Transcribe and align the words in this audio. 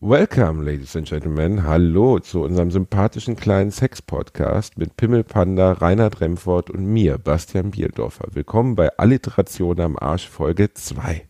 Welcome, 0.00 0.62
ladies 0.64 0.96
and 0.96 1.06
gentlemen. 1.08 1.64
Hallo 1.64 2.18
zu 2.18 2.42
unserem 2.42 2.70
sympathischen 2.70 3.36
kleinen 3.36 3.70
Sex-Podcast 3.70 4.76
mit 4.76 4.96
Pimmelpanda, 4.96 5.72
Reinhard 5.72 6.20
Remford 6.20 6.68
und 6.70 6.84
mir, 6.84 7.16
Bastian 7.16 7.70
Bierdorfer. 7.70 8.26
Willkommen 8.32 8.74
bei 8.74 8.90
Alliteration 8.98 9.80
am 9.80 9.96
Arsch 9.98 10.28
Folge 10.28 10.74
2. 10.74 11.26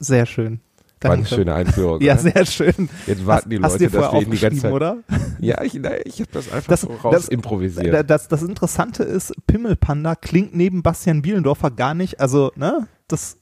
Sehr 0.00 0.26
schön. 0.26 0.60
War 1.02 1.12
eine 1.12 1.22
Danke. 1.22 1.34
schöne 1.36 1.54
Einführung. 1.54 2.00
Ja, 2.02 2.14
oder? 2.14 2.22
sehr 2.22 2.46
schön. 2.46 2.88
Jetzt 3.06 3.26
warten 3.26 3.28
hast, 3.28 3.50
die 3.52 3.62
hast 3.62 3.72
Leute, 3.74 3.84
du 3.84 3.90
dir 3.90 4.00
dass 4.00 4.12
wir 4.14 4.24
die 4.30 4.38
ganze 4.40 4.60
Zeit. 4.62 4.72
oder? 4.72 4.96
Ja, 5.38 5.62
ich, 5.62 5.74
ich 5.74 6.20
habe 6.20 6.30
das 6.32 6.50
einfach 6.50 6.68
Das- 6.68 6.80
so 6.80 6.88
raus 6.88 7.12
das- 7.14 7.28
improvisiert. 7.28 8.10
Das, 8.10 8.28
das 8.28 8.42
Interessante 8.42 9.02
ist, 9.04 9.34
Pimmelpanda 9.46 10.14
klingt 10.16 10.56
neben 10.56 10.82
Bastian 10.82 11.20
Bielendorfer 11.22 11.70
gar 11.70 11.92
nicht, 11.94 12.18
also, 12.18 12.50
ne, 12.56 12.88
das, 13.08 13.36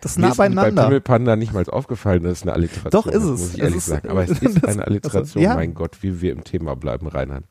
das 0.00 0.12
ist 0.12 0.18
nah 0.18 0.28
ist 0.30 0.36
bei 0.36 0.48
beieinander. 0.48 0.84
Pimmelpanda 0.84 1.36
nicht 1.36 1.52
mal 1.52 1.64
aufgefallen, 1.66 2.22
dass 2.22 2.38
es 2.38 2.42
eine 2.42 2.52
Alliteration 2.54 2.90
Doch, 2.90 3.06
ist 3.06 3.14
das 3.14 3.24
es. 3.24 3.40
Muss 3.40 3.54
ich 3.54 3.60
ehrlich 3.60 3.76
ist- 3.76 3.86
sagen. 3.86 4.08
Aber 4.08 4.24
es 4.24 4.30
ist 4.42 4.62
das- 4.62 4.64
eine 4.72 4.86
Alliteration, 4.86 5.22
also, 5.22 5.38
ja. 5.40 5.54
mein 5.54 5.74
Gott, 5.74 5.98
wie 6.02 6.20
wir 6.20 6.32
im 6.32 6.44
Thema 6.44 6.76
bleiben, 6.76 7.06
Reinhard. 7.06 7.44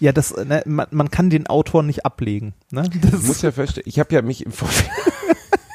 Ja, 0.00 0.12
das, 0.12 0.34
ne, 0.36 0.62
man, 0.66 0.86
man 0.90 1.10
kann 1.10 1.30
den 1.30 1.46
Autor 1.46 1.82
nicht 1.82 2.04
ablegen, 2.04 2.54
ne? 2.70 2.88
Das 3.00 3.20
Ich 3.22 3.26
muss 3.26 3.42
ja 3.42 3.52
verstehen, 3.52 3.84
ich 3.86 3.98
habe 4.00 4.12
ja 4.14 4.22
mich 4.22 4.44
im 4.44 4.52
Vorfeld. 4.52 4.90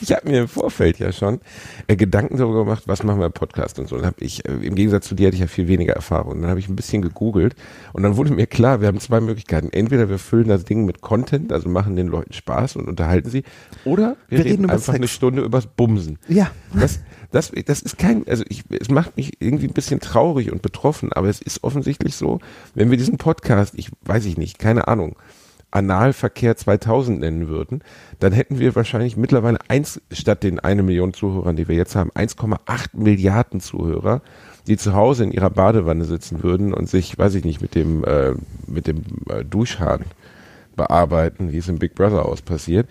Ich 0.00 0.12
habe 0.12 0.28
mir 0.28 0.40
im 0.42 0.48
Vorfeld 0.48 0.98
ja 0.98 1.12
schon 1.12 1.40
äh, 1.86 1.96
Gedanken 1.96 2.36
darüber 2.36 2.64
gemacht, 2.64 2.84
was 2.86 3.02
machen 3.02 3.18
wir 3.20 3.26
im 3.26 3.32
Podcast 3.32 3.78
und 3.78 3.88
so. 3.88 3.96
Dann 3.96 4.06
habe 4.06 4.16
ich, 4.20 4.44
äh, 4.48 4.52
im 4.52 4.74
Gegensatz 4.74 5.08
zu 5.08 5.14
dir 5.14 5.26
hatte 5.28 5.34
ich 5.36 5.40
ja 5.40 5.46
viel 5.46 5.68
weniger 5.68 5.94
Erfahrung. 5.94 6.40
Dann 6.40 6.50
habe 6.50 6.60
ich 6.60 6.68
ein 6.68 6.76
bisschen 6.76 7.02
gegoogelt 7.02 7.54
und 7.92 8.02
dann 8.02 8.16
wurde 8.16 8.32
mir 8.32 8.46
klar, 8.46 8.80
wir 8.80 8.88
haben 8.88 9.00
zwei 9.00 9.20
Möglichkeiten. 9.20 9.68
Entweder 9.72 10.08
wir 10.08 10.18
füllen 10.18 10.48
das 10.48 10.64
Ding 10.64 10.84
mit 10.84 11.00
Content, 11.00 11.52
also 11.52 11.68
machen 11.68 11.96
den 11.96 12.08
Leuten 12.08 12.32
Spaß 12.32 12.76
und 12.76 12.88
unterhalten 12.88 13.30
sie, 13.30 13.44
oder 13.84 14.16
wir, 14.28 14.38
Wir 14.38 14.44
reden, 14.44 14.50
reden 14.50 14.64
über 14.64 14.72
einfach 14.74 14.94
eine 14.94 15.06
Sex. 15.06 15.16
Stunde 15.16 15.42
übers 15.42 15.66
Bumsen. 15.66 16.18
ja, 16.28 16.50
Das, 16.74 17.00
das, 17.30 17.52
das 17.66 17.82
ist 17.82 17.98
kein, 17.98 18.26
also 18.26 18.44
ich, 18.48 18.64
es 18.70 18.90
macht 18.90 19.16
mich 19.16 19.40
irgendwie 19.40 19.66
ein 19.66 19.74
bisschen 19.74 20.00
traurig 20.00 20.50
und 20.50 20.62
betroffen, 20.62 21.12
aber 21.12 21.28
es 21.28 21.40
ist 21.40 21.62
offensichtlich 21.64 22.14
so, 22.16 22.40
wenn 22.74 22.90
wir 22.90 22.96
diesen 22.96 23.18
Podcast, 23.18 23.74
ich 23.76 23.90
weiß 24.02 24.24
ich 24.26 24.38
nicht, 24.38 24.58
keine 24.58 24.88
Ahnung, 24.88 25.16
Analverkehr 25.70 26.56
2000 26.56 27.20
nennen 27.20 27.48
würden, 27.48 27.82
dann 28.20 28.32
hätten 28.32 28.58
wir 28.58 28.74
wahrscheinlich 28.74 29.16
mittlerweile 29.16 29.58
eins, 29.68 30.00
statt 30.10 30.42
den 30.42 30.60
eine 30.60 30.82
Million 30.82 31.12
Zuhörern, 31.12 31.56
die 31.56 31.68
wir 31.68 31.76
jetzt 31.76 31.94
haben, 31.94 32.10
1,8 32.12 32.88
Milliarden 32.94 33.60
Zuhörer, 33.60 34.22
die 34.66 34.76
zu 34.76 34.94
Hause 34.94 35.24
in 35.24 35.32
ihrer 35.32 35.50
Badewanne 35.50 36.04
sitzen 36.04 36.42
würden 36.42 36.72
und 36.72 36.88
sich, 36.88 37.18
weiß 37.18 37.34
ich 37.34 37.44
nicht, 37.44 37.60
mit 37.60 37.74
dem, 37.74 38.04
äh, 38.04 38.32
mit 38.66 38.86
dem 38.86 39.02
äh, 39.28 39.44
Duschhahn 39.44 40.04
bearbeiten, 40.76 41.52
wie 41.52 41.58
es 41.58 41.68
im 41.68 41.78
Big 41.78 41.94
Brother 41.94 42.24
aus 42.24 42.42
passiert. 42.42 42.88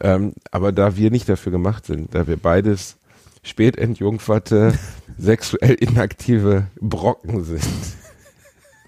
Ähm, 0.00 0.34
aber 0.50 0.72
da 0.72 0.96
wir 0.96 1.10
nicht 1.10 1.28
dafür 1.28 1.52
gemacht 1.52 1.86
sind, 1.86 2.14
da 2.14 2.26
wir 2.26 2.36
beides 2.36 2.96
spätentjungferte, 3.42 4.74
sexuell 5.18 5.74
inaktive 5.74 6.66
Brocken 6.80 7.44
sind. 7.44 7.62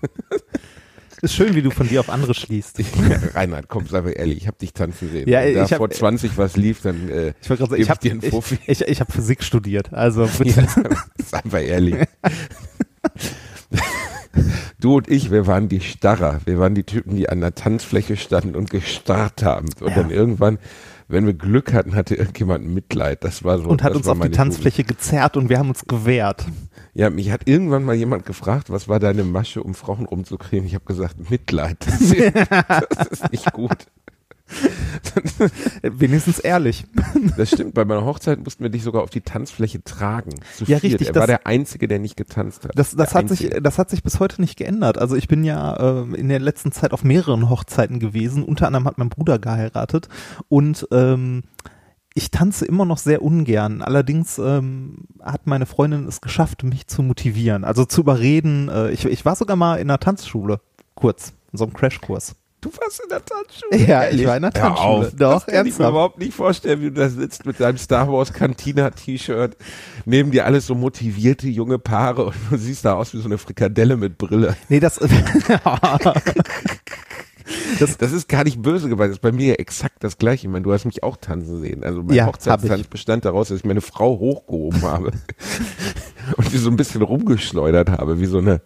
ist 1.23 1.35
schön, 1.35 1.55
wie 1.55 1.63
du 1.63 1.71
von 1.71 1.89
dir 1.89 2.01
auf 2.01 2.11
andere 2.11 2.35
schließt. 2.35 2.79
Reinhard, 3.35 3.69
komm, 3.69 3.87
sei 3.87 4.01
mal 4.03 4.11
ehrlich, 4.11 4.39
ich 4.39 4.47
habe 4.47 4.57
dich 4.59 4.73
tanzen 4.73 5.11
sehen. 5.11 5.29
Ja, 5.29 5.41
Wenn 5.43 5.55
da 5.55 5.65
ich 5.65 5.73
hab- 5.73 5.79
vor 5.79 5.91
20 5.91 6.37
was 6.39 6.57
lief, 6.57 6.81
dann 6.83 7.09
äh, 7.09 7.33
Ich 7.41 7.49
sagen, 7.49 7.75
ich 7.77 7.91
habe 7.91 8.01
dir 8.01 8.13
einen 8.13 8.23
Fuffi. 8.23 8.59
ich, 8.67 8.81
ich, 8.83 8.89
ich 8.89 9.01
hab 9.01 9.13
Physik 9.13 9.43
studiert, 9.43 9.93
also 9.93 10.29
bitte. 10.39 10.61
Ja, 10.63 10.67
sei 11.25 11.41
mal 11.51 11.61
ehrlich. 11.63 11.97
Du 14.81 14.97
und 14.99 15.09
ich, 15.11 15.33
wir 15.33 15.49
waren 15.49 15.69
die 15.69 15.81
Starrer. 15.81 16.41
Wir 16.45 16.59
waren 16.61 16.75
die 16.77 16.85
Typen, 16.85 17.17
die 17.17 17.29
an 17.29 17.41
der 17.41 17.55
Tanzfläche 17.57 18.17
standen 18.17 18.55
und 18.55 18.71
gestarrt 18.71 19.43
haben. 19.43 19.67
Und 19.81 19.89
Ja. 19.91 19.97
dann 19.97 20.11
irgendwann, 20.11 20.59
wenn 21.09 21.27
wir 21.27 21.35
Glück 21.35 21.73
hatten, 21.73 21.95
hatte 21.95 22.15
irgendjemand 22.15 22.67
Mitleid. 22.67 23.25
Das 23.25 23.43
war 23.43 23.59
so. 23.59 23.69
und 23.69 23.83
hat 23.83 23.95
uns 23.95 24.07
auf 24.07 24.21
die 24.21 24.31
Tanzfläche 24.31 24.85
gezerrt 24.85 25.37
und 25.37 25.49
wir 25.49 25.59
haben 25.59 25.71
uns 25.71 25.87
gewehrt. 25.87 26.43
Jugend. 26.43 26.69
Ja, 26.95 27.11
mich 27.11 27.31
hat 27.31 27.43
irgendwann 27.47 27.85
mal 27.85 27.95
jemand 27.95 28.27
gefragt, 28.27 28.71
was 28.71 28.89
war 28.89 28.99
deine 28.99 29.23
Masche, 29.23 29.63
um 29.63 29.75
Frauen 29.75 30.05
rumzukriegen? 30.05 30.67
Ich 30.67 30.75
habe 30.75 30.85
gesagt, 30.85 31.31
Mitleid. 31.31 31.77
Das 31.87 32.01
ist, 32.11 32.35
das 32.35 33.07
ist 33.09 33.33
nicht 33.33 33.53
gut. 33.53 33.87
Wenigstens 35.83 36.39
ehrlich. 36.39 36.85
Das 37.37 37.51
stimmt. 37.51 37.75
Bei 37.75 37.85
meiner 37.85 38.05
Hochzeit 38.05 38.43
mussten 38.43 38.63
wir 38.63 38.71
dich 38.71 38.83
sogar 38.83 39.03
auf 39.03 39.11
die 39.11 39.21
Tanzfläche 39.21 39.83
tragen. 39.85 40.31
Zu 40.57 40.65
Ja, 40.65 40.79
viert. 40.79 40.95
richtig, 40.95 41.09
Er 41.09 41.15
war 41.15 41.27
der 41.27 41.47
Einzige, 41.47 41.89
der 41.89 41.99
nicht 41.99 42.17
getanzt 42.17 42.65
hat. 42.65 42.73
Das, 42.75 42.95
das, 42.97 43.11
Der 43.11 43.19
hat 43.23 43.29
sich, 43.29 43.51
das 43.63 43.79
hat 43.79 43.91
sich 43.91 44.03
bis 44.03 44.21
heute 44.21 44.41
nicht 44.41 44.57
geändert. 44.57 44.99
Also 44.99 45.17
ich 45.17 45.29
bin 45.29 45.45
ja 45.45 45.79
ähm, 46.03 46.15
in 46.15 46.29
der 46.29 46.41
letzten 46.41 46.73
Zeit 46.73 46.93
auf 46.93 47.05
mehreren 47.05 47.49
Hochzeiten 47.49 48.01
gewesen. 48.01 48.43
Unter 48.43 48.67
anderem 48.67 48.87
hat 48.87 48.99
mein 48.99 49.09
Bruder 49.09 49.39
geheiratet. 49.39 50.09
Und 50.49 50.87
ähm, 50.93 51.43
ich 52.15 52.31
tanze 52.31 52.65
immer 52.67 52.85
noch 52.85 52.99
sehr 52.99 53.23
ungern. 53.23 53.83
Allerdings 53.83 54.39
ähm, 54.39 55.05
hat 55.23 55.47
meine 55.47 55.67
Freundin 55.67 56.07
es 56.07 56.21
geschafft, 56.21 56.65
mich 56.65 56.87
zu 56.89 57.03
motivieren. 57.03 57.65
Also 57.65 57.85
zu 57.85 58.01
überreden. 58.01 58.69
Äh, 58.69 58.91
ich, 58.91 59.05
ich 59.05 59.25
war 59.25 59.37
sogar 59.37 59.57
mal 59.57 59.77
in 59.77 59.89
einer 59.91 60.01
Tanzschule. 60.01 60.61
Kurz. 60.95 61.33
In 61.53 61.59
so 61.59 61.65
einem 61.65 61.75
Crashkurs. 61.75 62.35
Du 62.61 62.71
warst 62.71 63.01
in 63.01 63.09
der 63.09 63.25
Tanzschule. 63.25 63.77
Ja, 63.87 64.03
Ehrlich? 64.05 64.23
ich 64.23 64.27
war 64.27 64.37
in 64.37 64.43
der 64.43 64.53
Tanzschule. 64.53 65.13
Doch, 65.17 65.45
das 65.45 65.47
kann 65.47 65.67
ich 65.67 65.79
mir 65.79 65.89
überhaupt 65.89 66.19
nicht 66.19 66.35
vorstellen, 66.35 66.81
wie 66.81 66.87
du 66.87 66.93
da 66.93 67.09
sitzt 67.09 67.47
mit 67.47 67.61
deinem 67.61 67.79
Star 67.79 68.13
Wars 68.13 68.33
Cantina 68.33 68.91
T-Shirt. 68.91 69.57
Neben 70.05 70.33
dir 70.33 70.45
alles 70.45 70.67
so 70.67 70.75
motivierte 70.75 71.47
junge 71.49 71.79
Paare 71.79 72.25
und 72.27 72.35
du 72.51 72.57
siehst 72.57 72.85
da 72.85 72.95
aus 72.95 73.15
wie 73.15 73.19
so 73.19 73.27
eine 73.27 73.39
Frikadelle 73.39 73.97
mit 73.97 74.19
Brille. 74.19 74.57
Nee, 74.69 74.81
das. 74.81 74.99
Das 77.99 78.13
ist 78.13 78.29
gar 78.29 78.45
nicht 78.45 78.61
böse 78.61 78.91
gemeint. 78.91 79.09
Das 79.11 79.17
ist 79.17 79.23
bei 79.23 79.33
mir 79.33 79.49
ja 79.49 79.55
exakt 79.55 80.05
das 80.05 80.19
Gleiche. 80.19 80.47
Ich 80.47 80.53
meine, 80.53 80.65
du 80.65 80.73
hast 80.73 80.85
mich 80.85 81.03
auch 81.03 81.17
tanzen 81.17 81.63
sehen. 81.63 81.83
Also 81.83 82.03
mein 82.03 82.15
Ja, 82.15 82.27
Hochzeitstanz 82.27 82.89
bestand 82.89 83.25
daraus, 83.25 83.49
dass 83.49 83.59
ich 83.59 83.65
meine 83.65 83.81
Frau 83.81 84.19
hochgehoben 84.19 84.83
habe 84.83 85.13
und 86.37 86.53
die 86.53 86.59
so 86.59 86.69
ein 86.69 86.77
bisschen 86.77 87.01
rumgeschleudert 87.01 87.89
habe, 87.89 88.21
wie 88.21 88.27
so 88.27 88.39
eine. 88.39 88.61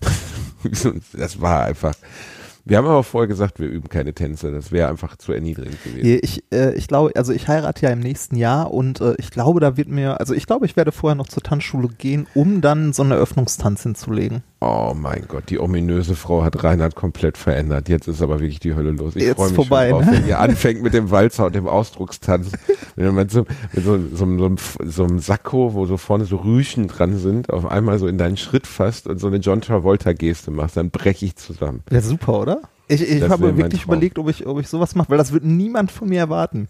Wie 0.62 0.74
so, 0.74 0.92
das 1.12 1.40
war 1.40 1.64
einfach. 1.64 1.94
Wir 2.68 2.78
haben 2.78 2.86
aber 2.86 3.04
vorher 3.04 3.28
gesagt, 3.28 3.60
wir 3.60 3.68
üben 3.68 3.88
keine 3.88 4.12
Tänze. 4.12 4.50
Das 4.50 4.72
wäre 4.72 4.88
einfach 4.88 5.14
zu 5.16 5.32
erniedrigend 5.32 5.82
gewesen. 5.84 6.18
Ich, 6.20 6.42
äh, 6.52 6.74
ich 6.74 6.88
glaube, 6.88 7.12
also 7.14 7.32
ich 7.32 7.46
heirate 7.46 7.86
ja 7.86 7.92
im 7.92 8.00
nächsten 8.00 8.34
Jahr 8.34 8.72
und 8.74 9.00
äh, 9.00 9.14
ich 9.18 9.30
glaube, 9.30 9.60
da 9.60 9.76
wird 9.76 9.86
mir, 9.88 10.18
also 10.18 10.34
ich 10.34 10.46
glaube, 10.46 10.66
ich 10.66 10.76
werde 10.76 10.90
vorher 10.90 11.14
noch 11.14 11.28
zur 11.28 11.44
Tanzschule 11.44 11.88
gehen, 11.96 12.26
um 12.34 12.60
dann 12.62 12.92
so 12.92 13.02
einen 13.04 13.12
Eröffnungstanz 13.12 13.84
hinzulegen. 13.84 14.42
Oh 14.60 14.94
mein 14.96 15.26
Gott, 15.28 15.44
die 15.50 15.60
ominöse 15.60 16.16
Frau 16.16 16.42
hat 16.42 16.64
Reinhard 16.64 16.96
komplett 16.96 17.38
verändert. 17.38 17.88
Jetzt 17.88 18.08
ist 18.08 18.20
aber 18.20 18.40
wirklich 18.40 18.58
die 18.58 18.74
Hölle 18.74 18.90
los. 18.90 19.14
Ich 19.14 19.22
Jetzt 19.22 19.36
freue 19.36 19.48
mich 19.48 19.54
vorbei, 19.54 19.90
schon 19.90 20.00
drauf, 20.00 20.10
ne? 20.10 20.18
wenn 20.18 20.26
ihr 20.28 20.40
anfängt 20.40 20.82
mit 20.82 20.92
dem 20.94 21.10
Walzer 21.12 21.46
und 21.46 21.54
dem 21.54 21.68
Ausdruckstanz. 21.68 22.50
wenn 22.96 23.14
man 23.14 23.28
so, 23.28 23.44
mit 23.74 23.84
so, 23.84 23.98
so, 23.98 24.16
so, 24.16 24.24
einem- 24.24 24.56
so 24.82 25.04
einem 25.04 25.18
Sakko, 25.20 25.74
wo 25.74 25.86
so 25.86 25.98
vorne 25.98 26.24
so 26.24 26.36
Rüschen 26.38 26.88
dran 26.88 27.16
sind, 27.18 27.50
auf 27.50 27.66
einmal 27.66 28.00
so 28.00 28.08
in 28.08 28.18
deinen 28.18 28.38
Schritt 28.38 28.66
fasst 28.66 29.06
und 29.06 29.18
so 29.20 29.28
eine 29.28 29.36
John 29.36 29.60
Travolta-Geste 29.60 30.50
machst, 30.50 30.76
dann 30.78 30.90
breche 30.90 31.26
ich 31.26 31.36
zusammen. 31.36 31.82
Wäre 31.88 32.02
super, 32.02 32.40
oder? 32.40 32.55
Ich, 32.88 33.02
ich 33.02 33.20
Das 33.20 33.30
habe 33.30 33.56
wirklich 33.56 33.84
überlegt, 33.84 34.18
ob 34.18 34.28
ich, 34.28 34.46
ob 34.46 34.60
ich 34.60 34.68
sowas 34.68 34.94
mache, 34.94 35.10
weil 35.10 35.18
das 35.18 35.32
wird 35.32 35.44
niemand 35.44 35.90
von 35.90 36.08
mir 36.08 36.20
erwarten. 36.20 36.68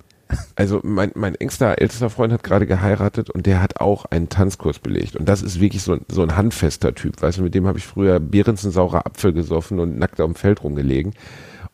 Also 0.57 0.81
mein, 0.83 1.13
mein 1.15 1.37
engster, 1.37 1.81
ältester 1.81 2.11
Freund 2.11 2.33
hat 2.33 2.43
gerade 2.43 2.67
geheiratet 2.67 3.31
und 3.31 3.47
der 3.47 3.63
hat 3.63 3.81
auch 3.81 4.07
einen 4.07 4.29
Tanzkurs 4.29 4.81
belegt. 4.81 5.15
Und 5.15 5.29
das 5.29 5.41
ist 5.43 5.61
wirklich 5.61 5.83
so, 5.83 5.93
ein- 5.93 6.01
so 6.11 6.23
ein 6.23 6.37
handfester 6.37 6.95
Typ. 6.95 7.23
Weißt 7.23 7.39
du, 7.39 7.43
mit 7.43 7.55
dem 7.55 7.67
habe 7.67 7.79
ich 7.79 7.87
früher 7.87 8.19
Behrensen 8.19 8.73
saurer 8.73 9.07
Apfel 9.07 9.33
gesoffen 9.33 9.79
und 9.79 9.99
nackt 9.99 10.21
auf 10.21 10.27
dem 10.27 10.35
Feld 10.35 10.65
rumgelegen. 10.65 11.13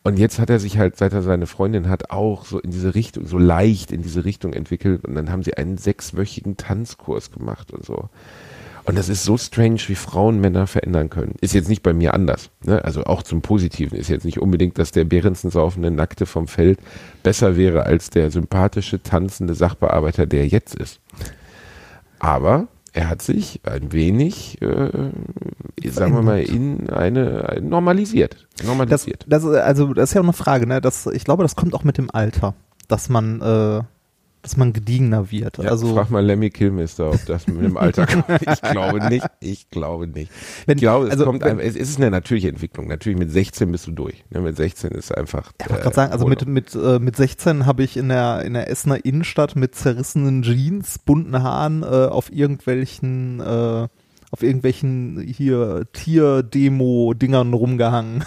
Und 0.03 0.19
jetzt 0.19 0.37
hat 0.37 0.49
er 0.49 0.59
sich 0.59 0.77
halt, 0.77 0.97
seit 0.97 1.13
er 1.13 1.21
seine 1.23 1.47
Freundin 1.47 1.89
hat, 1.89 2.11
auch 2.11 2.45
so 2.45 2.59
in 2.59 2.69
diese 2.71 2.93
Richtung, 2.93 3.25
so 3.25 3.37
leicht 3.39 3.91
in 3.91 4.03
diese 4.03 4.25
Richtung 4.25 4.53
entwickelt. 4.53 5.05
Und 5.05 5.15
dann 5.15 5.31
haben 5.31 5.41
sie 5.43 5.55
einen 5.55 5.77
sechswöchigen 5.77 6.57
Tanzkurs 6.57 7.31
gemacht 7.31 7.71
und 7.71 7.85
so. 7.85 8.09
Und 8.85 8.97
das 8.97 9.07
ist 9.07 9.23
so 9.23 9.37
strange, 9.37 9.79
wie 9.87 9.95
Frauen 9.95 10.41
Männer 10.41 10.67
verändern 10.67 11.09
können. 11.09 11.35
Ist 11.39 11.53
jetzt 11.53 11.69
nicht 11.69 11.83
bei 11.83 11.93
mir 11.93 12.13
anders. 12.13 12.49
Ne? 12.65 12.83
Also 12.83 13.05
auch 13.05 13.23
zum 13.23 13.41
Positiven. 13.41 13.97
Ist 13.97 14.09
jetzt 14.09 14.25
nicht 14.25 14.39
unbedingt, 14.39 14.77
dass 14.77 14.91
der 14.91 15.05
Behrensen 15.05 15.51
saufende 15.51 15.89
Nackte 15.89 16.25
vom 16.25 16.47
Feld 16.47 16.79
besser 17.23 17.55
wäre 17.55 17.85
als 17.85 18.09
der 18.09 18.29
sympathische, 18.29 19.01
tanzende 19.01 19.53
Sachbearbeiter, 19.55 20.25
der 20.25 20.47
jetzt 20.47 20.75
ist. 20.75 20.99
Aber 22.19 22.67
er 22.91 23.09
hat 23.09 23.21
sich 23.21 23.61
ein 23.63 23.91
wenig, 23.91 24.61
äh, 24.61 24.89
sagen 25.89 26.13
wir 26.15 26.21
mal, 26.21 26.41
in 26.41 26.89
eine, 26.89 27.49
ein- 27.49 27.69
normalisiert. 27.69 28.47
Das, 28.57 28.67
Normalisiert. 28.67 29.25
das, 29.27 29.43
ist- 29.43 29.55
also, 29.55 29.93
das 29.93 30.09
ist 30.09 30.13
ja 30.13 30.21
auch 30.21 30.25
eine 30.25 30.33
Frage, 30.33 30.67
ne? 30.67 30.79
Das, 30.81 31.05
ich 31.07 31.23
glaube, 31.23 31.43
das 31.43 31.55
kommt 31.55 31.73
auch 31.73 31.83
mit 31.83 31.97
dem 31.97 32.11
Alter, 32.11 32.53
dass 32.87 33.09
man, 33.09 33.41
äh, 33.41 33.81
dass 34.43 34.57
man 34.57 34.73
gediegener 34.73 35.31
wird. 35.31 35.57
Ja, 35.57 35.69
also 35.71 35.95
frag 35.95 36.11
mal 36.11 36.23
Lemmy 36.23 36.49
Kilmister, 36.51 37.09
ob 37.11 37.25
das 37.25 37.47
mit 37.47 37.63
dem 37.63 37.77
Alter 37.77 38.05
kommt. 38.07 38.25
Ich 38.41 38.61
glaube 38.61 38.99
nicht. 39.07 39.25
Ich 39.39 39.69
glaube 39.69 40.05
nicht. 40.05 40.31
Wenn- 40.65 40.77
ich 40.77 40.81
glaube, 40.81 41.05
es 41.05 41.11
also 41.13 41.25
kommt 41.25 41.43
wenn- 41.43 41.59
es 41.59 41.75
ist 41.75 41.97
eine 41.97 42.11
natürliche 42.11 42.49
Entwicklung. 42.49 42.87
Natürlich 42.87 43.17
mit 43.17 43.31
16 43.31 43.71
bist 43.71 43.87
du 43.87 43.91
durch. 43.91 44.23
Ne, 44.29 44.41
mit 44.41 44.55
16 44.57 44.91
ist 44.91 45.15
einfach. 45.17 45.53
Ich 45.61 45.69
wollte 45.69 45.81
gerade 45.83 45.95
sagen, 45.95 46.11
also 46.11 46.27
mit, 46.27 46.45
mit, 46.45 46.75
äh, 46.75 46.99
mit 46.99 47.15
16 47.15 47.65
habe 47.65 47.83
ich 47.83 47.95
in 47.97 48.09
der, 48.09 48.43
in 48.43 48.53
der 48.53 48.69
Essener 48.69 49.03
Innenstadt 49.05 49.55
mit 49.55 49.75
zerrissenen 49.75 50.43
Jeans, 50.43 50.99
bunten 50.99 51.41
Haaren 51.41 51.81
äh, 51.83 51.85
auf 51.85 52.31
irgendwelchen, 52.31 53.39
äh, 53.39 53.87
auf 54.31 54.41
irgendwelchen 54.43 55.19
hier 55.25 55.85
Tier-Demo-Dingern 55.93 57.53
rumgehangen. 57.53 58.25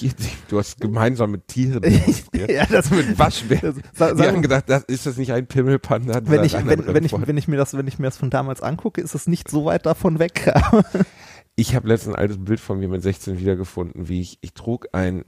du 0.48 0.58
hast 0.58 0.80
gemeinsam 0.80 1.30
mit 1.32 1.48
Tieren 1.48 1.82
demonstriert. 1.82 2.50
ja, 2.50 2.66
das 2.66 2.90
mit 2.90 3.18
Waschbären. 3.18 3.74
Die 3.92 3.98
sagen- 3.98 4.22
haben 4.22 4.42
gedacht, 4.42 4.64
das, 4.68 4.84
ist 4.84 5.06
das 5.06 5.16
nicht 5.16 5.32
ein 5.32 5.46
Pimmelpanda? 5.46 6.20
wenn 6.24 6.44
ich, 6.44 6.54
wenn, 6.54 6.86
wenn, 6.86 7.04
ich, 7.04 7.12
wenn 7.12 7.36
ich 7.36 7.48
mir 7.48 7.56
das, 7.56 7.74
wenn 7.76 7.86
ich 7.86 7.98
mir 7.98 8.06
das 8.06 8.16
von 8.16 8.30
damals 8.30 8.62
angucke, 8.62 9.00
ist 9.00 9.14
es 9.14 9.26
nicht 9.26 9.50
so 9.50 9.64
weit 9.64 9.86
davon 9.86 10.18
weg. 10.18 10.52
Ich 11.54 11.74
habe 11.74 11.86
letztens 11.88 12.14
ein 12.14 12.18
altes 12.20 12.38
Bild 12.42 12.60
von 12.60 12.78
mir 12.78 12.88
mit 12.88 13.02
16 13.02 13.38
wiedergefunden, 13.38 14.08
wie 14.08 14.20
ich, 14.22 14.38
ich 14.40 14.54
trug 14.54 14.86
ein, 14.92 15.24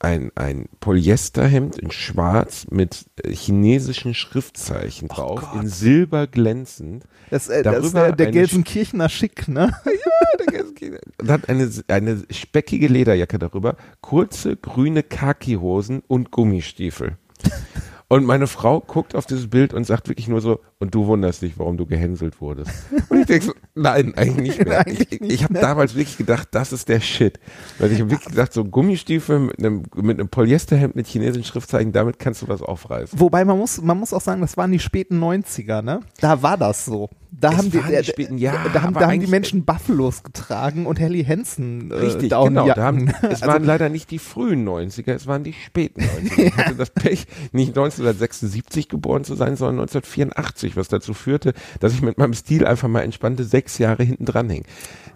ein, 0.00 0.30
ein 0.36 0.68
Polyesterhemd 0.80 1.78
in 1.78 1.90
schwarz 1.90 2.66
mit 2.70 3.06
äh, 3.22 3.32
chinesischen 3.32 4.14
Schriftzeichen 4.14 5.08
drauf, 5.08 5.40
Gott. 5.40 5.62
in 5.62 5.68
silber 5.68 6.26
glänzend. 6.26 7.04
Das, 7.30 7.48
äh, 7.48 7.62
das 7.62 7.86
ist 7.86 7.94
Darüber 7.94 8.16
der, 8.16 8.26
der 8.26 8.32
Gelsenkirchener 8.32 9.08
Schick, 9.08 9.48
ne? 9.48 9.72
Und 11.20 11.30
hat 11.30 11.48
eine, 11.48 11.70
eine 11.88 12.22
speckige 12.30 12.86
Lederjacke 12.86 13.38
darüber, 13.38 13.76
kurze 14.00 14.56
grüne 14.56 15.02
Khaki-Hosen 15.02 16.02
und 16.06 16.30
Gummistiefel. 16.30 17.18
Und 18.10 18.24
meine 18.24 18.46
Frau 18.46 18.80
guckt 18.80 19.14
auf 19.14 19.26
dieses 19.26 19.50
Bild 19.50 19.74
und 19.74 19.84
sagt 19.84 20.08
wirklich 20.08 20.28
nur 20.28 20.40
so, 20.40 20.60
und 20.78 20.94
du 20.94 21.06
wunderst 21.06 21.42
dich, 21.42 21.58
warum 21.58 21.76
du 21.76 21.84
gehänselt 21.84 22.40
wurdest. 22.40 22.70
Und 23.10 23.20
ich 23.20 23.26
denke 23.26 23.44
so, 23.46 23.52
nein, 23.74 24.14
eigentlich 24.16 24.56
nicht 24.58 24.64
mehr. 24.64 24.86
Ich 24.86 25.20
ich 25.20 25.44
habe 25.44 25.54
damals 25.54 25.94
wirklich 25.94 26.16
gedacht, 26.16 26.48
das 26.52 26.72
ist 26.72 26.88
der 26.88 27.00
Shit. 27.00 27.38
Weil 27.78 27.92
ich 27.92 28.00
habe 28.00 28.10
wirklich 28.10 28.30
gedacht, 28.30 28.54
so 28.54 28.64
Gummistiefel 28.64 29.38
mit 29.40 29.58
einem, 29.58 29.82
mit 29.94 30.18
einem 30.18 30.28
Polyesterhemd 30.28 30.96
mit 30.96 31.06
chinesischen 31.06 31.44
Schriftzeichen, 31.44 31.92
damit 31.92 32.18
kannst 32.18 32.40
du 32.40 32.48
was 32.48 32.62
aufreißen. 32.62 33.20
Wobei 33.20 33.44
man 33.44 33.58
muss, 33.58 33.80
man 33.82 33.98
muss 33.98 34.14
auch 34.14 34.22
sagen, 34.22 34.40
das 34.40 34.56
waren 34.56 34.72
die 34.72 34.78
späten 34.78 35.22
90er, 35.22 35.82
ne? 35.82 36.00
Da 36.20 36.42
war 36.42 36.56
das 36.56 36.86
so. 36.86 37.10
Da 37.30 37.50
Es 37.50 37.58
haben 37.58 37.70
die, 37.70 37.78
äh, 37.78 38.02
späten- 38.04 38.38
ja, 38.38 38.52
da 38.52 38.58
haben, 38.58 38.72
da 38.72 38.82
haben 38.82 38.94
die 38.94 38.98
eigentlich- 39.04 39.30
Menschen 39.30 39.64
Buffalos 39.64 40.22
getragen 40.22 40.86
und 40.86 40.98
Helly 40.98 41.24
Hansen 41.24 41.90
äh, 41.90 41.94
Richtig, 41.94 42.30
genau. 42.30 42.66
Da 42.66 42.82
haben, 42.82 43.08
es 43.30 43.42
waren 43.42 43.64
leider 43.64 43.88
nicht 43.90 44.10
die 44.10 44.18
frühen 44.18 44.66
90er, 44.66 45.12
es 45.12 45.26
waren 45.26 45.44
die 45.44 45.52
späten 45.52 46.00
90er. 46.02 46.42
Ich 46.46 46.56
hatte 46.56 46.74
das 46.76 46.90
Pech, 46.90 47.26
nicht 47.52 47.68
1976 47.76 48.88
geboren 48.88 49.24
zu 49.24 49.34
sein, 49.34 49.56
sondern 49.56 49.80
1984, 49.82 50.76
was 50.76 50.88
dazu 50.88 51.14
führte, 51.14 51.52
dass 51.80 51.92
ich 51.92 52.02
mit 52.02 52.18
meinem 52.18 52.34
Stil 52.34 52.66
einfach 52.66 52.88
mal 52.88 53.02
entspannte 53.02 53.44
sechs 53.44 53.78
Jahre 53.78 54.02
hinten 54.04 54.24
dran 54.24 54.48
hing. 54.48 54.64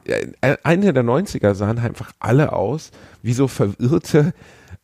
Äh, 0.05 0.57
Ende 0.65 0.93
der 0.93 1.05
90er 1.05 1.55
sahen 1.55 1.79
einfach 1.79 2.13
alle 2.19 2.53
aus 2.53 2.91
wie 3.23 3.33
so 3.33 3.49
verwirrte 3.49 4.33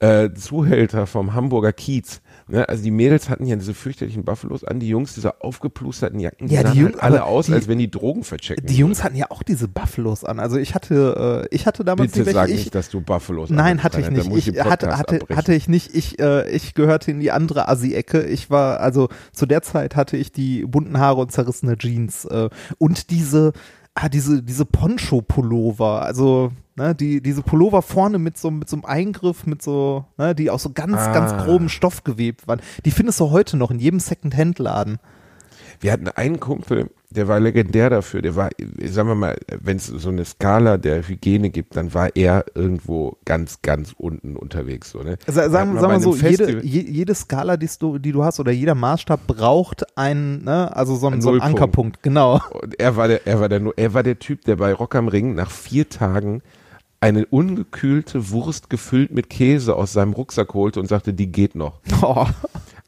äh, 0.01 0.31
Zuhälter 0.33 1.07
vom 1.07 1.35
Hamburger 1.35 1.73
Kiez. 1.73 2.21
Ne? 2.49 2.69
Also 2.69 2.83
die 2.83 2.91
Mädels 2.91 3.29
hatten 3.29 3.45
ja 3.47 3.57
diese 3.57 3.75
fürchterlichen 3.75 4.25
Buffalos 4.25 4.65
an, 4.65 4.81
die 4.81 4.89
Jungs 4.89 5.15
diese 5.15 5.43
aufgeplusterten 5.43 6.19
Jacken, 6.19 6.49
die 6.49 6.55
Ja, 6.55 6.63
die 6.63 6.69
sahen 6.69 6.79
Jungs- 6.79 6.93
halt 6.95 7.03
alle 7.03 7.25
aus, 7.25 7.47
die- 7.47 7.53
als 7.53 7.69
wenn 7.69 7.79
die 7.79 7.91
Drogen 7.91 8.25
verchecken. 8.25 8.67
Die 8.67 8.77
Jungs 8.77 9.05
hatten 9.05 9.17
ja 9.17 9.27
auch 9.31 9.43
diese 9.43 9.69
Buffalos 9.69 10.25
an. 10.25 10.41
Also 10.41 10.57
ich 10.57 10.75
hatte, 10.75 11.47
äh, 11.51 11.55
ich 11.55 11.67
hatte 11.67 11.85
damals 11.85 12.13
Bitte 12.13 12.25
die 12.25 12.31
sag 12.33 12.43
welche. 12.45 12.55
nicht, 12.55 12.65
Ich, 12.67 12.71
dass 12.71 12.89
du 12.89 13.01
Buffalos 13.01 13.51
nein, 13.51 13.83
hatte 13.83 14.01
ich 14.01 14.11
nicht. 14.11 14.49
Ich 14.49 14.61
hatte, 14.65 14.97
hatte, 14.97 15.15
abbrechen. 15.21 15.37
hatte 15.37 15.55
ich 15.55 15.69
nicht. 15.69 15.95
Ich, 15.95 16.19
äh, 16.19 16.49
ich 16.51 16.75
gehörte 16.75 17.11
in 17.11 17.21
die 17.21 17.31
andere 17.31 17.69
Assi-Ecke. 17.69 18.23
Ich 18.23 18.49
war, 18.51 18.81
also 18.81 19.09
zu 19.33 19.45
der 19.47 19.63
Zeit 19.63 19.95
hatte 19.97 20.17
ich 20.17 20.33
die 20.33 20.65
bunten 20.65 20.99
Haare 20.99 21.21
und 21.21 21.31
zerrissene 21.33 21.77
Jeans 21.77 22.25
äh, 22.25 22.49
und 22.79 23.11
diese, 23.11 23.53
ah, 23.95 24.09
diese, 24.09 24.43
diese 24.43 24.65
Poncho-Pullover. 24.65 26.03
Also 26.03 26.53
ne, 26.79 26.95
die, 26.95 27.21
diese 27.23 27.43
Pullover 27.43 27.83
vorne 27.83 28.19
mit 28.19 28.39
so, 28.39 28.51
mit 28.51 28.69
so 28.69 28.77
einem 28.77 28.85
Eingriff, 28.87 29.45
mit 29.47 29.61
so, 29.63 30.05
ne, 30.17 30.35
die 30.35 30.49
aus 30.51 30.63
so 30.63 30.71
ganz, 30.73 30.97
Ah. 30.97 31.13
ganz 31.13 31.45
grobem 31.45 31.69
Stoff 31.69 32.05
gewebt 32.05 32.49
waren. 32.49 32.61
Die 32.87 32.91
findest 32.91 33.21
du 33.21 33.31
heute 33.31 33.57
noch 33.59 33.71
in 33.71 33.79
jedem 33.79 34.01
Second-Hand-Laden. 34.01 34.99
Wir 35.81 35.93
hatten 35.93 36.09
einen 36.09 36.41
Kumpel, 36.41 36.91
der 37.11 37.29
war 37.29 37.39
legendär 37.39 37.89
dafür. 37.89 38.21
Der 38.21 38.35
war, 38.35 38.51
sagen 38.85 39.09
wir 39.09 39.15
mal, 39.15 39.37
wenn 39.61 39.77
es 39.77 39.87
so 39.87 40.09
eine 40.09 40.25
Skala 40.25 40.77
der 40.77 41.07
Hygiene 41.07 41.51
gibt, 41.51 41.77
dann 41.77 41.95
war 41.95 42.17
er 42.17 42.47
irgendwo 42.57 43.17
ganz, 43.25 43.63
ganz 43.63 43.95
unten 43.97 44.35
unterwegs. 44.35 44.91
So, 44.91 44.99
ne? 45.05 45.17
Wir 45.27 45.35
hatten 45.43 45.53
Sagen, 45.53 45.75
mal 45.75 45.83
wir 45.91 46.01
so, 46.01 46.15
einem 46.15 46.31
jede, 46.31 46.67
jede 46.67 47.15
Skala, 47.15 47.57
die 47.57 47.69
du, 47.79 47.99
die 47.99 48.11
du 48.11 48.25
hast 48.25 48.41
oder 48.41 48.51
jeder 48.51 48.75
Maßstab 48.75 49.27
braucht 49.29 49.97
einen, 49.97 50.43
ne, 50.45 50.75
also 50.77 50.97
so, 50.97 51.07
einen- 51.07 51.17
Ein 51.17 51.23
so 51.23 51.31
einen. 51.31 51.43
Ankerpunkt, 51.43 52.03
genau. 52.03 52.41
Und 52.61 52.79
er 52.81 52.97
war 52.97 53.07
der, 53.07 53.25
er 53.25 53.39
war 53.39 53.49
der, 53.49 53.63
er 53.77 53.95
war 53.95 54.03
der 54.03 54.19
Typ, 54.19 54.45
der 54.47 54.57
bei 54.57 54.73
Rock 54.73 54.97
am 54.97 55.07
Ring 55.07 55.35
nach 55.37 55.51
vier 55.53 55.89
Tagen 55.89 56.43
eine 57.01 57.27
ungekühlte 57.27 58.31
Wurst 58.31 58.71
gefüllt 58.71 59.13
mit 59.13 59.31
Käse 59.31 59.77
aus 59.77 59.93
seinem 59.93 60.13
Rucksack 60.13 60.55
holte 60.55 60.81
und 60.81 60.87
sagte, 60.87 61.15
die 61.15 61.31
geht 61.31 61.55
noch. 61.55 61.81
Oh. 62.03 62.27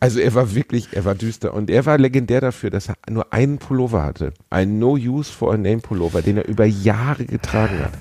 Also 0.03 0.19
er 0.19 0.35
war 0.35 0.55
wirklich, 0.55 0.89
er 0.93 1.05
war 1.05 1.15
düster 1.15 1.53
und 1.53 1.69
er 1.69 1.85
war 1.85 1.99
legendär 1.99 2.41
dafür, 2.41 2.71
dass 2.71 2.89
er 2.89 2.95
nur 3.11 3.35
einen 3.35 3.59
Pullover 3.59 4.03
hatte, 4.03 4.33
einen 4.49 4.79
No 4.79 4.93
Use 4.93 5.31
for 5.31 5.53
a 5.53 5.59
Name 5.59 5.81
Pullover, 5.81 6.23
den 6.23 6.39
er 6.39 6.49
über 6.49 6.65
Jahre 6.65 7.27
getragen 7.27 7.81
hat. 7.81 7.93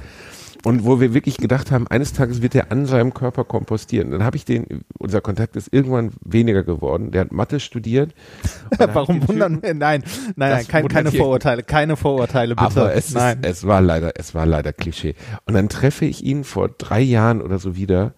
Und 0.65 0.83
wo 0.83 0.99
wir 0.99 1.13
wirklich 1.13 1.37
gedacht 1.37 1.71
haben, 1.71 1.87
eines 1.87 2.11
Tages 2.11 2.41
wird 2.41 2.53
er 2.53 2.71
an 2.71 2.85
seinem 2.85 3.13
Körper 3.13 3.45
kompostieren. 3.45 4.11
Dann 4.11 4.23
habe 4.23 4.35
ich 4.35 4.43
den, 4.43 4.83
unser 4.97 5.21
Kontakt 5.21 5.55
ist 5.55 5.71
irgendwann 5.71 6.11
weniger 6.21 6.63
geworden. 6.63 7.11
Der 7.11 7.21
hat 7.21 7.31
Mathe 7.31 7.61
studiert. 7.61 8.13
Warum 8.77 9.25
wundern 9.27 9.61
wir? 9.61 9.73
Nein, 9.73 10.03
nein, 10.35 10.51
nein, 10.51 10.67
kein, 10.67 10.87
keine 10.89 11.11
Vorurteile, 11.11 11.63
keine 11.63 11.95
Vorurteile, 11.95 12.55
bitte. 12.55 12.81
Aber 12.81 12.93
es, 12.93 13.07
ist, 13.07 13.15
nein. 13.15 13.39
es 13.43 13.65
war 13.65 13.79
leider, 13.79 14.11
es 14.15 14.35
war 14.35 14.45
leider 14.45 14.73
Klischee. 14.73 15.15
Und 15.45 15.53
dann 15.53 15.69
treffe 15.69 16.05
ich 16.05 16.25
ihn 16.25 16.43
vor 16.43 16.69
drei 16.69 17.01
Jahren 17.01 17.41
oder 17.41 17.57
so 17.57 17.77
wieder 17.77 18.13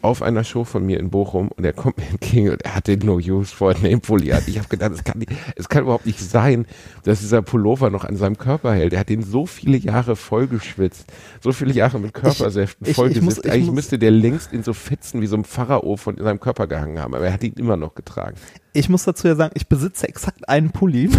auf 0.00 0.22
einer 0.22 0.44
Show 0.44 0.64
von 0.64 0.84
mir 0.86 1.00
in 1.00 1.10
Bochum 1.10 1.48
und 1.48 1.64
er 1.64 1.72
kommt 1.72 1.98
mir 1.98 2.06
entgegen 2.08 2.50
und 2.50 2.62
er 2.64 2.74
hat 2.76 2.86
den 2.86 3.00
No 3.00 3.14
Use 3.16 3.54
for 3.54 3.70
a 3.70 3.74
Name 3.74 3.98
Pulli 3.98 4.32
an. 4.32 4.42
Ich 4.46 4.58
habe 4.58 4.68
gedacht, 4.68 4.92
es 4.92 5.02
kann, 5.04 5.18
nicht, 5.18 5.32
es 5.56 5.68
kann 5.68 5.82
überhaupt 5.82 6.06
nicht 6.06 6.20
sein, 6.20 6.66
dass 7.04 7.20
dieser 7.20 7.42
Pullover 7.42 7.90
noch 7.90 8.04
an 8.04 8.16
seinem 8.16 8.38
Körper 8.38 8.72
hält. 8.74 8.92
Er 8.92 9.00
hat 9.00 9.08
den 9.08 9.22
so 9.22 9.46
viele 9.46 9.76
Jahre 9.76 10.14
vollgeschwitzt, 10.16 11.06
so 11.42 11.52
viele 11.52 11.72
Jahre 11.72 11.98
mit 11.98 12.14
Körpersäften 12.14 12.86
ich- 12.86 12.96
ich 12.96 12.98
Eigentlich 12.98 13.22
muss- 13.66 13.74
müsste 13.74 13.98
der 13.98 14.10
längst 14.10 14.52
in 14.52 14.62
so 14.62 14.72
Fetzen 14.72 15.20
wie 15.20 15.26
so 15.26 15.36
ein 15.36 15.44
Pharao 15.44 15.96
von 15.96 16.16
seinem 16.16 16.40
Körper 16.40 16.66
gehangen 16.66 16.98
haben, 17.00 17.14
aber 17.14 17.26
er 17.26 17.32
hat 17.32 17.42
ihn 17.42 17.54
immer 17.54 17.76
noch 17.76 17.94
getragen. 17.94 18.36
Ich 18.72 18.88
muss 18.88 19.04
dazu 19.04 19.26
ja 19.28 19.34
sagen, 19.34 19.52
ich 19.54 19.66
besitze 19.68 20.08
exakt 20.08 20.48
einen 20.48 20.70
Pulli. 20.70 21.08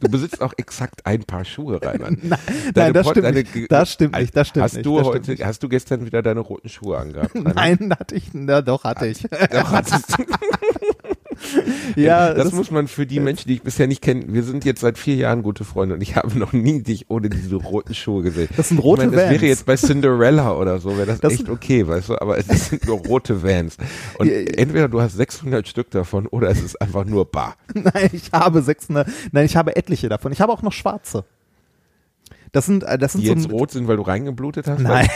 Du 0.00 0.08
besitzt 0.10 0.40
auch 0.42 0.52
exakt 0.56 1.06
ein 1.06 1.24
paar 1.24 1.44
Schuhe, 1.44 1.80
Rainer. 1.82 2.10
Nein, 2.22 2.38
Deine 2.74 2.92
das 2.92 3.04
Pot- 3.06 3.12
stimmt 3.14 3.26
deine 3.26 3.38
nicht. 3.42 3.72
Das 3.72 3.92
stimmt 3.92 4.16
nicht, 4.16 4.36
das 4.36 4.48
stimmt 4.48 4.64
hast 4.64 4.74
nicht. 4.74 4.86
Du 4.86 4.98
das 4.98 5.06
heute, 5.06 5.36
hast 5.46 5.62
du 5.62 5.68
gestern 5.68 6.04
wieder 6.04 6.22
deine 6.22 6.40
roten 6.40 6.68
Schuhe 6.68 6.98
angehabt? 6.98 7.34
Rainer? 7.34 7.54
Nein, 7.54 7.94
hatte 7.98 8.14
ich, 8.14 8.30
na, 8.32 8.60
doch, 8.62 8.84
hatte 8.84 9.06
ich. 9.06 9.22
Doch, 9.22 9.70
hattest 9.72 10.18
du. 10.18 10.24
ja, 11.96 12.34
das, 12.34 12.52
muss 12.52 12.70
man 12.70 12.88
für 12.88 13.06
die 13.06 13.20
Menschen, 13.20 13.48
die 13.48 13.54
ich 13.54 13.62
bisher 13.62 13.86
nicht 13.86 14.02
kenne. 14.02 14.24
Wir 14.28 14.42
sind 14.42 14.64
jetzt 14.64 14.80
seit 14.80 14.98
vier 14.98 15.16
Jahren 15.16 15.42
gute 15.42 15.64
Freunde 15.64 15.94
und 15.94 16.00
ich 16.00 16.16
habe 16.16 16.38
noch 16.38 16.52
nie 16.52 16.82
dich 16.82 17.06
ohne 17.08 17.28
diese 17.28 17.56
roten 17.56 17.94
Schuhe 17.94 18.22
gesehen. 18.22 18.48
Das 18.56 18.68
sind 18.68 18.78
rote 18.78 19.02
ich 19.02 19.06
meine, 19.08 19.16
das 19.16 19.30
Vans. 19.30 19.40
wäre 19.40 19.46
jetzt 19.46 19.66
bei 19.66 19.76
Cinderella 19.76 20.56
oder 20.56 20.78
so, 20.78 20.96
wäre 20.96 21.06
das, 21.06 21.20
Das 21.20 21.32
echt 21.32 21.48
okay, 21.48 21.86
weißt 21.86 22.10
du, 22.10 22.20
aber 22.20 22.38
es 22.38 22.46
sind 22.68 22.86
nur 22.86 22.98
rote 22.98 23.42
Vans. 23.42 23.76
Und 24.18 24.28
entweder 24.28 24.88
du 24.88 25.00
hast 25.00 25.16
600 25.16 25.66
Stück 25.66 25.90
davon 25.90 26.26
oder 26.26 26.48
es 26.48 26.62
ist 26.62 26.80
einfach 26.80 27.04
nur 27.04 27.24
bar. 27.30 27.56
Nein, 27.74 28.10
ich 28.12 28.32
habe 28.32 28.62
600, 28.62 29.08
nein, 29.32 29.46
ich 29.46 29.56
habe 29.56 29.76
etliche 29.76 30.08
davon. 30.08 30.32
Ich 30.32 30.40
habe 30.40 30.52
auch 30.52 30.62
noch 30.62 30.72
schwarze. 30.72 31.24
Das 32.52 32.66
sind, 32.66 32.84
äh, 32.84 32.96
das 32.96 33.12
sind 33.12 33.22
Die 33.22 33.26
so 33.26 33.34
jetzt 33.34 33.50
rot 33.50 33.70
sind, 33.70 33.86
weil 33.88 33.96
du 33.96 34.02
reingeblutet 34.02 34.66
hast? 34.66 34.80
Nein, 34.80 35.08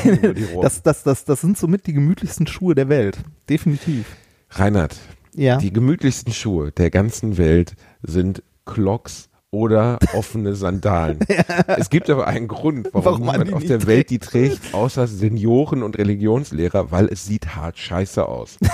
das, 0.60 0.82
das, 0.82 1.02
das, 1.02 1.24
das 1.24 1.40
sind 1.40 1.56
somit 1.56 1.86
die 1.86 1.92
gemütlichsten 1.92 2.46
Schuhe 2.46 2.74
der 2.74 2.88
Welt. 2.88 3.18
Definitiv. 3.48 4.06
Reinhard, 4.50 4.96
Ja. 5.34 5.58
Die 5.58 5.72
gemütlichsten 5.72 6.32
Schuhe 6.32 6.72
der 6.72 6.90
ganzen 6.90 7.38
Welt 7.38 7.74
sind 8.02 8.42
Clocks 8.66 9.28
oder 9.50 9.98
offene 10.14 10.54
Sandalen. 10.54 11.18
Es 11.66 11.90
gibt 11.90 12.08
aber 12.08 12.26
einen 12.26 12.48
Grund, 12.48 12.88
warum, 12.92 13.04
Warum 13.22 13.26
man 13.26 13.52
auf 13.54 13.64
der 13.64 13.86
Welt 13.86 14.10
die 14.10 14.18
trägt, 14.18 14.74
außer 14.74 15.06
Senioren 15.06 15.82
und 15.82 15.98
Religionslehrer, 15.98 16.90
weil 16.90 17.06
es 17.06 17.26
sieht 17.26 17.56
hart 17.56 17.78
scheiße 17.78 18.26
aus. 18.26 18.58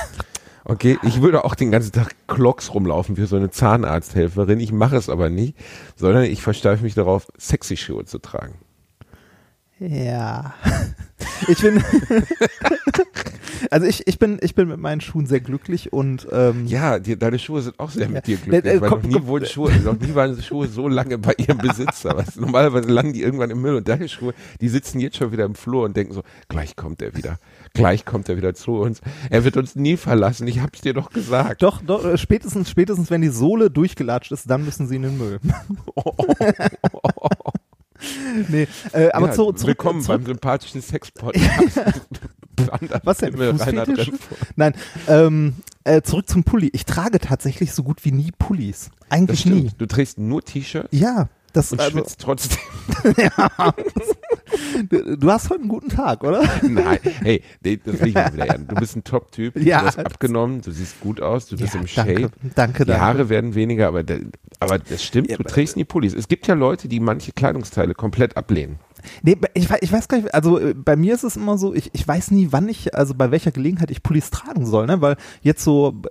Okay, 0.68 0.98
ich 1.04 1.22
würde 1.22 1.44
auch 1.44 1.54
den 1.54 1.70
ganzen 1.70 1.92
Tag 1.92 2.16
Clocks 2.26 2.74
rumlaufen 2.74 3.16
wie 3.16 3.26
so 3.26 3.36
eine 3.36 3.50
Zahnarzthelferin. 3.50 4.58
Ich 4.58 4.72
mache 4.72 4.96
es 4.96 5.08
aber 5.08 5.30
nicht, 5.30 5.56
sondern 5.94 6.24
ich 6.24 6.42
versteife 6.42 6.82
mich 6.82 6.94
darauf, 6.94 7.28
sexy 7.38 7.76
Schuhe 7.76 8.04
zu 8.04 8.18
tragen. 8.18 8.54
Ja. 9.78 10.54
Ich 11.48 11.60
bin, 11.60 11.82
also 13.70 13.86
ich, 13.86 14.06
ich 14.06 14.18
bin, 14.18 14.38
ich 14.40 14.54
bin 14.54 14.68
mit 14.68 14.78
meinen 14.78 15.02
Schuhen 15.02 15.26
sehr 15.26 15.40
glücklich 15.40 15.92
und 15.92 16.26
ähm, 16.32 16.66
Ja, 16.66 16.98
die, 16.98 17.18
deine 17.18 17.38
Schuhe 17.38 17.60
sind 17.60 17.78
auch 17.78 17.90
sehr 17.90 18.08
mit 18.08 18.26
dir 18.26 18.38
glücklich, 18.38 18.72
äh, 18.72 18.80
weil 18.80 18.88
komm, 18.88 19.00
noch 19.02 19.06
nie 19.06 19.14
komm, 19.14 19.26
wurden 19.26 19.46
Schuhe, 19.46 19.70
noch 19.84 19.98
nie 19.98 20.14
waren 20.14 20.40
Schuhe 20.40 20.66
so 20.66 20.88
lange 20.88 21.18
bei 21.18 21.34
ihrem 21.36 21.58
Besitzer. 21.58 22.16
Weißt, 22.16 22.40
normalerweise 22.40 22.88
landen 22.88 23.12
die 23.12 23.22
irgendwann 23.22 23.50
im 23.50 23.60
Müll 23.60 23.76
und 23.76 23.86
deine 23.86 24.08
Schuhe, 24.08 24.32
die 24.62 24.68
sitzen 24.68 24.98
jetzt 24.98 25.18
schon 25.18 25.30
wieder 25.30 25.44
im 25.44 25.54
Flur 25.54 25.84
und 25.84 25.96
denken 25.96 26.14
so, 26.14 26.22
gleich 26.48 26.74
kommt 26.74 27.02
er 27.02 27.14
wieder, 27.14 27.38
Gleich 27.76 28.06
kommt 28.06 28.30
er 28.30 28.38
wieder 28.38 28.54
zu 28.54 28.76
uns. 28.76 29.02
Er 29.28 29.44
wird 29.44 29.58
uns 29.58 29.76
nie 29.76 29.98
verlassen. 29.98 30.48
Ich 30.48 30.60
hab's 30.60 30.80
dir 30.80 30.94
doch 30.94 31.10
gesagt. 31.10 31.62
Doch, 31.62 31.82
doch, 31.82 32.06
äh, 32.06 32.16
spätestens, 32.16 32.70
spätestens, 32.70 33.10
wenn 33.10 33.20
die 33.20 33.28
Sohle 33.28 33.70
durchgelatscht 33.70 34.32
ist, 34.32 34.48
dann 34.48 34.64
müssen 34.64 34.88
sie 34.88 34.96
in 34.96 35.02
den 35.02 35.18
Müll. 35.18 35.38
nee, 38.48 38.68
äh, 38.92 39.10
aber 39.10 39.28
Ja, 39.28 39.32
zu, 39.32 39.52
zurück, 39.52 39.66
Willkommen 39.66 40.02
zurück, 40.02 40.18
beim 40.18 40.26
sympathischen 40.26 40.82
Sex-Podcast. 40.82 41.80
Was 43.02 43.18
denn? 43.18 43.36
Fußfetisch? 43.36 44.12
Nein, 44.56 44.74
ähm, 45.08 45.56
äh, 45.84 46.02
zurück 46.02 46.28
zum 46.28 46.44
Pulli. 46.44 46.70
Ich 46.72 46.84
trage 46.84 47.18
tatsächlich 47.18 47.72
so 47.72 47.82
gut 47.82 48.04
wie 48.04 48.12
nie 48.12 48.32
Pullis. 48.38 48.90
Eigentlich 49.08 49.46
nie. 49.46 49.70
Du 49.76 49.86
trägst 49.86 50.18
nur 50.18 50.42
T-Shirt 50.42 50.88
Ja, 50.90 51.28
das 51.56 51.72
und 51.72 51.80
also, 51.80 51.92
schwitzt 51.92 52.20
trotzdem. 52.20 52.58
du, 54.90 55.16
du 55.16 55.30
hast 55.30 55.50
heute 55.50 55.60
einen 55.60 55.68
guten 55.68 55.88
Tag, 55.88 56.22
oder? 56.22 56.42
Nein, 56.62 56.98
hey, 57.20 57.42
das 57.62 58.00
will 58.00 58.08
ich 58.08 58.14
mal 58.14 58.32
wieder. 58.32 58.58
Du 58.58 58.74
bist 58.76 58.96
ein 58.96 59.04
Top-Typ. 59.04 59.56
Ja. 59.56 59.80
Du 59.80 59.86
hast 59.86 59.98
abgenommen, 59.98 60.60
du 60.60 60.70
siehst 60.70 61.00
gut 61.00 61.20
aus, 61.20 61.46
du 61.46 61.56
bist 61.56 61.74
Ja, 61.74 61.80
im 61.80 61.86
Shade. 61.86 62.14
danke, 62.14 62.30
danke, 62.54 62.84
Die 62.84 62.90
danke. 62.90 63.00
Haare 63.04 63.28
werden 63.28 63.54
weniger, 63.54 63.88
aber, 63.88 64.02
der, 64.02 64.20
aber 64.60 64.78
das 64.78 65.02
stimmt, 65.02 65.30
Ja, 65.30 65.36
du 65.36 65.44
trägst 65.44 65.76
nie 65.76 65.84
Pullis. 65.84 66.14
Es 66.14 66.28
gibt 66.28 66.46
ja 66.46 66.54
Leute, 66.54 66.88
die 66.88 67.00
manche 67.00 67.32
Kleidungsteile 67.32 67.94
komplett 67.94 68.36
ablehnen. 68.36 68.78
Nee, 69.22 69.36
ich, 69.54 69.68
ich 69.80 69.92
weiß 69.92 70.08
gar 70.08 70.18
nicht, 70.18 70.34
also 70.34 70.58
äh, 70.58 70.74
bei 70.74 70.96
mir 70.96 71.14
ist 71.14 71.22
es 71.24 71.36
immer 71.36 71.58
so, 71.58 71.74
ich, 71.74 71.90
ich 71.94 72.06
weiß 72.06 72.32
nie, 72.32 72.48
wann 72.50 72.68
ich, 72.68 72.94
also 72.94 73.14
bei 73.14 73.30
welcher 73.30 73.52
Gelegenheit 73.52 73.90
ich 73.90 74.02
Pullis 74.02 74.30
tragen 74.30 74.66
soll, 74.66 74.86
ne? 74.86 75.00
Weil 75.00 75.16
jetzt 75.42 75.62
so, 75.62 76.02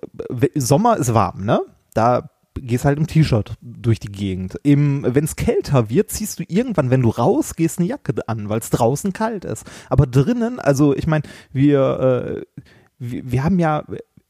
Sommer 0.56 0.98
ist 0.98 1.14
warm, 1.14 1.46
ne? 1.46 1.62
Da 1.94 2.30
gehst 2.56 2.86
halt 2.86 2.98
im 2.98 3.08
T-Shirt 3.08 3.56
durch 3.62 4.00
die 4.00 4.12
Gegend. 4.12 4.56
Wenn 4.64 5.24
es 5.24 5.36
kälter 5.36 5.90
wird, 5.90 6.10
ziehst 6.12 6.40
du 6.40 6.44
irgendwann, 6.48 6.90
wenn 6.90 7.02
du 7.02 7.10
rausgehst, 7.10 7.80
eine 7.80 7.88
Jacke 7.88 8.14
an, 8.28 8.50
weil 8.50 8.60
es 8.60 8.70
draußen 8.70 9.14
kalt 9.14 9.46
ist. 9.46 9.66
Aber 9.90 10.08
drinnen, 10.08 10.60
also 10.60 10.96
ich 10.96 11.08
meine, 11.08 11.24
wir, 11.52 12.46
äh, 12.60 12.62
wir, 13.00 13.32
wir 13.32 13.44
haben 13.44 13.60
ja, 13.60 13.84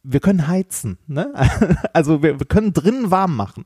wir 0.04 0.20
können 0.20 0.48
heizen, 0.48 0.98
ne? 1.08 1.34
Also 1.94 2.22
wir, 2.22 2.40
wir 2.40 2.46
können 2.46 2.74
drinnen 2.74 3.12
warm 3.12 3.36
machen. 3.36 3.66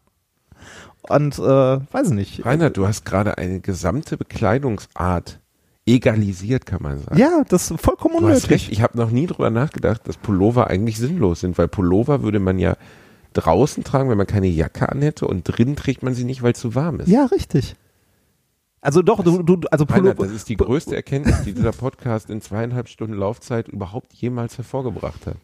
Und 1.01 1.39
äh, 1.39 1.41
weiß 1.41 2.07
ich 2.09 2.13
nicht. 2.13 2.45
Reinhard, 2.45 2.77
du 2.77 2.85
hast 2.87 3.05
gerade 3.05 3.37
eine 3.37 3.61
gesamte 3.61 4.17
Bekleidungsart 4.17 5.39
egalisiert, 5.85 6.65
kann 6.65 6.83
man 6.83 6.99
sagen. 6.99 7.17
Ja, 7.17 7.43
das 7.47 7.71
ist 7.71 7.81
vollkommen 7.81 8.15
Du 8.19 8.27
hast 8.27 8.43
unnötig. 8.45 8.49
recht, 8.51 8.71
ich 8.71 8.81
habe 8.81 8.97
noch 8.97 9.09
nie 9.09 9.25
drüber 9.25 9.49
nachgedacht, 9.49 10.07
dass 10.07 10.17
Pullover 10.17 10.67
eigentlich 10.67 10.97
sinnlos 10.97 11.39
sind, 11.39 11.57
weil 11.57 11.67
Pullover 11.67 12.21
würde 12.21 12.39
man 12.39 12.59
ja 12.59 12.75
draußen 13.39 13.83
tragen, 13.83 14.09
wenn 14.09 14.17
man 14.17 14.27
keine 14.27 14.47
Jacke 14.47 14.89
anhätte 14.89 15.27
und 15.27 15.43
drin 15.43 15.75
trägt 15.75 16.03
man 16.03 16.13
sie 16.13 16.23
nicht, 16.23 16.41
weil 16.41 16.53
es 16.53 16.59
zu 16.59 16.75
warm 16.75 16.99
ist. 16.99 17.09
Ja, 17.09 17.25
richtig. 17.25 17.75
Also 18.81 19.01
doch, 19.01 19.23
du, 19.23 19.43
du 19.43 19.59
also 19.71 19.85
Pullover. 19.85 20.23
das 20.23 20.31
ist 20.31 20.47
die 20.47 20.55
größte 20.55 20.95
Erkenntnis, 20.95 21.43
die 21.43 21.53
dieser 21.53 21.73
Podcast 21.73 22.29
in 22.29 22.41
zweieinhalb 22.41 22.87
Stunden 22.87 23.15
Laufzeit 23.15 23.67
überhaupt 23.67 24.13
jemals 24.13 24.57
hervorgebracht 24.57 25.25
hat. 25.27 25.35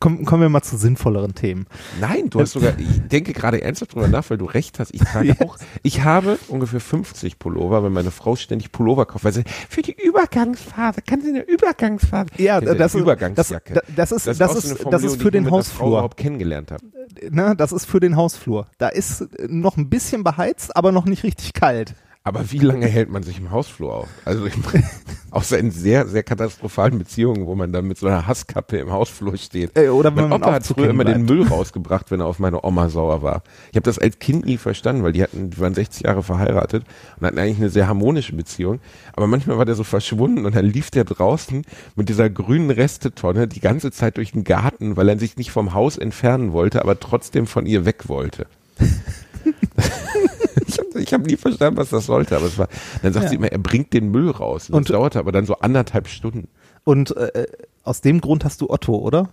Komm, 0.00 0.24
kommen 0.26 0.42
wir 0.42 0.48
mal 0.50 0.62
zu 0.62 0.76
sinnvolleren 0.76 1.34
Themen. 1.34 1.66
Nein, 2.00 2.28
du 2.28 2.40
hast 2.40 2.52
sogar, 2.52 2.78
ich 2.78 3.08
denke 3.08 3.32
gerade 3.32 3.62
ernsthaft 3.62 3.94
drüber 3.94 4.06
nach, 4.08 4.28
weil 4.28 4.36
du 4.38 4.44
recht 4.44 4.78
hast. 4.78 4.94
Ich 4.94 5.00
trage 5.00 5.28
Ja. 5.40 5.46
auch, 5.46 5.56
ich 5.82 6.04
habe 6.04 6.38
ungefähr 6.48 6.80
50 6.80 7.38
Pullover, 7.38 7.82
weil 7.82 7.90
meine 7.90 8.10
Frau 8.10 8.36
ständig 8.36 8.70
Pullover 8.70 9.06
kauft, 9.06 9.24
weil 9.24 9.32
sie, 9.32 9.44
für 9.68 9.80
die 9.82 9.92
Übergangsphase, 10.00 11.00
kann 11.02 11.22
sie 11.22 11.28
eine 11.30 11.40
Übergangsphase. 11.42 12.28
Ja, 12.36 12.60
das 12.60 12.76
die 12.92 12.98
ist- 12.98 13.02
Übergangsjacke. 13.02 13.74
das- 13.74 13.84
das 13.96 14.12
ist- 14.12 14.26
das 14.40 14.52
so 14.52 14.58
ist- 14.58 14.80
eine 14.82 14.90
das 14.90 15.02
ist 15.04 15.22
für 15.22 15.30
den 15.30 15.50
Hausflur. 15.50 15.88
überhaupt 15.88 16.16
kennengelernt 16.18 16.70
habe. 16.70 16.84
Ne, 17.30 17.54
das 17.56 17.72
ist 17.72 17.86
für 17.86 18.00
den 18.00 18.16
Hausflur. 18.16 18.66
Da 18.78 18.88
ist 18.88 19.26
noch 19.48 19.76
ein 19.78 19.88
bisschen 19.88 20.22
beheizt, 20.22 20.76
aber 20.76 20.92
noch 20.92 21.06
nicht 21.06 21.22
richtig 21.24 21.54
kalt. 21.54 21.94
Aber 22.26 22.50
wie 22.50 22.58
lange 22.58 22.86
hält 22.86 23.08
man 23.08 23.22
sich 23.22 23.38
im 23.38 23.52
Hausflur 23.52 23.94
auf? 23.94 24.08
Also 24.24 24.46
ich, 24.46 24.54
außer 25.30 25.60
in 25.60 25.70
sehr, 25.70 26.08
sehr 26.08 26.24
katastrophalen 26.24 26.98
Beziehungen, 26.98 27.46
wo 27.46 27.54
man 27.54 27.72
dann 27.72 27.86
mit 27.86 27.98
so 27.98 28.08
einer 28.08 28.26
Hasskappe 28.26 28.78
im 28.78 28.90
Hausflur 28.90 29.36
steht. 29.36 29.78
Äh, 29.78 29.90
oder 29.90 30.10
Mein 30.10 30.32
Opa 30.32 30.54
hat 30.54 30.66
früher 30.66 30.90
immer 30.90 31.04
den 31.04 31.24
bleibt. 31.24 31.30
Müll 31.30 31.46
rausgebracht, 31.46 32.10
wenn 32.10 32.18
er 32.18 32.26
auf 32.26 32.40
meine 32.40 32.64
Oma 32.64 32.88
sauer 32.88 33.22
war. 33.22 33.44
Ich 33.70 33.76
habe 33.76 33.84
das 33.84 34.00
als 34.00 34.18
Kind 34.18 34.44
nie 34.44 34.56
verstanden, 34.56 35.04
weil 35.04 35.12
die 35.12 35.22
hatten, 35.22 35.50
die 35.50 35.60
waren 35.60 35.72
60 35.72 36.02
Jahre 36.02 36.24
verheiratet 36.24 36.82
und 37.20 37.28
hatten 37.28 37.38
eigentlich 37.38 37.58
eine 37.58 37.70
sehr 37.70 37.86
harmonische 37.86 38.34
Beziehung. 38.34 38.80
Aber 39.12 39.28
manchmal 39.28 39.58
war 39.58 39.64
der 39.64 39.76
so 39.76 39.84
verschwunden 39.84 40.46
und 40.46 40.56
dann 40.56 40.66
lief 40.66 40.90
der 40.90 41.04
draußen 41.04 41.62
mit 41.94 42.08
dieser 42.08 42.28
grünen 42.28 42.70
Restetonne 42.70 43.46
die 43.46 43.60
ganze 43.60 43.92
Zeit 43.92 44.16
durch 44.16 44.32
den 44.32 44.42
Garten, 44.42 44.96
weil 44.96 45.08
er 45.08 45.16
sich 45.16 45.36
nicht 45.36 45.52
vom 45.52 45.74
Haus 45.74 45.96
entfernen 45.96 46.52
wollte, 46.52 46.82
aber 46.82 46.98
trotzdem 46.98 47.46
von 47.46 47.66
ihr 47.66 47.84
weg 47.84 48.08
wollte. 48.08 48.48
ich 51.06 51.12
habe 51.14 51.24
nie 51.24 51.36
verstanden, 51.36 51.78
was 51.78 51.90
das 51.90 52.06
sollte, 52.06 52.36
aber 52.36 52.46
es 52.46 52.58
war, 52.58 52.68
dann 53.02 53.12
sagt 53.12 53.24
Ja. 53.24 53.30
sie 53.30 53.36
immer, 53.36 53.50
er 53.52 53.58
bringt 53.58 53.92
den 53.92 54.10
Müll 54.10 54.30
raus. 54.30 54.68
Und 54.70 54.74
das 54.86 54.90
Und- 54.90 54.90
dauerte 54.90 55.18
aber 55.18 55.32
dann 55.32 55.46
so 55.46 55.56
anderthalb 55.60 56.08
Stunden, 56.08 56.48
Und 56.84 57.16
äh, 57.16 57.46
aus 57.82 58.00
dem 58.00 58.20
Grund 58.20 58.44
hast 58.44 58.60
du 58.60 58.70
Otto, 58.70 58.94
oder? 58.96 59.28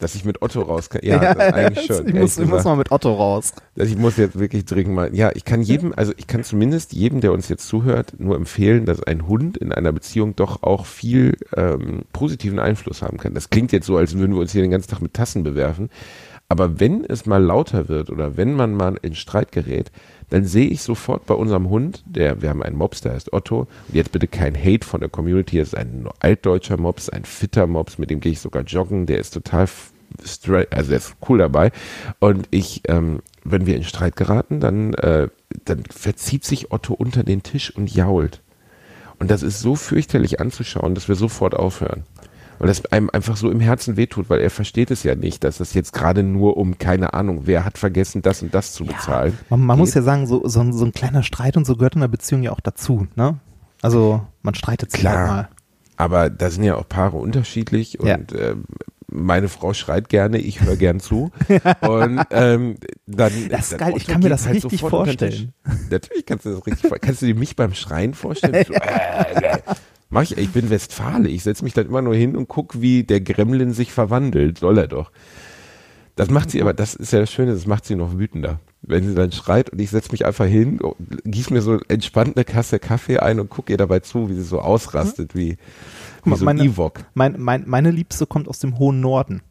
dass 0.00 0.14
ich 0.14 0.24
mit 0.24 0.42
Otto 0.42 0.60
raus 0.62 0.90
kann. 0.90 1.00
Ja, 1.02 1.18
das 1.34 1.52
eigentlich 1.54 1.86
schon. 1.88 2.06
Ich 2.06 2.14
muss, 2.14 2.38
ich 2.38 2.46
muss 2.46 2.62
mal 2.62 2.76
mit 2.76 2.92
Otto 2.92 3.12
raus. 3.12 3.52
Ich 3.74 3.96
muss 3.96 4.16
jetzt 4.16 4.38
wirklich 4.38 4.64
dringend 4.64 4.94
mal, 4.94 5.12
ja, 5.12 5.32
ich 5.34 5.44
kann 5.44 5.60
jedem, 5.60 5.92
also 5.96 6.12
ich 6.16 6.28
kann 6.28 6.44
zumindest 6.44 6.92
jedem, 6.92 7.20
der 7.20 7.32
uns 7.32 7.48
jetzt 7.48 7.66
zuhört, 7.66 8.12
nur 8.18 8.36
empfehlen, 8.36 8.84
dass 8.86 9.02
ein 9.02 9.26
Hund 9.26 9.56
in 9.56 9.72
einer 9.72 9.90
Beziehung 9.90 10.36
doch 10.36 10.62
auch 10.62 10.86
viel 10.86 11.36
ähm, 11.56 12.02
positiven 12.12 12.60
Einfluss 12.60 13.02
haben 13.02 13.16
kann. 13.18 13.34
Das 13.34 13.50
klingt 13.50 13.72
jetzt 13.72 13.86
so, 13.86 13.96
als 13.96 14.16
würden 14.16 14.34
wir 14.34 14.40
uns 14.40 14.52
hier 14.52 14.62
den 14.62 14.70
ganzen 14.70 14.88
Tag 14.90 15.02
mit 15.02 15.14
Tassen 15.14 15.42
bewerfen. 15.42 15.90
Aber 16.48 16.78
wenn 16.78 17.04
es 17.04 17.26
mal 17.26 17.42
lauter 17.42 17.88
wird 17.88 18.08
oder 18.10 18.36
wenn 18.36 18.54
man 18.54 18.74
mal 18.74 18.96
in 19.02 19.16
Streit 19.16 19.50
gerät, 19.50 19.90
dann 20.30 20.44
sehe 20.44 20.68
ich 20.68 20.82
sofort 20.82 21.26
bei 21.26 21.34
unserem 21.34 21.70
Hund, 21.70 22.02
der, 22.06 22.42
wir 22.42 22.50
haben 22.50 22.62
einen 22.62 22.76
Mops, 22.76 23.00
der 23.00 23.12
heißt 23.12 23.32
Otto, 23.32 23.60
und 23.60 23.94
jetzt 23.94 24.12
bitte 24.12 24.28
kein 24.28 24.56
Hate 24.56 24.86
von 24.86 25.00
der 25.00 25.08
Community, 25.08 25.58
das 25.58 25.68
ist 25.68 25.74
ein 25.74 26.08
altdeutscher 26.20 26.76
Mops, 26.76 27.08
ein 27.08 27.24
fitter 27.24 27.66
Mops, 27.66 27.98
mit 27.98 28.10
dem 28.10 28.20
gehe 28.20 28.32
ich 28.32 28.40
sogar 28.40 28.62
joggen, 28.62 29.06
der 29.06 29.18
ist 29.18 29.34
total 29.34 29.68
also 30.70 30.88
der 30.88 30.98
ist 30.98 31.16
cool 31.28 31.38
dabei. 31.38 31.70
Und 32.18 32.48
ich, 32.50 32.82
ähm, 32.88 33.20
wenn 33.44 33.66
wir 33.66 33.76
in 33.76 33.84
Streit 33.84 34.16
geraten, 34.16 34.58
dann, 34.58 34.94
äh, 34.94 35.28
dann 35.64 35.84
verzieht 35.84 36.44
sich 36.44 36.72
Otto 36.72 36.94
unter 36.94 37.22
den 37.22 37.42
Tisch 37.42 37.74
und 37.74 37.94
jault. 37.94 38.40
Und 39.18 39.30
das 39.30 39.42
ist 39.42 39.60
so 39.60 39.74
fürchterlich 39.74 40.40
anzuschauen, 40.40 40.94
dass 40.94 41.08
wir 41.08 41.14
sofort 41.14 41.54
aufhören. 41.54 42.04
Weil 42.58 42.68
das 42.68 42.84
einem 42.86 43.08
einfach 43.10 43.36
so 43.36 43.50
im 43.50 43.60
Herzen 43.60 43.96
wehtut, 43.96 44.28
weil 44.30 44.40
er 44.40 44.50
versteht 44.50 44.90
es 44.90 45.02
ja 45.04 45.14
nicht, 45.14 45.44
dass 45.44 45.60
es 45.60 45.74
jetzt 45.74 45.92
gerade 45.92 46.22
nur 46.22 46.56
um, 46.56 46.78
keine 46.78 47.14
Ahnung, 47.14 47.42
wer 47.44 47.64
hat 47.64 47.78
vergessen, 47.78 48.22
das 48.22 48.42
und 48.42 48.54
das 48.54 48.72
zu 48.72 48.84
bezahlen. 48.84 49.38
Man, 49.48 49.60
man 49.60 49.78
muss 49.78 49.94
ja 49.94 50.02
sagen, 50.02 50.26
so, 50.26 50.46
so, 50.48 50.60
ein- 50.60 50.72
so 50.72 50.84
ein 50.84 50.92
kleiner 50.92 51.22
Streit 51.22 51.56
und 51.56 51.66
so 51.66 51.76
gehört 51.76 51.94
in 51.94 52.00
einer 52.02 52.08
Beziehung 52.08 52.42
ja 52.42 52.52
auch 52.52 52.60
dazu. 52.60 53.06
Ne? 53.16 53.38
Also 53.82 54.22
man 54.42 54.54
streitet 54.54 54.90
sich 54.90 55.00
Klar. 55.00 55.16
halt 55.18 55.28
mal. 55.28 55.48
Aber 55.96 56.30
da 56.30 56.50
sind 56.50 56.64
ja 56.64 56.76
auch 56.76 56.88
Paare 56.88 57.16
unterschiedlich 57.16 57.98
und 58.00 58.06
Ja. 58.08 58.18
ähm, 58.36 58.64
meine 59.10 59.48
Frau 59.48 59.72
schreit 59.72 60.08
gerne, 60.10 60.38
ich 60.38 60.60
höre 60.60 60.76
gern 60.76 61.00
zu. 61.00 61.30
und 61.80 62.20
ähm, 62.30 62.76
dann. 63.06 63.32
Das 63.48 63.60
ist 63.62 63.72
dann 63.72 63.78
geil, 63.78 63.94
ich 63.96 64.06
kann 64.06 64.20
mir 64.22 64.28
das 64.28 64.48
richtig 64.48 64.82
unter 64.82 65.04
den 65.04 65.18
vorstellen. 65.18 65.52
Natürlich 65.90 66.26
kannst 66.26 66.44
du 66.44 66.50
das 66.50 66.58
richtig 66.66 66.80
vorstellen. 66.82 67.00
Kannst 67.00 67.22
du 67.22 67.26
dir 67.26 67.34
mich 67.34 67.56
beim 67.56 67.72
Schreien 67.74 68.14
vorstellen? 68.14 68.64
So, 68.68 68.74
äh, 68.74 69.56
äh. 69.56 69.58
Mach 70.10 70.22
ich, 70.22 70.38
ich 70.38 70.50
bin 70.50 70.70
Westfale. 70.70 71.28
Ich 71.28 71.42
setze 71.42 71.64
mich 71.64 71.74
dann 71.74 71.86
immer 71.86 72.02
nur 72.02 72.14
hin 72.14 72.36
und 72.36 72.48
guck, 72.48 72.80
wie 72.80 73.04
der 73.04 73.20
Gremlin 73.20 73.72
sich 73.72 73.92
verwandelt. 73.92 74.58
Soll 74.58 74.78
er 74.78 74.88
doch. 74.88 75.10
Das 76.18 76.30
macht 76.30 76.50
sie 76.50 76.60
aber, 76.60 76.74
das 76.74 76.96
ist 76.96 77.12
ja 77.12 77.20
das 77.20 77.30
Schöne, 77.30 77.52
das 77.52 77.66
macht 77.66 77.84
sie 77.84 77.94
noch 77.94 78.18
wütender. 78.18 78.58
Wenn 78.82 79.06
sie 79.06 79.14
dann 79.14 79.30
schreit 79.30 79.70
und 79.70 79.80
ich 79.80 79.90
setze 79.90 80.10
mich 80.10 80.26
einfach 80.26 80.46
hin, 80.46 80.80
gieß 81.24 81.50
mir 81.50 81.62
so 81.62 81.78
entspannt 81.86 82.36
eine 82.36 82.44
Kasse 82.44 82.80
Kaffee 82.80 83.18
ein 83.18 83.38
und 83.38 83.50
gucke 83.50 83.72
ihr 83.72 83.76
dabei 83.76 84.00
zu, 84.00 84.28
wie 84.28 84.34
sie 84.34 84.42
so 84.42 84.60
ausrastet, 84.60 85.36
wie, 85.36 85.58
wie 86.24 86.30
mal, 86.30 86.36
so 86.36 86.46
ein 86.46 86.58
Ewok. 86.58 87.04
Mein, 87.14 87.40
mein, 87.40 87.68
meine 87.68 87.92
Liebste 87.92 88.26
kommt 88.26 88.48
aus 88.48 88.58
dem 88.58 88.78
hohen 88.78 89.00
Norden. 89.00 89.42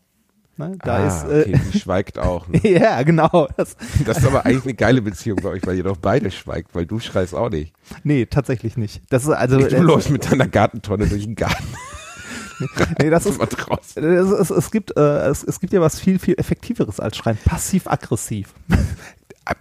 Ne? 0.57 0.77
Da 0.83 0.95
ah, 0.95 1.07
ist, 1.07 1.23
äh, 1.25 1.41
okay, 1.41 1.61
die 1.73 1.79
schweigt 1.79 2.19
auch. 2.19 2.47
Ne? 2.47 2.59
ja, 2.63 3.03
genau. 3.03 3.47
Das, 3.57 3.75
Das 4.05 4.19
ist 4.19 4.25
aber 4.25 4.45
eigentlich 4.45 4.63
eine 4.63 4.73
geile 4.73 5.01
Beziehung 5.01 5.39
bei 5.41 5.49
euch, 5.49 5.65
weil 5.65 5.77
ihr 5.77 5.83
doch 5.83 5.97
beide 5.97 6.31
schweigt, 6.31 6.73
weil 6.73 6.85
du 6.85 6.99
schreist 6.99 7.35
auch 7.35 7.49
nicht. 7.49 7.73
nee, 8.03 8.25
tatsächlich 8.25 8.77
nicht. 8.77 9.01
Das 9.09 9.23
ist 9.23 9.29
also. 9.29 9.57
Du 9.57 9.65
äh, 9.65 9.79
läufst 9.79 10.09
mit 10.09 10.31
deiner 10.31 10.47
Gartentonne 10.47 11.07
durch 11.07 11.23
den 11.25 11.35
Garten. 11.35 11.67
nee, 13.01 13.09
das 13.09 13.25
ist, 13.25 13.37
draußen. 13.37 14.03
es, 14.03 14.49
es, 14.49 14.71
gibt, 14.71 14.97
äh, 14.97 15.27
es, 15.27 15.43
es 15.43 15.59
gibt 15.59 15.73
ja 15.73 15.81
was 15.81 15.99
viel, 15.99 16.19
viel 16.19 16.35
effektiveres 16.37 16.99
als 16.99 17.17
Schreien. 17.17 17.37
Passiv-aggressiv. 17.45 18.53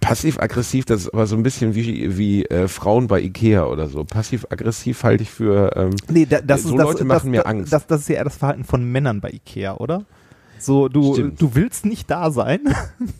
Passiv-aggressiv, 0.00 0.84
das 0.86 1.02
ist 1.02 1.14
aber 1.14 1.26
so 1.26 1.36
ein 1.36 1.42
bisschen 1.42 1.74
wie, 1.74 2.16
wie 2.16 2.44
äh, 2.46 2.68
Frauen 2.68 3.06
bei 3.06 3.20
Ikea 3.20 3.66
oder 3.66 3.88
so. 3.88 4.04
Passiv-aggressiv 4.04 5.04
halte 5.04 5.22
ich 5.22 5.30
für, 5.30 5.76
ähm, 5.76 5.90
Nee, 6.08 6.26
da, 6.26 6.40
das 6.40 6.62
So 6.62 6.70
ist, 6.70 6.78
das, 6.78 6.84
Leute 6.84 6.98
das, 6.98 7.06
machen 7.06 7.30
mir 7.30 7.42
das, 7.42 7.46
Angst. 7.46 7.72
Das, 7.72 7.86
das 7.86 8.00
ist 8.02 8.08
ja 8.08 8.16
eher 8.16 8.24
das 8.24 8.36
Verhalten 8.36 8.64
von 8.64 8.84
Männern 8.84 9.20
bei 9.20 9.30
Ikea, 9.30 9.76
oder? 9.76 10.04
So, 10.58 10.88
du, 10.88 11.14
Stimmt. 11.14 11.40
du 11.40 11.54
willst 11.54 11.84
nicht 11.86 12.10
da 12.10 12.30
sein, 12.30 12.60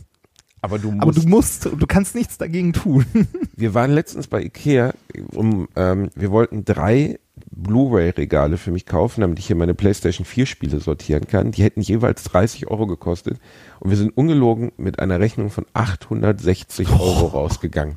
aber 0.61 0.79
du 0.79 0.91
musst. 0.91 1.03
aber 1.03 1.13
du 1.13 1.29
musst, 1.29 1.65
du 1.67 1.87
kannst 1.87 2.15
nichts 2.15 2.39
dagegen 2.39 2.73
tun. 2.73 3.05
Wir 3.57 3.75
waren 3.75 3.93
letztens 3.93 4.27
bei 4.27 4.43
Ikea, 4.43 4.93
um, 5.33 5.69
ähm, 5.77 6.11
wir 6.15 6.31
wollten 6.31 6.67
drei 6.67 7.19
Blu-ray-Regale 7.51 8.59
für 8.59 8.71
mich 8.71 8.85
kaufen, 8.85 9.23
damit 9.23 9.39
ich 9.39 9.47
hier 9.47 9.57
meine 9.57 9.75
PlayStation 9.75 10.27
4 10.27 10.45
Spiele 10.45 10.79
sortieren 10.79 11.27
kann. 11.27 11.53
Die 11.53 11.63
hätten 11.63 11.81
jeweils 11.81 12.25
30 12.25 12.69
Euro 12.69 12.87
gekostet 12.87 13.39
und 13.81 13.91
wir 13.91 13.97
sind 13.97 14.15
ungelogen 14.15 14.73
mit 14.77 14.99
einer 14.99 15.21
Rechnung 15.21 15.51
von 15.51 15.65
860 15.73 16.91
Euro 16.91 17.27
rausgegangen. 17.33 17.97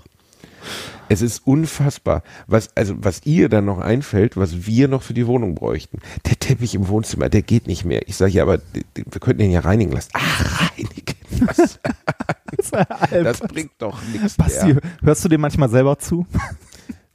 Es 1.10 1.22
ist 1.22 1.46
unfassbar, 1.46 2.24
was 2.48 2.76
also 2.78 2.96
was 2.98 3.26
ihr 3.26 3.50
dann 3.50 3.66
noch 3.66 3.80
einfällt, 3.80 4.38
was 4.38 4.68
wir 4.68 4.88
noch 4.88 5.02
für 5.02 5.14
die 5.14 5.26
Wohnung 5.28 5.56
bräuchten. 5.56 6.00
Der 6.28 6.38
Teppich 6.38 6.76
im 6.76 6.88
Wohnzimmer, 6.88 7.30
der 7.30 7.42
geht 7.42 7.68
nicht 7.68 7.84
mehr. 7.84 8.08
Ich 8.08 8.16
sage 8.16 8.32
ja, 8.32 8.44
aber 8.44 8.60
wir 8.94 9.20
könnten 9.20 9.42
den 9.42 9.52
ja 9.52 9.62
reinigen 9.62 9.92
lassen. 9.92 10.12
Ach, 10.14 10.72
reinigen. 10.72 11.16
Was? 11.42 11.80
das 13.12 13.40
bringt 13.40 13.72
doch 13.80 14.00
nichts 14.14 14.36
Basti, 14.36 14.76
hörst 15.02 15.26
du 15.26 15.30
dir 15.30 15.38
manchmal 15.38 15.70
selber 15.70 15.98
zu? 15.98 16.28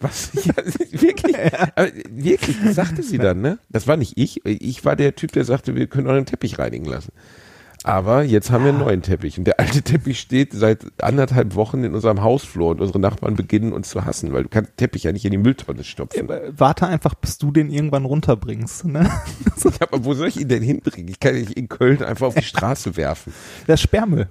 Was? 0.00 0.32
Ja, 0.44 0.54
wirklich? 1.00 1.36
Aber 1.76 1.88
wirklich, 2.10 2.56
das 2.62 2.74
sagte 2.74 3.02
sie 3.02 3.16
dann, 3.16 3.40
ne? 3.40 3.58
Das 3.70 3.86
war 3.86 3.96
nicht 3.96 4.18
ich. 4.18 4.44
Ich 4.44 4.84
war 4.84 4.96
der 4.96 5.14
Typ, 5.14 5.32
der 5.32 5.44
sagte, 5.44 5.76
wir 5.76 5.86
können 5.86 6.08
euren 6.08 6.26
Teppich 6.26 6.58
reinigen 6.58 6.84
lassen. 6.84 7.12
Aber 7.86 8.22
jetzt 8.24 8.50
haben 8.50 8.64
wir 8.64 8.70
einen 8.70 8.78
neuen 8.78 9.02
Teppich. 9.02 9.36
Und 9.36 9.44
der 9.44 9.60
alte 9.60 9.82
Teppich 9.82 10.18
steht 10.18 10.54
seit 10.54 10.86
anderthalb 11.02 11.54
Wochen 11.54 11.84
in 11.84 11.94
unserem 11.94 12.22
Hausflur 12.22 12.70
und 12.70 12.80
unsere 12.80 12.98
Nachbarn 12.98 13.36
beginnen 13.36 13.74
uns 13.74 13.90
zu 13.90 14.06
hassen, 14.06 14.32
weil 14.32 14.44
du 14.44 14.48
kannst 14.48 14.78
Teppich 14.78 15.02
ja 15.02 15.12
nicht 15.12 15.26
in 15.26 15.30
die 15.30 15.36
Mülltonne 15.36 15.84
stopfen. 15.84 16.28
Ja, 16.28 16.40
warte 16.56 16.86
einfach, 16.86 17.14
bis 17.14 17.36
du 17.36 17.52
den 17.52 17.68
irgendwann 17.70 18.06
runterbringst. 18.06 18.86
Ne? 18.86 19.00
ja, 19.64 19.70
aber 19.80 20.02
wo 20.02 20.14
soll 20.14 20.28
ich 20.28 20.40
ihn 20.40 20.48
denn 20.48 20.62
hinbringen? 20.62 21.08
Ich 21.08 21.20
kann 21.20 21.36
ihn 21.36 21.48
in 21.48 21.68
Köln 21.68 22.02
einfach 22.02 22.28
auf 22.28 22.34
die 22.34 22.42
Straße 22.42 22.96
werfen. 22.96 23.34
Der 23.68 23.76
Sperrmüll. 23.76 24.28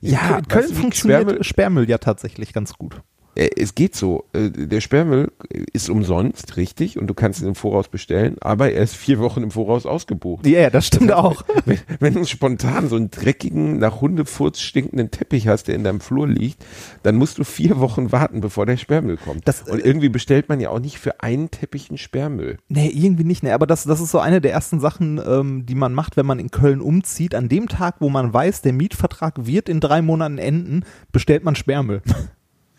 Ja, 0.00 0.38
in 0.38 0.48
Köln 0.48 0.72
funktioniert 0.72 1.20
Sperrmüll, 1.20 1.44
Sperrmüll 1.44 1.90
ja 1.90 1.98
tatsächlich 1.98 2.54
ganz 2.54 2.72
gut. 2.72 3.02
Äh, 3.34 3.50
es 3.56 3.74
geht 3.74 3.94
so. 3.94 4.24
Äh, 4.32 4.50
der 4.50 4.80
Sperrmüll 4.80 5.32
ist 5.72 5.88
umsonst, 5.88 6.56
richtig, 6.56 6.98
und 6.98 7.06
du 7.06 7.14
kannst 7.14 7.40
ihn 7.40 7.48
im 7.48 7.54
Voraus 7.54 7.88
bestellen, 7.88 8.36
aber 8.40 8.72
er 8.72 8.82
ist 8.82 8.94
vier 8.94 9.18
Wochen 9.18 9.42
im 9.42 9.50
Voraus 9.50 9.86
ausgebucht. 9.86 10.46
Ja, 10.46 10.60
yeah, 10.60 10.70
das 10.70 10.86
stimmt 10.86 11.10
das 11.10 11.16
heißt, 11.16 11.26
auch. 11.26 11.44
Wenn, 11.64 11.78
wenn, 12.00 12.14
du 12.14 12.24
spontan 12.24 12.88
so 12.88 12.96
einen 12.96 13.10
dreckigen, 13.10 13.78
nach 13.78 14.00
Hundefurz 14.00 14.60
stinkenden 14.60 15.10
Teppich 15.10 15.46
hast, 15.46 15.68
der 15.68 15.76
in 15.76 15.84
deinem 15.84 16.00
Flur 16.00 16.26
liegt, 16.26 16.64
dann 17.02 17.16
musst 17.16 17.38
du 17.38 17.44
vier 17.44 17.78
Wochen 17.78 18.10
warten, 18.10 18.40
bevor 18.40 18.66
der 18.66 18.76
Sperrmüll 18.76 19.16
kommt. 19.16 19.46
Das, 19.46 19.62
und 19.62 19.84
irgendwie 19.84 20.08
bestellt 20.08 20.48
man 20.48 20.60
ja 20.60 20.70
auch 20.70 20.80
nicht 20.80 20.98
für 20.98 21.20
einen 21.20 21.50
Teppich 21.50 21.90
einen 21.90 21.98
Sperrmüll. 21.98 22.58
Nee, 22.68 22.88
irgendwie 22.88 23.24
nicht. 23.24 23.42
Nee, 23.42 23.52
aber 23.52 23.66
das, 23.66 23.84
das 23.84 24.00
ist 24.00 24.10
so 24.10 24.18
eine 24.18 24.40
der 24.40 24.52
ersten 24.52 24.80
Sachen, 24.80 25.20
ähm, 25.24 25.66
die 25.66 25.74
man 25.74 25.94
macht, 25.94 26.16
wenn 26.16 26.26
man 26.26 26.38
in 26.38 26.50
Köln 26.50 26.80
umzieht. 26.80 27.34
An 27.34 27.48
dem 27.48 27.68
Tag, 27.68 27.96
wo 28.00 28.08
man 28.08 28.32
weiß, 28.32 28.62
der 28.62 28.72
Mietvertrag 28.72 29.46
wird 29.46 29.68
in 29.68 29.80
drei 29.80 30.02
Monaten 30.02 30.38
enden, 30.38 30.84
bestellt 31.12 31.44
man 31.44 31.54
Sperrmüll 31.54 32.02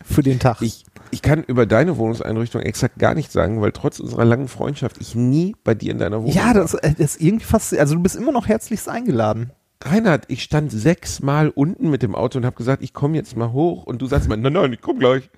für 0.04 0.22
den 0.22 0.38
Tag. 0.38 0.60
Ich, 0.60 0.84
ich 1.10 1.22
kann 1.22 1.42
über 1.42 1.66
deine 1.66 1.96
Wohnungseinrichtung 1.96 2.60
exakt 2.60 2.98
gar 2.98 3.14
nichts 3.14 3.32
sagen, 3.32 3.60
weil 3.60 3.72
trotz 3.72 3.98
unserer 3.98 4.24
langen 4.24 4.48
Freundschaft 4.48 4.96
ich 5.00 5.14
nie 5.14 5.56
bei 5.64 5.74
dir 5.74 5.92
in 5.92 5.98
deiner 5.98 6.22
Wohnung 6.22 6.34
Ja, 6.34 6.52
das, 6.52 6.74
äh, 6.74 6.92
das 6.92 7.16
ist 7.16 7.22
irgendwie 7.22 7.44
fast, 7.44 7.76
also 7.76 7.94
du 7.94 8.02
bist 8.02 8.14
immer 8.14 8.32
noch 8.32 8.46
herzlichst 8.46 8.88
eingeladen. 8.88 9.50
Reinhard, 9.84 10.24
ich 10.28 10.42
stand 10.42 10.72
sechsmal 10.72 11.50
unten 11.50 11.90
mit 11.90 12.02
dem 12.02 12.14
Auto 12.14 12.38
und 12.38 12.46
habe 12.46 12.56
gesagt, 12.56 12.82
ich 12.82 12.92
komme 12.94 13.16
jetzt 13.16 13.36
mal 13.36 13.52
hoch 13.52 13.84
und 13.84 14.00
du 14.00 14.06
sagst 14.06 14.28
mal, 14.28 14.36
nein, 14.36 14.54
nein, 14.54 14.72
ich 14.72 14.80
komme 14.80 14.98
gleich. 14.98 15.28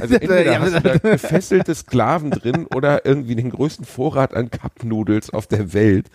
Also 0.00 0.14
entweder 0.20 0.60
hast 0.60 0.76
du 0.76 0.80
da 0.80 0.98
gefesselte 0.98 1.74
Sklaven 1.74 2.30
drin 2.30 2.66
oder 2.74 3.04
irgendwie 3.04 3.34
den 3.34 3.50
größten 3.50 3.84
Vorrat 3.84 4.34
an 4.34 4.50
Cup-Nudels 4.50 5.30
auf 5.30 5.46
der 5.46 5.72
Welt 5.72 6.06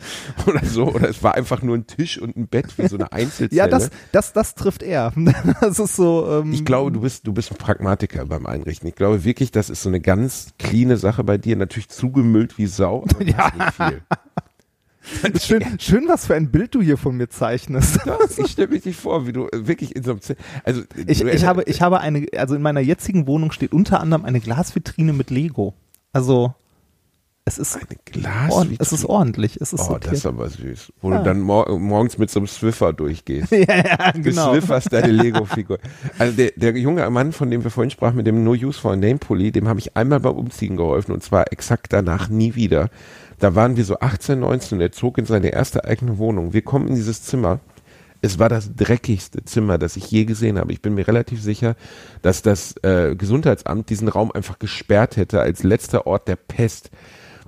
oder 0.47 0.65
so. 0.65 0.85
Oder 0.85 1.09
es 1.09 1.21
war 1.21 1.35
einfach 1.35 1.61
nur 1.61 1.75
ein 1.75 1.87
Tisch 1.87 2.17
und 2.17 2.37
ein 2.37 2.47
Bett 2.47 2.77
wie 2.77 2.87
so 2.87 2.95
eine 2.95 3.11
Einzelzelle. 3.11 3.57
Ja, 3.57 3.67
das, 3.67 3.89
das, 4.11 4.33
das 4.33 4.55
trifft 4.55 4.83
er. 4.83 5.13
Das 5.61 5.79
ist 5.79 5.95
so. 5.95 6.27
Ähm 6.29 6.53
ich 6.53 6.65
glaube, 6.65 6.91
du 6.91 7.01
bist, 7.01 7.27
du 7.27 7.33
bist 7.33 7.51
ein 7.51 7.57
Pragmatiker 7.57 8.25
beim 8.25 8.45
Einrichten. 8.45 8.87
Ich 8.87 8.95
glaube 8.95 9.23
wirklich, 9.23 9.51
das 9.51 9.69
ist 9.69 9.83
so 9.83 9.89
eine 9.89 9.99
ganz 9.99 10.53
cleane 10.59 10.97
Sache 10.97 11.23
bei 11.23 11.37
dir. 11.37 11.55
Natürlich 11.55 11.89
zugemüllt 11.89 12.57
wie 12.57 12.65
Sau, 12.65 13.05
aber 13.09 13.23
ja. 13.25 13.51
Schön, 15.41 15.63
schön, 15.79 16.07
was 16.07 16.25
für 16.25 16.35
ein 16.35 16.51
Bild 16.51 16.75
du 16.75 16.81
hier 16.81 16.97
von 16.97 17.17
mir 17.17 17.29
zeichnest. 17.29 17.99
Ich 18.37 18.51
stelle 18.51 18.69
mich 18.69 18.85
nicht 18.85 18.99
vor, 18.99 19.27
wie 19.27 19.33
du 19.33 19.47
wirklich 19.53 19.95
in 19.95 20.03
so 20.03 20.11
einem, 20.11 20.21
Z 20.21 20.37
also 20.63 20.83
ich, 21.07 21.21
ich 21.21 21.45
habe, 21.45 21.63
ich 21.63 21.81
habe 21.81 21.99
eine, 21.99 22.27
also 22.37 22.55
in 22.55 22.61
meiner 22.61 22.79
jetzigen 22.79 23.27
Wohnung 23.27 23.51
steht 23.51 23.73
unter 23.73 23.99
anderem 23.99 24.25
eine 24.25 24.39
Glasvitrine 24.39 25.13
mit 25.13 25.29
Lego. 25.29 25.73
Also 26.13 26.53
es 27.43 27.57
ist 27.57 27.75
eine 27.75 27.97
Glasvitrine. 28.05 28.77
Es 28.79 28.91
ist 28.91 29.05
ordentlich. 29.05 29.59
Es 29.59 29.73
ist 29.73 29.81
oh, 29.81 29.85
sortiert. 29.85 30.13
das 30.13 30.19
ist 30.19 30.25
aber 30.25 30.49
süß. 30.49 30.93
Wo 31.01 31.11
ja. 31.11 31.17
du 31.17 31.23
dann 31.23 31.41
mor 31.41 31.67
morgens 31.79 32.17
mit 32.17 32.29
so 32.29 32.39
einem 32.39 32.47
Swiffer 32.47 32.93
durchgehst. 32.93 33.51
ja, 33.51 33.57
ja, 33.59 34.11
genau. 34.11 34.53
Du 34.53 34.61
swifferst 34.61 34.93
deine 34.93 35.11
Lego-Figur. 35.11 35.79
Also 36.19 36.35
der, 36.35 36.51
der 36.55 36.77
junge 36.77 37.09
Mann, 37.09 37.31
von 37.31 37.49
dem 37.49 37.63
wir 37.63 37.71
vorhin 37.71 37.89
sprachen, 37.89 38.15
mit 38.15 38.27
dem 38.27 38.43
No 38.43 38.51
Use 38.51 38.79
for 38.79 38.91
a 38.93 38.95
Name 38.95 39.17
Pulli, 39.17 39.51
dem 39.51 39.67
habe 39.67 39.79
ich 39.79 39.97
einmal 39.97 40.19
beim 40.19 40.35
Umziehen 40.35 40.77
geholfen 40.77 41.13
und 41.13 41.23
zwar 41.23 41.51
exakt 41.51 41.93
danach 41.93 42.29
nie 42.29 42.55
wieder. 42.55 42.89
Da 43.41 43.55
waren 43.55 43.75
wir 43.75 43.83
so 43.85 43.97
18, 43.99 44.39
19 44.39 44.77
und 44.77 44.81
er 44.83 44.91
zog 44.91 45.17
in 45.17 45.25
seine 45.25 45.49
erste 45.49 45.83
eigene 45.83 46.19
Wohnung. 46.19 46.53
Wir 46.53 46.61
kommen 46.61 46.87
in 46.87 46.93
dieses 46.93 47.23
Zimmer. 47.23 47.59
Es 48.21 48.37
war 48.37 48.49
das 48.49 48.75
dreckigste 48.75 49.43
Zimmer, 49.45 49.79
das 49.79 49.97
ich 49.97 50.11
je 50.11 50.25
gesehen 50.25 50.59
habe. 50.59 50.71
Ich 50.71 50.83
bin 50.83 50.93
mir 50.93 51.07
relativ 51.07 51.41
sicher, 51.41 51.75
dass 52.21 52.43
das 52.43 52.75
äh, 52.83 53.15
Gesundheitsamt 53.15 53.89
diesen 53.89 54.09
Raum 54.09 54.31
einfach 54.31 54.59
gesperrt 54.59 55.17
hätte 55.17 55.41
als 55.41 55.63
letzter 55.63 56.05
Ort 56.05 56.27
der 56.27 56.35
Pest. 56.35 56.91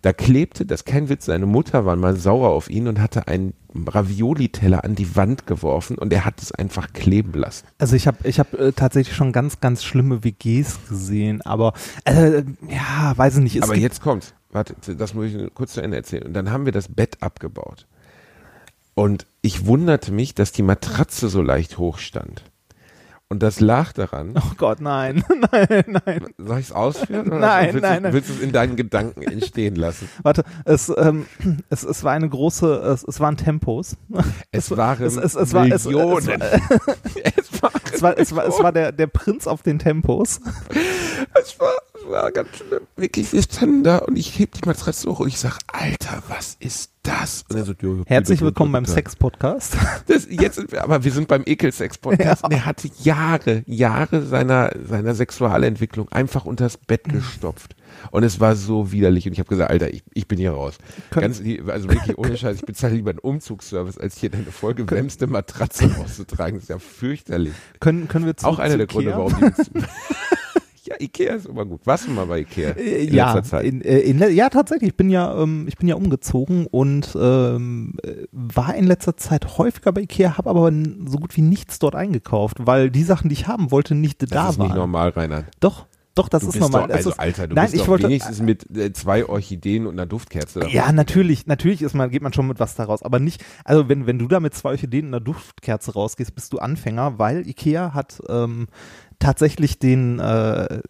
Da 0.01 0.13
klebte, 0.13 0.65
das 0.65 0.83
kein 0.83 1.09
Witz, 1.09 1.25
seine 1.25 1.45
Mutter 1.45 1.85
war 1.85 1.95
mal 1.95 2.15
sauer 2.15 2.49
auf 2.49 2.71
ihn 2.71 2.87
und 2.87 2.99
hatte 2.99 3.27
einen 3.27 3.53
Ravioli-Teller 3.75 4.83
an 4.83 4.95
die 4.95 5.15
Wand 5.15 5.45
geworfen 5.45 5.99
und 5.99 6.11
er 6.11 6.25
hat 6.25 6.41
es 6.41 6.51
einfach 6.51 6.91
kleben 6.91 7.33
lassen. 7.33 7.67
Also 7.77 7.95
ich 7.95 8.07
habe 8.07 8.17
ich 8.27 8.39
hab, 8.39 8.55
äh, 8.55 8.71
tatsächlich 8.73 9.15
schon 9.15 9.31
ganz, 9.31 9.59
ganz 9.59 9.83
schlimme 9.83 10.23
WGs 10.23 10.89
gesehen, 10.89 11.41
aber 11.43 11.73
äh, 12.05 12.41
ja, 12.67 13.13
weiß 13.15 13.37
ich 13.37 13.43
nicht. 13.43 13.63
aber 13.63 13.75
jetzt 13.75 14.01
kommt's 14.01 14.33
warte, 14.53 14.75
das 14.95 15.13
muss 15.13 15.25
ich 15.27 15.53
kurz 15.53 15.73
zu 15.73 15.81
Ende 15.81 15.97
erzählen. 15.97 16.23
Und 16.23 16.33
dann 16.33 16.51
haben 16.51 16.65
wir 16.65 16.71
das 16.71 16.87
Bett 16.87 17.21
abgebaut. 17.21 17.87
Und 18.95 19.25
ich 19.41 19.65
wunderte 19.65 20.11
mich, 20.11 20.35
dass 20.35 20.51
die 20.51 20.63
Matratze 20.63 21.29
so 21.29 21.41
leicht 21.41 21.77
hoch 21.77 21.97
stand. 21.97 22.43
Und 23.33 23.41
das 23.41 23.59
lag 23.59 23.93
daran. 23.93 24.35
Oh 24.37 24.53
Gott, 24.57 24.79
nein, 24.79 25.23
nein, 25.51 25.83
nein. 26.05 26.27
Soll 26.37 26.59
ich 26.59 26.67
es 26.67 26.71
ausführen? 26.71 27.25
Oder 27.25 27.39
nein, 27.39 27.73
willst 27.73 27.81
nein, 27.81 28.03
nein. 28.03 28.13
Willst 28.13 28.29
du 28.29 28.33
es 28.33 28.41
in 28.41 28.51
deinen 28.51 28.75
Gedanken 28.75 29.23
entstehen 29.23 29.75
lassen? 29.75 30.07
Warte, 30.21 30.43
es, 30.65 30.93
ähm, 30.95 31.25
es, 31.71 31.83
es 31.83 32.03
war 32.03 32.11
eine 32.11 32.29
große, 32.29 32.75
es, 32.93 33.03
es 33.03 33.19
waren 33.19 33.35
Tempos. 33.35 33.97
Es, 34.51 34.69
es 34.69 34.77
waren 34.77 35.03
es, 35.03 35.15
es, 35.15 35.33
es 35.33 35.51
war, 35.51 35.65
es, 35.65 35.85
Millionen. 35.85 36.27
Es, 37.35 37.61
war, 37.61 37.71
es, 37.91 38.01
war, 38.03 38.17
es, 38.19 38.35
war, 38.35 38.45
es 38.45 38.59
war 38.59 38.71
der, 38.71 38.91
der 38.91 39.07
Prinz 39.07 39.47
auf 39.47 39.63
den 39.63 39.79
Tempos. 39.79 40.39
Es 41.41 41.59
war, 41.59 41.71
es 41.92 41.92
war 42.07 42.31
ganz 42.31 42.49
schlimm. 42.55 42.81
Wirklich, 42.95 43.31
wir 43.33 43.41
standen 43.41 43.83
da 43.83 43.99
und 43.99 44.17
ich 44.17 44.37
heb 44.39 44.53
die 44.53 44.65
Matratze 44.65 45.09
hoch 45.09 45.19
und 45.19 45.27
ich 45.27 45.39
sag, 45.39 45.59
Alter, 45.67 46.23
was 46.27 46.55
ist 46.59 46.91
das? 47.03 47.43
So, 47.49 48.03
Herzlich 48.05 48.41
willkommen 48.41 48.71
beim 48.71 48.85
Sex-Podcast. 48.85 49.77
Jetzt 50.29 50.55
sind 50.55 50.71
wir, 50.71 50.83
aber 50.83 51.03
wir 51.03 51.11
sind 51.11 51.27
beim 51.27 51.43
Ekel-Sex-Podcast. 51.45 52.43
Ja. 52.43 52.45
Und 52.45 52.53
er 52.53 52.65
hatte 52.65 52.89
Jahre, 53.01 53.63
Jahre 53.65 54.21
seiner, 54.21 54.71
seiner 54.87 55.13
Sexualentwicklung 55.13 56.09
einfach 56.09 56.45
unters 56.45 56.77
Bett 56.77 57.03
gestopft. 57.05 57.75
Und 58.11 58.23
es 58.23 58.39
war 58.39 58.55
so 58.55 58.91
widerlich. 58.91 59.27
Und 59.27 59.33
ich 59.33 59.39
habe 59.39 59.49
gesagt, 59.49 59.69
Alter, 59.69 59.93
ich, 59.93 60.03
ich 60.13 60.27
bin 60.27 60.37
hier 60.37 60.51
raus. 60.51 60.77
Ganz, 61.11 61.41
also 61.67 61.89
wirklich 61.89 62.17
ohne 62.17 62.37
Scheiß, 62.37 62.57
ich 62.57 62.65
bezahle 62.65 62.95
lieber 62.95 63.11
einen 63.11 63.19
Umzugsservice, 63.19 63.97
als 63.97 64.17
hier 64.17 64.29
deine 64.29 64.45
vollgewämste 64.45 65.27
Matratze 65.27 65.93
rauszutragen. 65.97 66.55
Das 66.55 66.63
ist 66.63 66.69
ja 66.69 66.79
fürchterlich. 66.79 67.53
Können, 67.79 68.07
können 68.07 68.25
wir 68.25 68.35
zu, 68.37 68.47
Auch 68.47 68.59
einer 68.59 68.77
der 68.77 68.87
Gründe, 68.87 69.11
warum 69.11 69.35
die 69.37 69.81
Ja, 70.85 70.95
Ikea 70.99 71.35
ist 71.35 71.45
immer 71.45 71.65
gut. 71.65 71.81
Warst 71.85 72.07
du 72.07 72.11
mal 72.11 72.25
bei 72.25 72.39
Ikea 72.39 72.71
in 72.71 72.85
äh, 72.85 73.03
ja, 73.03 73.33
letzter 73.33 73.57
Zeit? 73.57 73.65
In, 73.65 73.81
äh, 73.81 73.99
in, 73.99 74.19
ja, 74.35 74.49
tatsächlich. 74.49 74.89
Ich 74.89 74.97
bin 74.97 75.09
ja, 75.09 75.41
ähm, 75.41 75.65
ich 75.69 75.77
bin 75.77 75.87
ja 75.87 75.95
umgezogen 75.95 76.67
und 76.67 77.15
ähm, 77.19 77.95
war 78.31 78.75
in 78.75 78.85
letzter 78.85 79.15
Zeit 79.15 79.57
häufiger 79.57 79.93
bei 79.93 80.01
Ikea, 80.01 80.37
habe 80.37 80.49
aber 80.49 80.71
so 81.05 81.19
gut 81.19 81.37
wie 81.37 81.41
nichts 81.41 81.79
dort 81.79 81.95
eingekauft, 81.95 82.57
weil 82.59 82.91
die 82.91 83.03
Sachen, 83.03 83.29
die 83.29 83.33
ich 83.33 83.47
haben 83.47 83.71
wollte, 83.71 83.95
nicht 83.95 84.21
das 84.21 84.29
da 84.29 84.35
waren. 84.35 84.45
Das 84.45 84.53
ist 84.55 84.59
nicht 84.59 84.75
normal, 84.75 85.09
Reinhard. 85.09 85.45
Doch. 85.61 85.85
Doch, 86.15 86.29
das 86.29 86.43
du 86.43 86.49
ist 86.49 86.59
normal. 86.59 86.89
Doch, 86.89 86.95
also 86.95 87.09
ist, 87.09 87.19
Alter, 87.19 87.47
du 87.47 87.55
nein, 87.55 87.65
bist 87.65 87.73
ich 87.73 87.81
doch 87.81 87.87
wollte, 87.87 88.07
wenigstens 88.07 88.39
mit 88.39 88.69
äh, 88.77 88.93
zwei 88.93 89.25
Orchideen 89.25 89.87
und 89.87 89.93
einer 89.93 90.05
Duftkerze 90.05 90.59
dabei. 90.59 90.71
Ja, 90.71 90.91
natürlich, 90.91 91.47
natürlich 91.47 91.81
ist 91.81 91.95
man, 91.95 92.11
geht 92.11 92.21
man 92.21 92.31
schon 92.33 92.47
mit 92.47 92.59
was 92.59 92.75
daraus, 92.75 93.01
aber 93.01 93.19
nicht, 93.19 93.43
also 93.65 93.89
wenn, 93.89 94.05
wenn 94.05 94.19
du 94.19 94.27
da 94.27 94.39
mit 94.39 94.53
zwei 94.53 94.69
Orchideen 94.69 95.07
und 95.07 95.15
einer 95.15 95.23
Duftkerze 95.23 95.93
rausgehst, 95.93 96.35
bist 96.35 96.53
du 96.53 96.59
Anfänger, 96.59 97.17
weil 97.17 97.47
Ikea 97.47 97.95
hat 97.95 98.21
ähm, 98.29 98.67
tatsächlich 99.23 99.79
den, 99.79 100.19
äh, 100.19 100.81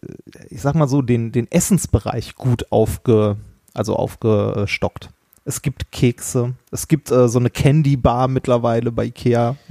ich 0.50 0.60
sag 0.60 0.74
mal 0.74 0.88
so, 0.88 1.02
den, 1.02 1.32
den 1.32 1.50
Essensbereich 1.50 2.34
gut 2.34 2.66
aufge, 2.70 3.36
also 3.72 3.96
aufgestockt. 3.96 5.10
Es 5.44 5.62
gibt 5.62 5.92
Kekse, 5.92 6.54
es 6.70 6.88
gibt 6.88 7.10
äh, 7.10 7.28
so 7.28 7.38
eine 7.38 7.50
Candy 7.50 7.96
Bar 7.96 8.28
mittlerweile 8.28 8.90
bei 8.92 9.06
Ikea. 9.06 9.56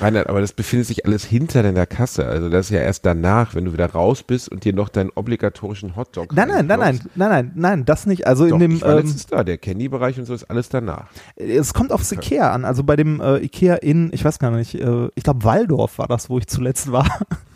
Reinhard, 0.00 0.28
aber 0.28 0.40
das 0.40 0.52
befindet 0.52 0.86
sich 0.86 1.04
alles 1.04 1.24
hinter 1.24 1.62
deiner 1.62 1.84
Kasse. 1.84 2.26
Also 2.26 2.48
das 2.48 2.66
ist 2.66 2.70
ja 2.70 2.80
erst 2.80 3.04
danach, 3.04 3.54
wenn 3.54 3.66
du 3.66 3.72
wieder 3.72 3.90
raus 3.90 4.22
bist 4.22 4.48
und 4.48 4.64
dir 4.64 4.72
noch 4.72 4.88
deinen 4.88 5.10
obligatorischen 5.14 5.94
Hotdog. 5.94 6.34
Nein, 6.34 6.48
nein, 6.48 6.66
nein, 6.66 6.78
nein, 6.78 7.00
nein, 7.14 7.30
nein, 7.30 7.52
nein, 7.54 7.84
das 7.84 8.06
nicht. 8.06 8.26
Also 8.26 8.46
Doch, 8.46 8.54
in 8.54 8.60
dem. 8.60 8.70
Ich 8.76 8.82
war 8.82 8.98
ähm, 8.98 9.14
da, 9.30 9.44
der 9.44 9.58
Candy-Bereich 9.58 10.18
und 10.18 10.24
so 10.24 10.32
ist 10.32 10.44
alles 10.44 10.68
danach. 10.68 11.10
Es 11.36 11.74
kommt 11.74 11.92
aufs. 11.92 12.12
Ikea 12.12 12.52
an. 12.52 12.64
Also 12.64 12.82
bei 12.82 12.96
dem 12.96 13.20
äh, 13.20 13.38
Ikea 13.38 13.74
in, 13.74 14.10
ich 14.12 14.24
weiß 14.24 14.38
gar 14.38 14.50
nicht, 14.52 14.74
äh, 14.74 15.08
ich 15.14 15.22
glaube 15.24 15.44
Waldorf 15.44 15.98
war 15.98 16.08
das, 16.08 16.30
wo 16.30 16.38
ich 16.38 16.46
zuletzt 16.46 16.90
war. 16.90 17.06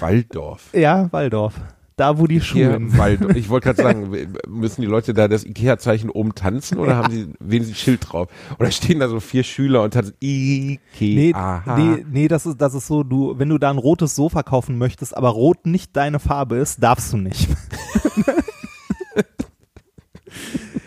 Waldorf. 0.00 0.70
Ja, 0.72 1.08
Waldorf. 1.12 1.54
da 1.96 2.18
wo 2.18 2.26
die 2.26 2.36
Ikea 2.36 2.44
Schulen. 2.72 2.96
Wald. 2.98 3.36
Ich 3.36 3.48
wollte 3.48 3.66
gerade 3.72 3.82
sagen, 4.10 4.10
müssen 4.48 4.80
die 4.80 4.86
Leute 4.86 5.14
da 5.14 5.28
das 5.28 5.44
Ikea-Zeichen 5.44 6.10
oben 6.10 6.34
tanzen 6.34 6.78
oder 6.78 6.96
haben 6.96 7.12
sie 7.12 7.28
wenigstens 7.38 7.76
ein 7.76 7.80
Schild 7.80 8.12
drauf? 8.12 8.28
Oder 8.58 8.70
stehen 8.70 8.98
da 9.00 9.08
so 9.08 9.20
vier 9.20 9.44
Schüler 9.44 9.82
und 9.82 9.92
tanzen 9.94 10.14
Ikea? 10.20 11.62
Nee, 11.76 11.76
nee, 11.76 12.06
nee, 12.10 12.28
das 12.28 12.46
ist, 12.46 12.60
das 12.60 12.74
ist 12.74 12.86
so, 12.86 13.02
du, 13.04 13.38
wenn 13.38 13.48
du 13.50 13.58
da 13.58 13.70
ein 13.70 13.78
rotes 13.78 14.16
Sofa 14.16 14.42
kaufen 14.42 14.78
möchtest, 14.78 15.16
aber 15.16 15.28
rot 15.28 15.66
nicht 15.66 15.94
deine 15.96 16.18
Farbe 16.18 16.56
ist, 16.56 16.82
darfst 16.82 17.12
du 17.12 17.18
nicht. 17.18 17.48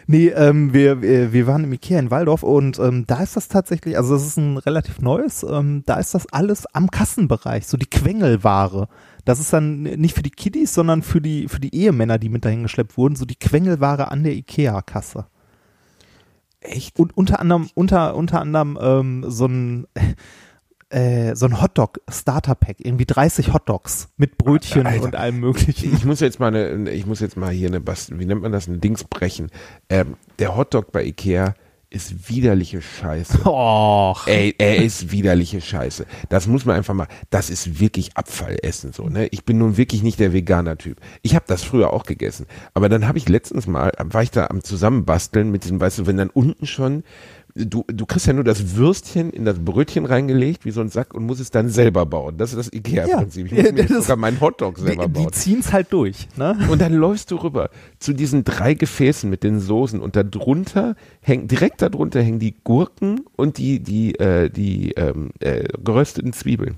nee, 0.08 0.28
ähm, 0.30 0.74
wir, 0.74 1.02
wir, 1.02 1.34
wir 1.34 1.48
waren 1.48 1.64
im 1.64 1.74
Ikea 1.74 2.00
in 2.00 2.12
Waldorf 2.12 2.44
und 2.44 2.80
ähm, 2.80 3.06
da 3.08 3.22
ist 3.22 3.36
das 3.36 3.48
tatsächlich, 3.48 3.98
also 3.98 4.14
das 4.14 4.26
ist 4.26 4.38
ein 4.38 4.58
relativ 4.58 5.02
neues, 5.02 5.44
ähm, 5.44 5.84
da 5.86 5.96
ist 5.96 6.14
das 6.14 6.28
alles 6.28 6.66
am 6.74 6.90
Kassenbereich, 6.90 7.68
so 7.68 7.78
die 7.78 7.90
Quengelware. 7.90 8.88
Das 9.26 9.40
ist 9.40 9.54
dann 9.54 9.84
nicht 9.84 10.16
für 10.16 10.22
die 10.22 10.32
Kiddies, 10.32 10.74
sondern 10.74 11.02
für 11.02 11.22
die, 11.22 11.48
für 11.48 11.60
die 11.60 11.74
Ehemänner, 11.74 12.20
die 12.20 12.30
mit 12.30 12.46
dahin 12.46 12.64
geschleppt 12.64 12.98
wurden, 12.98 13.16
so 13.16 13.26
die 13.26 13.36
Quengelware 13.36 14.12
an 14.12 14.24
der 14.24 14.34
Ikea-Kasse. 14.34 15.26
Echt? 16.62 17.00
Und 17.00 17.16
unter 17.18 17.40
anderem, 17.40 17.70
unter, 17.74 18.16
unter 18.16 18.42
anderem 18.42 18.78
ähm, 18.82 19.26
so 19.28 19.46
ein 19.46 19.88
äh, 20.96 21.36
so 21.36 21.46
ein 21.46 21.62
Hotdog 21.62 22.00
Starter 22.10 22.56
Pack, 22.56 22.78
irgendwie 22.80 23.06
30 23.06 23.54
Hotdogs 23.54 24.08
mit 24.16 24.38
Brötchen 24.38 24.88
Alter. 24.88 25.04
und 25.04 25.16
allem 25.16 25.42
möglichen. 25.42 25.94
Ich 25.94 26.06
muss 26.06 26.22
jetzt 26.22 26.40
mal 26.40 26.56
eine, 26.56 26.90
ich 26.90 27.06
muss 27.06 27.20
jetzt 27.20 27.36
mal 27.36 27.52
hier 27.52 27.68
eine 27.68 27.82
Bastel, 27.82 28.18
wie 28.18 28.26
nennt 28.26 28.42
man 28.42 28.54
das, 28.54 28.68
ein 28.68 28.80
Dings 28.80 29.04
brechen. 29.04 29.52
Ähm, 29.90 30.16
der 30.40 30.56
Hotdog 30.56 30.94
bei 30.94 31.04
Ikea 31.04 31.54
ist 31.90 32.30
widerliche 32.30 32.82
Scheiße. 32.82 33.40
Och. 33.46 34.26
Ey, 34.28 34.56
er 34.58 34.78
ist 34.78 35.12
widerliche 35.12 35.60
Scheiße. 35.60 36.06
Das 36.30 36.48
muss 36.48 36.66
man 36.66 36.78
einfach 36.78 36.94
mal, 36.94 37.08
das 37.30 37.50
ist 37.50 37.80
wirklich 37.80 38.16
Abfallessen 38.16 38.94
so, 38.94 39.08
ne? 39.08 39.28
Ich 39.28 39.44
bin 39.44 39.58
nun 39.58 39.78
wirklich 39.78 40.02
nicht 40.02 40.20
der 40.20 40.32
Veganer-Typ. 40.32 41.00
Ich 41.22 41.36
habe 41.36 41.46
das 41.48 41.64
früher 41.64 41.92
auch 41.92 42.04
gegessen. 42.04 42.48
Aber 42.74 42.88
dann 42.90 43.08
habe 43.08 43.18
ich 43.18 43.28
letztens 43.28 43.68
mal, 43.68 43.92
war 43.98 44.24
ich 44.24 44.32
da 44.32 44.48
am 44.48 44.64
Zusammenbasteln 44.64 45.52
mit 45.52 45.64
diesem, 45.66 45.80
weißt 45.80 46.00
du, 46.00 46.08
wenn 46.08 46.18
dann 46.18 46.30
unten 46.30 46.66
schon, 46.66 47.04
du, 47.56 47.84
du 47.88 48.06
kriegst 48.06 48.28
ja 48.28 48.34
nur 48.34 48.44
das 48.44 48.76
Würstchen 48.76 49.30
in 49.32 49.46
das 49.46 49.58
Brötchen 49.60 50.06
reingelegt, 50.06 50.66
wie 50.66 50.72
so 50.72 50.82
ein 50.82 50.90
Sack, 50.90 51.14
und 51.14 51.26
musst 51.26 51.40
es 51.42 51.52
dann 51.52 51.70
selber 51.70 52.06
bauen. 52.06 52.38
Das 52.38 52.52
ist 52.52 52.58
das 52.58 52.74
Ikea-Prinzip. 52.74 53.46
Ich 53.48 53.54
muss 53.54 53.64
Ja, 53.66 53.72
mir 53.72 54.02
sogar 54.02 54.18
meinen 54.18 54.42
Hotdog 54.42 54.76
Die, 54.76 54.82
selber 54.82 55.08
die 55.08 55.24
bauen. 55.24 55.34
ziehen's 55.34 55.72
halt 55.72 55.92
durch, 55.94 56.28
ne? 56.38 56.58
Und 56.70 56.82
dann 56.82 56.94
läufst 56.94 57.32
du 57.32 57.38
rüber 57.38 57.70
zu 58.00 58.14
diesen 58.14 58.44
drei 58.44 58.74
Gefäßen 58.74 59.30
mit 59.30 59.44
den 59.44 59.60
Soßen 59.60 60.02
und 60.02 60.16
da 60.16 60.24
drunter 60.24 60.96
hängen, 61.22 61.48
direkt 61.48 61.82
darunter 61.82 62.22
hängen 62.22 62.40
die 62.40 62.56
Gurken 62.64 63.22
und 63.36 63.58
die, 63.58 63.80
die, 63.82 64.16
äh, 64.20 64.50
die 64.50 64.92
ähm, 64.92 65.30
äh, 65.40 65.64
gerösteten 65.84 66.34
Zwiebeln. 66.34 66.76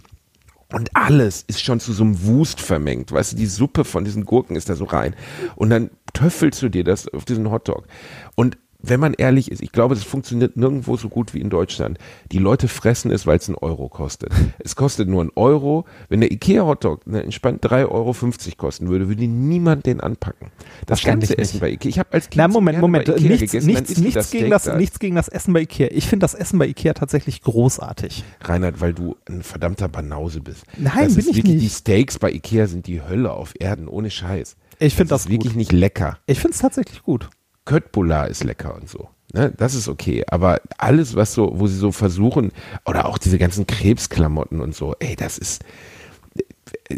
Und 0.73 0.89
alles 0.95 1.45
ist 1.47 1.63
schon 1.63 1.79
zu 1.79 1.93
so 1.93 2.03
einem 2.03 2.25
Wust 2.25 2.59
vermengt. 2.59 3.11
Weißt 3.13 3.31
du, 3.31 3.37
die 3.37 3.45
Suppe 3.45 3.85
von 3.85 4.03
diesen 4.03 4.25
Gurken 4.25 4.57
ist 4.57 4.67
da 4.69 4.75
so 4.75 4.83
rein. 4.83 5.15
Und 5.55 5.69
dann 5.69 5.89
töffelst 6.11 6.61
du 6.61 6.67
dir 6.67 6.83
das 6.83 7.07
auf 7.07 7.23
diesen 7.23 7.49
Hotdog. 7.49 7.87
Und 8.35 8.57
wenn 8.79 8.99
man 8.99 9.13
ehrlich 9.13 9.51
ist, 9.51 9.61
ich 9.61 9.71
glaube, 9.71 9.95
das 9.95 10.03
funktioniert 10.03 10.55
nirgendwo 10.55 10.97
so 10.97 11.09
gut 11.09 11.33
wie 11.33 11.41
in 11.41 11.49
Deutschland. 11.49 11.97
Die 12.31 12.37
Leute 12.37 12.67
fressen 12.67 13.11
es, 13.11 13.25
weil 13.25 13.37
es 13.37 13.47
einen 13.47 13.57
Euro 13.57 13.89
kostet. 13.89 14.31
Es 14.59 14.75
kostet 14.75 15.07
nur 15.07 15.21
einen 15.21 15.31
Euro. 15.35 15.85
Wenn 16.09 16.19
der 16.21 16.31
Ikea-Hotdog 16.31 17.07
ne, 17.07 17.23
entspannt 17.23 17.63
3,50 17.63 17.89
Euro 17.89 18.13
kosten 18.57 18.89
würde, 18.89 19.07
würde 19.07 19.27
niemand 19.27 19.85
den 19.85 20.01
anpacken. 20.01 20.51
Das 20.85 21.03
ganze. 21.03 21.37
Essen 21.37 21.59
bei 21.59 21.71
Ikea. 21.71 21.89
Ich 21.89 21.99
habe 21.99 22.09
als 22.11 22.29
Kind 22.29 22.37
Na, 22.37 22.47
Moment, 22.47 22.79
Moment. 22.79 23.05
bei 23.05 23.13
Ikea 23.13 23.29
Nichts, 23.29 23.51
gegessen, 23.51 23.67
nichts, 23.67 23.97
nichts, 23.97 24.13
das 24.13 24.31
gegen 24.31 24.49
das, 24.49 24.63
da. 24.63 24.75
nichts 24.75 24.99
gegen 24.99 25.15
das 25.15 25.27
Essen 25.27 25.53
bei 25.53 25.61
Ikea. 25.61 25.89
Ich 25.91 26.07
finde 26.07 26.23
das 26.23 26.33
Essen 26.33 26.59
bei 26.59 26.67
Ikea 26.67 26.93
tatsächlich 26.93 27.41
großartig. 27.41 28.23
Reinhard, 28.41 28.81
weil 28.81 28.93
du 28.93 29.15
ein 29.29 29.43
verdammter 29.43 29.87
Banause 29.87 30.41
bist. 30.41 30.63
Nein, 30.77 31.05
das 31.05 31.15
bin 31.15 31.19
ist 31.19 31.29
ich 31.29 31.35
wirklich, 31.37 31.55
nicht. 31.55 31.65
Die 31.65 31.69
Steaks 31.69 32.19
bei 32.19 32.31
Ikea 32.31 32.67
sind 32.67 32.87
die 32.87 33.01
Hölle 33.01 33.31
auf 33.31 33.53
Erden, 33.59 33.87
ohne 33.87 34.09
Scheiß. 34.09 34.55
Ich 34.79 34.93
finde 34.95 35.09
das 35.09 35.23
das, 35.23 35.25
ist 35.25 35.31
wirklich 35.31 35.55
nicht 35.55 35.71
lecker. 35.71 36.19
Ich 36.27 36.39
finde 36.39 36.53
es 36.53 36.59
tatsächlich 36.59 37.01
gut. 37.01 37.29
Köttbullar 37.67 38.29
ist 38.29 38.43
lecker 38.43 38.73
und 38.73 38.89
so. 38.89 39.09
Ne? 39.33 39.53
Das 39.55 39.75
ist 39.75 39.87
okay. 39.87 40.23
Aber 40.27 40.61
alles, 40.77 41.15
was 41.15 41.33
so, 41.33 41.51
wo 41.59 41.67
sie 41.67 41.75
so 41.75 41.91
versuchen, 41.91 42.51
oder 42.85 43.05
auch 43.05 43.17
diese 43.17 43.37
ganzen 43.37 43.67
Krebsklamotten 43.67 44.61
und 44.61 44.73
so, 44.73 44.95
ey, 44.99 45.15
das 45.15 45.37
ist. 45.37 45.63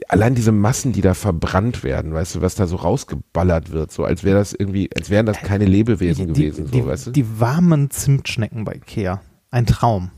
Allein 0.08 0.36
diese 0.36 0.52
Massen, 0.52 0.94
die 0.94 1.02
da 1.02 1.14
verbrannt 1.14 1.84
werden, 1.84 2.14
weißt 2.14 2.36
du, 2.36 2.42
was 2.42 2.56
da 2.56 2.68
so 2.68 2.76
rausgeballert 2.76 3.72
wird, 3.72 3.92
so 3.92 4.04
als 4.04 4.24
wäre 4.24 4.38
das 4.38 4.54
irgendwie, 4.54 4.90
als 4.96 5.10
wären 5.10 5.26
das 5.26 5.40
keine 5.40 5.66
Lebewesen 5.66 6.34
die, 6.34 6.50
gewesen, 6.50 6.72
die, 6.72 6.82
so, 6.82 6.88
weißt 6.88 7.08
du? 7.08 7.12
die 7.12 7.40
warmen 7.40 7.90
Zimtschnecken 7.90 8.66
bei 8.66 8.76
Ikea. 8.76 9.22
Ein 9.52 9.66
Traum. 9.66 10.12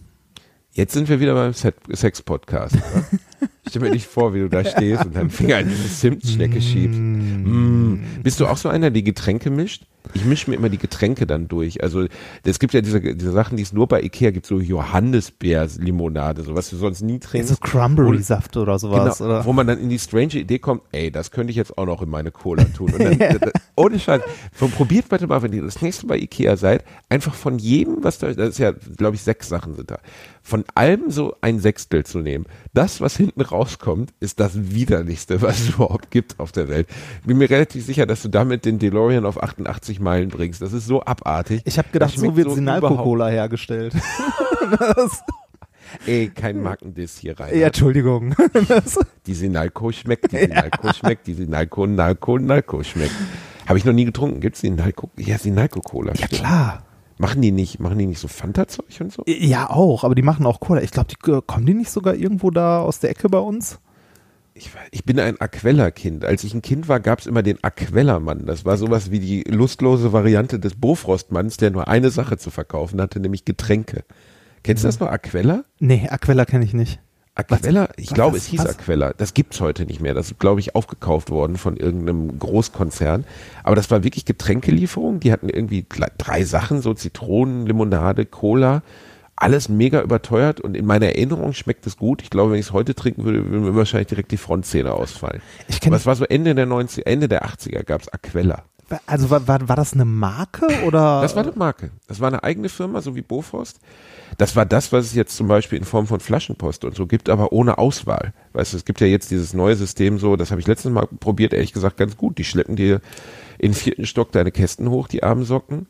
Jetzt 0.71 0.93
sind 0.93 1.09
wir 1.09 1.19
wieder 1.19 1.33
beim 1.33 1.53
Sex-Podcast. 1.53 2.77
Stell 3.67 3.81
mir 3.81 3.91
nicht 3.91 4.07
vor, 4.07 4.33
wie 4.33 4.39
du 4.39 4.49
da 4.49 4.63
stehst 4.65 5.05
und 5.05 5.15
deinen 5.15 5.29
Finger 5.29 5.59
in 5.59 5.69
diese 5.69 5.87
Zimtschnecke 5.89 6.61
schiebst. 6.61 6.99
Mm. 6.99 7.95
Bist 8.23 8.39
du 8.39 8.47
auch 8.47 8.57
so 8.57 8.69
einer, 8.69 8.89
der 8.91 9.01
Getränke 9.03 9.49
mischt? 9.49 9.83
Ich 10.13 10.25
mische 10.25 10.49
mir 10.49 10.55
immer 10.57 10.69
die 10.69 10.79
Getränke 10.79 11.27
dann 11.27 11.47
durch. 11.47 11.83
Also 11.83 12.05
es 12.43 12.57
gibt 12.59 12.73
ja 12.73 12.81
diese, 12.81 12.99
diese 12.99 13.31
Sachen, 13.31 13.55
die 13.55 13.63
es 13.63 13.71
nur 13.71 13.87
bei 13.87 14.01
Ikea 14.01 14.31
gibt, 14.31 14.47
so 14.47 14.59
Johannisbeer-Limonade, 14.59 16.41
so 16.43 16.55
was 16.55 16.69
du 16.71 16.77
sonst 16.77 17.01
nie 17.01 17.19
So 17.21 17.29
trinkst. 17.29 17.61
Cranberry-Saft 17.61 18.57
oder 18.57 18.79
sowas. 18.79 19.19
Genau, 19.19 19.29
oder? 19.29 19.45
wo 19.45 19.53
man 19.53 19.67
dann 19.67 19.79
in 19.79 19.89
die 19.89 19.99
strange 19.99 20.33
Idee 20.35 20.57
kommt, 20.59 20.81
ey, 20.91 21.11
das 21.11 21.29
könnte 21.31 21.51
ich 21.51 21.57
jetzt 21.57 21.77
auch 21.77 21.85
noch 21.85 22.01
in 22.01 22.09
meine 22.09 22.31
Cola 22.31 22.63
tun. 22.65 22.91
Dann, 22.97 23.17
das- 23.39 23.51
ohne 23.75 23.99
Scheiß. 23.99 24.21
So, 24.59 24.67
probiert 24.67 25.07
bitte 25.09 25.27
mal, 25.27 25.41
wenn 25.43 25.53
ihr 25.53 25.61
das 25.63 25.81
nächste 25.81 26.07
Mal 26.07 26.15
bei 26.17 26.23
Ikea 26.23 26.57
seid, 26.57 26.83
einfach 27.09 27.33
von 27.33 27.59
jedem, 27.59 28.03
was 28.03 28.17
da, 28.17 28.33
das 28.33 28.49
ist 28.49 28.57
ja, 28.57 28.71
glaube 28.97 29.15
ich, 29.15 29.21
sechs 29.21 29.49
Sachen 29.49 29.75
sind 29.75 29.91
da, 29.91 29.99
von 30.43 30.65
allem 30.75 31.11
so 31.11 31.35
ein 31.41 31.59
Sechstel 31.59 32.05
zu 32.05 32.19
nehmen. 32.19 32.45
Das, 32.73 32.99
was 33.01 33.15
hinten 33.15 33.41
rauskommt, 33.41 34.11
ist 34.19 34.39
das 34.39 34.51
widerlichste, 34.71 35.41
was 35.41 35.59
es 35.59 35.69
überhaupt 35.75 36.11
gibt 36.11 36.39
auf 36.39 36.51
der 36.51 36.67
Welt. 36.69 36.87
Bin 37.25 37.37
mir 37.37 37.49
relativ 37.49 37.85
sicher, 37.85 38.05
dass 38.05 38.21
du 38.21 38.29
damit 38.29 38.65
den 38.65 38.79
DeLorean 38.79 39.25
auf 39.25 39.41
88 39.41 39.99
Meilen 39.99 40.29
bringst. 40.29 40.61
Das 40.61 40.73
ist 40.73 40.85
so 40.87 41.03
abartig. 41.03 41.61
Ich 41.65 41.77
habe 41.77 41.89
gedacht, 41.91 42.17
so 42.17 42.35
wird 42.35 42.49
so 42.49 42.55
Sinalco-Cola 42.55 43.27
hergestellt. 43.29 43.93
Ey, 46.05 46.29
kein 46.29 46.61
Markendiss 46.61 47.17
hier 47.17 47.37
rein. 47.39 47.57
ja, 47.57 47.67
Entschuldigung. 47.67 48.33
Das, 48.67 48.97
Die 49.25 49.33
Sinalco 49.33 49.91
schmeckt, 49.91 50.31
die 50.31 50.37
Sinalco 50.37 50.93
schmeckt, 50.93 51.27
die 51.27 51.33
Sinalco, 51.33 51.85
Nalco, 51.85 52.37
Nalco 52.39 52.81
schmeckt. 52.83 53.11
Habe 53.67 53.77
ich 53.77 53.83
noch 53.85 53.93
nie 53.93 54.05
getrunken. 54.05 54.39
Gibt's 54.39 54.61
Sinalco? 54.61 55.09
Ja, 55.17 55.37
Sinalco-Cola. 55.37 56.13
ja, 56.13 56.15
stimmt. 56.27 56.31
klar. 56.41 56.83
Machen 57.21 57.43
die 57.43 57.51
nicht, 57.51 57.79
machen 57.79 57.99
die 57.99 58.07
nicht 58.07 58.17
so 58.17 58.27
Fanta-Zeug 58.27 58.99
und 58.99 59.13
so? 59.13 59.23
Ja, 59.27 59.69
auch, 59.69 60.03
aber 60.03 60.15
die 60.15 60.23
machen 60.23 60.43
auch 60.47 60.59
Cola. 60.59 60.81
Ich 60.81 60.89
glaube, 60.89 61.09
die 61.09 61.31
äh, 61.31 61.39
kommen 61.45 61.67
die 61.67 61.75
nicht 61.75 61.91
sogar 61.91 62.15
irgendwo 62.15 62.49
da 62.49 62.81
aus 62.81 62.99
der 62.99 63.11
Ecke 63.11 63.29
bei 63.29 63.37
uns? 63.37 63.77
Ich, 64.55 64.71
ich 64.89 65.05
bin 65.05 65.19
ein 65.19 65.39
Aquella-Kind. 65.39 66.25
Als 66.25 66.43
ich 66.43 66.55
ein 66.55 66.63
Kind 66.63 66.87
war, 66.87 66.99
gab's 66.99 67.27
immer 67.27 67.43
den 67.43 67.63
Aquella-Mann. 67.63 68.47
Das 68.47 68.65
war 68.65 68.75
sowas 68.75 69.11
wie 69.11 69.19
die 69.19 69.43
lustlose 69.43 70.11
Variante 70.11 70.57
des 70.57 70.73
Bofrost-Manns, 70.73 71.57
der 71.57 71.69
nur 71.69 71.87
eine 71.87 72.09
Sache 72.09 72.39
zu 72.39 72.49
verkaufen 72.49 72.99
hatte, 72.99 73.19
nämlich 73.19 73.45
Getränke. 73.45 74.03
Kennst 74.63 74.83
du 74.83 74.87
das 74.87 74.99
noch, 74.99 75.09
Aquella? 75.09 75.63
Nee, 75.77 76.07
Aquella 76.09 76.45
kenne 76.45 76.65
ich 76.65 76.73
nicht. 76.73 76.99
Aquella, 77.35 77.89
ich 77.95 78.09
was- 78.09 78.13
glaube, 78.13 78.35
was- 78.35 78.43
es 78.43 78.49
hieß 78.49 78.59
was? 78.59 78.77
Aquella. 78.79 79.13
Das 79.13 79.33
gibt's 79.33 79.61
heute 79.61 79.85
nicht 79.85 80.01
mehr. 80.01 80.13
Das 80.13 80.31
ist, 80.31 80.39
glaube 80.39 80.59
ich, 80.59 80.75
aufgekauft 80.75 81.29
worden 81.29 81.57
von 81.57 81.77
irgendeinem 81.77 82.37
Großkonzern. 82.37 83.25
Aber 83.63 83.75
das 83.75 83.89
war 83.89 84.03
wirklich 84.03 84.25
Getränkelieferung. 84.25 85.19
Die 85.21 85.31
hatten 85.31 85.47
irgendwie 85.49 85.85
drei 86.17 86.43
Sachen, 86.43 86.81
so 86.81 86.93
Zitronen, 86.93 87.65
Limonade, 87.65 88.25
Cola. 88.25 88.83
Alles 89.37 89.69
mega 89.69 90.01
überteuert 90.01 90.61
und 90.61 90.77
in 90.77 90.85
meiner 90.85 91.07
Erinnerung 91.07 91.53
schmeckt 91.53 91.87
es 91.87 91.97
gut. 91.97 92.21
Ich 92.21 92.29
glaube, 92.29 92.51
wenn 92.51 92.59
ich 92.59 92.67
es 92.67 92.73
heute 92.73 92.93
trinken 92.93 93.23
würde, 93.23 93.49
würden 93.49 93.63
mir 93.65 93.75
wahrscheinlich 93.75 94.09
direkt 94.09 94.31
die 94.31 94.37
Frontzähne 94.37 94.93
ausfallen. 94.93 95.41
Ich 95.67 95.79
Aber 95.87 95.95
es 95.95 96.05
war 96.05 96.15
so 96.15 96.25
Ende 96.25 96.53
der 96.53 96.67
90 96.67 97.07
Ende 97.07 97.27
der 97.27 97.43
80er 97.45 97.83
gab's 97.83 98.07
Aquella. 98.09 98.65
Also 99.05 99.29
war, 99.29 99.47
war, 99.47 99.67
war 99.69 99.75
das 99.75 99.93
eine 99.93 100.05
Marke 100.05 100.67
oder? 100.85 101.21
Das 101.21 101.35
war 101.35 101.43
eine 101.43 101.53
Marke. 101.55 101.91
Das 102.07 102.19
war 102.19 102.27
eine 102.27 102.43
eigene 102.43 102.69
Firma, 102.69 103.01
so 103.01 103.15
wie 103.15 103.21
Bofrost. 103.21 103.79
Das 104.37 104.55
war 104.55 104.65
das, 104.65 104.91
was 104.91 105.05
es 105.05 105.13
jetzt 105.13 105.35
zum 105.35 105.47
Beispiel 105.47 105.77
in 105.77 105.83
Form 105.83 106.07
von 106.07 106.19
Flaschenpost 106.19 106.85
und 106.85 106.95
so 106.95 107.05
gibt, 107.07 107.29
aber 107.29 107.51
ohne 107.51 107.77
Auswahl. 107.77 108.33
Weißt 108.53 108.73
du, 108.73 108.77
es 108.77 108.85
gibt 108.85 109.01
ja 109.01 109.07
jetzt 109.07 109.31
dieses 109.31 109.53
neue 109.53 109.75
System 109.75 110.19
so, 110.19 110.35
das 110.35 110.51
habe 110.51 110.61
ich 110.61 110.67
letztes 110.67 110.91
Mal 110.91 111.07
probiert, 111.19 111.53
ehrlich 111.53 111.73
gesagt 111.73 111.97
ganz 111.97 112.17
gut. 112.17 112.37
Die 112.37 112.43
schleppen 112.43 112.75
dir 112.75 113.01
in 113.57 113.73
vierten 113.73 114.05
Stock 114.05 114.31
deine 114.31 114.51
Kästen 114.51 114.89
hoch, 114.89 115.07
die 115.07 115.23
armen 115.23 115.43
Socken. 115.43 115.87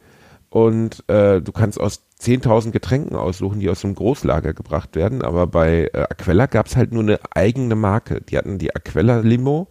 Und 0.50 1.08
äh, 1.08 1.42
du 1.42 1.54
kannst 1.54 1.80
aus 1.80 2.02
10.000 2.20 2.72
Getränken 2.72 3.16
aussuchen, 3.16 3.62
die 3.62 3.70
aus 3.70 3.86
einem 3.86 3.96
Großlager 3.96 4.54
gebracht 4.54 4.96
werden. 4.96 5.22
Aber 5.22 5.48
bei 5.48 5.90
äh, 5.94 6.02
Aquella 6.10 6.48
gab 6.48 6.68
es 6.68 6.76
halt 6.76 6.92
nur 6.92 7.04
eine 7.04 7.20
eigene 7.34 7.76
Marke. 7.76 8.20
Die 8.22 8.38
hatten 8.38 8.58
die 8.58 8.76
Aquella 8.76 9.20
Limo 9.20 9.70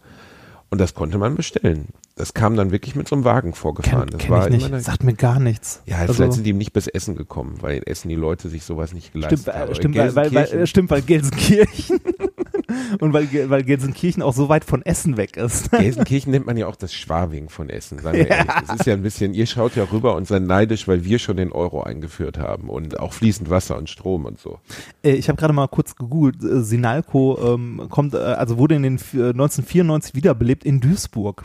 und 0.71 0.81
das 0.81 0.95
konnte 0.95 1.19
man 1.19 1.35
bestellen. 1.35 1.89
Das 2.15 2.33
kam 2.33 2.55
dann 2.55 2.71
wirklich 2.71 2.95
mit 2.95 3.07
so 3.07 3.15
einem 3.15 3.23
Wagen 3.23 3.53
vorgefahren. 3.53 4.09
Kenn, 4.09 4.17
das 4.17 4.21
kenn 4.21 4.31
war 4.31 4.47
ich 4.51 4.69
nicht. 4.69 4.83
Sagt 4.83 5.03
mir 5.03 5.13
gar 5.13 5.39
nichts. 5.39 5.81
ja, 5.85 5.97
Also- 5.97 6.13
vielleicht 6.13 6.33
sind 6.33 6.43
die 6.45 6.51
ihm 6.51 6.57
nicht 6.57 6.73
bis 6.73 6.87
Essen 6.87 7.15
gekommen, 7.15 7.55
weil 7.61 7.77
in 7.77 7.83
Essen 7.83 8.09
die 8.09 8.15
Leute 8.15 8.49
sich 8.49 8.63
sowas 8.63 8.93
nicht 8.93 9.13
geleistet 9.13 9.39
Stimmt, 9.41 9.55
haben. 9.57 9.71
äh, 9.71 9.75
stimmt, 9.75 9.95
weil, 9.97 10.15
weil, 10.15 10.33
weil, 10.33 10.43
Gelsenkirchen- 10.45 10.67
stimmt, 10.67 10.89
weil 10.91 11.01
Gelsenkirchen 11.01 11.99
und 12.99 13.13
weil, 13.13 13.49
weil 13.49 13.63
Gelsenkirchen 13.63 14.21
auch 14.23 14.33
so 14.33 14.49
weit 14.49 14.65
von 14.65 14.81
Essen 14.83 15.17
weg 15.17 15.37
ist. 15.37 15.71
Gelsenkirchen 15.71 16.31
nennt 16.31 16.45
man 16.45 16.57
ja 16.57 16.67
auch 16.67 16.75
das 16.75 16.93
Schwabing 16.93 17.49
von 17.49 17.69
Essen, 17.69 17.99
sagen 17.99 18.17
wir 18.17 18.27
ehrlich. 18.27 18.51
Das 18.67 18.79
ist 18.81 18.85
ja 18.85 18.93
ein 18.93 19.01
bisschen, 19.03 19.33
ihr 19.33 19.45
schaut 19.45 19.75
ja 19.75 19.85
rüber 19.91 20.15
und 20.15 20.27
seid 20.27 20.43
neidisch, 20.43 20.87
weil 20.87 21.03
wir 21.05 21.17
schon 21.17 21.37
den 21.37 21.51
Euro 21.51 21.81
eingeführt 21.83 22.37
haben 22.37 22.69
und 22.69 22.99
auch 22.99 23.13
fließend 23.13 23.49
Wasser 23.49 23.77
und 23.77 23.89
Strom 23.89 24.25
und 24.25 24.37
so. 24.39 24.59
Äh, 25.03 25.13
Ich 25.13 25.29
habe 25.29 25.37
gerade 25.39 25.53
mal 25.53 25.67
kurz 25.67 25.95
gegoogelt. 25.95 26.43
äh, 26.43 26.61
Sinalco 26.61 27.55
ähm, 27.55 27.87
kommt, 27.89 28.15
also 28.15 28.57
wurde 28.57 28.75
in 28.75 28.83
den 28.83 28.95
äh, 29.13 29.29
1994 29.29 30.13
wiederbelebt 30.15 30.63
in 30.65 30.79
Duisburg. 30.81 31.43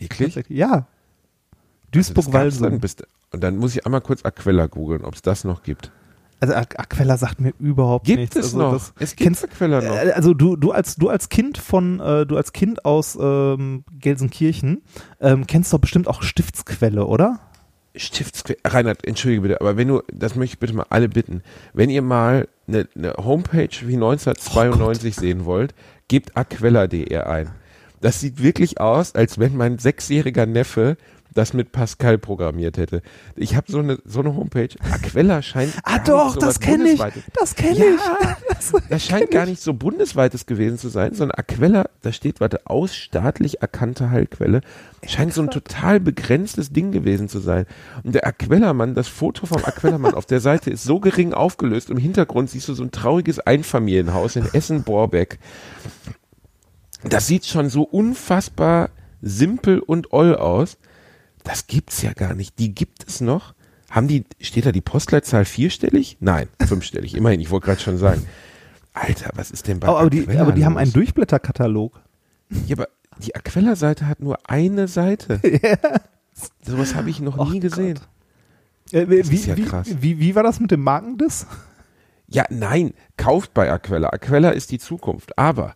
Wirklich? 0.00 0.34
Ja. 0.48 0.72
Also 0.72 0.86
Duisburg-Walsum. 1.92 2.78
bis, 2.80 2.96
und 3.32 3.42
dann 3.42 3.56
muss 3.56 3.74
ich 3.74 3.84
einmal 3.84 4.00
kurz 4.00 4.24
Aquella 4.24 4.66
googeln, 4.66 5.04
ob 5.04 5.14
es 5.14 5.22
das 5.22 5.44
noch 5.44 5.62
gibt. 5.62 5.90
Also 6.38 6.54
Aqu- 6.54 6.76
Aquella 6.78 7.16
sagt 7.18 7.40
mir 7.40 7.52
überhaupt 7.58 8.06
Gibt 8.06 8.18
nichts. 8.20 8.36
es 8.36 8.44
also 8.46 8.58
noch? 8.58 8.72
Das, 8.72 8.94
es 8.98 9.10
gibt 9.16 9.22
kennst, 9.26 9.44
Aquella 9.44 9.80
noch. 9.82 9.94
äh, 9.96 10.12
also 10.12 10.32
du, 10.32 10.56
du 10.56 10.70
als 10.72 10.96
du 10.96 11.08
als 11.10 11.28
Kind 11.28 11.58
von 11.58 12.00
äh, 12.00 12.24
du 12.26 12.36
als 12.36 12.52
Kind 12.52 12.84
aus 12.86 13.18
ähm, 13.20 13.84
Gelsenkirchen 13.98 14.82
ähm, 15.20 15.46
kennst 15.46 15.72
doch 15.72 15.80
bestimmt 15.80 16.08
auch 16.08 16.22
Stiftsquelle, 16.22 17.04
oder? 17.06 17.40
Stiftsquelle. 17.94 18.58
Reinhard, 18.64 19.04
entschuldige 19.06 19.42
bitte, 19.42 19.60
aber 19.60 19.76
wenn 19.76 19.88
du, 19.88 20.00
das 20.12 20.34
möchte 20.36 20.54
ich 20.54 20.58
bitte 20.60 20.74
mal 20.74 20.86
alle 20.88 21.08
bitten, 21.08 21.42
wenn 21.74 21.90
ihr 21.90 22.02
mal 22.02 22.48
eine, 22.68 22.88
eine 22.96 23.12
Homepage 23.18 23.68
wie 23.82 23.94
1992 23.96 25.16
sehen 25.16 25.44
wollt, 25.44 25.74
gebt 26.08 26.36
aquella.de 26.36 27.16
ein. 27.18 27.50
Das 28.00 28.20
sieht 28.20 28.42
wirklich 28.42 28.80
aus, 28.80 29.14
als 29.14 29.38
wenn 29.38 29.56
mein 29.56 29.78
sechsjähriger 29.78 30.46
Neffe 30.46 30.96
das 31.34 31.52
mit 31.52 31.72
Pascal 31.72 32.18
programmiert 32.18 32.76
hätte. 32.76 33.02
Ich 33.36 33.54
habe 33.54 33.70
so 33.70 33.78
eine, 33.78 33.98
so 34.04 34.20
eine 34.20 34.34
Homepage. 34.34 34.70
Aquella 34.90 35.42
scheint. 35.42 35.72
Ah 35.84 35.98
doch, 36.00 36.34
so 36.34 36.40
das 36.40 36.60
kenne 36.60 36.90
ich. 36.90 37.00
Das 37.34 37.54
kenne 37.54 37.78
Ja, 37.78 37.84
ich. 37.94 38.00
Das, 38.48 38.72
Das 38.88 39.04
scheint 39.04 39.30
gar 39.30 39.46
nicht 39.46 39.62
so 39.62 39.72
bundesweites 39.72 40.44
gewesen 40.44 40.76
zu 40.76 40.88
sein, 40.88 41.14
sondern 41.14 41.38
Aquella, 41.38 41.88
da 42.02 42.12
steht, 42.12 42.40
warte, 42.40 42.66
aus 42.66 42.94
staatlich 42.94 43.62
erkannte 43.62 44.10
Heilquelle, 44.10 44.60
scheint 45.06 45.32
so 45.32 45.40
ein 45.42 45.50
total 45.50 46.00
begrenztes 46.00 46.72
Ding 46.72 46.92
gewesen 46.92 47.28
zu 47.28 47.38
sein. 47.38 47.64
Und 48.02 48.14
der 48.14 48.26
Aquella-Mann, 48.26 48.94
das 48.94 49.08
Foto 49.08 49.46
vom 49.46 49.64
Aquella-Mann 49.64 50.14
auf 50.14 50.26
der 50.26 50.40
Seite 50.40 50.70
ist 50.70 50.84
so 50.84 51.00
gering 51.00 51.32
aufgelöst, 51.32 51.90
im 51.90 51.96
Hintergrund 51.96 52.50
siehst 52.50 52.68
du 52.68 52.74
so 52.74 52.82
ein 52.82 52.90
trauriges 52.90 53.38
Einfamilienhaus 53.38 54.36
in 54.36 54.46
Essen-Borbeck. 54.52 55.38
Das 57.04 57.26
sieht 57.26 57.46
schon 57.46 57.70
so 57.70 57.82
unfassbar 57.82 58.90
simpel 59.22 59.80
und 59.80 60.12
oll 60.12 60.34
aus. 60.34 60.78
Das 61.44 61.66
gibt's 61.66 62.02
ja 62.02 62.12
gar 62.12 62.34
nicht. 62.34 62.58
Die 62.58 62.74
gibt 62.74 63.06
es 63.08 63.20
noch. 63.20 63.54
Haben 63.90 64.08
die, 64.08 64.24
steht 64.40 64.66
da 64.66 64.72
die 64.72 64.80
Postleitzahl 64.82 65.44
vierstellig? 65.44 66.16
Nein, 66.20 66.48
fünfstellig. 66.64 67.14
Immerhin, 67.16 67.40
ich 67.40 67.50
wollte 67.50 67.66
gerade 67.66 67.80
schon 67.80 67.98
sagen. 67.98 68.26
Alter, 68.92 69.30
was 69.34 69.50
ist 69.50 69.66
denn 69.68 69.80
bei 69.80 69.88
aber, 69.88 70.00
aber, 70.00 70.10
die, 70.10 70.28
aber 70.38 70.52
die 70.52 70.64
haben 70.64 70.74
los? 70.74 70.82
einen 70.82 70.92
Durchblätterkatalog. 70.92 72.00
Ja, 72.66 72.76
aber 72.76 72.88
die 73.18 73.34
Aquella-Seite 73.34 74.06
hat 74.06 74.20
nur 74.20 74.38
eine 74.48 74.88
Seite. 74.88 75.40
Sowas 76.66 76.94
habe 76.94 77.10
ich 77.10 77.20
noch 77.20 77.38
Och 77.38 77.50
nie 77.50 77.60
gesehen. 77.60 77.98
Äh, 78.92 79.08
wie, 79.08 79.18
Das 79.18 79.28
ist 79.28 79.46
ja 79.46 79.56
wie, 79.56 79.64
krass. 79.64 79.88
Wie, 80.00 80.18
wie 80.18 80.34
war 80.34 80.42
das 80.42 80.60
mit 80.60 80.70
dem 80.70 80.82
Markendiss? 80.82 81.46
Ja, 82.28 82.44
nein, 82.50 82.92
kauft 83.16 83.54
bei 83.54 83.72
Aquella. 83.72 84.10
Aquella 84.10 84.50
ist 84.50 84.70
die 84.70 84.78
Zukunft. 84.78 85.36
Aber 85.38 85.70
äh, 85.70 85.74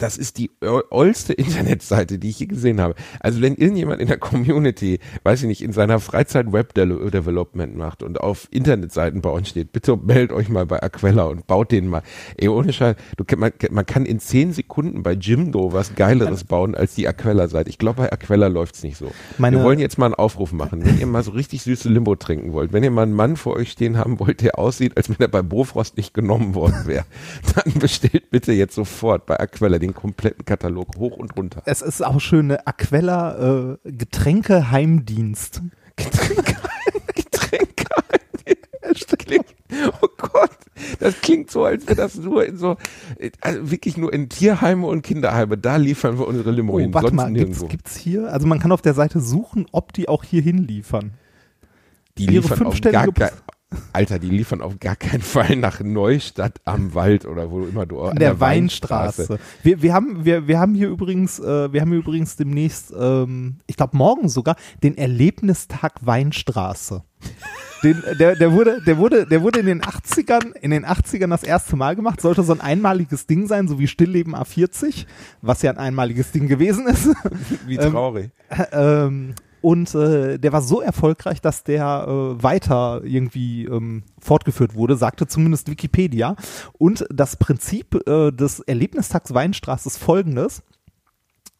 das 0.00 0.16
ist 0.16 0.38
die 0.38 0.50
ollste 0.90 1.32
Internetseite, 1.34 2.18
die 2.18 2.30
ich 2.30 2.40
je 2.40 2.46
gesehen 2.46 2.80
habe. 2.80 2.94
Also 3.20 3.40
wenn 3.40 3.54
irgendjemand 3.54 4.00
in 4.00 4.08
der 4.08 4.18
Community, 4.18 4.98
weiß 5.22 5.42
ich 5.42 5.48
nicht, 5.48 5.62
in 5.62 5.72
seiner 5.72 6.00
Freizeit 6.00 6.52
Web 6.52 6.74
De- 6.74 7.10
Development 7.10 7.76
macht 7.76 8.02
und 8.02 8.20
auf 8.20 8.48
Internetseiten 8.50 9.20
bauen 9.20 9.44
steht, 9.44 9.72
bitte 9.72 9.96
meldet 9.96 10.32
euch 10.32 10.48
mal 10.48 10.66
bei 10.66 10.82
Aquella 10.82 11.24
und 11.24 11.46
baut 11.46 11.70
den 11.72 11.86
mal. 11.88 12.02
Ey, 12.36 12.48
ohne 12.48 12.72
Scheiß, 12.72 12.96
du, 13.16 13.24
man, 13.36 13.52
man 13.70 13.86
kann 13.86 14.04
in 14.06 14.18
zehn 14.20 14.52
Sekunden 14.52 15.02
bei 15.02 15.12
Jimdo 15.12 15.72
was 15.72 15.94
Geileres 15.94 16.44
bauen 16.44 16.74
als 16.74 16.94
die 16.94 17.06
Aquella-Seite. 17.06 17.68
Ich 17.70 17.78
glaube, 17.78 18.02
bei 18.02 18.12
Aquella 18.12 18.46
läuft's 18.48 18.82
nicht 18.82 18.96
so. 18.96 19.10
Meine- 19.38 19.58
Wir 19.58 19.64
wollen 19.64 19.78
jetzt 19.78 19.98
mal 19.98 20.06
einen 20.06 20.14
Aufruf 20.14 20.52
machen. 20.52 20.84
Wenn 20.84 20.98
ihr 20.98 21.06
mal 21.06 21.22
so 21.22 21.32
richtig 21.32 21.62
süße 21.62 21.88
Limbo 21.88 22.16
trinken 22.16 22.52
wollt, 22.52 22.72
wenn 22.72 22.82
ihr 22.82 22.90
mal 22.90 23.02
einen 23.02 23.12
Mann 23.12 23.36
vor 23.36 23.54
euch 23.56 23.70
stehen 23.72 23.98
haben 23.98 24.18
wollt, 24.20 24.40
der 24.40 24.58
aussieht, 24.58 24.96
als 24.96 25.08
wenn 25.10 25.16
er 25.20 25.28
bei 25.28 25.42
Bofrost 25.42 25.96
nicht 25.96 26.14
genommen 26.14 26.54
worden 26.54 26.86
wäre, 26.86 27.04
dann 27.54 27.74
bestellt 27.74 28.30
bitte 28.30 28.52
jetzt 28.52 28.74
sofort 28.74 29.26
bei 29.26 29.38
Aquella 29.38 29.78
den 29.78 29.89
kompletten 29.94 30.44
Katalog 30.44 30.96
hoch 30.96 31.16
und 31.16 31.36
runter. 31.36 31.62
Es 31.66 31.82
ist 31.82 32.04
auch 32.04 32.20
schön, 32.20 32.46
eine 32.46 32.66
Aquella 32.66 33.72
äh, 33.84 33.90
Getränke-Heimdienst. 33.90 35.62
Getränke, 35.96 36.56
Getränke. 37.14 37.84
Das 38.82 39.18
klingt, 39.18 39.46
oh 40.02 40.08
Gott, 40.18 40.50
das 40.98 41.20
klingt 41.20 41.50
so, 41.50 41.64
als 41.64 41.86
wäre 41.86 41.94
das 41.94 42.16
nur 42.16 42.44
in 42.44 42.56
so, 42.56 42.76
also 43.40 43.70
wirklich 43.70 43.96
nur 43.96 44.12
in 44.12 44.28
Tierheime 44.28 44.86
und 44.86 45.02
Kinderheime. 45.02 45.56
Da 45.56 45.76
liefern 45.76 46.18
wir 46.18 46.26
unsere 46.26 46.50
Limo 46.50 46.74
Oh, 46.74 46.80
hin, 46.80 46.92
warte 46.92 47.08
sonst 47.08 47.16
mal, 47.16 47.30
nirgendwo. 47.30 47.66
gibt's 47.68 47.96
hier? 47.96 48.32
Also 48.32 48.46
man 48.48 48.58
kann 48.58 48.72
auf 48.72 48.82
der 48.82 48.94
Seite 48.94 49.20
suchen, 49.20 49.66
ob 49.70 49.92
die 49.92 50.08
auch 50.08 50.24
hier 50.24 50.42
hinliefern. 50.42 51.12
Die 52.18 52.24
ihre 52.24 52.42
liefern 52.42 52.66
auf 52.66 52.80
gar 52.80 53.12
kein, 53.12 53.30
Alter, 53.92 54.18
die 54.18 54.30
liefern 54.30 54.62
auf 54.62 54.80
gar 54.80 54.96
keinen 54.96 55.22
Fall 55.22 55.56
nach 55.56 55.80
Neustadt 55.80 56.60
am 56.64 56.94
Wald 56.94 57.24
oder 57.24 57.50
wo 57.50 57.62
immer 57.62 57.86
du 57.86 58.02
In 58.08 58.16
der, 58.16 58.40
Weinstraße. 58.40 59.38
Wir, 59.62 59.82
wir, 59.82 59.94
haben, 59.94 60.24
wir, 60.24 60.48
wir 60.48 60.58
haben 60.58 60.74
hier 60.74 60.88
übrigens, 60.88 61.38
äh, 61.38 61.72
wir 61.72 61.80
haben 61.80 61.90
hier 61.90 62.00
übrigens 62.00 62.36
demnächst, 62.36 62.92
ähm, 62.98 63.56
ich 63.66 63.76
glaube 63.76 63.96
morgen 63.96 64.28
sogar, 64.28 64.56
den 64.82 64.98
Erlebnistag 64.98 65.94
Weinstraße. 66.00 67.04
Den, 67.82 68.02
der, 68.18 68.36
der, 68.36 68.52
wurde, 68.52 68.82
der, 68.86 68.98
wurde, 68.98 69.26
der 69.26 69.42
wurde 69.42 69.60
in 69.60 69.66
den 69.66 69.82
80ern, 69.82 70.54
in 70.56 70.70
den 70.70 70.84
80ern 70.84 71.28
das 71.28 71.42
erste 71.42 71.76
Mal 71.76 71.96
gemacht, 71.96 72.20
sollte 72.20 72.42
so 72.42 72.52
ein 72.52 72.60
einmaliges 72.60 73.26
Ding 73.26 73.46
sein, 73.46 73.68
so 73.68 73.78
wie 73.78 73.86
Stillleben 73.86 74.34
A40, 74.34 75.06
was 75.40 75.62
ja 75.62 75.70
ein 75.70 75.78
einmaliges 75.78 76.30
Ding 76.30 76.46
gewesen 76.46 76.86
ist. 76.86 77.08
Wie 77.66 77.76
Ähm, 77.76 77.92
traurig. 77.92 78.30
ähm, 78.72 79.34
und 79.60 79.94
äh, 79.94 80.38
der 80.38 80.52
war 80.52 80.62
so 80.62 80.80
erfolgreich, 80.80 81.40
dass 81.40 81.64
der 81.64 82.06
äh, 82.08 82.42
weiter 82.42 83.02
irgendwie 83.04 83.64
ähm, 83.64 84.04
fortgeführt 84.18 84.74
wurde, 84.74 84.96
sagte 84.96 85.26
zumindest 85.26 85.70
Wikipedia. 85.70 86.36
Und 86.78 87.06
das 87.10 87.36
Prinzip 87.36 88.06
äh, 88.08 88.30
des 88.30 88.60
Erlebnistags 88.60 89.34
Weinstraße 89.34 89.88
ist 89.88 89.98
folgendes. 89.98 90.62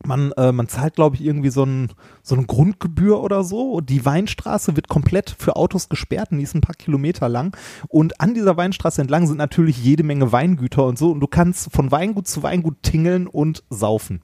Man, 0.03 0.33
äh, 0.33 0.51
man 0.51 0.67
zahlt, 0.67 0.95
glaube 0.95 1.17
ich, 1.17 1.23
irgendwie 1.23 1.51
so, 1.51 1.63
ein, 1.63 1.93
so 2.23 2.35
eine 2.35 2.47
Grundgebühr 2.47 3.21
oder 3.21 3.45
so. 3.45 3.83
Die 3.83 4.03
Weinstraße 4.03 4.75
wird 4.75 4.89
komplett 4.89 5.37
für 5.39 5.57
Autos 5.57 5.91
gesperrt 5.91 6.33
und 6.33 6.39
die 6.39 6.45
ist 6.45 6.55
ein 6.55 6.63
paar 6.63 6.75
Kilometer 6.75 7.29
lang. 7.29 7.55
Und 7.89 8.19
an 8.19 8.33
dieser 8.33 8.57
Weinstraße 8.57 9.03
entlang 9.03 9.27
sind 9.27 9.37
natürlich 9.37 9.83
jede 9.85 10.03
Menge 10.03 10.33
Weingüter 10.33 10.87
und 10.87 10.99
so. 10.99 11.11
Und 11.11 11.21
du 11.21 11.27
kannst 11.27 11.71
von 11.71 11.91
Weingut 11.91 12.29
zu 12.29 12.43
Weingut 12.43 12.83
tingeln 12.83 13.27
und 13.27 13.63
saufen. 13.69 14.23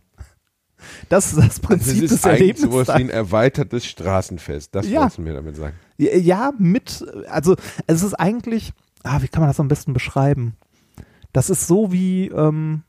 Das 1.08 1.26
ist 1.32 1.36
das 1.38 1.44
Also 1.44 1.62
Prinzip 1.62 1.94
es 2.04 2.10
des 2.10 2.12
ist 2.12 2.26
eigentlich 2.26 2.58
sowas 2.58 2.88
Erlebnistags. 2.88 2.98
wie 2.98 3.02
ein 3.04 3.10
erweitertes 3.10 3.86
Straßenfest. 3.86 4.74
Das 4.74 4.88
Ja. 4.88 5.00
wolltest 5.00 5.18
du 5.18 5.22
mir 5.22 5.34
damit 5.34 5.56
sagen. 5.56 5.74
Ja, 5.98 6.52
mit, 6.58 7.04
also 7.28 7.56
es 7.86 8.02
ist 8.02 8.14
eigentlich, 8.14 8.72
ah, 9.02 9.22
wie 9.22 9.28
kann 9.28 9.40
man 9.40 9.48
das 9.48 9.58
am 9.60 9.68
besten 9.68 9.92
beschreiben? 9.94 10.54
Das 11.32 11.48
ist 11.50 11.66
so 11.66 11.92
wie, 11.92 12.28
ähm, 12.28 12.82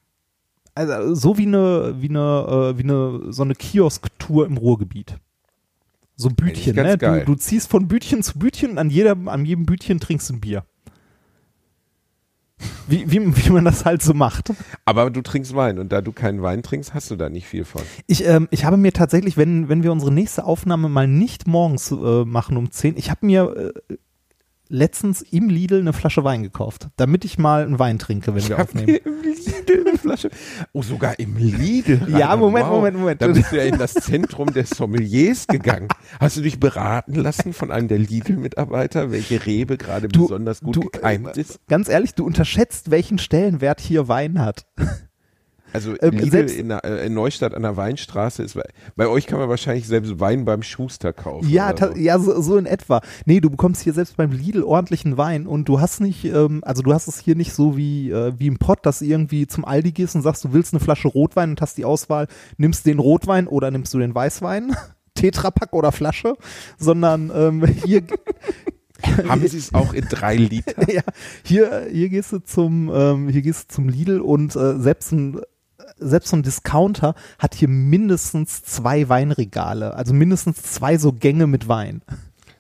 also 0.76 1.16
so 1.16 1.38
wie 1.38 1.46
eine, 1.48 1.96
wie 2.00 2.10
eine, 2.10 2.74
äh, 2.74 2.78
wie 2.78 2.84
eine, 2.84 3.32
so 3.34 3.44
eine 3.44 3.56
Kiosk-Tour 3.56 4.46
im 4.46 4.58
Ruhrgebiet. 4.58 5.16
So 6.16 6.30
Bütchen, 6.30 6.76
ganz 6.76 7.02
ne? 7.02 7.20
Du, 7.20 7.26
du 7.26 7.36
ziehst 7.36 7.70
von 7.70 7.88
Bütchen 7.88 8.24
zu 8.24 8.38
Bütchen 8.40 8.72
und 8.72 8.78
an 8.80 8.90
jedem, 8.90 9.28
an 9.28 9.46
jedem 9.46 9.66
Bütchen 9.66 10.00
trinkst 10.00 10.30
du 10.30 10.34
ein 10.34 10.40
Bier. 10.42 10.66
Wie, 12.88 13.12
wie, 13.12 13.46
wie 13.46 13.50
man 13.50 13.66
das 13.66 13.86
halt 13.86 14.02
so 14.02 14.14
macht. 14.14 14.54
Aber 14.86 15.10
du 15.10 15.22
trinkst 15.22 15.56
Wein 15.56 15.78
und 15.78 15.92
da 15.92 16.02
du 16.02 16.12
keinen 16.12 16.42
Wein 16.42 16.64
trinkst, 16.64 16.94
hast 16.94 17.12
du 17.12 17.16
da 17.16 17.30
nicht 17.30 17.46
viel 17.46 17.66
von. 17.66 17.82
Ich, 18.08 18.26
ähm, 18.26 18.48
ich 18.50 18.66
habe 18.66 18.78
mir 18.78 18.94
tatsächlich, 18.94 19.36
wenn, 19.38 19.68
wenn 19.70 19.84
wir 19.84 19.92
unsere 19.92 20.12
nächste 20.12 20.46
Aufnahme 20.46 20.88
mal 20.90 21.08
nicht 21.08 21.48
morgens 21.48 21.92
äh, 21.92 22.26
machen 22.26 22.58
um 22.58 22.72
10, 22.72 22.98
ich 22.98 23.12
habe 23.12 23.26
mir 23.26 23.74
äh, 23.90 23.98
letztens 24.70 25.22
im 25.22 25.50
Lidl 25.50 25.80
eine 25.80 25.94
Flasche 25.94 26.24
Wein 26.24 26.44
gekauft, 26.44 26.90
damit 26.96 27.26
ich 27.26 27.38
mal 27.38 27.64
einen 27.64 27.80
Wein 27.80 28.00
trinke, 28.00 28.34
wenn 28.36 28.48
wir 28.48 28.58
hab 28.58 28.70
aufnehmen. 28.70 29.00
im 29.04 29.22
Lidl 29.22 29.88
eine 29.88 29.98
Flasche. 29.98 30.30
Oh, 30.74 30.82
sogar 30.82 31.20
im 31.20 31.38
Lidl. 31.38 32.02
Ja, 32.18 32.36
Moment, 32.36 32.66
wow. 32.66 32.76
Moment, 32.76 32.98
Moment. 32.98 33.22
Da 33.22 33.28
bist 33.28 33.52
du 33.52 33.58
ja 33.58 33.64
in 33.64 33.78
das 33.78 33.94
Zentrum 33.94 34.52
des 34.52 34.70
Sommeliers 34.70 35.46
gegangen. 35.48 35.88
Hast 36.20 36.38
du 36.38 36.42
dich 36.42 36.60
beraten 36.60 37.16
lassen 37.16 37.54
von 37.54 37.72
einem 37.72 37.88
der 37.88 38.00
Lidl-Mitarbeiter, 38.00 39.12
welche 39.12 39.46
Rebe 39.46 39.78
gerade 39.78 40.08
besonders 40.08 40.62
gut 40.62 40.78
du, 40.78 40.80
gekeimt 40.82 41.38
äh, 41.38 41.42
ist? 41.42 41.60
Ganz 41.68 41.90
ehrlich, 41.90 42.16
du 42.16 42.26
unterschätzt, 42.26 42.92
welchen 42.92 43.18
Stellenwert 43.20 43.82
hier 43.82 44.08
Wein 44.08 44.40
hat. 44.40 44.66
Also 45.78 45.96
ähm, 46.02 46.18
Lidl 46.18 46.50
in, 46.50 46.70
der, 46.70 46.84
äh, 46.84 47.06
in 47.06 47.14
Neustadt 47.14 47.54
an 47.54 47.62
der 47.62 47.78
Weinstraße 47.78 48.42
ist, 48.42 48.58
bei 48.96 49.08
euch 49.08 49.28
kann 49.28 49.38
man 49.38 49.48
wahrscheinlich 49.48 49.88
selbst 49.88 50.20
Wein 50.20 50.44
beim 50.44 50.64
Schuster 50.64 51.14
kaufen. 51.14 51.48
Ja, 51.48 51.76
so. 51.78 51.96
ja 51.96 52.18
so, 52.18 52.42
so 52.42 52.58
in 52.58 52.66
etwa. 52.66 53.02
Nee, 53.26 53.40
du 53.40 53.52
bekommst 53.52 53.84
hier 53.84 53.94
selbst 53.94 54.18
beim 54.18 54.32
Lidl 54.32 54.64
ordentlichen 54.64 55.18
Wein 55.18 55.46
und 55.46 55.70
du 55.70 55.80
hast 55.80 56.02
nicht, 56.02 56.26
ähm, 56.26 56.64
also 56.64 56.82
du 56.82 56.94
hast 56.94 57.08
es 57.08 57.20
hier 57.20 57.36
nicht 57.36 57.54
so 57.54 57.78
wie, 57.78 58.10
äh, 58.10 58.34
wie 58.38 58.48
im 58.48 58.58
Pott, 58.58 58.80
dass 58.88 59.00
du 59.00 59.06
irgendwie 59.06 59.46
zum 59.46 59.66
Aldi 59.66 59.92
gehst 59.92 60.16
und 60.16 60.24
sagst, 60.24 60.44
du 60.44 60.54
willst 60.54 60.74
eine 60.74 60.80
Flasche 60.80 61.08
Rotwein 61.08 61.52
und 61.52 61.62
hast 61.62 61.78
die 61.78 61.86
Auswahl, 61.86 62.28
nimmst 62.58 62.88
den 62.88 62.98
Rotwein 62.98 63.48
oder 63.48 63.70
nimmst 63.70 63.94
du 63.94 64.00
den 64.00 64.16
Weißwein, 64.16 64.76
Tetrapack 65.14 65.74
oder 65.74 65.92
Flasche, 65.92 66.36
sondern 66.80 67.32
ähm, 67.34 67.66
hier, 67.86 68.04
Haben 69.28 69.48
sie 69.48 69.58
es 69.58 69.74
auch 69.74 69.94
in 69.94 70.06
drei 70.10 70.36
Liter? 70.36 70.92
ja, 70.92 71.02
hier, 71.44 71.88
hier 71.92 72.10
gehst 72.10 72.32
du 72.32 72.40
zum, 72.40 72.92
ähm, 72.94 73.30
hier 73.30 73.42
gehst 73.42 73.72
du 73.72 73.76
zum 73.76 73.90
Lidl 73.90 74.22
und 74.22 74.56
äh, 74.56 74.80
selbst 74.80 75.12
ein 75.12 75.40
selbst 76.00 76.30
so 76.30 76.38
ein 76.38 76.44
Discounter 76.44 77.16
hat 77.40 77.56
hier 77.56 77.68
mindestens 77.68 78.64
zwei 78.64 79.10
Weinregale, 79.10 79.94
also 79.96 80.14
mindestens 80.14 80.62
zwei 80.64 80.98
so 80.98 81.14
Gänge 81.14 81.48
mit 81.48 81.68
Wein. 81.68 82.02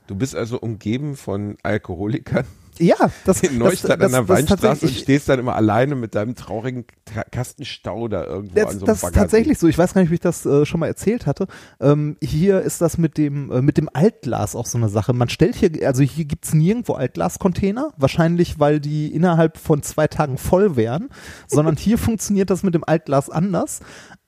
Du 0.08 0.16
bist 0.16 0.36
also 0.36 0.60
umgeben 0.60 1.16
von 1.16 1.58
Alkoholikern 1.64 2.46
Ja, 2.80 2.96
das 3.26 3.42
in 3.42 3.58
Neustadt 3.58 4.02
das, 4.02 4.14
an 4.14 4.26
der 4.26 4.36
das, 4.36 4.46
das 4.46 4.50
Weinstraße 4.52 4.86
und 4.88 4.94
stehst 4.94 5.30
dann 5.30 5.40
immer 5.40 5.56
alleine 5.56 5.96
mit 5.96 6.16
deinem 6.16 6.36
traurigen 6.36 6.86
Ka- 7.06 7.24
Kasten 7.32 7.66
Stau 7.66 8.08
da 8.08 8.24
irgendwo 8.26 8.56
Das, 8.56 8.66
an 8.66 8.72
so 8.80 8.86
einem 8.86 8.86
das 8.88 9.04
ist 9.04 9.14
tatsächlich 9.16 9.58
so. 9.60 9.68
Ich 9.68 9.78
weiß 9.78 9.94
gar 9.94 10.02
nicht, 10.02 10.10
ob 10.10 10.14
ich 10.14 10.20
das 10.20 10.46
äh, 10.46 10.66
schon 10.66 10.80
mal 10.80 10.88
erzählt 10.88 11.26
hatte. 11.26 11.48
Ähm, 11.80 12.18
hier 12.22 12.62
ist 12.62 12.82
das 12.82 12.98
mit 12.98 13.18
dem, 13.18 13.52
äh, 13.52 13.62
mit 13.62 13.78
dem 13.78 13.90
Altglas 13.92 14.56
auch 14.56 14.66
so 14.66 14.78
eine 14.78 14.90
Sache. 14.90 15.14
Man 15.14 15.30
stellt 15.30 15.56
hier, 15.56 15.72
also 15.88 16.04
hier 16.04 16.26
gibt's 16.26 16.54
nirgendwo 16.54 16.94
Altglascontainer. 16.94 17.94
Wahrscheinlich, 17.98 18.60
weil 18.60 18.80
die 18.80 19.14
innerhalb 19.14 19.58
von 19.58 19.82
zwei 19.84 20.08
Tagen 20.08 20.38
voll 20.38 20.76
wären. 20.76 21.10
Sondern 21.48 21.76
hier 21.76 21.98
funktioniert 21.98 22.50
das 22.50 22.64
mit 22.64 22.74
dem 22.74 22.84
Altglas 22.84 23.30
anders. 23.30 23.80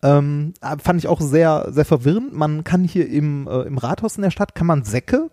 Ähm, 0.01 0.53
äh, 0.62 0.77
fand 0.81 0.99
ich 0.99 1.07
auch 1.07 1.19
sehr, 1.19 1.67
sehr 1.71 1.85
verwirrend. 1.85 2.33
Man 2.33 2.63
kann 2.63 2.83
hier 2.83 3.09
im, 3.09 3.47
äh, 3.47 3.62
im 3.63 3.77
Rathaus 3.77 4.15
in 4.15 4.21
der 4.21 4.31
Stadt, 4.31 4.55
kann 4.55 4.67
man 4.67 4.83
Säcke 4.83 5.29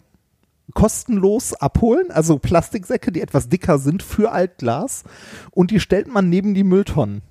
kostenlos 0.75 1.55
abholen, 1.55 2.11
also 2.11 2.39
Plastiksäcke, 2.39 3.13
die 3.13 3.21
etwas 3.21 3.49
dicker 3.49 3.79
sind 3.79 4.03
für 4.03 4.33
Altglas 4.33 5.05
und 5.51 5.71
die 5.71 5.81
stellt 5.81 6.09
man 6.09 6.29
neben 6.29 6.55
die 6.55 6.65
Mülltonnen. 6.65 7.23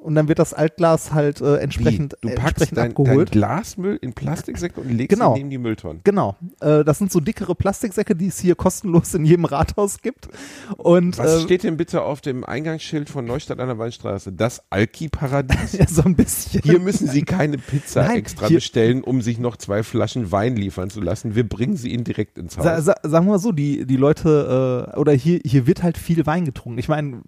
Und 0.00 0.14
dann 0.14 0.28
wird 0.28 0.38
das 0.38 0.54
Altglas 0.54 1.12
halt 1.12 1.40
äh, 1.40 1.56
entsprechend, 1.56 2.14
Wie? 2.22 2.28
Du 2.28 2.32
äh, 2.32 2.34
packst 2.36 2.62
entsprechend 2.62 2.76
dein, 2.78 2.94
dein 2.94 3.06
abgeholt. 3.06 3.30
Glasmüll 3.32 3.98
in 4.00 4.12
Plastiksäcke 4.12 4.80
und 4.80 4.90
legst 4.90 5.10
Genau. 5.16 5.32
ihn 5.32 5.38
neben 5.38 5.50
die 5.50 5.58
Mülltonnen. 5.58 6.02
Genau. 6.04 6.36
Äh, 6.60 6.84
das 6.84 6.98
sind 6.98 7.10
so 7.10 7.18
dickere 7.20 7.54
Plastiksäcke, 7.56 8.14
die 8.14 8.28
es 8.28 8.38
hier 8.38 8.54
kostenlos 8.54 9.12
in 9.14 9.24
jedem 9.24 9.44
Rathaus 9.44 10.00
gibt. 10.00 10.28
Und 10.76 11.18
Was 11.18 11.34
äh, 11.34 11.40
steht 11.42 11.64
denn 11.64 11.76
bitte 11.76 12.02
auf 12.02 12.20
dem 12.20 12.44
Eingangsschild 12.44 13.10
von 13.10 13.24
Neustadt 13.24 13.58
an 13.58 13.66
der 13.66 13.78
Weinstraße? 13.78 14.32
Das 14.32 14.62
Alki-Paradies? 14.70 15.72
ja, 15.78 15.86
so 15.88 16.02
ein 16.02 16.14
bisschen. 16.14 16.62
Hier 16.62 16.78
müssen 16.78 17.08
Sie 17.08 17.22
keine 17.22 17.58
Pizza 17.58 18.04
Nein, 18.04 18.16
extra 18.18 18.46
hier- 18.46 18.58
bestellen, 18.58 19.02
um 19.02 19.20
sich 19.20 19.38
noch 19.38 19.56
zwei 19.56 19.82
Flaschen 19.82 20.30
Wein 20.30 20.56
liefern 20.56 20.90
zu 20.90 21.00
lassen. 21.00 21.34
Wir 21.34 21.46
bringen 21.48 21.76
sie 21.76 21.92
Ihnen 21.92 22.04
direkt 22.04 22.38
ins 22.38 22.56
Haus. 22.56 22.64
Sa 22.64 22.80
sa 22.80 22.94
sagen 23.02 23.26
wir 23.26 23.32
mal 23.32 23.38
so, 23.38 23.52
die, 23.52 23.84
die 23.84 23.96
Leute, 23.96 24.88
äh, 24.94 24.96
oder 24.98 25.12
hier, 25.12 25.40
hier 25.44 25.66
wird 25.66 25.82
halt 25.82 25.98
viel 25.98 26.24
Wein 26.26 26.44
getrunken. 26.44 26.78
Ich 26.78 26.88
meine, 26.88 27.22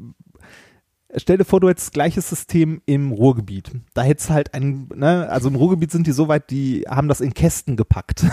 stell 1.16 1.38
dir 1.38 1.44
vor, 1.44 1.60
du 1.60 1.68
hättest 1.68 1.88
das 1.88 1.92
gleiche 1.92 2.20
System 2.20 2.82
im 2.86 3.12
Ruhrgebiet. 3.12 3.72
Da 3.94 4.02
hättest 4.02 4.30
du 4.30 4.34
halt 4.34 4.54
ein, 4.54 4.88
ne, 4.94 5.28
also 5.28 5.48
im 5.48 5.56
Ruhrgebiet 5.56 5.90
sind 5.90 6.06
die 6.06 6.12
so 6.12 6.28
weit, 6.28 6.50
die 6.50 6.84
haben 6.88 7.08
das 7.08 7.20
in 7.20 7.34
Kästen 7.34 7.76
gepackt. 7.76 8.24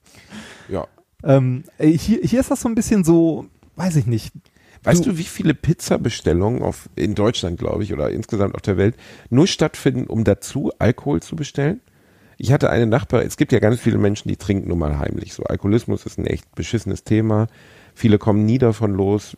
ja. 0.68 0.86
ähm, 1.24 1.64
äh, 1.78 1.88
hier, 1.88 2.20
hier 2.22 2.40
ist 2.40 2.50
das 2.50 2.60
so 2.60 2.68
ein 2.68 2.74
bisschen 2.74 3.04
so, 3.04 3.46
weiß 3.76 3.96
ich 3.96 4.06
nicht. 4.06 4.32
Weißt 4.84 5.04
du, 5.04 5.18
wie 5.18 5.24
viele 5.24 5.54
Pizzabestellungen 5.54 6.62
auf, 6.62 6.88
in 6.94 7.14
Deutschland, 7.14 7.58
glaube 7.58 7.82
ich, 7.82 7.92
oder 7.92 8.10
insgesamt 8.10 8.54
auf 8.54 8.62
der 8.62 8.76
Welt 8.76 8.96
nur 9.28 9.46
stattfinden, 9.46 10.06
um 10.06 10.24
dazu 10.24 10.70
Alkohol 10.78 11.20
zu 11.20 11.36
bestellen? 11.36 11.80
Ich 12.36 12.52
hatte 12.52 12.70
eine 12.70 12.86
Nachbar, 12.86 13.24
es 13.24 13.36
gibt 13.36 13.50
ja 13.50 13.58
ganz 13.58 13.80
viele 13.80 13.98
Menschen, 13.98 14.28
die 14.28 14.36
trinken 14.36 14.68
nun 14.68 14.78
mal 14.78 14.98
heimlich. 14.98 15.34
So 15.34 15.42
Alkoholismus 15.42 16.06
ist 16.06 16.18
ein 16.18 16.26
echt 16.26 16.54
beschissenes 16.54 17.02
Thema. 17.02 17.48
Viele 17.94 18.18
kommen 18.18 18.46
nie 18.46 18.58
davon 18.58 18.92
los. 18.92 19.36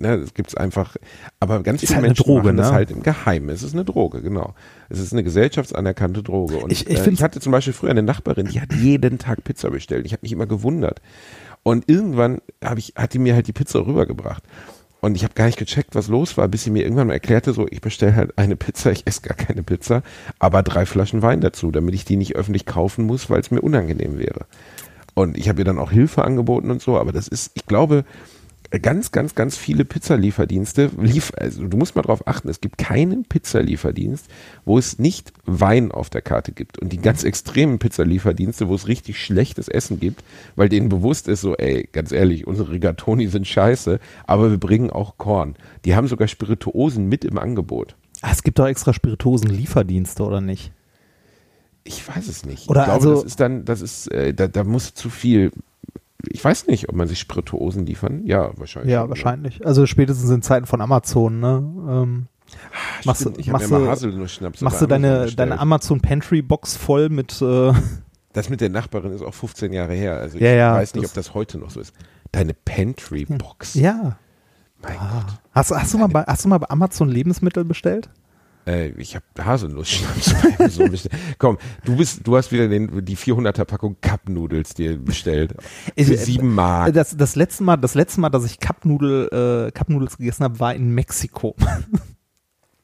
Ne, 0.00 0.14
es 0.14 0.32
gibt's 0.32 0.54
einfach, 0.54 0.96
aber 1.40 1.62
ganz 1.62 1.82
Ist 1.82 1.90
viele 1.90 1.96
halt 1.98 2.08
Menschen 2.08 2.24
Droge, 2.24 2.42
machen 2.48 2.56
das 2.56 2.68
ne? 2.70 2.72
halt 2.74 2.90
im 2.90 3.02
Geheimen. 3.02 3.50
Es 3.50 3.62
ist 3.62 3.74
eine 3.74 3.84
Droge, 3.84 4.22
genau. 4.22 4.54
Es 4.88 4.98
ist 4.98 5.12
eine 5.12 5.22
gesellschaftsanerkannte 5.22 6.22
Droge. 6.22 6.56
Und 6.56 6.72
Ich- 6.72 6.88
ich, 6.88 7.06
äh, 7.06 7.10
ich 7.10 7.22
hatte 7.22 7.38
zum 7.38 7.52
Beispiel 7.52 7.74
früher 7.74 7.90
eine 7.90 8.02
Nachbarin, 8.02 8.46
die 8.46 8.60
hat 8.62 8.72
jeden 8.72 9.18
Tag 9.18 9.44
Pizza 9.44 9.70
bestellt. 9.70 10.06
Ich 10.06 10.12
habe 10.12 10.20
mich 10.22 10.32
immer 10.32 10.46
gewundert. 10.46 11.02
Und 11.62 11.86
irgendwann 11.88 12.40
ich, 12.78 12.94
hat 12.96 13.12
die 13.12 13.18
mir 13.18 13.34
halt 13.34 13.46
die 13.46 13.52
Pizza 13.52 13.86
rübergebracht. 13.86 14.42
Und 15.02 15.14
ich 15.16 15.24
habe 15.24 15.34
gar 15.34 15.46
nicht 15.46 15.58
gecheckt, 15.58 15.94
was 15.94 16.08
los 16.08 16.36
war, 16.38 16.48
bis 16.48 16.64
sie 16.64 16.70
mir 16.70 16.82
irgendwann 16.82 17.06
mal 17.08 17.12
erklärte, 17.14 17.52
so, 17.52 17.66
ich 17.70 17.80
bestelle 17.82 18.14
halt 18.16 18.36
eine 18.38 18.56
Pizza, 18.56 18.92
ich 18.92 19.06
esse 19.06 19.20
gar 19.22 19.36
keine 19.36 19.62
Pizza, 19.62 20.02
aber 20.38 20.62
drei 20.62 20.84
Flaschen 20.86 21.20
Wein 21.22 21.40
dazu, 21.42 21.70
damit 21.70 21.94
ich 21.94 22.04
die 22.06 22.16
nicht 22.16 22.36
öffentlich 22.36 22.64
kaufen 22.66 23.04
muss, 23.04 23.28
weil 23.30 23.40
es 23.40 23.50
mir 23.50 23.60
unangenehm 23.62 24.18
wäre. 24.18 24.46
Und 25.14 25.36
ich 25.38 25.48
habe 25.50 25.58
ihr 25.60 25.64
dann 25.64 25.78
auch 25.78 25.90
Hilfe 25.90 26.24
angeboten 26.24 26.70
und 26.70 26.80
so, 26.82 26.98
aber 26.98 27.12
das 27.12 27.28
ist, 27.28 27.50
ich 27.54 27.66
glaube, 27.66 28.04
ganz, 28.78 29.10
ganz, 29.10 29.34
ganz 29.34 29.56
viele 29.56 29.84
Pizzalieferdienste, 29.84 30.90
lief, 31.00 31.32
also 31.36 31.66
du 31.66 31.76
musst 31.76 31.96
mal 31.96 32.02
drauf 32.02 32.26
achten, 32.28 32.48
es 32.48 32.60
gibt 32.60 32.78
keinen 32.78 33.24
Pizzalieferdienst, 33.24 34.26
wo 34.64 34.78
es 34.78 34.98
nicht 34.98 35.32
Wein 35.44 35.90
auf 35.90 36.08
der 36.08 36.22
Karte 36.22 36.52
gibt. 36.52 36.78
Und 36.78 36.92
die 36.92 36.98
ganz 36.98 37.24
extremen 37.24 37.80
Pizzalieferdienste, 37.80 38.68
wo 38.68 38.74
es 38.76 38.86
richtig 38.86 39.18
schlechtes 39.22 39.68
Essen 39.68 39.98
gibt, 39.98 40.22
weil 40.54 40.68
denen 40.68 40.88
bewusst 40.88 41.26
ist 41.26 41.40
so, 41.40 41.56
ey, 41.56 41.88
ganz 41.92 42.12
ehrlich, 42.12 42.46
unsere 42.46 42.70
Rigatoni 42.70 43.26
sind 43.26 43.48
scheiße, 43.48 43.98
aber 44.26 44.50
wir 44.50 44.58
bringen 44.58 44.90
auch 44.90 45.18
Korn. 45.18 45.56
Die 45.84 45.96
haben 45.96 46.06
sogar 46.06 46.28
Spirituosen 46.28 47.08
mit 47.08 47.24
im 47.24 47.38
Angebot. 47.38 47.96
Ah, 48.22 48.30
es 48.32 48.42
gibt 48.42 48.58
doch 48.58 48.66
extra 48.66 48.92
Spirituosen-Lieferdienste, 48.92 50.22
oder 50.22 50.40
nicht? 50.40 50.72
Ich 51.84 52.06
weiß 52.06 52.28
es 52.28 52.44
nicht. 52.44 52.68
Oder 52.68 52.82
ich 52.82 52.84
glaube, 52.86 53.00
also- 53.00 53.14
das 53.14 53.24
ist 53.24 53.40
dann, 53.40 53.64
das 53.64 53.80
ist, 53.80 54.12
äh, 54.12 54.34
da, 54.34 54.46
da 54.46 54.64
muss 54.64 54.94
zu 54.94 55.10
viel. 55.10 55.50
Ich 56.32 56.44
weiß 56.44 56.68
nicht, 56.68 56.88
ob 56.88 56.94
man 56.94 57.08
sich 57.08 57.18
Spirituosen 57.18 57.84
liefern. 57.86 58.24
Ja, 58.24 58.50
wahrscheinlich. 58.56 58.92
Ja, 58.92 59.00
schon, 59.00 59.06
ne? 59.06 59.10
wahrscheinlich. 59.10 59.66
Also 59.66 59.84
spätestens 59.86 60.30
in 60.30 60.42
Zeiten 60.42 60.66
von 60.66 60.80
Amazon, 60.80 61.40
ne? 61.40 61.56
Ähm, 61.88 62.26
Ah, 62.52 62.76
Machst 63.04 63.24
du- 63.24 63.30
machst 63.52 63.70
du- 63.70 64.64
machst 64.64 64.80
du 64.82 64.86
deine, 64.88 65.20
bestellt. 65.20 65.38
deine 65.38 65.60
Amazon 65.60 66.00
Pantry 66.00 66.42
Box 66.42 66.76
voll 66.76 67.08
mit 67.08 67.40
äh, 67.40 67.72
Das 68.32 68.48
mit 68.48 68.60
der 68.60 68.70
Nachbarin 68.70 69.12
ist 69.12 69.22
auch 69.22 69.34
15 69.34 69.72
Jahre 69.72 69.94
her. 69.94 70.16
Also 70.18 70.36
ich 70.36 70.42
Ja, 70.42 70.50
ja, 70.52 70.74
weiß 70.74 70.94
nicht, 70.96 71.06
ob 71.06 71.14
das 71.14 71.32
heute 71.34 71.58
noch 71.58 71.70
so 71.70 71.78
ist. 71.80 71.92
Deine 72.32 72.52
Pantry-Box. 72.54 73.74
Ja. 73.74 74.16
Mein 74.82 74.96
Ah. 74.98 75.26
Hast, 75.52 75.70
hast, 75.70 75.94
du 75.94 75.98
mal 75.98 76.08
bei, 76.08 76.22
hast 76.24 76.44
du 76.44 76.48
mal 76.48 76.58
bei 76.58 76.68
Amazon 76.70 77.08
Lebensmittel 77.08 77.64
bestellt? 77.64 78.08
Äh, 78.66 78.88
ich 78.90 79.16
habe 79.16 79.24
Haselnuss-Schnaps 79.38 80.78
bestellt. 80.90 81.14
Komm, 81.38 81.58
du 81.84 81.96
bist, 81.96 82.26
du 82.26 82.36
hast 82.36 82.52
wieder 82.52 82.68
den, 82.68 83.04
die 83.04 83.16
400er 83.16 83.64
Packung 83.64 83.96
Cup-Nudels 84.00 84.74
dir 84.74 84.98
bestellt. 84.98 85.54
Für 85.96 86.16
sieben 86.16 86.54
Mark. 86.54 86.92
Das, 86.94 87.16
das, 87.16 87.36
letzte 87.36 87.64
Mal, 87.64 87.76
das 87.76 87.94
letzte 87.94 88.20
Mal, 88.20 88.30
dass 88.30 88.44
ich 88.44 88.60
Cupnudel, 88.60 89.68
äh, 89.68 89.72
Cupnudels 89.72 90.18
gegessen 90.18 90.44
habe, 90.44 90.60
war 90.60 90.74
in 90.74 90.94
Mexiko. 90.94 91.56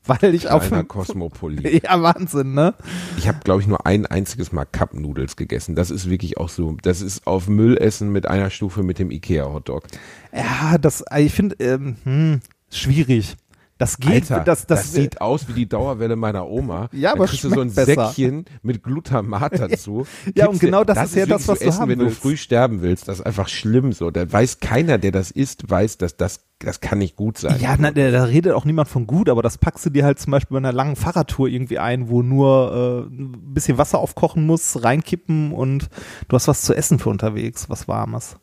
Weil 0.07 0.35
ich 0.37 0.49
auf 0.51 0.69
Kleiner 0.69 0.85
dem, 0.85 0.89
Kosmopolit. 0.89 1.83
Ja, 1.85 2.01
Wahnsinn, 2.01 2.55
ne? 2.55 2.75
Ich 3.19 3.27
habe, 3.27 3.39
glaube 3.43 3.61
ich, 3.61 3.67
nur 3.67 3.87
ein 3.87 4.07
einziges 4.07 4.53
Mal 4.53 4.65
Cup-Nudels 4.65 5.37
gegessen. 5.37 5.75
Das 5.75 5.91
ist 5.91 6.09
wirklich 6.09 6.39
auch 6.39 6.49
so. 6.49 6.77
Das 6.83 7.01
ist 7.01 7.27
auf 7.27 7.49
Müllessen 7.49 8.11
mit 8.11 8.29
einer 8.29 8.51
Stufe 8.51 8.83
mit 8.85 9.01
dem 9.01 9.11
Ikea-Hotdog. 9.11 9.85
Ja, 10.33 10.79
das, 10.79 11.05
ich 11.17 11.33
finde, 11.33 11.57
ähm, 11.59 11.97
hm, 12.05 12.41
schwierig. 12.71 13.37
Das 13.79 13.99
geht, 13.99 14.31
Alter, 14.31 14.43
das, 14.43 14.67
das, 14.67 14.95
sieht 14.95 15.21
aus 15.21 15.49
wie 15.49 15.53
die 15.53 15.69
Dauerwelle 15.69 16.17
meiner 16.17 16.49
Oma. 16.49 16.89
Ja, 16.93 17.13
aber 17.13 17.27
kriegst 17.27 17.45
du 17.45 17.51
so 17.51 17.61
ein 17.61 17.73
besser. 17.75 18.07
Säckchen 18.09 18.47
mit 18.63 18.83
Glutamat 18.83 19.53
dazu. 19.61 20.07
Ja, 20.35 20.49
und 20.49 20.59
genau 20.61 20.83
dir- 20.83 20.95
das 20.95 21.11
ist 21.11 21.17
ja 21.17 21.27
das, 21.27 21.47
was 21.47 21.59
du 21.59 21.67
Essen, 21.67 21.81
haben 21.81 21.91
wenn 21.91 21.99
willst. 21.99 22.17
du 22.17 22.21
früh 22.23 22.37
sterben 22.39 22.81
willst. 22.81 23.07
Das 23.07 23.19
ist 23.19 23.27
einfach 23.27 23.49
schlimm 23.49 23.93
so. 23.93 24.11
Da 24.11 24.33
weiß 24.33 24.61
keiner, 24.61 24.97
der 24.97 25.11
das 25.13 25.31
isst, 25.31 25.69
weiß, 25.69 25.99
dass 25.99 26.17
das, 26.17 26.41
das 26.61 26.81
kann 26.81 26.99
nicht 27.01 27.17
gut 27.17 27.37
sein. 27.37 27.61
Ja, 27.61 27.77
na, 27.79 27.91
da, 27.91 28.11
da 28.11 28.25
redet 28.25 28.55
auch 28.55 28.65
niemand 28.65 28.89
von 28.89 29.07
gut, 29.07 29.29
aber 29.29 29.43
das 29.43 29.59
packst 29.59 29.85
du 29.85 29.91
dir 29.91 30.05
halt 30.07 30.19
zum 30.21 30.31
Beispiel 30.31 30.55
bei 30.55 30.59
einer 30.59 30.73
langen 30.73 30.97
Fahrradtour 30.97 31.49
irgendwie 31.49 31.79
ein, 31.79 32.09
wo 32.09 32.23
nur 32.23 33.07
äh, 33.11 33.15
ein 33.15 33.53
bisschen 33.53 33.77
Wasser 33.77 33.99
aufkochen 33.99 34.47
muss, 34.47 34.83
reinkippen 34.85 35.53
und 35.53 35.91
du 36.29 36.35
hast 36.37 36.49
was 36.49 36.63
zu 36.63 36.75
essen 36.75 36.99
für 36.99 37.11
unterwegs, 37.11 37.69
was 37.69 37.89
Warmes. 37.89 38.37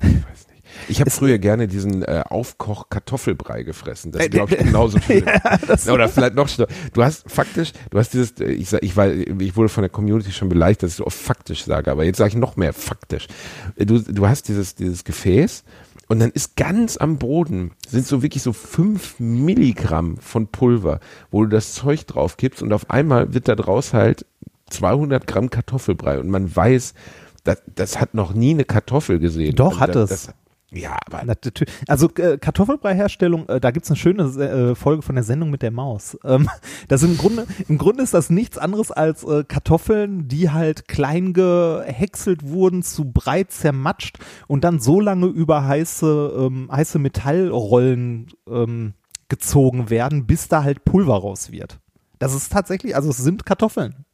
Ich 0.00 0.04
weiß 0.04 0.46
nicht. 0.48 0.51
Ich 0.88 1.00
habe 1.00 1.10
früher 1.10 1.38
gerne 1.38 1.68
diesen 1.68 2.02
äh, 2.02 2.22
Aufkoch-Kartoffelbrei 2.28 3.62
gefressen. 3.62 4.12
Das 4.12 4.22
Äh, 4.22 4.24
ist, 4.26 4.30
glaube 4.32 4.54
ich, 4.54 4.60
genauso 4.60 4.98
schlimm. 5.02 5.24
das- 5.66 5.88
Oder 5.88 6.08
vielleicht 6.08 6.34
noch 6.34 6.48
schlimmer. 6.48 6.68
Du 6.92 7.02
hast 7.02 7.30
faktisch, 7.30 7.72
du 7.90 7.98
hast 7.98 8.12
dieses, 8.14 8.32
äh, 8.40 8.50
ich 8.52 8.68
sag, 8.68 8.82
ich 8.82 8.96
war, 8.96 9.08
ich 9.10 9.56
wurde 9.56 9.68
von 9.68 9.82
der 9.82 9.90
Community 9.90 10.32
schon 10.32 10.48
beleidigt, 10.48 10.82
dass 10.82 10.90
ich 10.90 10.96
so 10.96 11.06
oft 11.06 11.18
faktisch 11.18 11.64
sage, 11.64 11.90
aber 11.90 12.04
jetzt 12.04 12.18
sage 12.18 12.28
ich 12.30 12.36
noch 12.36 12.56
mehr 12.56 12.72
faktisch. 12.72 13.26
Äh, 13.76 13.86
Du, 13.86 13.98
du 14.00 14.26
hast 14.26 14.48
dieses, 14.48 14.74
dieses 14.74 15.04
Gefäß 15.04 15.64
und 16.08 16.18
dann 16.20 16.30
ist 16.30 16.56
ganz 16.56 16.96
am 16.96 17.18
Boden 17.18 17.72
sind 17.88 18.06
so 18.06 18.22
wirklich 18.22 18.42
so 18.42 18.52
fünf 18.52 19.18
Milligramm 19.18 20.16
von 20.18 20.46
Pulver, 20.46 21.00
wo 21.30 21.42
du 21.44 21.48
das 21.48 21.72
Zeug 21.74 22.06
drauf 22.06 22.36
kippst 22.36 22.62
und 22.62 22.72
auf 22.72 22.90
einmal 22.90 23.34
wird 23.34 23.48
da 23.48 23.54
draus 23.54 23.92
halt 23.94 24.24
200 24.70 25.26
Gramm 25.26 25.50
Kartoffelbrei 25.50 26.18
und 26.18 26.28
man 26.28 26.54
weiß, 26.54 26.94
das, 27.44 27.58
das 27.74 28.00
hat 28.00 28.14
noch 28.14 28.34
nie 28.34 28.50
eine 28.52 28.64
Kartoffel 28.64 29.18
gesehen. 29.18 29.54
Doch, 29.56 29.72
Also 29.72 29.80
hat 29.80 29.94
das, 29.94 30.10
es. 30.10 30.26
Das, 30.26 30.34
ja, 30.74 30.96
aber 31.06 31.22
Also 31.86 32.08
äh, 32.16 32.38
Kartoffelbrei-Herstellung, 32.38 33.48
äh, 33.48 33.60
da 33.60 33.70
gibt's 33.70 33.90
eine 33.90 33.96
schöne 33.96 34.22
äh, 34.22 34.74
Folge 34.74 35.02
von 35.02 35.14
der 35.14 35.24
Sendung 35.24 35.50
mit 35.50 35.62
der 35.62 35.70
Maus. 35.70 36.18
Ähm, 36.24 36.48
das 36.88 37.02
im 37.02 37.18
Grunde, 37.18 37.46
im 37.68 37.76
Grunde 37.76 38.02
ist 38.02 38.14
das 38.14 38.30
nichts 38.30 38.56
anderes 38.56 38.90
als 38.90 39.22
äh, 39.24 39.44
Kartoffeln, 39.44 40.28
die 40.28 40.50
halt 40.50 40.88
klein 40.88 41.34
gehäckselt 41.34 42.48
wurden, 42.48 42.82
zu 42.82 43.10
breit 43.10 43.50
zermatscht 43.52 44.18
und 44.46 44.64
dann 44.64 44.80
so 44.80 44.98
lange 44.98 45.26
über 45.26 45.66
heiße, 45.66 46.32
ähm, 46.38 46.70
heiße 46.72 46.98
Metallrollen 46.98 48.28
ähm, 48.48 48.94
gezogen 49.28 49.90
werden, 49.90 50.26
bis 50.26 50.48
da 50.48 50.62
halt 50.62 50.84
Pulver 50.84 51.16
raus 51.16 51.52
wird. 51.52 51.80
Das 52.18 52.34
ist 52.34 52.50
tatsächlich, 52.52 52.96
also 52.96 53.10
es 53.10 53.18
sind 53.18 53.44
Kartoffeln. 53.44 54.04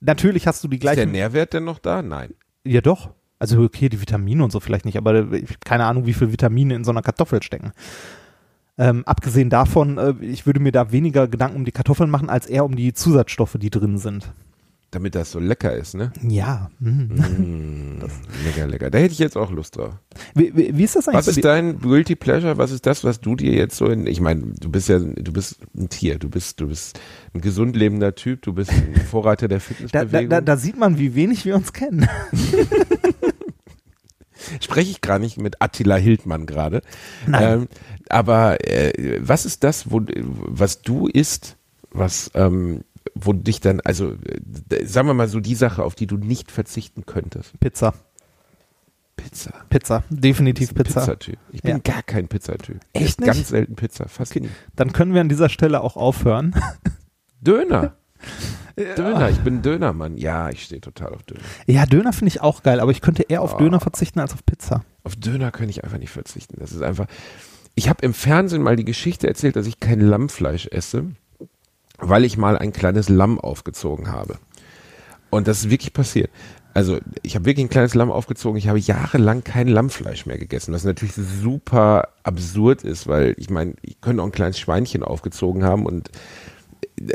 Natürlich 0.00 0.46
hast 0.46 0.62
du 0.62 0.68
die 0.68 0.76
ist 0.76 0.84
der 0.84 0.94
gleichen. 0.94 1.12
Nährwert 1.12 1.54
denn 1.54 1.64
noch 1.64 1.78
da? 1.78 2.02
Nein. 2.02 2.34
Ja, 2.64 2.82
doch. 2.82 3.14
Also 3.44 3.62
okay, 3.62 3.90
die 3.90 4.00
Vitamine 4.00 4.42
und 4.42 4.50
so 4.50 4.58
vielleicht 4.58 4.86
nicht, 4.86 4.96
aber 4.96 5.30
ich 5.32 5.50
hab 5.50 5.64
keine 5.66 5.84
Ahnung, 5.84 6.06
wie 6.06 6.14
viel 6.14 6.32
Vitamine 6.32 6.74
in 6.74 6.82
so 6.82 6.92
einer 6.92 7.02
Kartoffel 7.02 7.42
stecken. 7.42 7.72
Ähm, 8.78 9.02
abgesehen 9.04 9.50
davon, 9.50 9.98
äh, 9.98 10.14
ich 10.22 10.46
würde 10.46 10.60
mir 10.60 10.72
da 10.72 10.90
weniger 10.92 11.28
Gedanken 11.28 11.56
um 11.56 11.64
die 11.66 11.72
Kartoffeln 11.72 12.08
machen, 12.08 12.30
als 12.30 12.46
eher 12.46 12.64
um 12.64 12.74
die 12.74 12.94
Zusatzstoffe, 12.94 13.56
die 13.60 13.68
drin 13.68 13.98
sind. 13.98 14.32
Damit 14.90 15.14
das 15.14 15.30
so 15.30 15.40
lecker 15.40 15.74
ist, 15.74 15.94
ne? 15.94 16.12
Ja. 16.22 16.70
mm. 16.78 16.88
Mm, 16.88 17.98
lecker, 18.46 18.66
lecker. 18.66 18.90
Da 18.90 18.98
hätte 18.98 19.12
ich 19.12 19.18
jetzt 19.18 19.36
auch 19.36 19.50
Lust 19.50 19.76
drauf. 19.76 19.92
Wie, 20.34 20.56
wie, 20.56 20.74
wie 20.74 20.84
ist 20.84 20.96
das 20.96 21.08
eigentlich? 21.08 21.18
Was 21.18 21.28
ist 21.28 21.44
dein 21.44 21.80
Guilty 21.80 22.16
Pleasure? 22.16 22.56
Was 22.56 22.70
ist 22.70 22.86
das, 22.86 23.04
was 23.04 23.20
du 23.20 23.36
dir 23.36 23.52
jetzt 23.52 23.76
so 23.76 23.86
in, 23.86 24.06
ich 24.06 24.20
meine, 24.20 24.54
du 24.58 24.70
bist 24.70 24.88
ja, 24.88 24.98
du 25.00 25.32
bist 25.32 25.58
ein 25.76 25.90
Tier, 25.90 26.18
du 26.18 26.30
bist, 26.30 26.60
du 26.60 26.68
bist 26.68 26.98
ein 27.34 27.42
gesund 27.42 27.76
lebender 27.76 28.14
Typ, 28.14 28.42
du 28.42 28.54
bist 28.54 28.70
ein 28.70 28.94
Vorreiter 29.10 29.48
der 29.48 29.58
da, 29.58 29.64
da, 29.64 29.74
Fitnessbewegung. 29.74 30.30
da, 30.30 30.40
da 30.40 30.56
sieht 30.56 30.78
man, 30.78 30.96
wie 30.96 31.14
wenig 31.14 31.44
wir 31.44 31.56
uns 31.56 31.72
kennen. 31.72 32.08
Spreche 34.60 34.90
ich 34.90 35.00
gar 35.00 35.18
nicht 35.18 35.38
mit 35.38 35.60
Attila 35.62 35.96
Hildmann 35.96 36.46
gerade. 36.46 36.82
Nein. 37.26 37.42
Ähm, 37.60 37.68
aber 38.08 38.66
äh, 38.68 39.18
was 39.20 39.44
ist 39.46 39.64
das, 39.64 39.90
wo, 39.90 40.00
was 40.14 40.82
du 40.82 41.06
isst, 41.06 41.56
was, 41.90 42.30
ähm, 42.34 42.82
wo 43.14 43.32
dich 43.32 43.60
dann, 43.60 43.80
also 43.80 44.12
äh, 44.70 44.84
sagen 44.84 45.08
wir 45.08 45.14
mal 45.14 45.28
so 45.28 45.40
die 45.40 45.54
Sache, 45.54 45.82
auf 45.84 45.94
die 45.94 46.06
du 46.06 46.16
nicht 46.16 46.50
verzichten 46.50 47.06
könntest? 47.06 47.58
Pizza. 47.60 47.94
Pizza. 49.16 49.52
Pizza. 49.70 50.02
Definitiv 50.10 50.74
Pizza. 50.74 51.00
Pizzatyp. 51.00 51.38
Ich 51.52 51.62
bin 51.62 51.76
Ja. 51.76 51.78
gar 51.78 52.02
kein 52.02 52.26
Pizzatyp. 52.28 52.80
Echt 52.92 53.18
esse 53.20 53.26
Ganz 53.26 53.38
nicht? 53.38 53.46
selten 53.48 53.76
Pizza, 53.76 54.08
fast 54.08 54.34
nie. 54.34 54.48
Dann 54.74 54.92
können 54.92 55.14
wir 55.14 55.20
an 55.20 55.28
dieser 55.28 55.48
Stelle 55.48 55.80
auch 55.82 55.96
aufhören. 55.96 56.54
Döner. 57.40 57.96
Döner, 58.76 59.30
ich 59.30 59.38
bin 59.38 59.62
Dönermann. 59.62 60.16
Ja, 60.16 60.50
ich 60.50 60.64
stehe 60.64 60.80
total 60.80 61.14
auf 61.14 61.22
Döner. 61.22 61.40
Ja, 61.66 61.86
Döner 61.86 62.12
finde 62.12 62.28
ich 62.28 62.40
auch 62.40 62.62
geil, 62.62 62.80
aber 62.80 62.90
ich 62.90 63.00
könnte 63.00 63.22
eher 63.22 63.42
auf 63.42 63.54
Oh. 63.54 63.58
Döner 63.58 63.78
verzichten 63.80 64.18
als 64.20 64.32
auf 64.32 64.44
Pizza. 64.44 64.84
Auf 65.04 65.14
Döner 65.16 65.50
kann 65.52 65.68
ich 65.68 65.84
einfach 65.84 65.98
nicht 65.98 66.10
verzichten. 66.10 66.56
Das 66.58 66.72
ist 66.72 66.82
einfach. 66.82 67.06
Ich 67.76 67.88
habe 67.88 68.04
im 68.04 68.14
Fernsehen 68.14 68.62
mal 68.62 68.76
die 68.76 68.84
Geschichte 68.84 69.26
erzählt, 69.28 69.56
dass 69.56 69.66
ich 69.66 69.80
kein 69.80 70.00
Lammfleisch 70.00 70.66
esse, 70.66 71.06
weil 71.98 72.24
ich 72.24 72.36
mal 72.36 72.58
ein 72.58 72.72
kleines 72.72 73.08
Lamm 73.08 73.38
aufgezogen 73.40 74.10
habe. 74.10 74.38
Und 75.30 75.48
das 75.48 75.58
ist 75.60 75.70
wirklich 75.70 75.92
passiert. 75.92 76.30
Also 76.74 76.98
ich 77.22 77.36
habe 77.36 77.44
wirklich 77.44 77.64
ein 77.66 77.70
kleines 77.70 77.94
Lamm 77.94 78.10
aufgezogen. 78.10 78.58
Ich 78.58 78.66
habe 78.68 78.80
jahrelang 78.80 79.44
kein 79.44 79.68
Lammfleisch 79.68 80.26
mehr 80.26 80.38
gegessen, 80.38 80.74
was 80.74 80.82
natürlich 80.82 81.14
super 81.14 82.08
absurd 82.24 82.82
ist, 82.82 83.06
weil 83.06 83.34
ich 83.38 83.48
meine, 83.48 83.74
ich 83.82 84.00
könnte 84.00 84.22
auch 84.22 84.26
ein 84.26 84.32
kleines 84.32 84.58
Schweinchen 84.58 85.04
aufgezogen 85.04 85.62
haben 85.62 85.86
und 85.86 86.10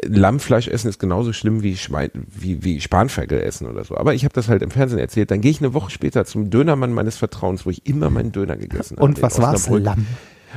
Lammfleisch 0.06 0.68
essen 0.68 0.90
ist 0.90 1.00
genauso 1.00 1.32
schlimm 1.34 1.64
wie, 1.64 1.78
Schwein, 1.78 2.10
wie, 2.14 2.64
wie 2.64 2.82
Spanferkel 2.82 3.40
essen 3.42 3.68
oder 3.68 3.84
so. 3.86 3.96
Aber 3.98 4.14
ich 4.14 4.26
habe 4.26 4.34
das 4.34 4.50
halt 4.50 4.62
im 4.62 4.72
Fernsehen 4.72 5.00
erzählt. 5.00 5.32
Dann 5.32 5.40
gehe 5.42 5.52
ich 5.52 5.60
eine 5.62 5.74
Woche 5.74 5.90
später 5.90 6.26
zum 6.26 6.50
Dönermann 6.50 6.92
meines 6.94 7.18
Vertrauens, 7.18 7.66
wo 7.66 7.70
ich 7.70 7.86
immer 7.86 8.10
meinen 8.10 8.32
Döner 8.32 8.58
gegessen 8.58 8.98
habe. 8.98 9.06
Und 9.06 9.22
was 9.22 9.40
war's? 9.40 9.62
Osnabrück. 9.64 9.84
Lamm. 9.86 10.06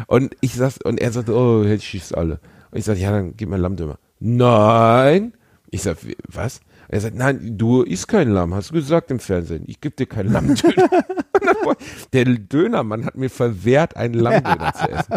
Und 0.07 0.37
ich 0.41 0.55
sag, 0.55 0.73
und 0.85 1.01
er 1.01 1.13
sagt, 1.13 1.29
oh, 1.29 1.63
jetzt 1.63 1.85
schießt 1.85 2.17
alle. 2.17 2.41
Und 2.71 2.79
ich 2.79 2.85
sage, 2.85 2.99
ja, 2.99 3.11
dann 3.13 3.37
gib 3.37 3.49
mir 3.49 3.59
Lammdöner. 3.59 3.99
Nein. 4.21 5.35
Ich 5.71 5.83
sag, 5.83 6.05
wie- 6.07 6.17
was? 6.29 6.61
Er 6.93 7.01
sagt, 7.01 7.17
nein, 7.17 7.57
du 7.57 7.83
isst 7.83 8.07
kein 8.07 8.29
Lamm, 8.29 8.55
hast 8.55 8.71
du 8.71 8.75
gesagt 8.75 9.11
im 9.11 9.19
Fernsehen. 9.19 9.65
Ich 9.67 9.81
gebe 9.81 9.97
dir 9.97 10.05
keinen 10.05 10.31
Lammdöner. 10.31 10.91
Der 12.13 12.27
Dönermann 12.27 13.07
hat 13.07 13.17
mir 13.17 13.31
verwehrt, 13.31 13.97
einen 13.97 14.13
Lammdöner 14.13 14.75
zu 14.75 14.91
essen. 14.91 15.15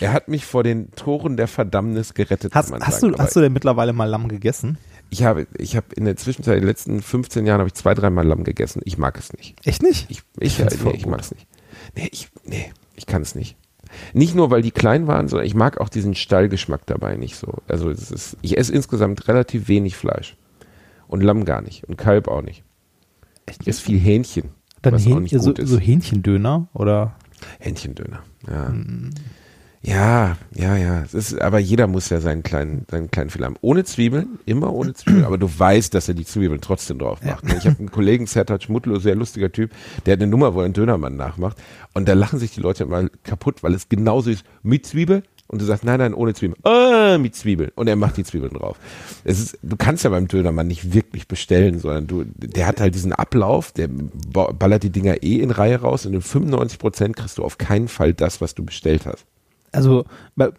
Er 0.00 0.12
hat 0.12 0.28
mich 0.28 0.44
vor 0.44 0.62
den 0.62 0.90
Toren 0.92 1.38
der 1.38 1.48
Verdammnis 1.48 2.12
gerettet. 2.12 2.54
Hast, 2.54 2.72
hast, 2.72 3.02
du, 3.02 3.16
hast 3.16 3.34
du 3.34 3.40
denn 3.40 3.54
mittlerweile 3.54 3.94
mal 3.94 4.04
Lamm 4.04 4.28
gegessen? 4.28 4.76
ich 5.08 5.24
habe, 5.24 5.46
ich 5.56 5.76
habe 5.76 5.86
in 5.94 6.04
der 6.04 6.16
Zwischenzeit, 6.16 6.56
in 6.56 6.60
den 6.60 6.68
letzten 6.68 7.00
15 7.00 7.46
Jahren 7.46 7.60
habe 7.60 7.68
ich 7.68 7.74
zwei, 7.74 7.94
dreimal 7.94 8.26
Lamm 8.26 8.44
gegessen. 8.44 8.82
Ich 8.84 8.98
mag 8.98 9.18
es 9.18 9.32
nicht. 9.32 9.56
Echt 9.66 9.82
nicht? 9.82 10.10
Ich, 10.10 10.22
ich, 10.40 10.56
find's 10.56 10.76
nee, 10.82 10.90
ich 10.90 11.06
mag 11.06 11.20
es 11.20 11.30
nicht. 11.30 11.46
Nee, 11.96 12.08
ich, 12.12 12.28
nee, 12.44 12.70
ich 12.96 13.06
kann 13.06 13.22
es 13.22 13.34
nicht. 13.34 13.56
Nicht 14.12 14.34
nur, 14.34 14.50
weil 14.50 14.62
die 14.62 14.72
klein 14.72 15.06
waren, 15.06 15.28
sondern 15.28 15.46
ich 15.46 15.54
mag 15.54 15.80
auch 15.80 15.88
diesen 15.88 16.14
Stallgeschmack 16.14 16.84
dabei 16.86 17.16
nicht 17.16 17.36
so. 17.36 17.54
Also 17.68 17.90
es 17.90 18.10
ist, 18.10 18.36
ich 18.42 18.58
esse 18.58 18.72
insgesamt 18.72 19.28
relativ 19.28 19.68
wenig 19.68 19.96
Fleisch. 19.96 20.36
Und 21.14 21.20
Lamm 21.20 21.44
gar 21.44 21.62
nicht. 21.62 21.84
Und 21.84 21.96
Kalb 21.96 22.26
auch 22.26 22.42
nicht. 22.42 22.64
Ich 23.48 23.68
esse 23.68 23.80
viel 23.80 24.00
Hähnchen. 24.00 24.50
Dann 24.82 24.94
was 24.94 25.06
auch 25.06 25.10
Hähn, 25.10 25.22
nicht 25.22 25.40
so, 25.40 25.52
ist. 25.52 25.68
so 25.68 25.78
Hähnchendöner 25.78 26.66
oder? 26.74 27.14
Hähnchendöner. 27.60 28.24
Ja. 28.48 28.66
Hm. 28.66 29.10
Ja, 29.80 30.36
ja, 30.52 30.76
ja. 30.76 31.02
Es 31.02 31.14
ist, 31.14 31.40
aber 31.40 31.60
jeder 31.60 31.86
muss 31.86 32.08
ja 32.08 32.20
seinen 32.20 32.42
kleinen, 32.42 32.84
seinen 32.90 33.12
kleinen 33.12 33.30
Fehler 33.30 33.46
haben. 33.46 33.56
Ohne 33.60 33.84
Zwiebeln, 33.84 34.40
immer 34.44 34.72
ohne 34.72 34.94
Zwiebeln. 34.94 35.24
Aber 35.24 35.38
du 35.38 35.48
weißt, 35.56 35.94
dass 35.94 36.08
er 36.08 36.14
die 36.14 36.24
Zwiebeln 36.24 36.60
trotzdem 36.60 36.98
drauf 36.98 37.22
macht. 37.22 37.44
ne? 37.44 37.54
Ich 37.58 37.66
habe 37.66 37.78
einen 37.78 37.92
Kollegen, 37.92 38.26
Sertac 38.26 38.64
Schmutlo, 38.64 38.98
sehr 38.98 39.14
lustiger 39.14 39.52
Typ, 39.52 39.70
der 40.06 40.14
hat 40.14 40.20
eine 40.20 40.28
Nummer, 40.28 40.54
wo 40.54 40.62
er 40.62 40.64
einen 40.64 40.74
Dönermann 40.74 41.14
nachmacht. 41.14 41.58
Und 41.92 42.08
da 42.08 42.14
lachen 42.14 42.40
sich 42.40 42.50
die 42.50 42.60
Leute 42.60 42.82
immer 42.82 43.08
kaputt, 43.22 43.62
weil 43.62 43.72
es 43.72 43.88
genauso 43.88 44.30
ist 44.30 44.44
mit 44.64 44.84
Zwiebel. 44.84 45.22
Und 45.46 45.60
du 45.60 45.66
sagst, 45.66 45.84
nein, 45.84 45.98
nein, 45.98 46.14
ohne 46.14 46.32
Zwiebeln. 46.34 46.58
Ah, 46.64 47.18
mit 47.18 47.34
Zwiebeln. 47.36 47.70
Und 47.74 47.86
er 47.86 47.96
macht 47.96 48.16
die 48.16 48.24
Zwiebeln 48.24 48.52
drauf. 48.54 48.78
Es 49.24 49.38
ist, 49.38 49.58
du 49.62 49.76
kannst 49.76 50.02
ja 50.02 50.10
beim 50.10 50.26
Dönermann 50.26 50.66
nicht 50.66 50.94
wirklich 50.94 51.28
bestellen, 51.28 51.78
sondern 51.78 52.06
du, 52.06 52.24
der 52.36 52.66
hat 52.66 52.80
halt 52.80 52.94
diesen 52.94 53.12
Ablauf, 53.12 53.70
der 53.70 53.88
ba- 53.88 54.52
ballert 54.52 54.82
die 54.82 54.90
Dinger 54.90 55.22
eh 55.22 55.40
in 55.40 55.50
Reihe 55.50 55.80
raus 55.80 56.06
und 56.06 56.14
in 56.14 56.22
95 56.22 56.78
Prozent 56.78 57.16
kriegst 57.16 57.38
du 57.38 57.44
auf 57.44 57.58
keinen 57.58 57.88
Fall 57.88 58.14
das, 58.14 58.40
was 58.40 58.54
du 58.54 58.64
bestellt 58.64 59.04
hast. 59.06 59.26
Also 59.70 60.06
bei, 60.34 60.50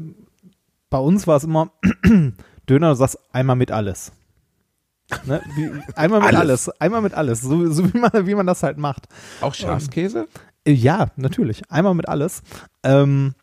bei 0.91 0.99
uns 0.99 1.25
war 1.25 1.37
es 1.37 1.43
immer 1.45 1.71
Döner, 2.69 2.89
du 2.89 2.95
sagst 2.95 3.17
einmal 3.33 3.55
mit 3.55 3.71
alles. 3.71 4.11
Ne? 5.25 5.41
Wie, 5.55 5.69
einmal 5.95 6.19
mit 6.21 6.29
alles. 6.35 6.67
Alles. 6.69 6.81
einmal 6.81 7.01
mit 7.01 7.13
alles, 7.13 7.41
so, 7.41 7.71
so 7.71 7.93
wie, 7.93 7.97
man, 7.97 8.11
wie 8.27 8.35
man 8.35 8.47
das 8.47 8.63
halt 8.63 8.77
macht. 8.77 9.07
Auch 9.41 9.53
Schafskäse? 9.53 10.27
Äh, 10.65 10.71
Ja, 10.73 11.07
natürlich, 11.15 11.69
einmal 11.71 11.93
mit 11.95 12.07
alles. 12.09 12.41
Ähm, 12.83 13.33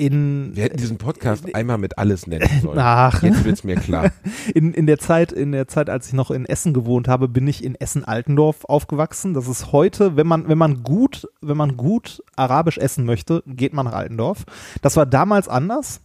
in, 0.00 0.56
Wir 0.56 0.64
hätten 0.64 0.78
diesen 0.78 0.96
Podcast 0.96 1.54
einmal 1.54 1.78
mit 1.78 1.98
alles 1.98 2.26
nennen 2.26 2.48
sollen. 2.62 2.78
Ach. 2.78 3.22
Jetzt 3.22 3.44
wird's 3.44 3.64
mir 3.64 3.76
klar. 3.76 4.10
in, 4.54 4.72
in 4.72 4.86
der 4.86 4.98
Zeit, 4.98 5.30
in 5.30 5.52
der 5.52 5.68
Zeit, 5.68 5.90
als 5.90 6.08
ich 6.08 6.14
noch 6.14 6.30
in 6.30 6.46
Essen 6.46 6.72
gewohnt 6.72 7.06
habe, 7.06 7.28
bin 7.28 7.46
ich 7.46 7.62
in 7.62 7.74
Essen-Altendorf 7.74 8.64
aufgewachsen. 8.64 9.34
Das 9.34 9.46
ist 9.46 9.72
heute, 9.72 10.16
wenn 10.16 10.26
man, 10.26 10.48
wenn 10.48 10.58
man 10.58 10.82
gut, 10.82 11.28
wenn 11.42 11.56
man 11.56 11.76
gut 11.76 12.22
arabisch 12.36 12.78
essen 12.78 13.04
möchte, 13.04 13.42
geht 13.46 13.74
man 13.74 13.84
nach 13.84 13.92
Altendorf. 13.92 14.44
Das 14.80 14.96
war 14.96 15.04
damals 15.04 15.48
anders. 15.48 16.00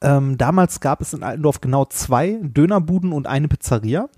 Ähm, 0.00 0.36
damals 0.36 0.80
gab 0.80 1.00
es 1.00 1.12
in 1.12 1.22
Altendorf 1.22 1.60
genau 1.60 1.84
zwei 1.84 2.40
Dönerbuden 2.42 3.12
und 3.12 3.26
eine 3.26 3.48
Pizzeria. 3.48 4.08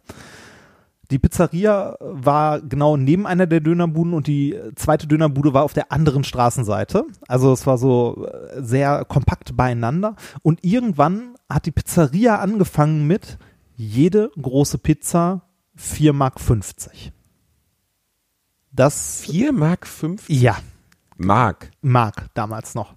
Die 1.10 1.18
Pizzeria 1.18 1.96
war 2.00 2.60
genau 2.60 2.96
neben 2.96 3.26
einer 3.26 3.46
der 3.46 3.60
Dönerbuden 3.60 4.12
und 4.12 4.26
die 4.26 4.58
zweite 4.74 5.06
Dönerbude 5.06 5.54
war 5.54 5.62
auf 5.62 5.72
der 5.72 5.92
anderen 5.92 6.24
Straßenseite. 6.24 7.04
Also 7.28 7.52
es 7.52 7.66
war 7.66 7.78
so 7.78 8.26
äh, 8.26 8.62
sehr 8.62 9.04
kompakt 9.04 9.56
beieinander. 9.56 10.16
Und 10.42 10.64
irgendwann 10.64 11.34
hat 11.48 11.66
die 11.66 11.70
Pizzeria 11.70 12.38
angefangen 12.40 13.06
mit 13.06 13.38
jede 13.76 14.30
große 14.40 14.78
Pizza 14.78 15.42
4,50 15.78 16.12
Mark. 16.12 16.40
Das, 18.72 19.20
4 19.22 19.52
Mark 19.52 19.86
5 19.86 20.28
ja, 20.28 20.56
Mark. 21.16 21.70
Mark 21.80 22.26
damals 22.34 22.74
noch. 22.74 22.94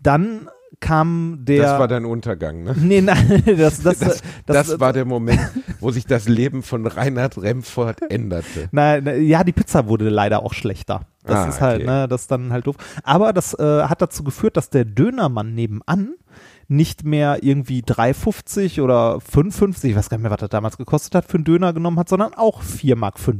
Dann 0.00 0.48
kam 0.80 1.38
der. 1.40 1.62
Das 1.62 1.78
war 1.78 1.88
dein 1.88 2.04
Untergang, 2.04 2.62
ne? 2.62 2.74
Nee, 2.78 3.00
nein, 3.00 3.42
das, 3.56 3.82
das, 3.82 3.98
Das, 3.98 4.22
das, 4.46 4.66
das, 4.68 4.80
war 4.80 4.92
der 4.92 5.04
Moment, 5.04 5.40
wo 5.80 5.90
sich 5.90 6.06
das 6.06 6.28
Leben 6.28 6.62
von 6.62 6.86
Reinhard 6.86 7.38
Remford 7.38 8.10
änderte. 8.10 8.68
Nein, 8.72 9.02
na, 9.04 9.14
ja, 9.14 9.44
die 9.44 9.52
Pizza 9.52 9.88
wurde 9.88 10.08
leider 10.08 10.42
auch 10.42 10.54
schlechter. 10.54 11.02
Das 11.24 11.38
Ah, 11.38 11.48
ist 11.48 11.60
halt, 11.60 11.84
ne, 11.84 12.06
das 12.08 12.22
ist 12.22 12.30
dann 12.30 12.52
halt 12.52 12.66
doof. 12.66 12.76
Aber 13.02 13.32
das 13.32 13.54
äh, 13.54 13.82
hat 13.82 14.00
dazu 14.00 14.22
geführt, 14.22 14.56
dass 14.56 14.70
der 14.70 14.84
Dönermann 14.84 15.54
nebenan 15.54 16.14
nicht 16.68 17.04
mehr 17.04 17.42
irgendwie 17.42 17.82
3,50 17.82 18.82
oder 18.82 19.16
5,50, 19.16 19.84
ich 19.84 19.96
weiß 19.96 20.08
gar 20.08 20.18
nicht 20.18 20.22
mehr, 20.22 20.30
was 20.30 20.40
das 20.40 20.50
damals 20.50 20.76
gekostet 20.76 21.14
hat, 21.14 21.24
für 21.24 21.36
einen 21.36 21.44
Döner 21.44 21.72
genommen 21.72 21.98
hat, 21.98 22.08
sondern 22.08 22.34
auch 22.34 22.62
4,50 22.62 22.96
Mark 22.96 23.18
für 23.18 23.30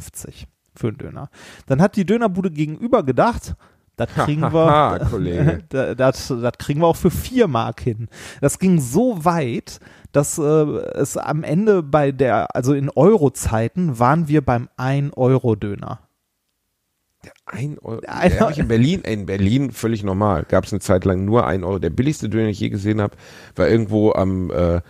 einen 0.89 0.99
Döner. 0.99 1.31
Dann 1.67 1.81
hat 1.81 1.97
die 1.97 2.05
Dönerbude 2.05 2.51
gegenüber 2.51 3.03
gedacht, 3.03 3.57
das 3.97 4.09
kriegen 4.15 4.43
wir, 4.43 5.07
Kollege. 5.11 5.65
da- 5.69 5.95
das, 5.95 6.29
das 6.29 6.53
kriegen 6.59 6.81
wir 6.81 6.87
auch 6.87 6.97
für 6.97 7.11
4 7.11 7.49
Mark 7.49 7.81
hin. 7.81 8.09
Das 8.41 8.59
ging 8.59 8.81
so 8.81 9.25
weit, 9.25 9.81
dass 10.13 10.39
äh, 10.39 10.43
es 10.43 11.17
am 11.17 11.43
Ende 11.45 11.83
bei 11.83 12.13
der, 12.13 12.55
also 12.55 12.73
in 12.75 12.89
Euro-Zeiten 12.91 13.99
waren 13.99 14.29
wir 14.29 14.43
beim 14.45 14.69
1-Euro-Döner. 14.79 16.01
Ein 17.45 17.79
Euro. 17.81 18.01
Ein 18.07 18.33
Ja, 18.33 18.41
hab 18.41 18.51
ich 18.53 18.59
in 18.59 18.69
Berlin, 18.69 19.01
in 19.01 19.27
Berlin 19.27 19.73
völlig 19.73 20.05
normal. 20.05 20.45
Gab 20.49 20.65
es 20.65 20.73
eine 20.73 20.81
Zeit 20.81 21.05
lang 21.05 21.25
nur 21.25 21.47
ein 21.47 21.65
Euro. 21.65 21.79
Der 21.79 21.91
billigste 21.91 22.29
Döner, 22.29 22.45
den 22.45 22.51
ich 22.51 22.61
je 22.61 22.69
gesehen 22.69 23.01
habe, 23.01 23.17
war 23.57 23.67
irgendwo 23.69 24.13
am 24.13 24.51
äh, 24.51 24.81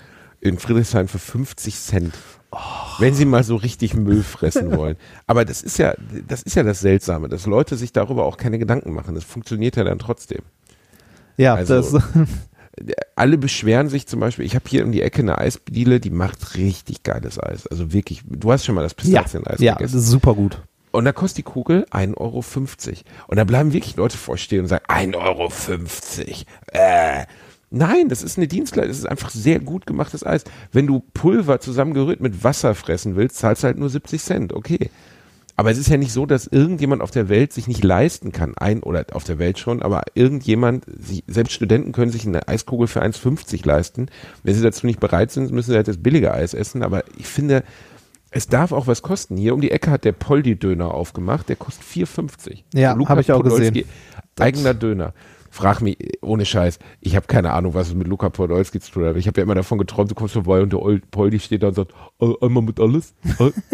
in 0.41 0.59
Friedrichshain 0.59 1.09
für 1.09 1.19
50 1.19 1.75
Cent. 1.77 2.15
Wenn 2.99 3.15
sie 3.15 3.25
mal 3.25 3.45
so 3.45 3.57
richtig 3.57 3.95
Müll 3.95 4.23
fressen 4.23 4.77
wollen. 4.77 4.97
Aber 5.27 5.45
das 5.45 5.63
ist 5.63 5.79
ja, 5.79 5.95
das 6.27 6.43
ist 6.43 6.57
ja 6.57 6.63
das 6.63 6.81
Seltsame, 6.81 7.29
dass 7.29 7.47
Leute 7.47 7.77
sich 7.77 7.93
darüber 7.93 8.25
auch 8.25 8.37
keine 8.37 8.59
Gedanken 8.59 8.93
machen. 8.93 9.15
Das 9.15 9.25
funktioniert 9.25 9.77
ja 9.77 9.85
dann 9.85 9.99
trotzdem. 9.99 10.41
Ja, 11.37 11.55
Also- 11.55 11.99
das, 11.99 12.03
alle 13.17 13.39
beschweren 13.39 13.89
sich 13.89 14.07
zum 14.07 14.21
Beispiel, 14.21 14.45
ich 14.45 14.55
habe 14.55 14.65
hier 14.69 14.85
um 14.85 14.93
die 14.93 15.03
Ecke 15.03 15.23
eine 15.23 15.39
Eisdiele, 15.39 15.99
die 16.01 16.11
macht 16.11 16.57
richtig 16.57 17.03
geiles 17.03 17.39
Eis. 17.43 17.67
Also 17.67 17.93
wirklich, 17.93 18.23
du 18.29 18.53
hast 18.53 18.65
schon 18.65 18.75
mal 18.75 18.83
das 18.83 18.93
ja, 19.03 19.23
Pistazieneis 19.23 19.61
ja, 19.61 19.73
das 19.73 19.79
gegessen. 19.79 19.99
ist 19.99 20.07
super 20.09 20.35
gut. 20.35 20.61
Und 20.93 21.05
da 21.05 21.13
kostet 21.13 21.39
die 21.39 21.43
Kugel 21.43 21.87
1,50 21.91 22.17
Euro. 22.17 22.43
Und 23.29 23.37
da 23.37 23.45
bleiben 23.45 23.73
wirklich 23.73 23.97
Leute 23.97 24.17
vorstehen 24.17 24.63
und 24.63 24.69
sagen, 24.69 24.85
1,50 24.89 25.17
Euro. 25.17 25.51
Äh. 26.73 27.27
Nein, 27.71 28.09
das 28.09 28.23
ist 28.23 28.39
eine 28.39 28.49
Dienstleistung. 28.49 28.89
Das 28.89 28.99
ist 28.99 29.09
einfach 29.09 29.31
sehr 29.31 29.59
gut 29.59 29.87
gemachtes 29.87 30.25
Eis. 30.25 30.45
Wenn 30.73 30.87
du 30.87 31.01
Pulver 31.15 31.61
zusammengerührt 31.61 32.21
mit 32.21 32.45
Wasser 32.45 32.75
fressen 32.75 33.17
willst, 33.17 33.37
zahlst 33.37 33.63
du 33.63 33.67
halt 33.67 33.79
nur 33.79 33.89
70 33.89 34.23
Cent. 34.23 34.53
Okay. 34.53 34.91
Aber 35.59 35.71
es 35.71 35.79
ist 35.79 35.89
ja 35.89 35.97
nicht 35.97 36.13
so, 36.13 36.27
dass 36.27 36.47
irgendjemand 36.47 37.01
auf 37.01 37.11
der 37.11 37.31
Welt 37.31 37.53
sich 37.53 37.67
nicht 37.67 37.83
leisten 37.83 38.31
kann. 38.31 38.57
Ein 38.59 38.83
oder 38.83 39.07
auf 39.13 39.25
der 39.25 39.39
Welt 39.39 39.59
schon, 39.59 39.81
aber 39.81 40.03
irgendjemand, 40.15 40.85
selbst 41.27 41.55
Studenten 41.55 41.93
können 41.93 42.13
sich 42.13 42.27
eine 42.27 42.47
Eiskugel 42.47 42.89
für 42.89 43.03
1,50 43.03 43.67
leisten. 43.67 44.09
Wenn 44.43 44.55
sie 44.55 44.63
dazu 44.63 44.87
nicht 44.87 45.01
bereit 45.01 45.31
sind, 45.31 45.51
müssen 45.53 45.71
sie 45.71 45.77
halt 45.77 45.89
das 45.89 45.97
billige 45.97 46.35
Eis 46.35 46.53
essen. 46.53 46.83
Aber 46.83 47.05
ich 47.17 47.27
finde, 47.27 47.65
es 48.31 48.49
darf 48.49 48.73
auch 48.73 48.87
was 48.87 49.01
kosten. 49.01 49.39
Hier 49.39 49.55
um 49.55 49.63
die 49.63 49.71
Ecke 49.71 49.91
hat 49.91 50.05
der 50.05 50.13
Poldi-Döner 50.13 50.93
aufgemacht. 50.93 51.49
Der 51.49 51.57
kostet 51.57 51.87
4,50. 51.87 52.65
Ja, 52.75 52.95
habe 53.09 53.23
ich 53.23 53.33
auch 53.33 53.43
gesehen. 53.43 53.87
Eigener 54.39 54.75
Döner. 54.75 55.15
Frag 55.57 55.81
mich, 55.81 55.97
ohne 56.21 56.45
Scheiß, 56.45 56.79
ich 57.01 57.17
habe 57.17 57.27
keine 57.29 57.55
Ahnung, 57.55 57.73
was 57.73 57.89
es 57.89 57.95
mit 57.95 58.07
Luca 58.09 58.29
Podolski 58.29 58.79
zu 58.79 58.93
tun 58.93 59.07
hat. 59.07 59.17
Ich 59.17 59.27
habe 59.27 59.41
ja 59.41 59.43
immer 59.43 59.55
davon 59.55 59.79
geträumt, 59.79 60.11
du 60.11 60.15
kommst 60.15 60.35
vorbei 60.35 60.61
und 60.61 60.71
der 60.71 60.83
Old 60.83 61.11
Poldi 61.11 61.41
steht 61.41 61.63
da 61.63 61.69
und 61.69 61.75
sagt, 61.75 61.95
"Äh, 62.21 62.31
einmal 62.43 62.63
mit 62.63 62.79
alles, 62.79 63.15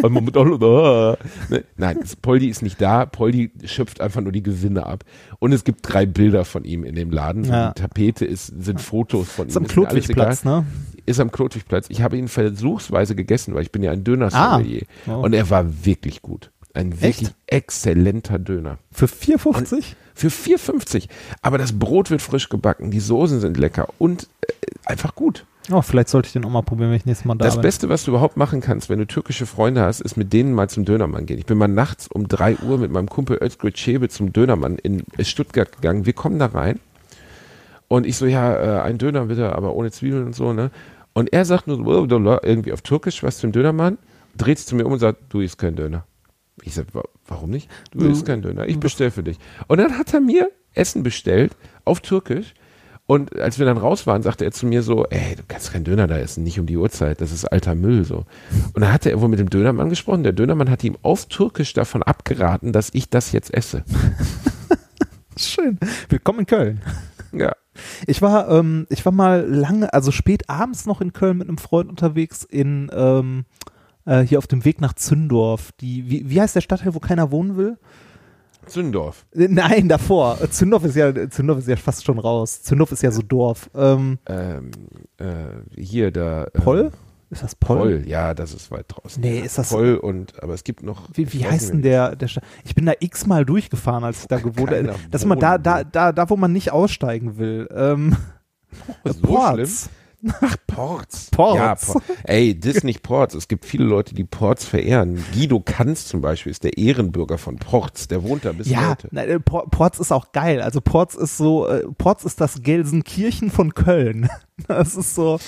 einmal 0.00 0.22
mit 0.22 0.36
alles. 0.36 0.62
Ah. 0.62 1.16
Ne? 1.50 1.64
Nein, 1.76 1.98
Poldi 2.22 2.46
ist 2.46 2.62
nicht 2.62 2.80
da. 2.80 3.04
Poldi 3.04 3.50
schöpft 3.64 4.00
einfach 4.00 4.20
nur 4.20 4.30
die 4.30 4.44
Gewinne 4.44 4.86
ab. 4.86 5.02
Und 5.40 5.52
es 5.52 5.64
gibt 5.64 5.80
drei 5.82 6.06
Bilder 6.06 6.44
von 6.44 6.62
ihm 6.64 6.84
in 6.84 6.94
dem 6.94 7.10
Laden. 7.10 7.44
Ja. 7.46 7.72
Die 7.72 7.80
Tapete 7.82 8.26
ist, 8.26 8.46
sind 8.62 8.80
Fotos 8.80 9.28
von 9.32 9.48
Ist 9.48 9.56
ihm. 9.56 9.58
am 9.58 9.64
Ist 9.64 9.76
alles 9.76 9.88
Klotwigplatz, 10.06 10.44
ne? 10.44 10.64
Ist 11.04 11.18
am 11.18 11.32
Klotwigplatz. 11.32 11.86
Ich 11.88 12.00
habe 12.02 12.16
ihn 12.16 12.28
versuchsweise 12.28 13.16
gegessen, 13.16 13.54
weil 13.54 13.62
ich 13.62 13.72
bin 13.72 13.82
ja 13.82 13.90
ein 13.90 14.04
Döner-Sommelier. 14.04 14.82
Ah. 15.08 15.16
Oh. 15.16 15.22
Und 15.24 15.32
er 15.32 15.50
war 15.50 15.84
wirklich 15.84 16.22
gut. 16.22 16.52
Ein 16.74 16.92
wirklich 17.02 17.28
Echt? 17.28 17.34
exzellenter 17.48 18.38
Döner. 18.38 18.78
Für 18.92 19.06
4,50? 19.06 19.96
Für 20.14 20.28
4,50. 20.28 21.08
Aber 21.40 21.58
das 21.58 21.78
Brot 21.78 22.10
wird 22.10 22.22
frisch 22.22 22.48
gebacken, 22.48 22.90
die 22.90 23.00
Soßen 23.00 23.40
sind 23.40 23.56
lecker 23.56 23.88
und 23.98 24.28
äh, 24.42 24.52
einfach 24.84 25.14
gut. 25.14 25.44
Oh, 25.70 25.80
vielleicht 25.80 26.08
sollte 26.08 26.26
ich 26.26 26.32
den 26.32 26.44
auch 26.44 26.50
mal 26.50 26.62
probieren, 26.62 26.90
wenn 26.90 26.96
ich 26.96 27.06
nächstes 27.06 27.24
Mal 27.24 27.36
da 27.36 27.44
Das 27.44 27.54
bin. 27.54 27.62
Beste, 27.62 27.88
was 27.88 28.04
du 28.04 28.10
überhaupt 28.10 28.36
machen 28.36 28.60
kannst, 28.60 28.88
wenn 28.90 28.98
du 28.98 29.06
türkische 29.06 29.46
Freunde 29.46 29.82
hast, 29.82 30.00
ist 30.00 30.16
mit 30.16 30.32
denen 30.32 30.54
mal 30.54 30.68
zum 30.68 30.84
Dönermann 30.84 31.24
gehen. 31.24 31.38
Ich 31.38 31.46
bin 31.46 31.56
mal 31.56 31.68
nachts 31.68 32.08
um 32.08 32.26
3 32.26 32.56
Uhr 32.58 32.78
mit 32.78 32.90
meinem 32.90 33.08
Kumpel 33.08 33.38
Özgür 33.40 33.72
Çebe 33.72 34.08
zum 34.08 34.32
Dönermann 34.32 34.76
in 34.76 35.04
Stuttgart 35.20 35.70
gegangen. 35.70 36.04
Wir 36.04 36.14
kommen 36.14 36.40
da 36.40 36.46
rein 36.46 36.80
und 37.86 38.06
ich 38.06 38.16
so, 38.16 38.26
ja, 38.26 38.54
äh, 38.54 38.82
ein 38.82 38.98
Döner 38.98 39.26
bitte, 39.26 39.54
aber 39.54 39.74
ohne 39.74 39.92
Zwiebeln 39.92 40.26
und 40.26 40.34
so, 40.34 40.52
ne? 40.52 40.70
Und 41.12 41.32
er 41.32 41.44
sagt 41.44 41.66
nur 41.68 42.42
irgendwie 42.42 42.72
auf 42.72 42.80
Türkisch 42.80 43.22
was 43.22 43.38
zum 43.38 43.52
Dönermann, 43.52 43.98
dreht 44.36 44.58
sich 44.58 44.66
zu 44.66 44.74
mir 44.74 44.86
um 44.86 44.92
und 44.92 44.98
sagt, 44.98 45.18
du 45.28 45.40
isst 45.40 45.58
kein 45.58 45.76
Döner. 45.76 46.04
Ich 46.62 46.74
sag, 46.74 46.86
warum 47.32 47.50
nicht? 47.50 47.68
Du 47.90 47.98
Du- 47.98 48.08
isst 48.10 48.26
kein 48.26 48.42
Döner. 48.42 48.66
Ich 48.68 48.78
bestell 48.78 49.10
für 49.10 49.22
dich. 49.22 49.38
Und 49.68 49.78
dann 49.78 49.98
hat 49.98 50.12
er 50.14 50.20
mir 50.20 50.50
Essen 50.74 51.02
bestellt 51.02 51.56
auf 51.84 52.00
Türkisch. 52.00 52.54
Und 53.06 53.36
als 53.38 53.58
wir 53.58 53.66
dann 53.66 53.76
raus 53.78 54.06
waren, 54.06 54.22
sagte 54.22 54.44
er 54.44 54.52
zu 54.52 54.64
mir 54.64 54.82
so, 54.82 55.04
ey, 55.10 55.34
du 55.36 55.42
kannst 55.46 55.72
keinen 55.72 55.84
Döner 55.84 56.06
da 56.06 56.16
essen, 56.18 56.44
nicht 56.44 56.60
um 56.60 56.66
die 56.66 56.76
Uhrzeit, 56.76 57.20
das 57.20 57.32
ist 57.32 57.44
alter 57.44 57.74
Müll 57.74 58.04
so. 58.04 58.24
Und 58.74 58.80
dann 58.80 58.92
hatte 58.92 59.10
er 59.10 59.20
wohl 59.20 59.28
mit 59.28 59.40
dem 59.40 59.50
Dönermann 59.50 59.90
gesprochen. 59.90 60.22
Der 60.22 60.32
Dönermann 60.32 60.70
hat 60.70 60.84
ihm 60.84 60.96
auf 61.02 61.26
Türkisch 61.26 61.72
davon 61.72 62.02
abgeraten, 62.04 62.72
dass 62.72 62.90
ich 62.94 63.10
das 63.10 63.32
jetzt 63.32 63.52
esse. 63.52 63.82
Schön. 65.36 65.78
Willkommen 66.08 66.40
in 66.40 66.46
Köln. 66.46 66.80
Ja. 67.32 67.52
Ich 68.06 68.20
war, 68.22 68.48
ähm, 68.50 68.86
ich 68.90 69.04
war 69.04 69.12
mal 69.12 69.44
lange, 69.48 69.92
also 69.92 70.10
spät 70.12 70.48
abends 70.48 70.86
noch 70.86 71.00
in 71.00 71.12
Köln 71.12 71.38
mit 71.38 71.48
einem 71.48 71.58
Freund 71.58 71.88
unterwegs 71.88 72.44
in 72.44 72.90
ähm, 72.94 73.44
äh, 74.06 74.20
hier 74.22 74.38
auf 74.38 74.46
dem 74.46 74.64
Weg 74.64 74.80
nach 74.80 74.92
Zündorf. 74.94 75.72
Die, 75.80 76.08
wie, 76.10 76.30
wie 76.30 76.40
heißt 76.40 76.54
der 76.56 76.60
Stadtteil, 76.60 76.94
wo 76.94 77.00
keiner 77.00 77.30
wohnen 77.30 77.56
will? 77.56 77.78
Zündorf. 78.66 79.26
Äh, 79.34 79.48
Nein, 79.48 79.88
davor. 79.88 80.38
Zündorf 80.50 80.84
ist 80.84 80.96
ja, 80.96 81.28
Zündorf 81.30 81.58
ist 81.58 81.68
ja 81.68 81.76
fast 81.76 82.04
schon 82.04 82.18
raus. 82.18 82.62
Zündorf 82.62 82.92
ist 82.92 83.02
ja 83.02 83.10
so 83.10 83.22
Dorf. 83.22 83.68
Ähm, 83.74 84.18
Ähm, 84.26 84.70
äh, 85.18 85.80
hier 85.80 86.10
da. 86.12 86.44
äh, 86.44 86.50
Poll? 86.52 86.92
Ist 87.30 87.42
das 87.42 87.54
Poll? 87.54 87.78
Poll, 87.78 88.04
ja, 88.06 88.34
das 88.34 88.52
ist 88.52 88.70
weit 88.70 88.84
draußen. 88.88 89.20
Nee, 89.22 89.40
ist 89.40 89.56
das- 89.56 89.70
Poll 89.70 89.96
und, 89.96 90.40
aber 90.42 90.52
es 90.52 90.64
gibt 90.64 90.82
noch. 90.82 91.08
Wie, 91.14 91.32
wie 91.32 91.46
heißt 91.46 91.70
denn 91.70 91.80
der, 91.82 92.14
der 92.14 92.28
Stadt? 92.28 92.44
Ich 92.64 92.74
bin 92.74 92.84
da 92.84 92.92
x-mal 93.00 93.46
durchgefahren, 93.46 94.04
als 94.04 94.20
ich 94.20 94.26
da 94.28 94.38
gewohnt 94.38 94.70
habe. 94.70 94.94
Das 95.10 95.22
ist 95.22 95.24
immer 95.24 95.36
da, 95.36 95.56
da, 95.56 95.82
da, 95.82 96.12
da, 96.12 96.28
wo 96.28 96.36
man 96.36 96.52
nicht 96.52 96.72
aussteigen 96.72 97.38
will. 97.38 97.68
Ähm, 97.74 98.16
so 99.04 99.14
Ports. 99.22 99.88
Ach, 100.40 100.56
Ports. 100.66 101.30
Ports. 101.32 101.56
Ja, 101.58 101.74
Por 101.92 102.02
Ey, 102.24 102.58
das 102.58 102.84
nicht 102.84 103.02
Ports. 103.02 103.34
Es 103.34 103.48
gibt 103.48 103.64
viele 103.64 103.84
Leute, 103.84 104.14
die 104.14 104.24
Ports 104.24 104.64
verehren. 104.64 105.22
Guido 105.34 105.58
Kanz 105.60 106.06
zum 106.06 106.20
Beispiel 106.20 106.50
ist 106.52 106.62
der 106.64 106.78
Ehrenbürger 106.78 107.38
von 107.38 107.56
Ports. 107.56 108.06
Der 108.08 108.22
wohnt 108.22 108.44
da 108.44 108.52
bis 108.52 108.68
Ja, 108.68 108.90
heute. 108.90 109.08
na, 109.10 109.24
äh, 109.24 109.40
Por- 109.40 109.68
Ports 109.70 109.98
ist 109.98 110.12
auch 110.12 110.30
geil. 110.32 110.60
Also 110.62 110.80
Ports 110.80 111.14
ist 111.16 111.36
so, 111.36 111.66
äh, 111.66 111.82
Ports 111.98 112.24
ist 112.24 112.40
das 112.40 112.62
Gelsenkirchen 112.62 113.50
von 113.50 113.74
Köln. 113.74 114.28
Das 114.68 114.94
ist 114.94 115.16
so, 115.16 115.40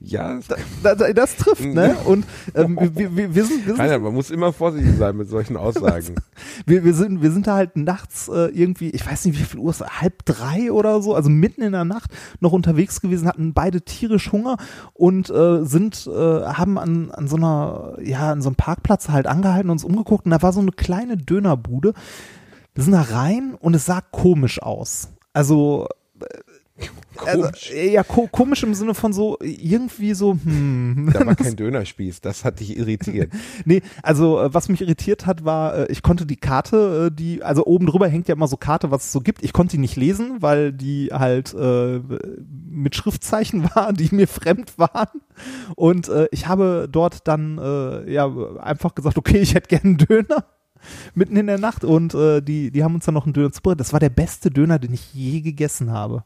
Ja, 0.00 0.38
da, 0.82 0.94
da, 0.94 1.12
das 1.12 1.36
trifft, 1.36 1.64
ne? 1.64 1.96
Und 2.04 2.26
ähm, 2.54 2.78
wir, 2.80 3.16
wir, 3.16 3.34
wir, 3.34 3.44
sind, 3.44 3.66
wir, 3.66 3.74
sind, 3.74 3.80
Rainer, 3.80 3.98
man 3.98 4.14
muss 4.14 4.30
immer 4.30 4.52
vorsichtig 4.52 4.96
sein 4.98 5.16
mit 5.16 5.28
solchen 5.28 5.56
Aussagen. 5.56 6.14
wir, 6.66 6.84
wir, 6.84 6.94
sind, 6.94 7.22
wir 7.22 7.30
sind 7.30 7.46
da 7.46 7.54
halt 7.54 7.76
nachts 7.76 8.28
äh, 8.28 8.46
irgendwie, 8.48 8.90
ich 8.90 9.06
weiß 9.06 9.24
nicht, 9.24 9.38
wie 9.38 9.44
viel 9.44 9.60
Uhr 9.60 9.70
es 9.70 9.80
ist, 9.80 10.00
halb 10.00 10.24
drei 10.24 10.70
oder 10.70 11.00
so, 11.02 11.14
also 11.14 11.30
mitten 11.30 11.62
in 11.62 11.72
der 11.72 11.84
Nacht 11.84 12.10
noch 12.40 12.52
unterwegs 12.52 13.00
gewesen, 13.00 13.28
hatten 13.28 13.54
beide 13.54 13.82
tierisch 13.82 14.32
Hunger 14.32 14.56
und 14.92 15.30
äh, 15.30 15.64
sind, 15.64 16.06
äh, 16.06 16.10
haben 16.44 16.78
an, 16.78 17.10
an 17.10 17.28
so 17.28 17.36
einer, 17.36 17.96
ja, 18.02 18.32
an 18.32 18.42
so 18.42 18.50
einem 18.50 18.56
Parkplatz 18.56 19.08
halt 19.08 19.26
angehalten, 19.26 19.70
uns 19.70 19.84
umgeguckt 19.84 20.26
und 20.26 20.32
da 20.32 20.42
war 20.42 20.52
so 20.52 20.60
eine 20.60 20.72
kleine 20.72 21.16
Dönerbude. 21.16 21.94
Wir 22.74 22.84
sind 22.84 22.92
da 22.92 23.02
rein 23.02 23.56
und 23.58 23.74
es 23.74 23.86
sah 23.86 24.02
komisch 24.02 24.60
aus. 24.62 25.08
Also 25.32 25.88
Also, 27.24 27.42
Komisch. 27.42 27.72
ja, 27.72 28.02
ko 28.02 28.28
komisch 28.30 28.62
im 28.62 28.74
Sinne 28.74 28.94
von 28.94 29.12
so, 29.12 29.38
irgendwie 29.40 30.14
so, 30.14 30.32
hm. 30.42 31.10
da 31.12 31.26
war 31.26 31.34
kein 31.34 31.56
Dönerspieß. 31.56 32.20
Das 32.20 32.44
hat 32.44 32.60
dich 32.60 32.76
irritiert. 32.76 33.32
Nee, 33.64 33.82
also 34.02 34.40
äh, 34.40 34.52
was 34.52 34.68
mich 34.68 34.80
irritiert 34.80 35.26
hat, 35.26 35.44
war, 35.44 35.74
äh, 35.76 35.86
ich 35.90 36.02
konnte 36.02 36.26
die 36.26 36.36
Karte, 36.36 37.06
äh, 37.10 37.14
die, 37.14 37.42
also 37.42 37.64
oben 37.64 37.86
drüber 37.86 38.08
hängt 38.08 38.28
ja 38.28 38.34
immer 38.34 38.48
so 38.48 38.56
Karte, 38.56 38.90
was 38.90 39.06
es 39.06 39.12
so 39.12 39.20
gibt. 39.20 39.42
Ich 39.42 39.52
konnte 39.52 39.72
die 39.72 39.80
nicht 39.80 39.96
lesen, 39.96 40.36
weil 40.40 40.72
die 40.72 41.08
halt 41.12 41.54
äh, 41.54 42.00
mit 42.68 42.94
Schriftzeichen 42.94 43.64
war, 43.74 43.92
die 43.92 44.14
mir 44.14 44.28
fremd 44.28 44.78
waren. 44.78 45.20
Und 45.74 46.08
äh, 46.08 46.28
ich 46.30 46.46
habe 46.48 46.88
dort 46.90 47.26
dann 47.26 47.58
äh, 47.58 48.12
ja 48.12 48.30
einfach 48.60 48.94
gesagt, 48.94 49.18
okay, 49.18 49.38
ich 49.38 49.54
hätte 49.54 49.68
gerne 49.68 49.84
einen 49.84 49.98
Döner. 49.98 50.44
Mitten 51.14 51.36
in 51.36 51.48
der 51.48 51.58
Nacht 51.58 51.82
und 51.82 52.14
äh, 52.14 52.40
die, 52.42 52.70
die 52.70 52.84
haben 52.84 52.94
uns 52.94 53.06
dann 53.06 53.14
noch 53.14 53.24
einen 53.24 53.32
Döner 53.32 53.50
zubereitet. 53.50 53.80
Das 53.80 53.92
war 53.92 53.98
der 53.98 54.10
beste 54.10 54.50
Döner, 54.50 54.78
den 54.78 54.92
ich 54.92 55.14
je 55.14 55.40
gegessen 55.40 55.90
habe. 55.90 56.22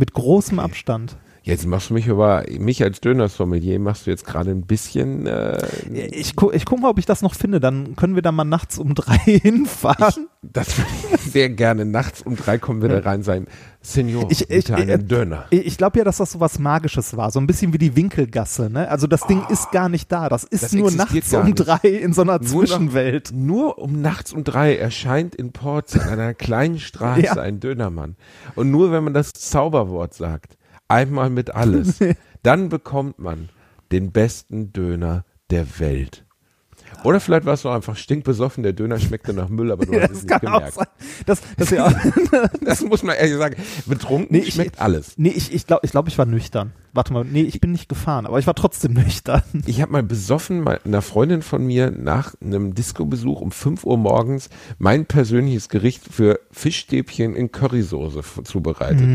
Mit 0.00 0.14
großem 0.14 0.58
Okay. 0.58 0.64
Abstand. 0.64 1.18
Jetzt 1.42 1.66
machst 1.66 1.88
du 1.90 1.94
mich 1.94 2.08
aber, 2.10 2.44
mich 2.58 2.82
als 2.82 3.00
Dönersommelier 3.00 3.78
machst 3.78 4.06
du 4.06 4.10
jetzt 4.10 4.26
gerade 4.26 4.50
ein 4.50 4.66
bisschen, 4.66 5.26
äh, 5.26 5.58
Ich, 5.90 6.36
gu 6.36 6.50
ich 6.52 6.66
guck 6.66 6.80
mal, 6.80 6.90
ob 6.90 6.98
ich 6.98 7.06
das 7.06 7.22
noch 7.22 7.34
finde. 7.34 7.60
Dann 7.60 7.96
können 7.96 8.14
wir 8.14 8.20
da 8.22 8.30
mal 8.30 8.44
nachts 8.44 8.78
um 8.78 8.94
drei 8.94 9.16
hinfahren. 9.24 10.26
das 10.42 10.76
würde 10.76 10.90
ich 11.14 11.20
sehr 11.32 11.48
gerne. 11.48 11.84
Nachts 11.86 12.20
um 12.22 12.36
drei 12.36 12.58
kommen 12.58 12.82
wir 12.82 12.88
da 12.90 12.98
rein 12.98 13.22
sein. 13.22 13.46
Senior, 13.80 14.26
Ich- 14.30 14.42
ich- 14.42 14.48
bitte 14.48 14.74
einen 14.76 14.88
äh, 14.90 14.98
Döner. 15.02 15.46
Ich 15.50 15.66
ich 15.66 15.78
glaube 15.78 15.98
ja, 15.98 16.04
dass 16.04 16.18
das 16.18 16.32
so 16.32 16.40
was 16.40 16.58
Magisches 16.58 17.16
war, 17.16 17.30
so 17.30 17.40
ein 17.40 17.46
bisschen 17.46 17.72
wie 17.72 17.78
die 17.78 17.96
Winkelgasse. 17.96 18.68
Ne? 18.68 18.88
Also 18.90 19.06
das 19.06 19.22
Ding 19.26 19.42
ist 19.48 19.70
gar 19.72 19.88
nicht 19.88 20.12
da. 20.12 20.28
Das 20.28 20.44
ist 20.44 20.62
Das 20.64 20.72
nur 20.74 20.90
nachts 20.90 21.32
um 21.32 21.54
drei 21.54 21.78
in 21.88 22.12
so 22.12 22.20
einer 22.20 22.38
Nur 22.38 22.46
Zwischenwelt. 22.46 23.30
Nur 23.34 23.78
um 23.78 24.00
nachts 24.02 24.34
um 24.34 24.44
drei 24.44 24.76
erscheint 24.76 25.34
in 25.34 25.52
Ports 25.52 25.98
an 25.98 26.06
einer 26.10 26.34
kleinen 26.34 26.78
Straße 26.78 27.22
Ja. 27.22 27.32
ein 27.36 27.60
Dönermann. 27.60 28.16
Und 28.56 28.70
nur 28.70 28.92
wenn 28.92 29.04
man 29.04 29.14
das 29.14 29.32
Zauberwort 29.32 30.12
sagt, 30.12 30.58
einmal 30.90 31.30
mit 31.30 31.54
alles, 31.54 31.98
dann 32.42 32.68
bekommt 32.68 33.18
man 33.18 33.48
den 33.92 34.12
besten 34.12 34.72
Döner 34.72 35.24
der 35.50 35.78
Welt. 35.80 36.24
Oder 37.04 37.20
vielleicht 37.20 37.44
warst 37.46 37.64
du 37.64 37.68
einfach 37.68 37.96
stinkbesoffen, 37.96 38.62
der 38.64 38.72
Döner 38.72 38.98
schmeckte 38.98 39.32
nach 39.32 39.48
Müll, 39.48 39.70
aber 39.70 39.86
du 39.86 39.92
hast 40.00 40.10
es 40.10 40.12
Das 40.12 40.22
nicht 40.24 40.28
kann 40.40 40.48
auch 40.48 40.54
gemerkt. 40.58 40.74
sein. 40.74 40.86
Das, 41.26 41.40
das 41.56 41.70
ja, 41.70 41.92
Das 42.64 42.82
muss 42.82 43.02
man 43.02 43.16
ehrlich 43.16 43.36
sagen. 43.36 43.56
Betrunken 43.86 44.36
Nee, 44.36 44.42
ich- 44.44 44.54
schmeckt 44.54 44.80
alles. 44.80 45.14
nee, 45.16 45.28
ich, 45.30 45.54
ich 45.54 45.66
glaube, 45.66 45.82
ich, 45.84 45.92
glaub, 45.92 46.08
ich 46.08 46.18
war 46.18 46.26
nüchtern. 46.26 46.72
Warte 46.92 47.12
mal, 47.12 47.24
nee, 47.24 47.42
ich 47.42 47.60
bin 47.60 47.72
nicht 47.72 47.88
gefahren, 47.88 48.26
aber 48.26 48.38
ich 48.38 48.46
war 48.46 48.54
trotzdem 48.54 48.92
nüchtern. 48.94 49.42
Ich 49.66 49.80
habe 49.80 49.92
mal 49.92 50.02
besoffen 50.02 50.62
mal 50.62 50.80
einer 50.84 51.02
Freundin 51.02 51.42
von 51.42 51.64
mir 51.66 51.90
nach 51.90 52.34
einem 52.40 52.74
Disco-Besuch 52.74 53.40
um 53.40 53.52
5 53.52 53.84
Uhr 53.84 53.96
morgens 53.96 54.50
mein 54.78 55.06
persönliches 55.06 55.68
Gericht 55.68 56.02
für 56.12 56.40
Fischstäbchen 56.50 57.34
in 57.36 57.52
Currysoße 57.52 58.22
zubereitet. 58.44 59.06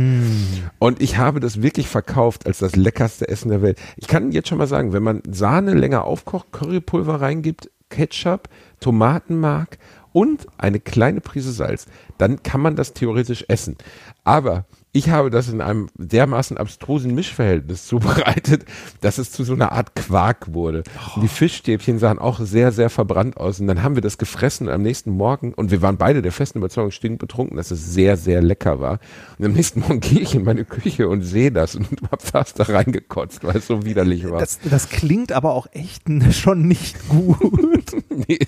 Und 0.79 1.01
ich 1.01 1.17
habe 1.17 1.39
das 1.39 1.61
wirklich 1.61 1.87
verkauft 1.87 2.45
als 2.45 2.59
das 2.59 2.75
leckerste 2.75 3.27
Essen 3.27 3.49
der 3.49 3.61
Welt. 3.61 3.79
Ich 3.97 4.07
kann 4.07 4.31
jetzt 4.31 4.47
schon 4.47 4.57
mal 4.57 4.67
sagen, 4.67 4.93
wenn 4.93 5.03
man 5.03 5.21
Sahne 5.29 5.73
länger 5.73 6.05
aufkocht, 6.05 6.51
Currypulver 6.51 7.21
reingibt, 7.21 7.69
Ketchup, 7.89 8.49
Tomatenmark 8.79 9.77
und 10.11 10.47
eine 10.57 10.79
kleine 10.79 11.21
Prise 11.21 11.51
Salz, 11.51 11.87
dann 12.17 12.41
kann 12.41 12.61
man 12.61 12.75
das 12.75 12.93
theoretisch 12.93 13.45
essen. 13.47 13.75
Aber 14.23 14.65
Ich 14.95 15.09
habe 15.09 15.29
das 15.29 15.49
in 15.49 15.59
einem 15.59 15.89
dermaßen 15.95 16.57
abstrusen 16.57 17.13
Mischverhältnis 17.13 17.85
zubereitet, 17.87 18.63
dass 19.01 19.17
es 19.17 19.29
zu 19.29 19.43
so 19.43 19.51
einer 19.51 19.73
Art 19.73 19.93
Quark 19.93 20.53
wurde. 20.53 20.83
Und 21.15 21.21
die 21.21 21.27
Fischstäbchen 21.27 21.99
sahen 21.99 22.17
auch 22.17 22.39
sehr, 22.39 22.71
sehr 22.71 22.89
verbrannt 22.89 23.35
aus. 23.35 23.59
Und 23.59 23.67
dann 23.67 23.83
haben 23.83 23.95
wir 23.95 24.01
das 24.01 24.17
gefressen 24.17 24.69
am 24.69 24.81
nächsten 24.81 25.11
Morgen 25.11 25.53
und 25.53 25.69
wir 25.69 25.81
waren 25.81 25.97
beide 25.97 26.21
der 26.21 26.31
festen 26.31 26.59
Überzeugung 26.59 26.91
stinkend 26.91 27.19
betrunken, 27.19 27.57
dass 27.57 27.71
es 27.71 27.93
sehr, 27.93 28.15
sehr 28.15 28.41
lecker 28.41 28.79
war. 28.79 28.99
Und 29.37 29.43
am 29.43 29.51
nächsten 29.51 29.81
Morgen 29.81 29.99
gehe 29.99 30.21
ich 30.21 30.33
in 30.33 30.45
meine 30.45 30.63
Küche 30.63 31.09
und 31.09 31.23
sehe 31.23 31.51
das 31.51 31.75
und 31.75 31.89
hab 32.09 32.21
fast 32.21 32.57
da 32.61 32.63
reingekotzt, 32.63 33.43
weil 33.43 33.57
es 33.57 33.67
so 33.67 33.83
widerlich 33.83 34.31
war. 34.31 34.39
Das, 34.39 34.59
das 34.61 34.87
klingt 34.87 35.33
aber 35.33 35.55
auch 35.55 35.67
echt 35.73 36.03
schon 36.31 36.69
nicht 36.69 37.09
gut. 37.09 38.01
Nee, 38.29 38.39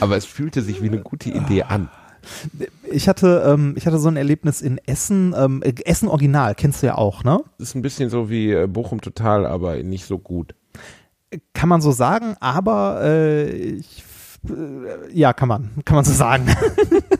Aber 0.00 0.18
es 0.18 0.26
fühlte 0.26 0.60
sich 0.60 0.82
wie 0.82 0.88
eine 0.88 1.00
gute 1.00 1.30
Idee 1.30 1.62
an. 1.62 1.88
Ich 2.90 3.08
hatte, 3.08 3.42
ähm, 3.46 3.74
ich 3.76 3.86
hatte 3.86 3.98
so 3.98 4.08
ein 4.08 4.16
Erlebnis 4.16 4.60
in 4.60 4.78
Essen, 4.86 5.34
ähm, 5.36 5.62
äh, 5.62 5.72
Essen 5.84 6.08
Original, 6.08 6.54
kennst 6.54 6.82
du 6.82 6.86
ja 6.86 6.96
auch, 6.96 7.24
ne? 7.24 7.40
ist 7.58 7.74
ein 7.74 7.82
bisschen 7.82 8.10
so 8.10 8.30
wie 8.30 8.52
äh, 8.52 8.66
Bochum 8.66 9.00
Total, 9.00 9.46
aber 9.46 9.82
nicht 9.82 10.04
so 10.04 10.18
gut. 10.18 10.54
Kann 11.52 11.68
man 11.68 11.80
so 11.80 11.92
sagen, 11.92 12.36
aber 12.40 13.00
äh, 13.02 13.50
ich, 13.50 14.02
äh, 14.48 15.12
ja, 15.12 15.32
kann 15.32 15.48
man, 15.48 15.70
kann 15.84 15.94
man 15.94 16.04
so 16.04 16.12
sagen. 16.12 16.46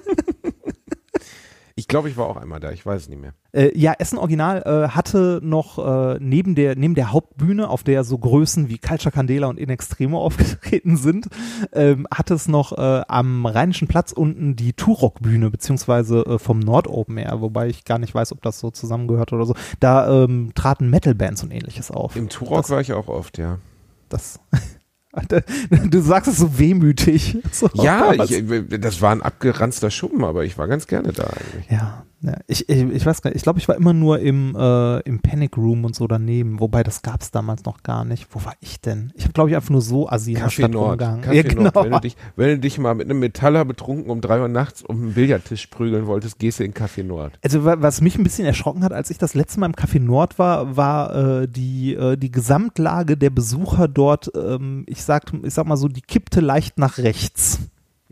Ich 1.81 1.89
glaube, 1.89 2.09
ich 2.09 2.17
war 2.17 2.27
auch 2.27 2.37
einmal 2.37 2.61
da, 2.61 2.71
ich 2.71 2.85
weiß 2.87 3.03
es 3.03 3.09
nicht 3.09 3.21
mehr. 3.21 3.33
Äh, 3.53 3.77
ja, 3.77 3.95
Essen 3.99 4.19
Original 4.19 4.63
äh, 4.65 4.89
hatte 4.91 5.41
noch 5.43 5.79
äh, 5.79 6.19
neben 6.21 6.55
der 6.55 6.77
neben 6.77 6.95
der 6.95 7.13
Hauptbühne, 7.13 7.69
auf 7.69 7.83
der 7.83 8.05
so 8.05 8.19
Größen 8.19 8.69
wie 8.69 8.79
Culture 8.79 9.11
Candela 9.13 9.49
und 9.49 9.59
In 9.59 9.69
Extremo 9.71 10.21
aufgetreten 10.25 10.97
sind, 10.97 11.29
ähm, 11.73 12.07
hatte 12.13 12.35
es 12.35 12.47
noch 12.49 12.77
äh, 12.79 13.03
am 13.09 13.47
Rheinischen 13.47 13.89
Platz 13.89 14.13
unten 14.13 14.55
die 14.57 14.73
Turok-Bühne, 14.73 15.51
beziehungsweise 15.51 16.21
äh, 16.27 16.39
vom 16.39 16.61
Nord 16.61 16.87
Open 16.87 17.17
Air, 17.19 17.41
wobei 17.41 17.69
ich 17.69 17.85
gar 17.85 17.99
nicht 17.99 18.15
weiß, 18.15 18.33
ob 18.33 18.43
das 18.43 18.61
so 18.61 18.71
zusammengehört 18.71 19.33
oder 19.33 19.47
so. 19.47 19.55
Da 19.81 20.25
ähm, 20.25 20.53
traten 20.55 20.91
Metal-Bands 20.91 21.43
und 21.43 21.51
ähnliches 21.51 21.91
auf. 21.91 22.15
Im 22.17 22.29
Turok 22.29 22.59
Das- 22.63 22.71
war 22.71 22.81
ich 22.81 22.93
auch 22.93 23.09
oft, 23.09 23.39
ja. 23.39 23.59
Das, 24.09 24.39
du 25.91 26.01
sagst 26.01 26.31
es 26.31 26.39
so 26.39 26.59
wehmütig. 26.59 27.39
So, 27.53 27.69
Ja, 27.75 28.13
ich, 28.13 28.45
das 28.81 29.03
war 29.03 29.11
ein 29.13 29.23
abgeranzter 29.23 29.91
Schuppen, 29.91 30.25
aber 30.25 30.45
ich 30.45 30.57
war 30.57 30.69
ganz 30.69 30.87
gerne 30.87 31.13
da 31.13 31.25
eigentlich. 31.25 31.71
Ja, 31.71 32.05
ja. 32.23 32.37
Ich, 32.47 32.69
ich, 32.69 32.83
ich 32.83 33.07
weiß 33.07 33.23
gar 33.23 33.31
nicht, 33.31 33.37
ich 33.37 33.43
glaube, 33.43 33.59
ich 33.59 33.69
war 33.69 33.77
immer 33.77 33.93
nur 33.93 34.19
im, 34.21 34.55
äh, 34.57 35.01
im 35.01 35.21
Panic 35.21 35.57
Room 35.57 35.85
und 35.85 35.95
so 35.95 36.07
daneben, 36.07 36.61
wobei 36.61 36.83
das 36.83 37.03
gab 37.03 37.23
es 37.23 37.31
damals 37.31 37.65
noch 37.65 37.83
gar 37.83 38.05
nicht. 38.05 38.27
Wo 38.31 38.45
war 38.45 38.55
ich 38.61 38.81
denn? 38.81 39.11
Ich 39.15 39.25
habe, 39.25 39.33
glaube 39.33 39.51
ich, 39.51 39.57
einfach 39.57 39.71
nur 39.71 39.81
so 39.81 40.09
Nord. 40.69 41.01
rumgegangen. 41.01 41.25
Café 41.25 41.33
ja, 41.35 41.43
genau. 41.43 41.63
Nord. 41.63 41.77
Wenn, 41.77 41.93
du 41.93 42.01
dich, 42.01 42.17
wenn 42.37 42.49
du 42.49 42.59
dich 42.59 42.79
mal 42.79 42.95
mit 42.95 43.09
einem 43.09 43.21
Metaller 43.21 43.65
betrunken 43.65 44.11
um 44.11 44.21
drei 44.21 44.41
Uhr 44.41 44.49
nachts 44.49 44.83
um 44.83 45.01
einen 45.03 45.15
Billardtisch 45.15 45.67
prügeln 45.69 46.07
wolltest, 46.07 46.39
gehst 46.39 46.61
du 46.61 46.65
in 46.65 46.75
Café 46.75 47.03
Nord. 47.05 47.39
Also 47.43 47.65
wa- 47.65 47.77
was 47.81 48.01
mich 48.01 48.17
ein 48.19 48.25
bisschen 48.25 48.45
erschrocken 48.47 48.85
hat, 48.85 48.93
als 48.93 49.11
ich 49.11 49.19
das 49.19 49.35
letzte 49.35 49.61
Mal 49.61 49.67
im 49.67 49.75
Café 49.75 50.01
Nord 50.01 50.39
war, 50.39 50.77
war 50.77 51.43
äh, 51.43 51.49
die, 51.49 51.95
äh, 51.95 52.17
die 52.17 52.31
Gesamtlage 52.31 53.17
der 53.17 53.31
Besucher 53.31 53.89
dort, 53.89 54.31
ähm, 54.37 54.85
ich, 54.87 55.03
sag, 55.03 55.33
ich 55.43 55.55
sag 55.55 55.67
mal 55.67 55.77
so, 55.77 55.89
die 55.89 56.03
kippte 56.03 56.41
leicht 56.41 56.79
nach 56.79 56.99
rechts. 56.99 57.61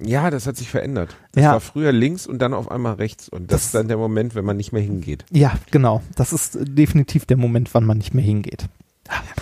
Ja, 0.00 0.30
das 0.30 0.46
hat 0.46 0.56
sich 0.56 0.68
verändert. 0.70 1.16
Das 1.32 1.42
Ja. 1.44 1.52
war 1.52 1.60
früher 1.60 1.90
links 1.92 2.26
und 2.26 2.38
dann 2.40 2.54
auf 2.54 2.70
einmal 2.70 2.94
rechts. 2.94 3.28
Und 3.28 3.50
das, 3.50 3.58
Das- 3.58 3.64
ist 3.66 3.74
dann 3.74 3.88
der 3.88 3.96
Moment, 3.96 4.34
wenn 4.34 4.44
man 4.44 4.56
nicht 4.56 4.72
mehr 4.72 4.82
hingeht. 4.82 5.24
Ja, 5.30 5.52
genau. 5.70 6.02
Das 6.14 6.32
ist 6.32 6.54
äh, 6.56 6.64
definitiv 6.64 7.26
der 7.26 7.36
Moment, 7.36 7.74
wann 7.74 7.84
man 7.84 7.98
nicht 7.98 8.14
mehr 8.14 8.24
hingeht. 8.24 8.66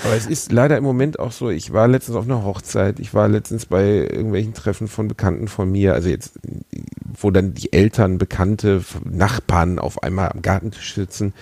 Aber 0.05 0.15
es 0.15 0.27
ist 0.27 0.53
leider 0.53 0.77
im 0.79 0.85
Moment 0.85 1.19
auch 1.19 1.33
so, 1.33 1.51
ich 1.51 1.73
war 1.73 1.89
letztens 1.89 2.17
auf 2.17 2.25
einer 2.25 2.45
Hochzeit, 2.45 3.01
ich 3.01 3.13
war 3.15 3.27
letztens 3.27 3.67
bei 3.67 3.85
irgendwelchen 3.85 4.55
Treffen 4.55 4.87
von 4.87 5.09
Bekannten 5.09 5.49
von 5.49 5.71
mir, 5.73 5.93
also 5.93 6.09
jetzt, 6.09 6.39
wo 7.21 7.33
dann 7.33 7.53
die 7.55 7.73
Eltern, 7.73 8.17
Bekannte, 8.17 8.85
Nachbarn 9.05 9.81
auf 9.81 10.05
einmal 10.05 10.29
am 10.31 10.41
Gartentisch 10.41 10.95
sitzen 10.95 11.33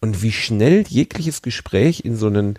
und 0.00 0.22
wie 0.22 0.32
schnell 0.32 0.82
jegliches 0.88 1.40
Gespräch 1.40 2.04
in 2.04 2.16
so 2.16 2.26
einen 2.26 2.58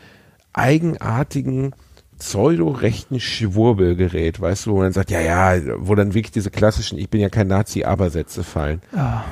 eigenartigen 0.54 1.74
pseudo-rechten 2.20 3.20
Schwurbel 3.20 3.95
gerät, 3.95 4.39
weißt 4.39 4.66
du, 4.66 4.72
wo 4.72 4.78
man 4.80 4.93
sagt, 4.93 5.11
ja, 5.11 5.20
ja, 5.22 5.59
wo 5.78 5.95
dann 5.95 6.14
wirklich 6.14 6.32
diese 6.32 6.51
klassischen, 6.51 6.97
ich 6.97 7.09
bin 7.09 7.22
ja 7.22 7.30
kein 7.30 7.47
Nazi, 7.47 7.84
aber 7.84 8.09
Sätze 8.09 8.43
fallen. 8.43 8.82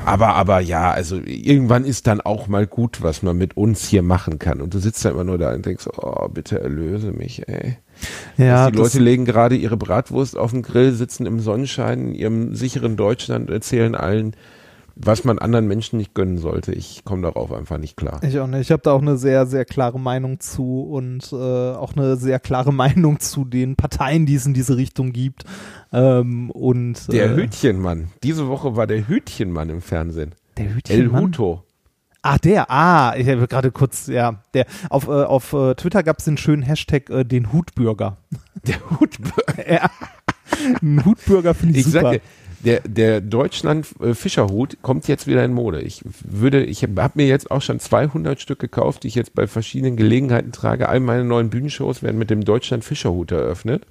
Aber, 0.05 0.35
aber 0.35 0.59
ja, 0.59 0.91
also 0.91 1.19
irgendwann 1.23 1.85
ist 1.85 2.07
dann 2.07 2.21
auch 2.21 2.47
mal 2.47 2.67
gut, 2.67 3.01
was 3.01 3.23
man 3.23 3.37
mit 3.37 3.55
uns 3.57 3.87
hier 3.87 4.03
machen 4.03 4.39
kann. 4.39 4.61
Und 4.61 4.73
du 4.73 4.79
sitzt 4.79 5.05
da 5.05 5.09
immer 5.09 5.23
nur 5.23 5.37
da 5.37 5.53
und 5.53 5.65
denkst, 5.65 5.87
oh, 5.97 6.27
bitte 6.27 6.59
erlöse 6.59 7.11
mich, 7.11 7.47
ey. 7.47 7.77
Ja, 8.37 8.71
die 8.71 8.77
Leute 8.77 8.99
legen 8.99 9.25
gerade 9.25 9.55
ihre 9.55 9.77
Bratwurst 9.77 10.37
auf 10.37 10.51
den 10.51 10.63
Grill, 10.63 10.91
sitzen 10.93 11.25
im 11.25 11.39
Sonnenschein 11.39 12.07
in 12.07 12.13
ihrem 12.13 12.55
sicheren 12.55 12.97
Deutschland 12.97 13.49
und 13.49 13.53
erzählen 13.53 13.95
allen, 13.95 14.35
was 15.03 15.23
man 15.23 15.39
anderen 15.39 15.67
Menschen 15.67 15.97
nicht 15.97 16.13
gönnen 16.13 16.37
sollte. 16.37 16.73
Ich 16.73 17.03
komme 17.03 17.23
darauf 17.23 17.51
einfach 17.51 17.77
nicht 17.77 17.97
klar. 17.97 18.19
Ich 18.23 18.39
auch 18.39 18.47
nicht. 18.47 18.61
Ich 18.61 18.71
habe 18.71 18.81
da 18.83 18.91
auch 18.91 19.01
eine 19.01 19.17
sehr, 19.17 19.45
sehr 19.45 19.65
klare 19.65 19.99
Meinung 19.99 20.39
zu 20.39 20.83
und 20.83 21.31
äh, 21.31 21.35
auch 21.35 21.95
eine 21.95 22.15
sehr 22.17 22.39
klare 22.39 22.71
Meinung 22.73 23.19
zu 23.19 23.45
den 23.45 23.75
Parteien, 23.75 24.25
die 24.25 24.35
es 24.35 24.45
in 24.45 24.53
diese 24.53 24.77
Richtung 24.77 25.11
gibt. 25.13 25.43
Ähm, 25.91 26.51
und 26.51 27.11
Der 27.11 27.31
äh, 27.31 27.35
Hütchenmann. 27.35 28.09
Diese 28.23 28.47
Woche 28.47 28.75
war 28.75 28.87
der 28.87 29.07
Hütchenmann 29.07 29.69
im 29.69 29.81
Fernsehen. 29.81 30.33
der 30.57 30.65
El 30.67 30.75
Hütchenmann. 30.75 31.23
Huto. 31.23 31.63
Ah, 32.23 32.37
der, 32.37 32.69
ah, 32.69 33.15
ich 33.17 33.27
habe 33.27 33.47
gerade 33.47 33.71
kurz, 33.71 34.05
ja, 34.05 34.43
der, 34.53 34.67
auf, 34.91 35.07
äh, 35.07 35.11
auf 35.11 35.53
äh, 35.53 35.73
Twitter 35.73 36.03
gab 36.03 36.19
es 36.19 36.25
den 36.25 36.37
schönen 36.37 36.61
Hashtag, 36.61 37.09
äh, 37.09 37.23
den 37.23 37.51
Hutbürger. 37.51 38.17
Der 38.67 38.75
Hutbürger. 38.99 39.71
ja. 39.73 39.89
Ein 40.83 41.03
Hutbürger 41.03 41.55
finde 41.55 41.79
ich, 41.79 41.87
Ich 41.87 41.91
super. 41.91 42.13
sag 42.13 42.21
der, 42.63 42.81
der 42.81 43.21
Deutschland 43.21 43.87
äh, 44.01 44.13
Fischerhut 44.13 44.77
kommt 44.81 45.07
jetzt 45.07 45.27
wieder 45.27 45.43
in 45.43 45.53
Mode. 45.53 45.81
Ich 45.81 46.03
würde, 46.23 46.63
ich 46.63 46.83
habe 46.83 47.01
hab 47.01 47.15
mir 47.15 47.27
jetzt 47.27 47.51
auch 47.51 47.61
schon 47.61 47.79
200 47.79 48.39
Stück 48.39 48.59
gekauft, 48.59 49.03
die 49.03 49.07
ich 49.07 49.15
jetzt 49.15 49.33
bei 49.33 49.47
verschiedenen 49.47 49.95
Gelegenheiten 49.97 50.51
trage. 50.51 50.89
All 50.89 50.99
meine 50.99 51.23
neuen 51.23 51.49
Bühnenshows 51.49 52.03
werden 52.03 52.17
mit 52.17 52.29
dem 52.29 52.43
Deutschland 52.45 52.83
Fischerhut 52.83 53.31
eröffnet. 53.31 53.85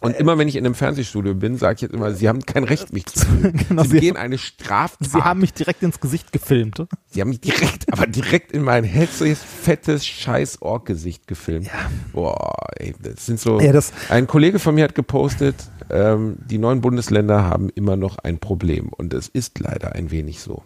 Und 0.00 0.14
Äh, 0.14 0.18
immer 0.20 0.36
wenn 0.38 0.46
ich 0.46 0.54
in 0.56 0.64
einem 0.64 0.74
Fernsehstudio 0.74 1.34
bin, 1.34 1.56
sage 1.56 1.76
ich 1.76 1.80
jetzt 1.80 1.94
immer, 1.94 2.12
Sie 2.12 2.28
haben 2.28 2.44
kein 2.44 2.62
Recht, 2.64 2.92
mich 2.92 3.06
zu 3.06 3.24
filmen. 3.26 3.60
Genau, 3.68 3.82
Sie 3.82 3.88
Sie- 3.88 3.94
begehen 3.94 4.16
eine 4.16 4.38
Straftat. 4.38 5.08
Sie 5.10 5.18
haben 5.22 5.40
mich 5.40 5.54
direkt 5.54 5.82
ins 5.82 5.98
Gesicht 5.98 6.32
gefilmt. 6.32 6.84
Sie 7.08 7.20
haben 7.20 7.30
mich 7.30 7.40
direkt, 7.40 7.86
aber 7.92 8.06
direkt 8.06 8.52
in 8.52 8.62
mein 8.62 8.84
hässliches, 8.84 9.40
fettes, 9.42 10.06
scheiß 10.06 10.60
Ork-Gesicht 10.62 11.26
gefilmt. 11.26 11.66
Ja. 11.66 11.90
Boah, 12.12 12.54
ey, 12.76 12.94
das 13.02 13.26
sind 13.26 13.40
so. 13.40 13.58
Ja, 13.58 13.72
das- 13.72 13.92
ein 14.10 14.26
Kollege 14.26 14.58
von 14.58 14.74
mir 14.74 14.84
hat 14.84 14.94
gepostet, 14.94 15.56
ähm, 15.90 16.36
die 16.44 16.58
neuen 16.58 16.80
Bundesländer 16.80 17.44
haben 17.44 17.70
immer 17.70 17.96
noch 17.96 18.18
ein 18.18 18.38
Problem. 18.38 18.88
Und 18.88 19.14
es 19.14 19.28
ist 19.28 19.58
leider 19.58 19.92
ein 19.92 20.10
wenig 20.10 20.40
so. 20.40 20.62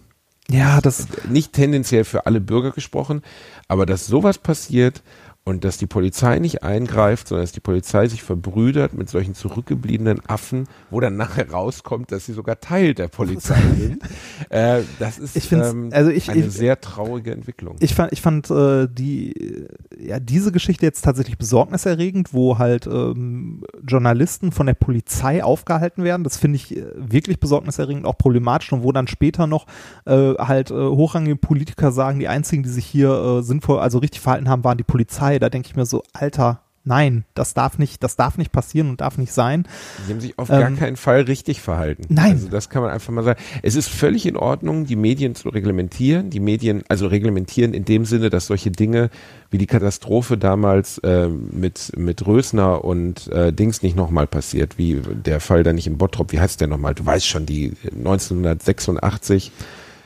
Ja, 0.50 0.80
das, 0.80 1.06
Nicht 1.28 1.52
tendenziell 1.52 2.04
für 2.04 2.26
alle 2.26 2.40
Bürger 2.40 2.72
gesprochen, 2.72 3.22
aber 3.68 3.86
dass 3.86 4.06
sowas 4.06 4.38
passiert 4.38 5.02
und 5.42 5.64
dass 5.64 5.78
die 5.78 5.86
Polizei 5.86 6.38
nicht 6.38 6.62
eingreift, 6.62 7.26
sondern 7.28 7.44
dass 7.44 7.52
die 7.52 7.60
Polizei 7.60 8.06
sich 8.06 8.22
verbrüdert 8.22 8.92
mit 8.92 9.08
solchen 9.08 9.34
zurückgebliebenen 9.34 10.20
Affen, 10.28 10.68
wo 10.90 11.00
dann 11.00 11.16
nachher 11.16 11.50
rauskommt, 11.50 12.12
dass 12.12 12.26
sie 12.26 12.34
sogar 12.34 12.60
Teil 12.60 12.92
der 12.94 13.08
Polizei 13.08 13.58
sind. 13.78 14.02
Äh, 14.50 14.82
das 14.98 15.18
ist 15.18 15.36
Ich 15.36 15.50
ähm, 15.50 15.88
also 15.92 16.10
ich- 16.10 16.30
eine 16.30 16.46
ich- 16.46 16.52
sehr 16.52 16.80
traurige 16.80 17.32
Entwicklung. 17.32 17.76
Ich 17.80 17.94
fand, 17.94 18.12
ich 18.12 18.20
fand 18.20 18.50
äh, 18.50 18.86
die, 18.86 19.66
ja, 19.98 20.20
diese 20.20 20.52
Geschichte 20.52 20.84
jetzt 20.84 21.02
tatsächlich 21.02 21.38
besorgniserregend, 21.38 22.34
wo 22.34 22.58
halt 22.58 22.86
ähm, 22.86 23.64
Journalisten 23.82 24.52
von 24.52 24.66
der 24.66 24.74
Polizei 24.74 25.42
aufgehalten 25.42 26.04
werden. 26.04 26.22
Das 26.22 26.36
finde 26.36 26.56
ich 26.56 26.76
äh, 26.76 26.84
wirklich 26.96 27.40
besorgniserregend, 27.40 28.04
auch 28.04 28.18
problematisch 28.18 28.72
und 28.72 28.82
wo 28.84 28.92
dann 28.92 29.08
später 29.08 29.46
noch 29.46 29.66
äh, 30.04 30.34
halt 30.34 30.70
äh, 30.70 30.74
hochrangige 30.74 31.36
Politiker 31.36 31.92
sagen, 31.92 32.20
die 32.20 32.28
einzigen, 32.28 32.62
die 32.62 32.68
sich 32.68 32.84
hier 32.84 33.38
äh, 33.38 33.42
sinnvoll, 33.42 33.78
also 33.80 33.98
richtig 33.98 34.20
verhalten 34.20 34.48
haben, 34.48 34.64
waren 34.64 34.76
die 34.78 34.84
Polizei. 34.84 35.29
Da 35.38 35.48
denke 35.48 35.68
ich 35.68 35.76
mir 35.76 35.86
so, 35.86 36.02
Alter, 36.12 36.60
nein, 36.82 37.24
das 37.34 37.52
darf 37.54 37.78
nicht, 37.78 38.02
das 38.02 38.16
darf 38.16 38.38
nicht 38.38 38.52
passieren 38.52 38.88
und 38.88 39.02
darf 39.02 39.18
nicht 39.18 39.32
sein. 39.34 39.66
Die 40.08 40.12
haben 40.12 40.20
sich 40.20 40.38
auf 40.38 40.48
gar 40.48 40.62
Ähm, 40.66 40.78
keinen 40.78 40.96
Fall 40.96 41.20
richtig 41.22 41.60
verhalten. 41.60 42.04
nein. 42.08 42.32
Also 42.32 42.48
das 42.48 42.70
kann 42.70 42.82
man 42.82 42.90
einfach 42.90 43.12
mal 43.12 43.22
sagen. 43.22 43.38
Es 43.62 43.74
ist 43.74 43.88
völlig 43.90 44.24
in 44.26 44.36
Ordnung, 44.36 44.86
die 44.86 44.96
Medien 44.96 45.34
zu 45.34 45.50
reglementieren. 45.50 46.30
Die 46.30 46.40
Medien, 46.40 46.82
also 46.88 47.06
reglementieren 47.06 47.74
in 47.74 47.84
dem 47.84 48.06
Sinne, 48.06 48.30
dass 48.30 48.46
solche 48.46 48.70
Dinge 48.70 49.10
wie 49.50 49.58
die 49.58 49.66
Katastrophe 49.66 50.38
damals 50.38 50.98
äh, 50.98 51.28
mit, 51.28 51.92
mit 51.96 52.26
Rösner 52.26 52.82
und 52.84 53.28
äh, 53.28 53.52
Dings 53.52 53.82
nicht 53.82 53.96
nochmal 53.96 54.26
passiert, 54.26 54.78
wie 54.78 55.00
der 55.02 55.40
Fall 55.40 55.62
da 55.64 55.72
nicht 55.72 55.86
in 55.86 55.98
Bottrop, 55.98 56.32
wie 56.32 56.40
heißt 56.40 56.60
der 56.60 56.68
nochmal? 56.68 56.94
Du 56.94 57.04
weißt 57.04 57.26
schon, 57.26 57.44
die 57.46 57.72
1986. 57.94 59.52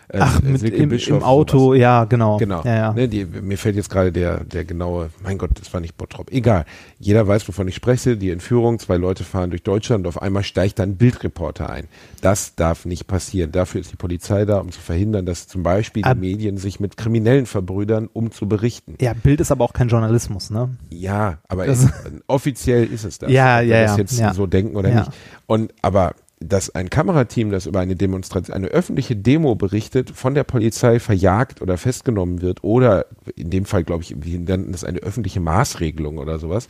äh, 0.09 0.19
Ach, 0.21 0.41
mit 0.43 0.63
im, 0.63 0.93
im 0.93 1.23
Auto, 1.23 1.59
sowas. 1.59 1.79
ja, 1.79 2.05
genau. 2.05 2.37
Genau. 2.39 2.63
Ja, 2.65 2.75
ja. 2.75 2.93
Ne, 2.93 3.09
die, 3.09 3.25
mir 3.25 3.59
fällt 3.59 3.77
jetzt 3.77 3.91
gerade 3.91 4.13
der, 4.13 4.45
der 4.45 4.65
genaue, 4.65 5.11
mein 5.23 5.39
Gott, 5.39 5.51
das 5.59 5.73
war 5.73 5.81
nicht 5.81 5.97
Bottrop. 5.97 6.31
Egal. 6.33 6.65
Jeder 6.99 7.27
weiß, 7.27 7.47
wovon 7.49 7.69
ich 7.69 7.75
spreche. 7.75 8.17
Die 8.17 8.31
Entführung, 8.31 8.79
zwei 8.79 8.97
Leute 8.97 9.25
fahren 9.25 9.51
durch 9.51 9.63
Deutschland 9.63 10.05
und 10.05 10.09
auf 10.09 10.21
einmal 10.23 10.43
steigt 10.43 10.79
dann 10.79 10.91
ein 10.91 10.97
Bildreporter 10.97 11.71
ein. 11.71 11.87
Das 12.21 12.55
darf 12.55 12.85
nicht 12.85 13.07
passieren. 13.07 13.53
Dafür 13.53 13.81
ist 13.81 13.93
die 13.93 13.97
Polizei 13.97 14.45
da, 14.45 14.59
um 14.59 14.71
zu 14.73 14.81
verhindern, 14.81 15.27
dass 15.27 15.47
zum 15.49 15.63
Beispiel 15.63 16.03
die 16.03 16.15
Medien 16.15 16.57
sich 16.59 16.81
mit 16.81 16.97
Kriminellen 16.97 17.47
verbrüdern, 17.47 18.09
um 18.13 18.31
zu 18.31 18.49
berichten. 18.49 18.97
ja, 19.01 19.13
Bild 19.15 19.41
ist 19.41 19.51
aber 19.53 19.65
auch 19.65 19.73
kein 19.73 19.89
Journalismus, 19.89 20.51
ne? 20.51 20.71
Ja, 20.91 21.39
aber 21.49 21.67
es, 21.67 21.87
offiziell 22.27 22.85
ist 22.87 23.05
es 23.05 23.19
das. 23.19 23.31
Ja, 23.35 23.59
Ob 23.59 23.65
wir 23.65 23.69
ja, 23.77 23.83
das 23.83 23.91
ja, 23.93 23.99
jetzt 23.99 24.19
ja. 24.19 24.35
so 24.35 24.47
denken 24.47 24.77
oder 24.77 24.89
Ja. 24.91 25.01
nicht. 25.01 25.11
Und 25.47 25.73
aber 25.83 26.15
dass 26.49 26.75
ein 26.75 26.91
Kamerateam, 26.91 27.51
das 27.51 27.67
über 27.67 27.81
eine 27.81 27.97
Demonstration, 27.97 28.55
eine 28.55 28.69
öffentliche 28.69 29.17
Demo 29.17 29.55
berichtet, 29.55 30.11
von 30.11 30.35
der 30.35 30.45
Polizei 30.45 31.01
verjagt 31.01 31.63
oder 31.63 31.77
festgenommen 31.77 32.43
wird 32.43 32.63
oder 32.63 33.07
in 33.37 33.51
dem 33.51 33.65
Fall, 33.65 33.85
glaube 33.85 34.03
ich, 34.03 34.15
wir 34.23 34.39
nennen 34.39 34.73
das 34.73 34.85
eine 34.85 35.01
öffentliche 35.01 35.41
Maßregelung 35.41 36.19
oder 36.19 36.39
sowas, 36.39 36.69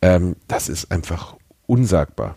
ähm, 0.00 0.36
das 0.48 0.68
ist 0.68 0.90
einfach 0.90 1.36
unsagbar. 1.66 2.36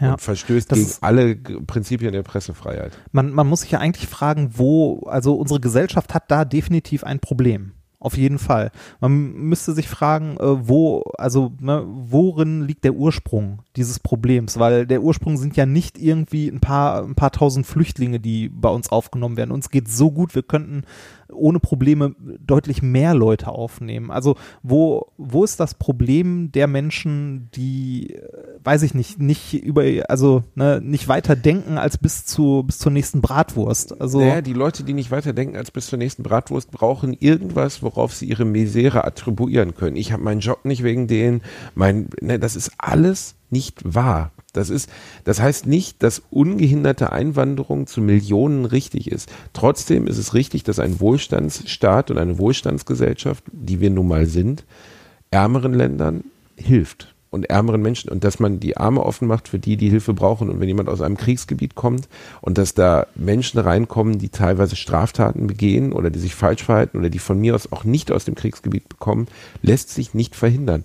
Ja, 0.00 0.12
und 0.12 0.20
verstößt 0.20 0.70
gegen 0.70 0.90
alle 1.02 1.36
Prinzipien 1.36 2.12
der 2.12 2.22
Pressefreiheit. 2.22 2.98
Man, 3.12 3.32
man 3.32 3.46
muss 3.46 3.60
sich 3.60 3.70
ja 3.70 3.80
eigentlich 3.80 4.08
fragen, 4.08 4.52
wo, 4.54 5.00
also 5.00 5.34
unsere 5.34 5.60
Gesellschaft 5.60 6.14
hat 6.14 6.30
da 6.30 6.46
definitiv 6.46 7.04
ein 7.04 7.20
Problem. 7.20 7.72
Auf 8.02 8.16
jeden 8.16 8.38
Fall. 8.38 8.70
Man 9.00 9.34
müsste 9.34 9.74
sich 9.74 9.86
fragen, 9.86 10.38
äh, 10.38 10.68
wo, 10.68 11.02
also 11.18 11.52
ne, 11.60 11.84
worin 11.86 12.62
liegt 12.62 12.84
der 12.84 12.94
Ursprung 12.94 13.60
dieses 13.76 13.98
Problems? 13.98 14.58
Weil 14.58 14.86
der 14.86 15.02
Ursprung 15.02 15.36
sind 15.36 15.54
ja 15.54 15.66
nicht 15.66 15.98
irgendwie 15.98 16.48
ein 16.48 16.60
paar, 16.60 17.04
ein 17.04 17.14
paar 17.14 17.30
tausend 17.30 17.66
Flüchtlinge, 17.66 18.18
die 18.18 18.48
bei 18.48 18.70
uns 18.70 18.90
aufgenommen 18.90 19.36
werden. 19.36 19.50
Uns 19.50 19.68
geht 19.68 19.88
so 19.88 20.10
gut, 20.10 20.34
wir 20.34 20.42
könnten 20.42 20.84
ohne 21.32 21.60
Probleme 21.60 22.14
deutlich 22.44 22.82
mehr 22.82 23.14
Leute 23.14 23.48
aufnehmen. 23.48 24.10
Also 24.10 24.36
wo, 24.62 25.06
wo 25.16 25.44
ist 25.44 25.60
das 25.60 25.74
Problem 25.74 26.52
der 26.52 26.66
Menschen, 26.66 27.48
die, 27.54 28.14
äh, 28.14 28.22
weiß 28.62 28.82
ich 28.82 28.94
nicht, 28.94 29.18
nicht 29.20 29.54
über, 29.54 29.84
also 30.08 30.42
ne, 30.54 30.80
nicht 30.82 31.08
weiter 31.08 31.36
denken 31.36 31.78
als 31.78 31.98
bis 31.98 32.26
zu 32.26 32.62
bis 32.62 32.78
zur 32.78 32.92
nächsten 32.92 33.20
Bratwurst. 33.20 34.00
Also 34.00 34.20
naja, 34.20 34.40
die 34.40 34.52
Leute, 34.52 34.84
die 34.84 34.92
nicht 34.92 35.10
weiter 35.10 35.32
denken 35.32 35.56
als 35.56 35.70
bis 35.70 35.86
zur 35.86 35.98
nächsten 35.98 36.22
Bratwurst, 36.22 36.70
brauchen 36.70 37.12
irgendwas, 37.12 37.82
worauf 37.82 38.14
sie 38.14 38.26
ihre 38.26 38.44
Misere 38.44 39.04
attribuieren 39.04 39.74
können. 39.74 39.96
Ich 39.96 40.12
habe 40.12 40.22
meinen 40.22 40.40
Job 40.40 40.64
nicht 40.64 40.82
wegen 40.82 41.06
denen, 41.06 41.42
mein, 41.74 42.08
ne, 42.20 42.38
das 42.38 42.56
ist 42.56 42.72
alles 42.78 43.34
nicht 43.50 43.94
wahr. 43.94 44.32
Das 44.52 44.70
ist, 44.70 44.90
das 45.24 45.40
heißt 45.40 45.66
nicht, 45.66 46.02
dass 46.02 46.22
ungehinderte 46.30 47.12
Einwanderung 47.12 47.86
zu 47.86 48.00
Millionen 48.00 48.64
richtig 48.64 49.10
ist. 49.10 49.30
Trotzdem 49.52 50.06
ist 50.06 50.18
es 50.18 50.34
richtig, 50.34 50.64
dass 50.64 50.78
ein 50.78 51.00
Wohlstandsstaat 51.00 52.10
und 52.10 52.18
eine 52.18 52.38
Wohlstandsgesellschaft, 52.38 53.44
die 53.52 53.80
wir 53.80 53.90
nun 53.90 54.08
mal 54.08 54.26
sind, 54.26 54.64
ärmeren 55.30 55.74
Ländern 55.74 56.24
hilft 56.56 57.14
und 57.30 57.48
ärmeren 57.48 57.80
Menschen 57.80 58.10
und 58.10 58.24
dass 58.24 58.40
man 58.40 58.58
die 58.58 58.76
Arme 58.76 59.04
offen 59.04 59.28
macht 59.28 59.48
für 59.48 59.60
die, 59.60 59.76
die 59.76 59.88
Hilfe 59.88 60.14
brauchen. 60.14 60.50
Und 60.50 60.58
wenn 60.60 60.68
jemand 60.68 60.88
aus 60.88 61.00
einem 61.00 61.16
Kriegsgebiet 61.16 61.76
kommt 61.76 62.08
und 62.40 62.58
dass 62.58 62.74
da 62.74 63.06
Menschen 63.14 63.60
reinkommen, 63.60 64.18
die 64.18 64.30
teilweise 64.30 64.74
Straftaten 64.74 65.46
begehen 65.46 65.92
oder 65.92 66.10
die 66.10 66.18
sich 66.18 66.34
falsch 66.34 66.64
verhalten 66.64 66.98
oder 66.98 67.08
die 67.08 67.20
von 67.20 67.38
mir 67.38 67.54
aus 67.54 67.70
auch 67.70 67.84
nicht 67.84 68.10
aus 68.10 68.24
dem 68.24 68.34
Kriegsgebiet 68.34 68.88
bekommen, 68.88 69.28
lässt 69.62 69.90
sich 69.90 70.12
nicht 70.12 70.34
verhindern. 70.34 70.84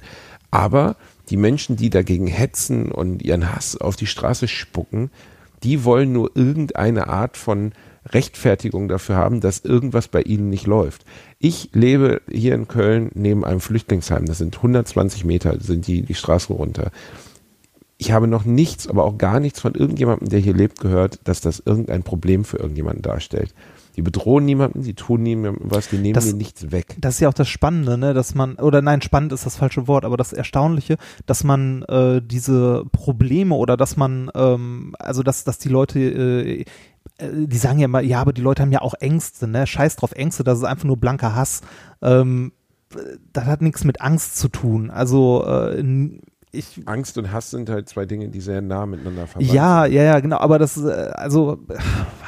Aber 0.52 0.96
die 1.30 1.38
Menschen, 1.38 1.76
die 1.76 1.90
dagegen 1.90 2.28
hetzen 2.28 2.92
und 2.92 3.24
ihren 3.24 3.54
Hass 3.54 3.78
auf 3.78 3.96
die 3.96 4.08
Straße 4.08 4.48
spucken, 4.48 5.12
die 5.64 5.84
wollen 5.84 6.12
nur 6.12 6.32
irgendeine 6.36 7.08
Art 7.08 7.38
von 7.38 7.74
Rechtfertigung 8.08 8.88
dafür 8.88 9.16
haben, 9.16 9.42
dass 9.42 9.66
irgendwas 9.66 10.08
bei 10.08 10.22
ihnen 10.22 10.50
nicht 10.50 10.68
läuft. 10.68 11.06
Ich 11.40 11.70
lebe 11.74 12.22
hier 12.30 12.54
in 12.54 12.68
Köln 12.68 13.10
neben 13.16 13.44
einem 13.44 13.62
Flüchtlingsheim. 13.62 14.26
Das 14.26 14.38
sind 14.38 14.56
120 14.56 15.26
Meter, 15.26 15.60
sind 15.60 15.88
die, 15.88 16.04
die 16.04 16.14
Straße 16.14 16.54
runter. 16.54 16.92
Ich 17.98 18.12
habe 18.12 18.28
noch 18.28 18.46
nichts, 18.46 18.88
aber 18.88 19.06
auch 19.06 19.18
gar 19.18 19.40
nichts 19.40 19.60
von 19.60 19.74
irgendjemandem, 19.74 20.30
der 20.30 20.40
hier 20.40 20.54
lebt, 20.54 20.80
gehört, 20.80 21.20
dass 21.24 21.42
das 21.42 21.64
irgendein 21.66 22.04
Problem 22.04 22.44
für 22.44 22.58
irgendjemanden 22.58 23.02
darstellt. 23.02 23.54
Die 23.96 24.02
bedrohen 24.02 24.46
niemanden, 24.46 24.82
die 24.82 24.94
tun 24.94 25.24
niemandem 25.24 25.72
was, 25.72 25.90
die 25.90 25.98
nehmen 25.98 26.14
das, 26.14 26.26
dir 26.26 26.34
nichts 26.34 26.72
weg. 26.72 26.96
Das 27.00 27.16
ist 27.16 27.20
ja 27.22 27.30
auch 27.30 27.34
das 27.34 27.48
Spannende, 27.48 27.98
ne, 27.98 28.14
dass 28.14 28.36
man, 28.36 28.56
oder 28.56 28.82
nein, 28.82 29.02
spannend 29.02 29.32
ist 29.32 29.46
das 29.46 29.56
falsche 29.56 29.88
Wort, 29.88 30.06
aber 30.06 30.18
das 30.18 30.34
Erstaunliche, 30.34 30.98
dass 31.26 31.44
man 31.44 31.84
äh, 31.84 32.22
diese 32.22 32.86
Probleme 32.92 33.56
oder 33.56 33.78
dass 33.78 33.96
man, 33.98 34.30
ähm, 34.36 34.96
also 35.00 35.24
dass, 35.24 35.44
dass 35.44 35.60
die 35.60 35.70
Leute 35.70 36.00
äh, 36.00 36.62
äh 36.62 36.66
die 37.18 37.58
sagen 37.58 37.80
ja 37.80 37.86
immer, 37.86 38.02
ja, 38.02 38.20
aber 38.20 38.34
die 38.34 38.42
Leute 38.42 38.62
haben 38.62 38.72
ja 38.72 38.82
auch 38.82 38.96
Ängste, 38.96 39.48
ne? 39.48 39.66
Scheiß 39.66 39.96
drauf, 39.96 40.12
Ängste, 40.12 40.44
das 40.44 40.58
ist 40.58 40.64
einfach 40.66 40.86
nur 40.86 40.98
blanker 40.98 41.36
Hass. 41.36 41.62
Ähm, 42.02 42.52
das 43.34 43.46
hat 43.46 43.62
nichts 43.62 43.84
mit 43.84 44.02
Angst 44.02 44.38
zu 44.38 44.50
tun. 44.50 44.90
Also 44.90 45.46
äh, 45.46 45.84
ich, 46.56 46.82
Angst 46.86 47.18
und 47.18 47.32
Hass 47.32 47.52
sind 47.52 47.70
halt 47.70 47.90
zwei 47.90 48.06
Dinge, 48.06 48.30
die 48.30 48.42
sehr 48.42 48.62
nah 48.62 48.86
miteinander 48.86 49.28
verbunden 49.28 49.54
ja, 49.54 49.84
sind. 49.84 49.94
Ja, 49.94 50.04
ja, 50.04 50.20
genau. 50.20 50.38
Aber 50.38 50.60
das, 50.60 50.78
äh, 50.78 51.12
also, 51.14 51.60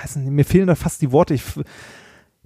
weiß 0.02 0.18
nicht, 0.18 0.32
mir 0.32 0.46
fehlen 0.46 0.68
da 0.68 0.76
fast 0.76 1.02
die 1.02 1.12
Worte. 1.12 1.34
Ich, 1.34 1.44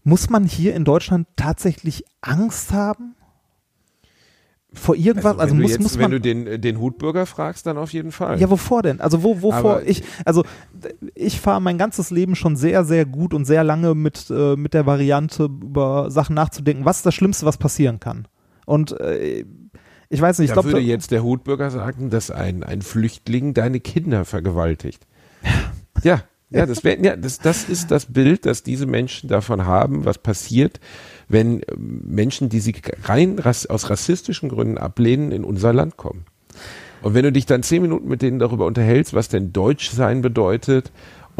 muss 0.04 0.30
man 0.30 0.46
hier 0.46 0.76
in 0.76 0.86
Deutschland 0.86 1.28
tatsächlich 1.36 2.04
Angst 2.22 2.74
haben? 2.74 3.16
Vor 4.74 4.96
irgendwas, 4.96 5.34
also, 5.34 5.42
also 5.42 5.56
muss, 5.56 5.72
jetzt, 5.72 5.82
muss 5.82 5.98
man. 5.98 6.04
Wenn 6.04 6.12
du 6.12 6.22
den, 6.22 6.62
den 6.62 6.80
Hutbürger 6.80 7.26
fragst, 7.26 7.66
dann 7.66 7.78
auf 7.78 7.92
jeden 7.92 8.14
Fall. 8.14 8.40
Ja, 8.40 8.50
wovor 8.50 8.82
denn? 8.84 9.02
Also 9.02 9.22
wo, 9.22 9.42
wovor 9.42 9.78
Aber 9.78 9.88
ich, 9.88 10.02
also 10.24 10.46
ich 11.14 11.42
fahre 11.42 11.62
mein 11.62 11.78
ganzes 11.78 12.10
Leben 12.10 12.36
schon 12.36 12.56
sehr, 12.56 12.86
sehr 12.86 13.06
gut 13.06 13.34
und 13.34 13.44
sehr 13.44 13.66
lange 13.66 13.96
mit, 13.96 14.30
äh, 14.30 14.56
mit 14.56 14.74
der 14.74 14.86
Variante, 14.86 15.44
über 15.44 16.10
Sachen 16.10 16.36
nachzudenken. 16.36 16.86
Was 16.86 16.98
ist 16.98 17.06
das 17.06 17.14
Schlimmste, 17.14 17.46
was 17.46 17.58
passieren 17.58 18.00
kann? 18.00 18.30
Und 18.66 18.98
äh, 19.02 19.44
ich 20.12 20.22
weiß 20.22 20.40
nicht, 20.40 20.50
ich 20.50 20.54
glaube. 20.54 20.70
würde 20.70 20.82
jetzt 20.82 21.12
der 21.12 21.24
Hutbürger 21.24 21.72
sagen, 21.72 22.10
dass 22.10 22.32
ein, 22.32 22.64
ein 22.64 22.82
Flüchtling 22.82 23.54
deine 23.54 23.80
Kinder 23.80 24.26
vergewaltigt. 24.26 25.08
ja, 26.04 26.22
ja, 26.50 26.66
das, 26.66 26.84
wär, 26.84 27.00
ja 27.00 27.16
das, 27.16 27.40
das 27.40 27.64
ist 27.64 27.92
das 27.92 28.08
Bild, 28.08 28.46
das 28.46 28.62
diese 28.62 28.86
Menschen 28.86 29.30
davon 29.30 29.66
haben, 29.66 30.04
was 30.04 30.18
passiert, 30.18 30.82
wenn 31.30 31.62
Menschen, 31.78 32.50
die 32.50 32.60
sie 32.60 32.76
rein 33.04 33.40
aus 33.40 33.90
rassistischen 33.90 34.50
Gründen 34.50 34.78
ablehnen, 34.78 35.32
in 35.32 35.46
unser 35.46 35.72
Land 35.72 35.96
kommen. 35.96 36.26
Und 37.02 37.14
wenn 37.14 37.24
du 37.24 37.32
dich 37.32 37.46
dann 37.46 37.64
zehn 37.64 37.82
Minuten 37.82 38.08
mit 38.08 38.22
denen 38.22 38.38
darüber 38.38 38.66
unterhältst, 38.66 39.14
was 39.14 39.30
denn 39.30 39.54
Deutsch 39.54 39.90
sein 39.90 40.22
bedeutet 40.22 40.92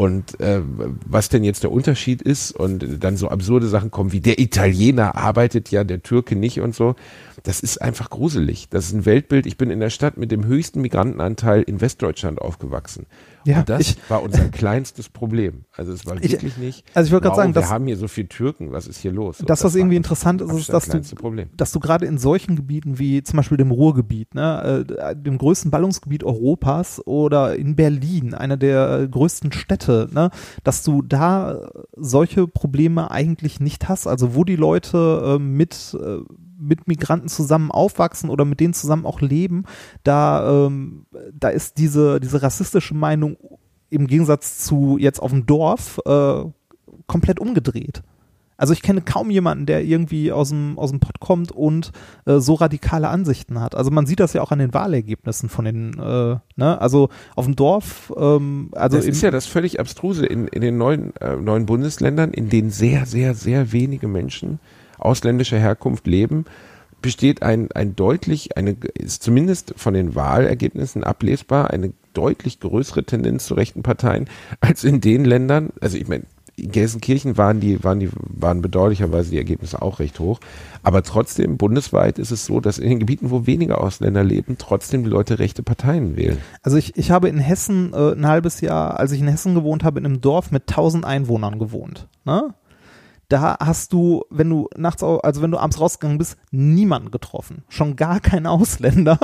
und 0.02 0.40
äh, 0.40 0.60
was 1.06 1.28
denn 1.28 1.44
jetzt 1.44 1.62
der 1.62 1.70
Unterschied 1.70 2.22
ist 2.22 2.50
und 2.50 3.04
dann 3.04 3.16
so 3.16 3.28
absurde 3.28 3.68
Sachen 3.68 3.92
kommen 3.92 4.10
wie 4.10 4.20
der 4.20 4.40
Italiener 4.40 5.14
arbeitet 5.14 5.70
ja, 5.70 5.84
der 5.84 6.02
Türke 6.02 6.34
nicht 6.34 6.60
und 6.60 6.74
so. 6.74 6.96
Das 7.44 7.60
ist 7.60 7.80
einfach 7.80 8.10
gruselig. 8.10 8.68
Das 8.68 8.86
ist 8.86 8.94
ein 8.94 9.06
Weltbild. 9.06 9.46
Ich 9.46 9.56
bin 9.56 9.70
in 9.70 9.78
der 9.78 9.90
Stadt 9.90 10.16
mit 10.16 10.32
dem 10.32 10.44
höchsten 10.44 10.80
Migrantenanteil 10.80 11.62
in 11.62 11.80
Westdeutschland 11.80 12.40
aufgewachsen. 12.40 13.06
Ja, 13.44 13.60
und 13.60 13.68
das 13.68 13.80
ich, 13.80 13.96
war 14.08 14.22
unser 14.22 14.48
kleinstes 14.48 15.08
Problem. 15.08 15.64
Also 15.76 15.92
es 15.92 16.06
war 16.06 16.16
ich, 16.16 16.32
wirklich 16.32 16.56
nicht. 16.56 16.84
Also 16.94 17.08
ich 17.08 17.12
wollte 17.12 17.24
gerade 17.24 17.36
sagen, 17.36 17.54
wir 17.54 17.68
haben 17.68 17.86
hier 17.86 17.96
so 17.96 18.08
viele 18.08 18.28
Türken. 18.28 18.72
Was 18.72 18.86
ist 18.86 18.98
hier 18.98 19.12
los? 19.12 19.38
Das, 19.38 19.46
das 19.46 19.64
was 19.64 19.74
irgendwie 19.74 19.96
interessant 19.96 20.40
ist, 20.40 20.52
ist, 20.52 20.72
dass 20.72 20.88
du, 20.88 21.00
Problem. 21.16 21.48
dass 21.56 21.72
du 21.72 21.80
gerade 21.80 22.06
in 22.06 22.18
solchen 22.18 22.56
Gebieten 22.56 22.98
wie 22.98 23.22
zum 23.22 23.36
Beispiel 23.36 23.56
dem 23.56 23.70
Ruhrgebiet, 23.70 24.34
ne, 24.34 24.84
äh, 24.98 25.16
dem 25.16 25.38
größten 25.38 25.70
Ballungsgebiet 25.70 26.24
Europas 26.24 27.04
oder 27.06 27.56
in 27.56 27.76
Berlin, 27.76 28.34
einer 28.34 28.56
der 28.56 29.06
größten 29.08 29.52
Städte, 29.52 30.08
ne, 30.12 30.30
dass 30.64 30.82
du 30.82 31.02
da 31.02 31.70
solche 31.96 32.46
Probleme 32.46 33.10
eigentlich 33.10 33.60
nicht 33.60 33.88
hast. 33.88 34.06
Also 34.06 34.34
wo 34.34 34.44
die 34.44 34.56
Leute 34.56 35.36
äh, 35.36 35.42
mit 35.42 35.96
äh, 36.00 36.18
mit 36.62 36.88
Migranten 36.88 37.28
zusammen 37.28 37.70
aufwachsen 37.70 38.30
oder 38.30 38.44
mit 38.44 38.60
denen 38.60 38.74
zusammen 38.74 39.06
auch 39.06 39.20
leben, 39.20 39.64
da, 40.04 40.66
ähm, 40.66 41.06
da 41.32 41.48
ist 41.48 41.78
diese, 41.78 42.20
diese 42.20 42.42
rassistische 42.42 42.94
Meinung 42.94 43.36
im 43.90 44.06
Gegensatz 44.06 44.58
zu 44.64 44.96
jetzt 44.98 45.20
auf 45.20 45.30
dem 45.30 45.46
Dorf 45.46 46.00
äh, 46.06 46.44
komplett 47.06 47.40
umgedreht. 47.40 48.02
Also 48.56 48.74
ich 48.74 48.82
kenne 48.82 49.00
kaum 49.00 49.30
jemanden, 49.30 49.66
der 49.66 49.82
irgendwie 49.82 50.30
aus 50.30 50.50
dem, 50.50 50.78
aus 50.78 50.90
dem 50.90 51.00
Pott 51.00 51.18
kommt 51.18 51.50
und 51.50 51.90
äh, 52.26 52.38
so 52.38 52.54
radikale 52.54 53.08
Ansichten 53.08 53.60
hat. 53.60 53.74
Also 53.74 53.90
man 53.90 54.06
sieht 54.06 54.20
das 54.20 54.34
ja 54.34 54.42
auch 54.42 54.52
an 54.52 54.60
den 54.60 54.72
Wahlergebnissen 54.72 55.48
von 55.48 55.64
den, 55.64 55.98
äh, 55.98 56.36
ne, 56.54 56.80
also 56.80 57.08
auf 57.34 57.46
dem 57.46 57.56
Dorf, 57.56 58.12
ähm, 58.16 58.70
also. 58.72 58.98
Das 58.98 59.06
ist 59.06 59.20
ja 59.20 59.32
das 59.32 59.46
völlig 59.46 59.80
abstruse 59.80 60.24
in, 60.24 60.46
in 60.46 60.60
den 60.60 60.78
neuen, 60.78 61.16
äh, 61.16 61.34
neuen 61.34 61.66
Bundesländern, 61.66 62.30
in 62.30 62.50
denen 62.50 62.70
sehr, 62.70 63.04
sehr, 63.04 63.34
sehr 63.34 63.72
wenige 63.72 64.06
Menschen 64.06 64.60
ausländischer 65.04 65.58
Herkunft 65.58 66.06
leben, 66.06 66.44
besteht 67.02 67.42
ein, 67.42 67.70
ein 67.72 67.96
deutlich, 67.96 68.56
eine, 68.56 68.76
ist 68.94 69.22
zumindest 69.22 69.74
von 69.76 69.94
den 69.94 70.14
Wahlergebnissen 70.14 71.04
ablesbar, 71.04 71.70
eine 71.70 71.92
deutlich 72.14 72.60
größere 72.60 73.04
Tendenz 73.04 73.46
zu 73.46 73.54
rechten 73.54 73.82
Parteien 73.82 74.28
als 74.60 74.84
in 74.84 75.00
den 75.00 75.24
Ländern, 75.24 75.70
also 75.80 75.96
ich 75.96 76.08
meine, 76.08 76.24
in 76.56 76.70
Gelsenkirchen 76.70 77.38
waren 77.38 77.60
die, 77.60 77.82
waren 77.82 77.98
die, 77.98 78.10
waren 78.12 78.60
bedauerlicherweise 78.60 79.30
die 79.30 79.38
Ergebnisse 79.38 79.80
auch 79.80 80.00
recht 80.00 80.20
hoch. 80.20 80.38
Aber 80.82 81.02
trotzdem, 81.02 81.56
bundesweit 81.56 82.18
ist 82.18 82.30
es 82.30 82.44
so, 82.44 82.60
dass 82.60 82.78
in 82.78 82.90
den 82.90 82.98
Gebieten, 82.98 83.30
wo 83.30 83.46
weniger 83.46 83.80
Ausländer 83.80 84.22
leben, 84.22 84.56
trotzdem 84.58 85.02
die 85.02 85.08
Leute 85.08 85.38
rechte 85.38 85.62
Parteien 85.62 86.16
wählen. 86.16 86.38
Also 86.62 86.76
ich, 86.76 86.96
ich 86.96 87.10
habe 87.10 87.28
in 87.28 87.38
Hessen 87.38 87.92
äh, 87.94 88.12
ein 88.12 88.26
halbes 88.26 88.60
Jahr, 88.60 89.00
als 89.00 89.12
ich 89.12 89.20
in 89.20 89.28
Hessen 89.28 89.54
gewohnt 89.54 89.82
habe, 89.82 89.98
in 89.98 90.04
einem 90.04 90.20
Dorf 90.20 90.50
mit 90.50 90.68
1000 90.68 91.04
Einwohnern 91.04 91.58
gewohnt. 91.58 92.08
Ne? 92.24 92.54
Da 93.32 93.56
hast 93.58 93.92
du, 93.92 94.24
wenn 94.28 94.50
du 94.50 94.68
nachts, 94.76 95.02
also 95.02 95.40
wenn 95.40 95.50
du 95.50 95.58
abends 95.58 95.80
rausgegangen 95.80 96.18
bist, 96.18 96.36
niemanden 96.50 97.10
getroffen. 97.10 97.64
Schon 97.68 97.96
gar 97.96 98.20
kein 98.20 98.46
Ausländer. 98.46 99.18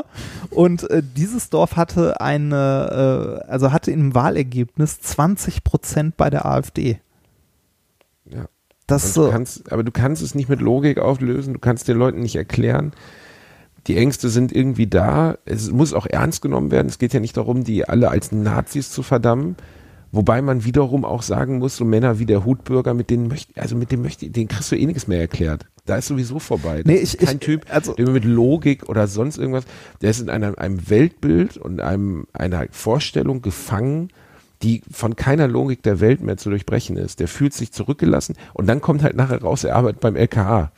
Und 0.50 0.88
äh, 0.90 1.02
dieses 1.02 1.50
Dorf 1.50 1.76
hatte 1.76 2.20
eine, 2.20 3.42
äh, 3.44 3.50
also 3.50 3.70
hatte 3.70 3.90
im 3.90 4.14
Wahlergebnis 4.14 5.00
20 5.00 5.62
Prozent 5.62 6.16
bei 6.16 6.30
der 6.30 6.46
AfD. 6.46 7.00
Ja. 8.24 8.46
Das 8.86 9.12
du 9.12 9.30
kannst, 9.30 9.70
aber 9.70 9.84
du 9.84 9.92
kannst 9.92 10.22
es 10.22 10.34
nicht 10.34 10.48
mit 10.48 10.62
Logik 10.62 10.98
auflösen, 10.98 11.52
du 11.52 11.58
kannst 11.58 11.88
den 11.88 11.98
Leuten 11.98 12.20
nicht 12.20 12.36
erklären, 12.36 12.92
die 13.86 13.98
Ängste 13.98 14.30
sind 14.30 14.50
irgendwie 14.50 14.86
da. 14.86 15.36
Es 15.44 15.70
muss 15.70 15.92
auch 15.92 16.06
ernst 16.06 16.40
genommen 16.40 16.70
werden. 16.70 16.88
Es 16.88 16.98
geht 16.98 17.12
ja 17.12 17.20
nicht 17.20 17.36
darum, 17.36 17.64
die 17.64 17.86
alle 17.86 18.08
als 18.08 18.32
Nazis 18.32 18.90
zu 18.90 19.02
verdammen. 19.02 19.56
Wobei 20.18 20.42
man 20.42 20.64
wiederum 20.64 21.04
auch 21.04 21.22
sagen 21.22 21.58
muss, 21.58 21.76
so 21.76 21.84
Männer 21.84 22.18
wie 22.18 22.26
der 22.26 22.44
Hutbürger, 22.44 22.92
mit 22.92 23.08
denen 23.08 23.28
möchte, 23.28 23.52
also 23.62 23.76
mit 23.76 23.92
dem 23.92 24.02
möchte, 24.02 24.28
den 24.28 24.48
kriegst 24.48 24.72
du 24.72 24.76
eh 24.76 24.84
nichts 24.84 25.06
mehr 25.06 25.20
erklärt. 25.20 25.66
Da 25.86 25.94
ist 25.94 26.08
sowieso 26.08 26.40
vorbei. 26.40 26.78
Das 26.78 26.86
Nee, 26.86 26.96
ist 26.98 27.14
ich- 27.14 27.20
kein 27.20 27.36
ich- 27.36 27.40
Typ, 27.44 27.66
also- 27.72 27.92
der 27.94 28.08
mit 28.10 28.24
Logik 28.24 28.88
oder 28.88 29.06
sonst 29.06 29.38
irgendwas, 29.38 29.62
der 30.02 30.10
ist 30.10 30.20
in 30.20 30.28
einem, 30.28 30.56
einem 30.56 30.90
Weltbild 30.90 31.56
und 31.56 31.80
einem, 31.80 32.26
einer 32.32 32.66
Vorstellung 32.72 33.42
gefangen, 33.42 34.08
die 34.64 34.82
von 34.90 35.14
keiner 35.14 35.46
Logik 35.46 35.84
der 35.84 36.00
Welt 36.00 36.20
mehr 36.20 36.36
zu 36.36 36.50
durchbrechen 36.50 36.96
ist. 36.96 37.20
Der 37.20 37.28
fühlt 37.28 37.54
sich 37.54 37.70
zurückgelassen 37.70 38.34
und 38.54 38.66
dann 38.66 38.80
kommt 38.80 39.04
halt 39.04 39.14
nachher 39.14 39.40
raus, 39.40 39.62
er 39.62 39.76
arbeitet 39.76 40.00
beim 40.00 40.16
LKA. 40.16 40.72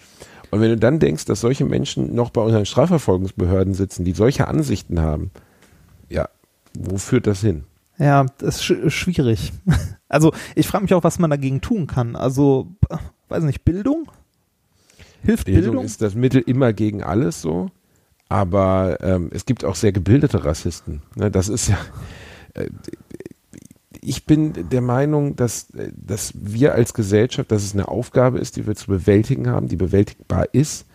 Und 0.51 0.61
wenn 0.61 0.69
du 0.69 0.77
dann 0.77 0.99
denkst, 0.99 1.25
dass 1.25 1.41
solche 1.41 1.65
Menschen 1.65 2.15
noch 2.15 2.29
bei 2.29 2.43
unseren 2.43 2.67
Strafverfolgungsbehörden 2.67 3.73
sitzen, 3.73 4.05
die 4.05 4.13
solche 4.13 4.49
Ansichten 4.49 5.01
haben, 5.01 5.31
ja, 6.11 6.29
wo 6.79 6.99
führt 6.99 7.27
das 7.27 7.41
hin? 7.41 7.65
Ja, 8.01 8.25
das 8.39 8.57
ist 8.57 8.65
sch 8.65 8.75
schwierig. 8.89 9.53
Also 10.13 10.33
ich 10.57 10.67
frage 10.67 10.83
mich 10.83 10.93
auch, 10.93 11.05
was 11.05 11.21
man 11.21 11.31
dagegen 11.31 11.61
tun 11.61 11.87
kann. 11.87 12.17
Also, 12.17 12.67
weiß 13.29 13.45
nicht, 13.45 13.65
Bildung? 13.65 14.11
Hilft 15.23 15.45
Bildung, 15.45 15.63
Bildung? 15.63 15.85
ist 15.85 16.03
das 16.03 16.17
Mittel 16.17 16.43
immer 16.45 16.73
gegen 16.73 17.05
alles 17.05 17.41
so, 17.41 17.71
aber 18.29 18.99
ähm, 19.03 19.31
es 19.33 19.47
gibt 19.47 19.65
auch 19.65 19.77
sehr 19.77 19.93
gebildete 19.93 20.45
Rassisten. 20.45 21.03
Ne, 21.15 21.31
das 21.31 21.49
ist 21.49 21.69
ja. 21.69 21.79
Äh, 22.55 22.71
ich 24.01 24.27
bin 24.27 24.69
der 24.71 24.81
Meinung, 24.81 25.37
dass, 25.37 25.71
äh, 25.75 25.93
dass 25.95 26.33
wir 26.35 26.75
als 26.75 26.93
Gesellschaft, 26.93 27.53
dass 27.53 27.63
es 27.63 27.75
eine 27.75 27.87
Aufgabe 27.87 28.41
ist, 28.41 28.57
die 28.57 28.67
wir 28.67 28.75
zu 28.75 28.89
bewältigen 28.89 29.49
haben, 29.49 29.69
die 29.69 29.77
bewältigbar 29.77 30.49
ist, 30.53 30.87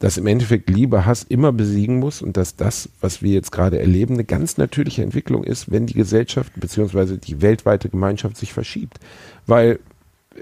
dass 0.00 0.16
im 0.16 0.26
Endeffekt 0.26 0.68
Liebe 0.70 1.04
Hass 1.04 1.22
immer 1.22 1.52
besiegen 1.52 1.98
muss 1.98 2.22
und 2.22 2.36
dass 2.36 2.56
das, 2.56 2.88
was 3.00 3.22
wir 3.22 3.32
jetzt 3.32 3.52
gerade 3.52 3.78
erleben, 3.78 4.14
eine 4.14 4.24
ganz 4.24 4.56
natürliche 4.56 5.02
Entwicklung 5.02 5.44
ist, 5.44 5.70
wenn 5.70 5.86
die 5.86 5.94
Gesellschaft 5.94 6.52
bzw. 6.56 7.18
die 7.18 7.42
weltweite 7.42 7.90
Gemeinschaft 7.90 8.38
sich 8.38 8.52
verschiebt. 8.52 8.98
Weil 9.46 9.78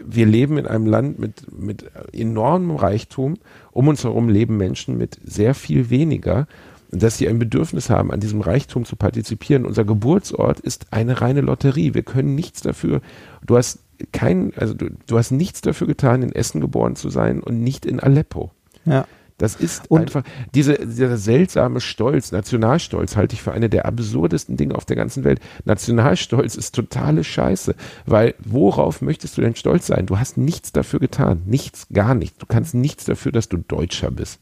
wir 0.05 0.27
leben 0.27 0.59
in 0.59 0.67
einem 0.67 0.87
Land 0.87 1.19
mit, 1.19 1.61
mit 1.61 1.91
enormem 2.13 2.77
Reichtum. 2.77 3.35
Um 3.73 3.89
uns 3.89 4.05
herum 4.05 4.29
leben 4.29 4.57
Menschen 4.57 4.97
mit 4.97 5.19
sehr 5.25 5.55
viel 5.55 5.91
weniger. 5.91 6.47
Dass 6.93 7.19
sie 7.19 7.29
ein 7.29 7.41
Bedürfnis 7.41 7.91
haben, 7.91 8.13
an 8.13 8.21
diesem 8.21 8.41
Reichtum 8.41 8.85
zu 8.85 8.95
partizipieren. 8.95 9.67
Unser 9.67 9.85
Geburtsort 9.85 10.61
ist 10.61 10.87
eine 10.93 11.21
reine 11.21 11.41
Lotterie. 11.41 11.95
Wir 11.95 12.05
können 12.05 12.37
nichts 12.37 12.63
dafür. 12.63 13.03
Du 13.45 13.57
hast 13.57 13.81
kein, 14.13 14.53
also 14.57 14.73
du, 14.73 14.91
du 15.07 15.19
hast 15.19 15.33
nichts 15.33 15.61
dafür 15.63 15.89
getan, 15.89 16.23
in 16.23 16.33
Essen 16.33 16.61
geboren 16.61 16.95
zu 16.95 17.11
sein 17.11 17.41
und 17.41 17.61
nicht 17.61 17.85
in 17.85 17.99
Aleppo. 17.99 18.53
Ja. 18.85 19.05
Das 19.39 19.55
ist 19.55 19.89
Und- 19.91 20.01
einfach, 20.01 20.24
diese, 20.55 20.74
dieser 20.84 21.16
seltsame 21.16 21.80
Stolz, 21.80 22.32
Nationalstolz 22.32 23.16
halte 23.16 23.34
ich 23.34 23.43
für 23.43 23.53
eine 23.53 23.68
der 23.70 23.86
absurdesten 23.86 24.57
Dinge 24.57 24.74
auf 24.74 24.84
der 24.84 24.97
ganzen 24.97 25.22
Welt. 25.24 25.41
Nationalstolz 25.64 26.57
ist 26.57 26.74
totale 26.74 27.22
Scheiße, 27.24 27.74
weil 28.05 28.34
worauf 28.45 29.01
möchtest 29.01 29.36
du 29.39 29.41
denn 29.43 29.55
stolz 29.55 29.86
sein? 29.86 30.07
Du 30.07 30.18
hast 30.18 30.36
nichts 30.36 30.72
dafür 30.72 30.99
getan, 31.01 31.43
nichts, 31.47 31.86
gar 31.93 32.14
nichts. 32.14 32.36
Du 32.39 32.47
kannst 32.47 32.74
nichts 32.74 33.05
dafür, 33.05 33.30
dass 33.32 33.49
du 33.49 33.59
Deutscher 33.59 34.11
bist. 34.11 34.41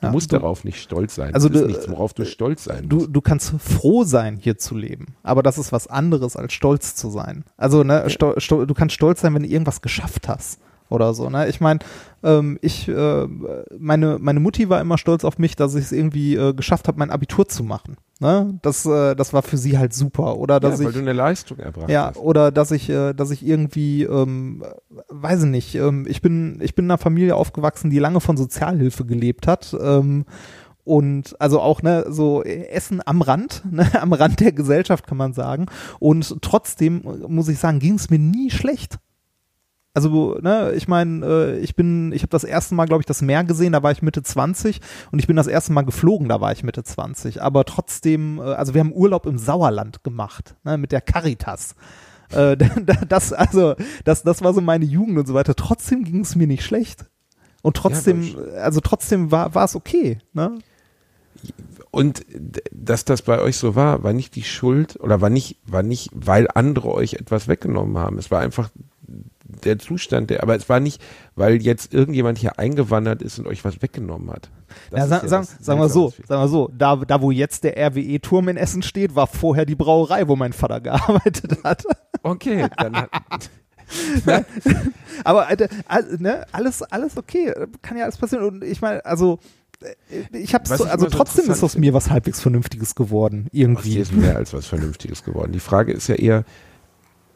Du 0.00 0.06
Ja, 0.06 0.12
musst 0.12 0.30
du- 0.32 0.36
darauf 0.36 0.62
nicht 0.62 0.80
stolz 0.80 1.16
sein. 1.16 1.34
Also 1.34 1.48
das 1.48 1.62
ist 1.62 1.64
du- 1.64 1.68
nichts, 1.72 1.88
worauf 1.90 2.14
du 2.14 2.24
stolz 2.24 2.62
sein 2.62 2.88
Du, 2.88 2.96
musst. 2.98 3.08
du 3.12 3.20
kannst 3.20 3.52
froh 3.58 4.04
sein, 4.04 4.38
hier 4.40 4.56
zu 4.56 4.76
leben. 4.76 5.06
Aber 5.24 5.42
das 5.42 5.58
ist 5.58 5.72
was 5.72 5.88
anderes, 5.88 6.36
als 6.36 6.52
stolz 6.52 6.94
zu 6.94 7.10
sein. 7.10 7.42
Also, 7.56 7.82
ne, 7.82 8.08
stol, 8.08 8.40
stol, 8.40 8.68
du 8.68 8.74
kannst 8.74 8.94
stolz 8.94 9.20
sein, 9.22 9.34
wenn 9.34 9.42
du 9.42 9.48
irgendwas 9.48 9.82
geschafft 9.82 10.28
hast. 10.28 10.60
Oder 10.90 11.14
so, 11.14 11.28
ne? 11.28 11.48
Ich 11.48 11.60
meine, 11.60 11.80
ähm, 12.22 12.58
ich, 12.62 12.88
äh, 12.88 13.26
meine, 13.78 14.18
meine 14.18 14.40
Mutti 14.40 14.68
war 14.68 14.80
immer 14.80 14.98
stolz 14.98 15.24
auf 15.24 15.38
mich, 15.38 15.54
dass 15.54 15.74
ich 15.74 15.84
es 15.86 15.92
irgendwie 15.92 16.34
äh, 16.34 16.54
geschafft 16.54 16.88
habe, 16.88 16.98
mein 16.98 17.10
Abitur 17.10 17.46
zu 17.46 17.62
machen. 17.62 17.96
Ne? 18.20 18.58
Das, 18.62 18.84
äh, 18.86 19.14
das 19.14 19.32
war 19.32 19.42
für 19.42 19.56
sie 19.56 19.78
halt 19.78 19.92
super. 19.94 20.38
Oder 20.38 20.58
dass 20.60 20.78
ja, 20.78 20.86
weil 20.86 20.90
ich. 20.90 20.96
du 20.96 21.02
eine 21.02 21.12
Leistung 21.12 21.58
erbracht 21.58 21.88
Ja, 21.88 22.08
hast. 22.08 22.16
oder 22.16 22.50
dass 22.50 22.70
ich, 22.70 22.88
äh, 22.88 23.12
dass 23.12 23.30
ich 23.30 23.46
irgendwie, 23.46 24.02
ähm, 24.04 24.64
weiß 25.08 25.44
ich 25.44 25.50
nicht, 25.50 25.74
ähm, 25.76 26.06
ich 26.08 26.20
bin, 26.22 26.58
ich 26.60 26.74
bin 26.74 26.86
in 26.86 26.90
einer 26.90 26.98
Familie 26.98 27.36
aufgewachsen, 27.36 27.90
die 27.90 27.98
lange 27.98 28.20
von 28.20 28.36
Sozialhilfe 28.36 29.04
gelebt 29.04 29.46
hat. 29.46 29.76
Ähm, 29.80 30.24
und 30.84 31.36
also 31.38 31.60
auch 31.60 31.82
ne 31.82 32.06
so 32.08 32.42
Essen 32.42 33.02
am 33.04 33.20
Rand, 33.20 33.62
ne, 33.70 33.86
am 34.00 34.14
Rand 34.14 34.40
der 34.40 34.52
Gesellschaft 34.52 35.06
kann 35.06 35.18
man 35.18 35.34
sagen. 35.34 35.66
Und 36.00 36.40
trotzdem 36.40 37.02
äh, 37.04 37.28
muss 37.28 37.48
ich 37.48 37.58
sagen, 37.58 37.78
ging 37.78 37.94
es 37.94 38.10
mir 38.10 38.18
nie 38.18 38.50
schlecht. 38.50 38.98
Also, 39.98 40.38
ne, 40.40 40.74
ich 40.76 40.86
meine, 40.86 41.26
äh, 41.26 41.58
ich 41.58 41.74
bin, 41.74 42.12
ich 42.12 42.22
habe 42.22 42.30
das 42.30 42.44
erste 42.44 42.76
Mal, 42.76 42.86
glaube 42.86 43.02
ich, 43.02 43.06
das 43.06 43.20
Meer 43.20 43.42
gesehen, 43.42 43.72
da 43.72 43.82
war 43.82 43.90
ich 43.90 44.00
Mitte 44.00 44.22
20 44.22 44.80
und 45.10 45.18
ich 45.18 45.26
bin 45.26 45.34
das 45.34 45.48
erste 45.48 45.72
Mal 45.72 45.82
geflogen, 45.82 46.28
da 46.28 46.40
war 46.40 46.52
ich 46.52 46.62
Mitte 46.62 46.84
20. 46.84 47.42
Aber 47.42 47.64
trotzdem, 47.64 48.38
äh, 48.38 48.42
also 48.42 48.74
wir 48.74 48.80
haben 48.80 48.92
Urlaub 48.92 49.26
im 49.26 49.38
Sauerland 49.38 50.04
gemacht, 50.04 50.54
ne, 50.62 50.78
mit 50.78 50.92
der 50.92 51.00
Caritas. 51.00 51.74
Äh, 52.30 52.56
das, 53.08 53.32
also, 53.32 53.74
das, 54.04 54.22
das 54.22 54.40
war 54.40 54.54
so 54.54 54.60
meine 54.60 54.84
Jugend 54.84 55.18
und 55.18 55.26
so 55.26 55.34
weiter. 55.34 55.56
Trotzdem 55.56 56.04
ging 56.04 56.20
es 56.20 56.36
mir 56.36 56.46
nicht 56.46 56.62
schlecht. 56.62 57.06
Und 57.62 57.76
trotzdem, 57.76 58.36
also 58.62 58.78
trotzdem 58.78 59.32
war, 59.32 59.52
war 59.56 59.64
es 59.64 59.74
okay, 59.74 60.20
ne? 60.32 60.60
Und 61.90 62.24
dass 62.70 63.04
das 63.04 63.22
bei 63.22 63.40
euch 63.40 63.56
so 63.56 63.74
war, 63.74 64.04
war 64.04 64.12
nicht 64.12 64.36
die 64.36 64.44
Schuld 64.44 64.96
oder 65.00 65.20
war 65.20 65.30
nicht, 65.30 65.58
war 65.66 65.82
nicht, 65.82 66.10
weil 66.14 66.46
andere 66.54 66.92
euch 66.94 67.14
etwas 67.14 67.48
weggenommen 67.48 67.98
haben. 67.98 68.16
Es 68.16 68.30
war 68.30 68.38
einfach 68.38 68.70
der 69.48 69.78
Zustand, 69.78 70.30
der, 70.30 70.42
aber 70.42 70.54
es 70.54 70.68
war 70.68 70.78
nicht, 70.80 71.02
weil 71.34 71.62
jetzt 71.62 71.94
irgendjemand 71.94 72.38
hier 72.38 72.58
eingewandert 72.58 73.22
ist 73.22 73.38
und 73.38 73.46
euch 73.46 73.64
was 73.64 73.80
weggenommen 73.82 74.30
hat. 74.30 74.50
Ja, 74.94 75.06
sa 75.06 75.22
ja 75.22 75.28
sagen, 75.28 75.48
sagen 75.60 75.80
wir 75.80 75.88
so, 75.88 76.12
sagen 76.26 76.42
wir 76.42 76.48
so, 76.48 76.70
da, 76.76 76.96
da 76.96 77.22
wo 77.22 77.30
jetzt 77.30 77.64
der 77.64 77.76
RWE-Turm 77.76 78.48
in 78.48 78.56
Essen 78.56 78.82
steht, 78.82 79.14
war 79.14 79.26
vorher 79.26 79.64
die 79.64 79.74
Brauerei, 79.74 80.28
wo 80.28 80.36
mein 80.36 80.52
Vater 80.52 80.80
gearbeitet 80.80 81.64
hat. 81.64 81.84
Okay, 82.22 82.68
dann 82.76 82.96
hat, 82.96 83.50
Aber 85.24 85.46
Alter, 85.46 85.68
all, 85.86 86.04
ne, 86.18 86.44
alles, 86.52 86.82
alles 86.82 87.16
okay, 87.16 87.54
kann 87.82 87.96
ja 87.96 88.04
alles 88.04 88.18
passieren. 88.18 88.44
Und 88.44 88.64
ich 88.64 88.80
meine, 88.80 89.04
also 89.04 89.38
äh, 89.82 90.36
ich 90.36 90.54
habe 90.54 90.66
so, 90.66 90.74
also 90.74 90.86
immer 90.86 90.98
so 90.98 91.06
trotzdem 91.16 91.50
ist 91.50 91.62
aus 91.62 91.76
mir 91.76 91.94
was 91.94 92.10
halbwegs 92.10 92.40
Vernünftiges 92.40 92.94
geworden, 92.94 93.44
aus 93.44 93.50
dir 93.52 93.60
irgendwie. 93.60 93.98
ist 93.98 94.12
mehr 94.12 94.36
als 94.36 94.52
was 94.52 94.66
Vernünftiges 94.66 95.24
geworden. 95.24 95.52
Die 95.52 95.60
Frage 95.60 95.92
ist 95.92 96.08
ja 96.08 96.16
eher, 96.16 96.44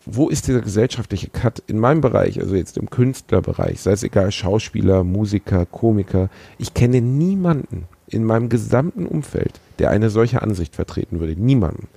wo 0.05 0.28
ist 0.28 0.48
dieser 0.48 0.61
gesellschaftliche 0.61 1.28
Cut 1.28 1.62
in 1.66 1.78
meinem 1.78 2.00
Bereich, 2.00 2.40
also 2.40 2.55
jetzt 2.55 2.76
im 2.76 2.90
Künstlerbereich, 2.90 3.80
sei 3.80 3.92
es 3.92 4.03
egal, 4.03 4.32
Schauspieler, 4.32 5.05
Musiker, 5.05 5.66
Komiker, 5.66 6.28
ich 6.59 6.74
kenne 6.74 7.00
niemanden 7.00 7.84
in 8.09 8.24
meinem 8.24 8.48
gesamten 8.48 9.07
Umfeld, 9.07 9.61
der 9.78 9.90
eine 9.90 10.11
solche 10.11 10.42
Ansicht 10.42 10.74
vertreten 10.74 11.20
würde. 11.20 11.40
Niemanden. 11.40 11.88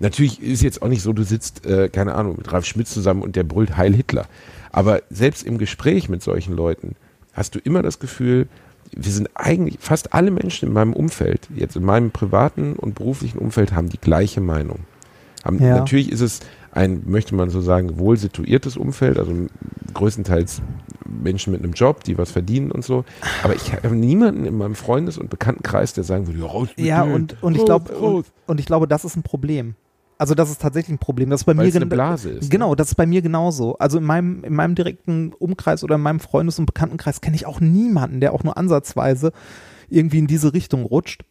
Natürlich 0.00 0.42
ist 0.42 0.62
jetzt 0.62 0.82
auch 0.82 0.88
nicht 0.88 1.02
so, 1.02 1.12
du 1.12 1.22
sitzt, 1.22 1.64
äh, 1.66 1.88
keine 1.88 2.14
Ahnung, 2.14 2.36
mit 2.38 2.52
Ralf 2.52 2.66
Schmitz 2.66 2.92
zusammen 2.92 3.22
und 3.22 3.36
der 3.36 3.44
brüllt 3.44 3.76
Heil 3.76 3.94
Hitler. 3.94 4.26
Aber 4.72 5.02
selbst 5.10 5.44
im 5.44 5.58
Gespräch 5.58 6.08
mit 6.08 6.22
solchen 6.22 6.56
Leuten 6.56 6.96
hast 7.34 7.54
du 7.54 7.58
immer 7.60 7.82
das 7.82 8.00
Gefühl, 8.00 8.48
wir 8.94 9.12
sind 9.12 9.30
eigentlich, 9.34 9.78
fast 9.80 10.12
alle 10.12 10.30
Menschen 10.30 10.68
in 10.68 10.74
meinem 10.74 10.92
Umfeld, 10.92 11.48
jetzt 11.54 11.76
in 11.76 11.84
meinem 11.84 12.10
privaten 12.10 12.74
und 12.74 12.94
beruflichen 12.94 13.38
Umfeld, 13.38 13.72
haben 13.72 13.88
die 13.88 14.00
gleiche 14.00 14.40
Meinung. 14.40 14.80
Haben, 15.44 15.62
Ja. 15.62 15.76
Natürlich 15.76 16.10
ist 16.10 16.20
es 16.20 16.40
ein, 16.72 17.02
möchte 17.06 17.34
man 17.34 17.50
so 17.50 17.60
sagen, 17.60 17.98
wohl 17.98 18.16
situiertes 18.16 18.76
Umfeld, 18.76 19.18
also 19.18 19.32
größtenteils 19.94 20.62
Menschen 21.06 21.52
mit 21.52 21.62
einem 21.62 21.72
Job, 21.74 22.02
die 22.04 22.16
was 22.18 22.30
verdienen 22.30 22.70
und 22.72 22.84
so. 22.84 23.04
Aber 23.42 23.54
ich 23.54 23.72
habe 23.72 23.94
niemanden 23.94 24.44
in 24.46 24.56
meinem 24.56 24.74
Freundes- 24.74 25.18
und 25.18 25.28
Bekanntenkreis, 25.30 25.92
der 25.92 26.04
sagen 26.04 26.26
würde, 26.26 26.40
ja, 26.40 26.46
raus 26.46 26.68
mit 26.76 26.86
Ja, 26.86 27.02
denen. 27.04 27.14
und, 27.14 27.42
und 27.42 27.54
ich 27.54 27.60
Raus, 27.62 27.82
raus. 27.90 27.90
und, 28.00 28.26
und 28.46 28.60
ich 28.60 28.66
glaube, 28.66 28.88
das 28.88 29.04
ist 29.04 29.16
ein 29.16 29.22
Problem. 29.22 29.74
Also 30.18 30.34
das 30.34 30.50
ist 30.50 30.62
tatsächlich 30.62 30.94
ein 30.94 30.98
Problem. 30.98 31.30
Das 31.30 31.40
ist 31.40 31.44
bei 31.44 31.56
Weil 31.56 31.64
mir 31.64 31.70
es 31.70 31.76
eine 31.76 31.86
Blase 31.86 32.30
ist, 32.30 32.44
ne? 32.44 32.48
Genau, 32.48 32.74
das 32.74 32.88
ist 32.88 32.94
bei 32.94 33.06
mir 33.06 33.22
genauso. 33.22 33.76
Also 33.78 33.98
in 33.98 34.04
meinem, 34.04 34.44
in 34.44 34.54
meinem 34.54 34.74
direkten 34.74 35.32
Umkreis 35.38 35.82
oder 35.84 35.96
in 35.96 36.00
meinem 36.00 36.20
Freundes- 36.20 36.58
und 36.58 36.66
Bekanntenkreis 36.66 37.20
kenne 37.20 37.34
ich 37.36 37.44
auch 37.44 37.60
niemanden, 37.60 38.20
der 38.20 38.32
auch 38.32 38.44
nur 38.44 38.56
ansatzweise 38.56 39.32
irgendwie 39.88 40.18
in 40.20 40.26
diese 40.28 40.54
Richtung 40.54 40.84
rutscht. 40.84 41.24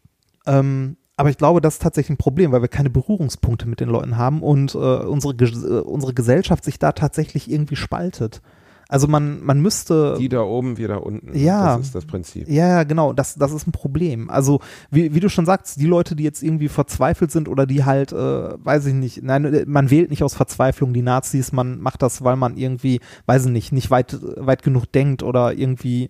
Ähm, 0.45 0.97
aber 1.21 1.29
ich 1.29 1.37
glaube, 1.37 1.61
das 1.61 1.75
ist 1.75 1.83
tatsächlich 1.83 2.15
ein 2.15 2.17
Problem, 2.17 2.51
weil 2.51 2.63
wir 2.63 2.67
keine 2.67 2.89
Berührungspunkte 2.89 3.69
mit 3.69 3.79
den 3.79 3.89
Leuten 3.89 4.17
haben 4.17 4.41
und 4.41 4.73
äh, 4.73 4.77
unsere, 4.77 5.35
äh, 5.35 5.81
unsere 5.81 6.15
Gesellschaft 6.15 6.63
sich 6.63 6.79
da 6.79 6.93
tatsächlich 6.93 7.47
irgendwie 7.47 7.75
spaltet. 7.75 8.41
Also 8.89 9.07
man, 9.07 9.43
man 9.43 9.61
müsste. 9.61 10.15
Die 10.17 10.29
da 10.29 10.41
oben, 10.41 10.79
wir 10.79 10.87
da 10.87 10.97
unten. 10.97 11.37
Ja. 11.37 11.77
Das 11.77 11.85
ist 11.85 11.93
das 11.93 12.05
Prinzip. 12.07 12.49
Ja, 12.49 12.67
ja, 12.67 12.83
genau, 12.85 13.13
das, 13.13 13.35
das 13.35 13.51
ist 13.51 13.67
ein 13.67 13.71
Problem. 13.71 14.31
Also, 14.31 14.61
wie, 14.89 15.13
wie 15.13 15.19
du 15.19 15.29
schon 15.29 15.45
sagst, 15.45 15.79
die 15.79 15.85
Leute, 15.85 16.15
die 16.15 16.23
jetzt 16.23 16.41
irgendwie 16.41 16.69
verzweifelt 16.69 17.29
sind 17.29 17.47
oder 17.47 17.67
die 17.67 17.85
halt, 17.85 18.13
äh, 18.13 18.15
weiß 18.15 18.87
ich 18.87 18.95
nicht, 18.95 19.21
nein, 19.21 19.45
äh, 19.45 19.65
man 19.67 19.91
wählt 19.91 20.09
nicht 20.09 20.23
aus 20.23 20.33
Verzweiflung 20.33 20.91
die 20.91 21.03
Nazis, 21.03 21.51
man 21.51 21.79
macht 21.79 22.01
das, 22.01 22.23
weil 22.23 22.35
man 22.35 22.57
irgendwie, 22.57 22.99
weiß 23.27 23.45
ich 23.45 23.51
nicht, 23.51 23.71
nicht 23.71 23.91
weit, 23.91 24.17
weit 24.37 24.63
genug 24.63 24.91
denkt 24.91 25.21
oder 25.21 25.53
irgendwie, 25.53 26.09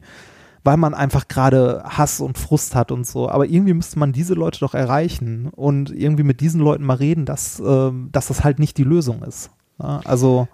weil 0.64 0.78
man 0.78 0.93
einfach 0.93 1.28
gerade 1.28 1.84
Hass 1.86 2.20
und 2.20 2.38
Frust 2.38 2.76
hat 2.76 2.91
und 2.91 3.07
so. 3.07 3.30
Aber 3.30 3.45
irgendwie 3.45 3.74
müsste 3.74 3.99
man 3.99 4.14
diese 4.14 4.34
Leute 4.34 4.59
doch 4.59 4.74
erreichen 4.74 5.49
und 5.55 5.91
irgendwie 5.91 6.24
mit 6.24 6.41
diesen 6.41 6.62
Leuten 6.62 6.84
mal 6.84 6.97
reden, 6.97 7.26
dass, 7.26 7.62
ähm, 7.66 8.09
dass 8.12 8.28
das 8.28 8.43
halt 8.43 8.59
nicht 8.59 8.78
die 8.78 8.84
Lösung 8.84 9.24
ist. 9.24 9.51
Ja, 9.82 10.01
also, 10.05 10.47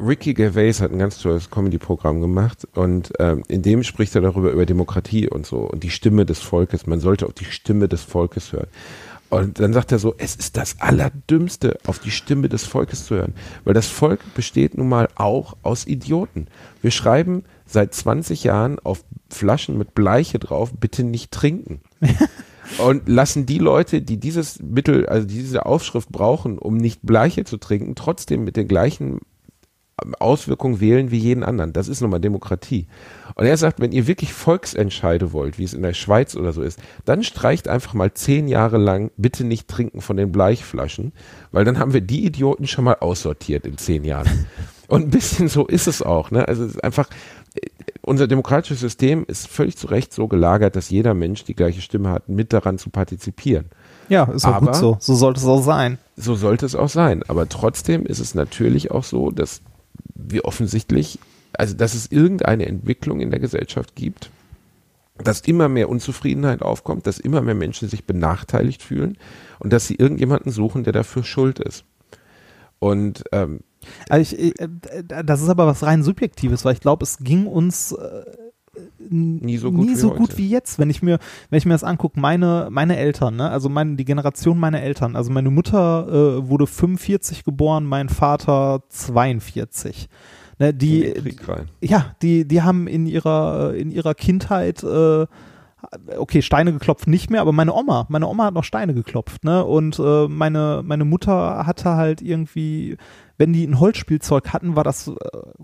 Ricky 0.00 0.34
Gervais 0.34 0.80
hat 0.80 0.90
ein 0.90 0.98
ganz 0.98 1.18
tolles 1.18 1.50
Comedy-Programm 1.50 2.20
gemacht 2.20 2.66
und 2.74 3.12
ähm, 3.20 3.44
in 3.46 3.62
dem 3.62 3.84
spricht 3.84 4.14
er 4.16 4.22
darüber 4.22 4.50
über 4.50 4.66
Demokratie 4.66 5.28
und 5.28 5.46
so 5.46 5.58
und 5.58 5.84
die 5.84 5.90
Stimme 5.90 6.26
des 6.26 6.40
Volkes. 6.40 6.86
Man 6.86 6.98
sollte 6.98 7.26
auf 7.26 7.32
die 7.32 7.44
Stimme 7.44 7.88
des 7.88 8.02
Volkes 8.02 8.52
hören. 8.52 8.66
Und 9.30 9.58
dann 9.58 9.72
sagt 9.72 9.90
er 9.90 9.98
so, 9.98 10.14
es 10.16 10.36
ist 10.36 10.56
das 10.56 10.80
Allerdümmste, 10.80 11.78
auf 11.86 11.98
die 11.98 12.10
Stimme 12.10 12.48
des 12.48 12.64
Volkes 12.64 13.06
zu 13.06 13.16
hören. 13.16 13.34
Weil 13.64 13.74
das 13.74 13.88
Volk 13.88 14.20
besteht 14.34 14.76
nun 14.76 14.88
mal 14.88 15.08
auch 15.16 15.56
aus 15.62 15.86
Idioten. 15.86 16.46
Wir 16.82 16.90
schreiben 16.90 17.44
seit 17.66 17.94
20 17.94 18.44
Jahren 18.44 18.78
auf 18.78 19.04
Flaschen 19.30 19.76
mit 19.76 19.94
Bleiche 19.94 20.38
drauf, 20.38 20.72
bitte 20.78 21.02
nicht 21.02 21.32
trinken. 21.32 21.80
und 22.78 23.08
lassen 23.08 23.46
die 23.46 23.58
Leute, 23.58 24.02
die 24.02 24.18
dieses 24.18 24.60
Mittel, 24.62 25.06
also 25.06 25.26
diese 25.26 25.66
Aufschrift 25.66 26.10
brauchen, 26.10 26.58
um 26.58 26.76
nicht 26.76 27.00
Bleiche 27.02 27.44
zu 27.44 27.56
trinken, 27.56 27.94
trotzdem 27.94 28.44
mit 28.44 28.56
den 28.56 28.68
gleichen 28.68 29.20
Auswirkungen 30.18 30.80
wählen 30.80 31.10
wie 31.10 31.18
jeden 31.18 31.42
anderen. 31.42 31.72
Das 31.72 31.88
ist 31.88 32.00
nochmal 32.00 32.20
Demokratie. 32.20 32.86
Und 33.34 33.46
er 33.46 33.56
sagt, 33.56 33.80
wenn 33.80 33.92
ihr 33.92 34.06
wirklich 34.06 34.32
Volksentscheide 34.32 35.32
wollt, 35.32 35.58
wie 35.58 35.64
es 35.64 35.74
in 35.74 35.82
der 35.82 35.94
Schweiz 35.94 36.36
oder 36.36 36.52
so 36.52 36.62
ist, 36.62 36.78
dann 37.04 37.22
streicht 37.24 37.68
einfach 37.68 37.94
mal 37.94 38.12
zehn 38.14 38.46
Jahre 38.48 38.78
lang 38.78 39.10
bitte 39.16 39.44
nicht 39.44 39.68
trinken 39.68 40.00
von 40.00 40.16
den 40.16 40.30
Bleichflaschen, 40.30 41.12
weil 41.50 41.64
dann 41.64 41.78
haben 41.78 41.92
wir 41.92 42.00
die 42.00 42.24
Idioten 42.24 42.66
schon 42.66 42.84
mal 42.84 42.96
aussortiert 43.00 43.66
in 43.66 43.78
zehn 43.78 44.04
Jahren. 44.04 44.46
Und 44.88 45.02
ein 45.02 45.10
bisschen 45.10 45.48
so 45.48 45.66
ist 45.66 45.86
es 45.88 46.02
auch. 46.02 46.30
Ne? 46.30 46.46
Also 46.46 46.64
es 46.64 46.72
ist 46.72 46.84
einfach, 46.84 47.08
unser 48.02 48.28
demokratisches 48.28 48.80
System 48.80 49.24
ist 49.26 49.48
völlig 49.48 49.76
zu 49.78 49.86
Recht 49.86 50.12
so 50.12 50.28
gelagert, 50.28 50.76
dass 50.76 50.90
jeder 50.90 51.14
Mensch 51.14 51.44
die 51.44 51.54
gleiche 51.54 51.80
Stimme 51.80 52.10
hat, 52.10 52.28
mit 52.28 52.52
daran 52.52 52.78
zu 52.78 52.90
partizipieren. 52.90 53.66
Ja, 54.08 54.24
ist 54.24 54.44
auch 54.44 54.54
Aber- 54.54 54.66
gut 54.66 54.76
so. 54.76 54.96
So 55.00 55.14
sollte 55.14 55.40
es 55.40 55.46
auch 55.46 55.62
sein. 55.62 55.98
So 56.16 56.34
sollte 56.34 56.66
es 56.66 56.74
auch 56.74 56.90
sein. 56.90 57.22
Aber 57.26 57.48
trotzdem 57.48 58.04
ist 58.04 58.18
es 58.18 58.34
natürlich 58.34 58.90
auch 58.90 59.04
so, 59.04 59.30
dass 59.30 59.62
wir 60.14 60.44
offensichtlich, 60.44 61.18
also 61.52 61.74
dass 61.74 61.94
es 61.94 62.10
irgendeine 62.10 62.66
Entwicklung 62.66 63.20
in 63.20 63.30
der 63.30 63.40
Gesellschaft 63.40 63.94
gibt, 63.94 64.30
dass 65.18 65.40
immer 65.40 65.68
mehr 65.68 65.88
Unzufriedenheit 65.88 66.62
aufkommt, 66.62 67.06
dass 67.06 67.18
immer 67.18 67.40
mehr 67.40 67.54
Menschen 67.54 67.88
sich 67.88 68.04
benachteiligt 68.04 68.82
fühlen 68.82 69.16
und 69.60 69.72
dass 69.72 69.86
sie 69.86 69.94
irgendjemanden 69.94 70.50
suchen, 70.50 70.82
der 70.84 70.92
dafür 70.92 71.22
schuld 71.22 71.60
ist. 71.60 71.84
Und 72.80 73.24
ähm, 73.32 73.60
Also 74.08 74.36
ich, 74.36 74.54
ich, 74.54 74.60
äh, 74.60 74.68
das 75.24 75.40
ist 75.40 75.48
aber 75.48 75.66
was 75.66 75.82
rein 75.84 76.02
Subjektives, 76.02 76.64
weil 76.64 76.74
ich 76.74 76.80
glaube, 76.80 77.04
es 77.04 77.18
ging 77.18 77.46
uns 77.46 77.92
äh, 77.92 78.24
nie 78.98 79.56
so 79.56 79.70
gut 79.70 79.86
nie 79.86 79.92
wie 79.92 79.96
so 79.96 80.10
gut 80.10 80.36
wie 80.38 80.48
jetzt, 80.48 80.78
wenn 80.78 80.90
ich 80.90 81.02
mir, 81.02 81.18
wenn 81.50 81.58
ich 81.58 81.66
mir 81.66 81.72
das 81.72 81.84
angucke, 81.84 82.18
meine, 82.18 82.68
meine 82.70 82.96
Eltern, 82.96 83.36
ne, 83.36 83.50
also 83.50 83.68
meine, 83.68 83.96
die 83.96 84.04
Generation 84.04 84.58
meiner 84.58 84.82
Eltern, 84.82 85.16
also 85.16 85.30
meine 85.30 85.50
Mutter 85.50 86.38
äh, 86.38 86.48
wurde 86.48 86.66
45 86.66 87.44
geboren, 87.44 87.84
mein 87.84 88.08
Vater 88.08 88.82
42. 88.88 90.08
Ne, 90.58 90.72
die, 90.72 91.12
ja, 91.80 92.14
die, 92.22 92.46
die 92.46 92.62
haben 92.62 92.86
in 92.86 93.06
ihrer, 93.06 93.74
in 93.74 93.90
ihrer 93.90 94.14
Kindheit, 94.14 94.82
äh, 94.84 95.26
okay, 96.16 96.42
Steine 96.42 96.72
geklopft 96.72 97.06
nicht 97.06 97.30
mehr, 97.30 97.40
aber 97.40 97.52
meine 97.52 97.74
Oma, 97.74 98.06
meine 98.08 98.28
Oma 98.28 98.46
hat 98.46 98.54
noch 98.54 98.64
Steine 98.64 98.94
geklopft, 98.94 99.44
ne? 99.44 99.64
Und 99.64 99.98
äh, 99.98 100.28
meine, 100.28 100.82
meine 100.84 101.04
Mutter 101.04 101.66
hatte 101.66 101.96
halt 101.96 102.22
irgendwie, 102.22 102.96
wenn 103.36 103.52
die 103.52 103.64
ein 103.64 103.80
Holzspielzeug 103.80 104.52
hatten, 104.52 104.76
war 104.76 104.84
das 104.84 105.08
äh, 105.08 105.12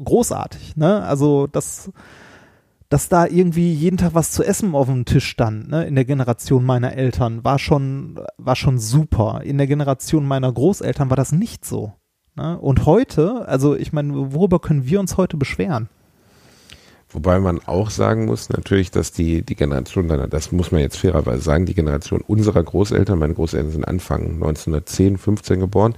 großartig, 0.02 0.76
ne? 0.76 1.02
Also 1.02 1.46
das, 1.46 1.90
dass 2.90 3.08
da 3.08 3.24
irgendwie 3.24 3.72
jeden 3.72 3.96
Tag 3.96 4.14
was 4.14 4.32
zu 4.32 4.42
essen 4.42 4.74
auf 4.74 4.88
dem 4.88 5.04
Tisch 5.04 5.26
stand, 5.26 5.70
ne, 5.70 5.86
in 5.86 5.94
der 5.94 6.04
Generation 6.04 6.66
meiner 6.66 6.92
Eltern, 6.92 7.44
war 7.44 7.58
schon, 7.58 8.20
war 8.36 8.56
schon 8.56 8.78
super. 8.78 9.42
In 9.44 9.58
der 9.58 9.68
Generation 9.68 10.26
meiner 10.26 10.52
Großeltern 10.52 11.08
war 11.08 11.16
das 11.16 11.30
nicht 11.30 11.64
so. 11.64 11.92
Ne? 12.34 12.58
Und 12.58 12.86
heute, 12.86 13.46
also 13.48 13.76
ich 13.76 13.92
meine, 13.92 14.32
worüber 14.32 14.58
können 14.58 14.86
wir 14.86 14.98
uns 14.98 15.16
heute 15.16 15.36
beschweren? 15.36 15.88
Wobei 17.10 17.38
man 17.38 17.60
auch 17.64 17.90
sagen 17.90 18.26
muss, 18.26 18.48
natürlich, 18.50 18.90
dass 18.90 19.12
die, 19.12 19.42
die 19.42 19.56
Generation 19.56 20.08
das 20.28 20.50
muss 20.50 20.72
man 20.72 20.80
jetzt 20.80 20.96
fairerweise 20.96 21.42
sagen, 21.42 21.66
die 21.66 21.74
Generation 21.74 22.22
unserer 22.22 22.62
Großeltern, 22.62 23.18
meine 23.18 23.34
Großeltern 23.34 23.70
sind 23.70 23.84
Anfang 23.84 24.34
1910, 24.34 25.16
15 25.16 25.60
geboren, 25.60 25.94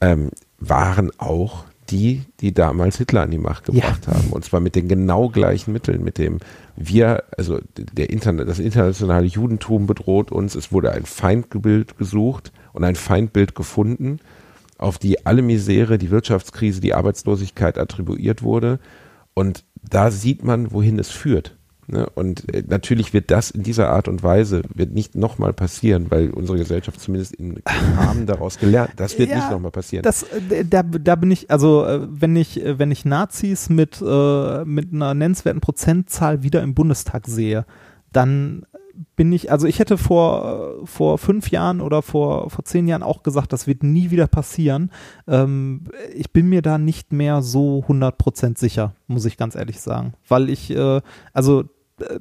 ähm, 0.00 0.30
waren 0.58 1.10
auch 1.18 1.64
die, 1.90 2.22
die 2.40 2.52
damals 2.52 2.98
Hitler 2.98 3.22
an 3.22 3.30
die 3.30 3.38
Macht 3.38 3.64
gebracht 3.64 4.06
haben. 4.08 4.30
Und 4.30 4.44
zwar 4.44 4.60
mit 4.60 4.74
den 4.74 4.88
genau 4.88 5.28
gleichen 5.28 5.72
Mitteln, 5.72 6.02
mit 6.02 6.18
dem 6.18 6.38
wir, 6.76 7.24
also 7.36 7.60
der 7.76 8.10
Internet, 8.10 8.48
das 8.48 8.58
internationale 8.58 9.26
Judentum 9.26 9.86
bedroht 9.86 10.32
uns, 10.32 10.54
es 10.54 10.72
wurde 10.72 10.92
ein 10.92 11.04
Feindbild 11.04 11.98
gesucht 11.98 12.52
und 12.72 12.84
ein 12.84 12.96
Feindbild 12.96 13.54
gefunden, 13.54 14.20
auf 14.78 14.98
die 14.98 15.26
alle 15.26 15.42
Misere, 15.42 15.98
die 15.98 16.10
Wirtschaftskrise, 16.10 16.80
die 16.80 16.94
Arbeitslosigkeit 16.94 17.78
attribuiert 17.78 18.42
wurde. 18.42 18.80
Und 19.34 19.64
da 19.82 20.10
sieht 20.10 20.44
man, 20.44 20.72
wohin 20.72 20.98
es 20.98 21.10
führt. 21.10 21.56
Ne? 21.86 22.08
Und 22.14 22.52
äh, 22.52 22.62
natürlich 22.66 23.12
wird 23.12 23.30
das 23.30 23.50
in 23.50 23.62
dieser 23.62 23.90
Art 23.90 24.08
und 24.08 24.22
Weise 24.22 24.62
wird 24.74 24.92
nicht 24.92 25.14
nochmal 25.14 25.52
passieren, 25.52 26.10
weil 26.10 26.30
unsere 26.30 26.58
Gesellschaft 26.58 27.00
zumindest 27.00 27.34
im 27.34 27.56
Rahmen 27.96 28.26
daraus 28.26 28.58
gelernt, 28.58 28.92
das 28.96 29.18
wird 29.18 29.30
Ja, 29.30 29.36
nicht 29.36 29.50
nochmal 29.50 29.70
passieren. 29.70 30.02
Das, 30.02 30.22
äh, 30.22 30.64
da, 30.64 30.82
da 30.82 31.16
bin 31.16 31.30
ich, 31.30 31.50
also 31.50 31.84
äh, 31.84 32.00
wenn 32.10 32.36
ich, 32.36 32.60
wenn 32.64 32.90
ich 32.90 33.04
Nazis 33.04 33.68
mit, 33.68 34.00
äh, 34.00 34.64
mit 34.64 34.92
einer 34.92 35.14
nennenswerten 35.14 35.60
Prozentzahl 35.60 36.42
wieder 36.42 36.62
im 36.62 36.74
Bundestag 36.74 37.26
sehe, 37.26 37.66
dann 38.12 38.64
bin 39.16 39.32
ich, 39.32 39.50
also 39.50 39.66
ich 39.66 39.78
hätte 39.78 39.98
vor, 39.98 40.86
vor 40.86 41.18
fünf 41.18 41.50
Jahren 41.50 41.80
oder 41.80 42.02
vor, 42.02 42.50
vor 42.50 42.64
zehn 42.64 42.86
Jahren 42.86 43.02
auch 43.02 43.22
gesagt, 43.22 43.52
das 43.52 43.66
wird 43.66 43.82
nie 43.82 44.10
wieder 44.10 44.26
passieren. 44.26 44.90
Ähm, 45.26 45.84
ich 46.14 46.32
bin 46.32 46.48
mir 46.48 46.62
da 46.62 46.78
nicht 46.78 47.12
mehr 47.12 47.42
so 47.42 47.84
100% 47.88 48.58
sicher, 48.58 48.94
muss 49.06 49.24
ich 49.24 49.36
ganz 49.36 49.54
ehrlich 49.54 49.80
sagen. 49.80 50.14
Weil 50.28 50.48
ich, 50.48 50.70
äh, 50.70 51.00
also 51.32 51.64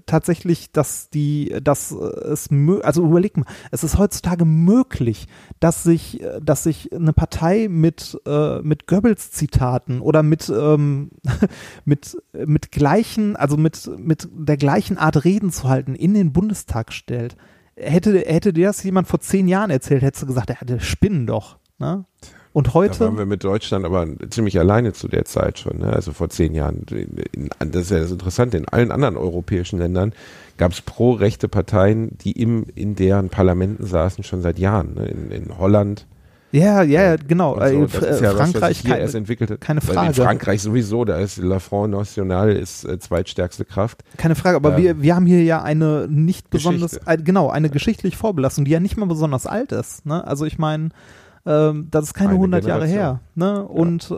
tatsächlich, 0.06 0.72
dass 0.72 1.10
die, 1.10 1.56
dass 1.64 1.92
äh, 1.92 1.96
es, 1.96 2.50
also 2.82 3.04
überleg 3.04 3.38
mal, 3.38 3.46
es 3.72 3.84
ist 3.84 3.98
heutzutage 3.98 4.46
möglich, 4.46 5.28
dass 5.60 5.84
sich, 5.84 6.22
äh, 6.22 6.40
dass 6.42 6.64
sich 6.64 6.94
eine 6.94 7.14
Partei 7.14 7.68
mit, 7.70 8.20
äh, 8.26 8.62
mit 8.62 8.88
Goebbels-Zitaten 8.88 10.02
oder 10.02 10.24
mit, 10.24 10.50
ähm, 10.50 11.12
mit, 11.86 12.18
mit 12.34 12.72
gleichen, 12.72 13.36
also 13.36 13.58
mit, 13.58 13.90
mit 13.98 14.30
der 14.32 14.58
gleichen 14.58 14.98
Art 14.98 15.24
Reden 15.24 15.52
zu 15.52 15.68
halten, 15.68 15.96
in 15.96 16.14
den 16.14 16.34
Bundestag 16.34 16.94
stellt. 16.94 17.36
Hätte, 17.76 18.20
hätte 18.20 18.54
dir 18.54 18.68
das 18.68 18.84
jemand 18.84 19.08
vor 19.08 19.20
zehn 19.20 19.48
Jahren 19.48 19.72
erzählt, 19.72 20.04
hättest 20.04 20.24
du 20.24 20.28
gesagt, 20.28 20.52
er 20.52 20.62
hatte 20.62 20.80
Spinnen 20.80 21.26
doch. 21.26 21.58
Ne? 21.80 22.06
Und 22.54 22.68
Da 22.68 22.74
heute, 22.76 22.99
waren 22.99 23.18
wir 23.18 23.26
mit 23.26 23.43
Deutschland 23.43 23.84
aber 23.84 24.06
ziemlich 24.30 24.60
alleine 24.60 24.93
zu 24.93 25.08
der 25.08 25.26
Zeit 25.26 25.58
schon, 25.60 25.80
ne? 25.80 25.91
also 25.91 26.14
vor 26.14 26.30
zehn 26.30 26.54
Jahren. 26.54 26.86
In, 27.34 27.49
das 27.60 27.84
ist 27.84 27.91
ja 27.91 27.99
das 27.99 28.12
Interessante, 28.12 28.58
in 28.58 28.68
allen 28.68 28.91
anderen 28.91 29.18
europäischen 29.18 29.80
Ländern 29.80 30.14
gab 30.58 30.72
es 30.72 30.82
pro-rechte 30.82 31.47
Parteien, 31.47 32.16
die 32.20 32.32
im, 32.34 32.68
in 32.76 32.95
deren 32.95 33.30
Parlamenten 33.30 33.86
saßen 33.86 34.24
schon 34.24 34.43
seit 34.43 34.60
Jahren. 34.60 34.93
Ne? 34.93 35.08
In, 35.08 35.32
in 35.32 35.58
Holland. 35.58 36.06
ja, 36.51 36.84
ja, 36.84 37.01
ja, 37.01 37.16
genau, 37.16 37.58
äh, 37.60 37.72
so. 37.74 37.86
Ist 37.86 37.93
ja 37.95 38.01
was, 38.04 38.22
was 38.22 38.36
Frankreich, 38.51 38.80
hier 38.82 38.91
kein- 38.91 39.01
erst 39.01 39.16
entwickelt 39.16 39.49
hat. 39.49 39.60
keine 39.60 39.82
Frage. 39.82 40.10
In 40.10 40.14
Frankreich 40.14 40.62
sowieso, 40.62 41.06
da 41.06 41.18
ist 41.18 41.38
La 41.38 41.58
Front 41.58 41.91
National 41.93 42.51
ist 42.51 42.86
äh, 42.86 42.99
zweitstärkste 42.99 43.66
Kraft. 43.66 44.04
Keine 44.18 44.36
Frage, 44.36 44.58
aber 44.58 44.78
Ähm, 44.78 44.84
wir, 44.84 45.01
wir 45.01 45.16
haben 45.16 45.26
hier 45.26 45.41
ja 45.43 45.64
eine 45.64 46.08
nicht 46.08 46.51
besonders, 46.51 46.99
ein, 47.08 47.24
genau, 47.24 47.49
eine 47.49 47.72
geschichtliche 47.72 48.16
Vorbelastung, 48.16 48.64
die 48.66 48.72
ja 48.72 48.80
nicht 48.80 48.95
mal 48.95 49.08
besonders 49.08 49.47
alt 49.47 49.72
ist. 49.72 50.06
Ne? 50.06 50.26
Also 50.28 50.45
ich 50.45 50.60
meine, 50.60 50.89
ähm, 51.46 51.88
das 51.91 52.06
ist 52.06 52.14
keine 52.14 52.30
Eine 52.32 52.38
100 52.39 52.66
Jahre 52.66 52.88
her. 52.88 53.20
Ne? 53.36 53.64
Und, 53.64 54.12
äh, 54.12 54.16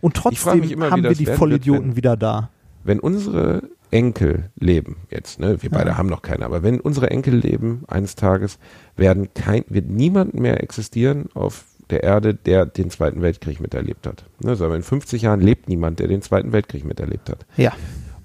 und 0.00 0.16
frag 0.18 0.32
trotzdem 0.34 0.62
immer, 0.70 0.90
haben 0.90 1.02
wir 1.02 1.12
die 1.14 1.26
wird, 1.26 1.36
Vollidioten 1.38 1.88
wenn- 1.90 1.96
wieder 1.96 2.16
da. 2.16 2.50
Wenn 2.84 2.98
unsere 3.00 3.62
Enkel 3.90 4.50
leben 4.58 4.96
jetzt, 5.10 5.38
ne, 5.38 5.62
wir 5.62 5.70
beide 5.70 5.90
Ja. 5.90 5.98
haben 5.98 6.08
noch 6.08 6.22
keine, 6.22 6.46
aber 6.46 6.62
wenn 6.62 6.80
unsere 6.80 7.10
Enkel 7.10 7.34
leben 7.36 7.82
eines 7.88 8.14
Tages, 8.16 8.58
werden 8.96 9.28
kein, 9.34 9.64
wird 9.68 9.88
niemand 9.90 10.34
mehr 10.34 10.62
existieren 10.62 11.26
auf 11.34 11.64
der 11.90 12.02
Erde, 12.02 12.34
der 12.34 12.64
den 12.64 12.88
Zweiten 12.90 13.20
Weltkrieg 13.20 13.60
miterlebt 13.60 14.06
hat. 14.06 14.24
Ne, 14.42 14.56
sondern 14.56 14.78
in 14.78 14.82
50 14.82 15.22
Jahren 15.22 15.40
lebt 15.40 15.68
niemand, 15.68 15.98
der 15.98 16.08
den 16.08 16.22
Zweiten 16.22 16.52
Weltkrieg 16.52 16.84
miterlebt 16.86 17.28
hat. 17.28 17.44
Ja. 17.58 17.72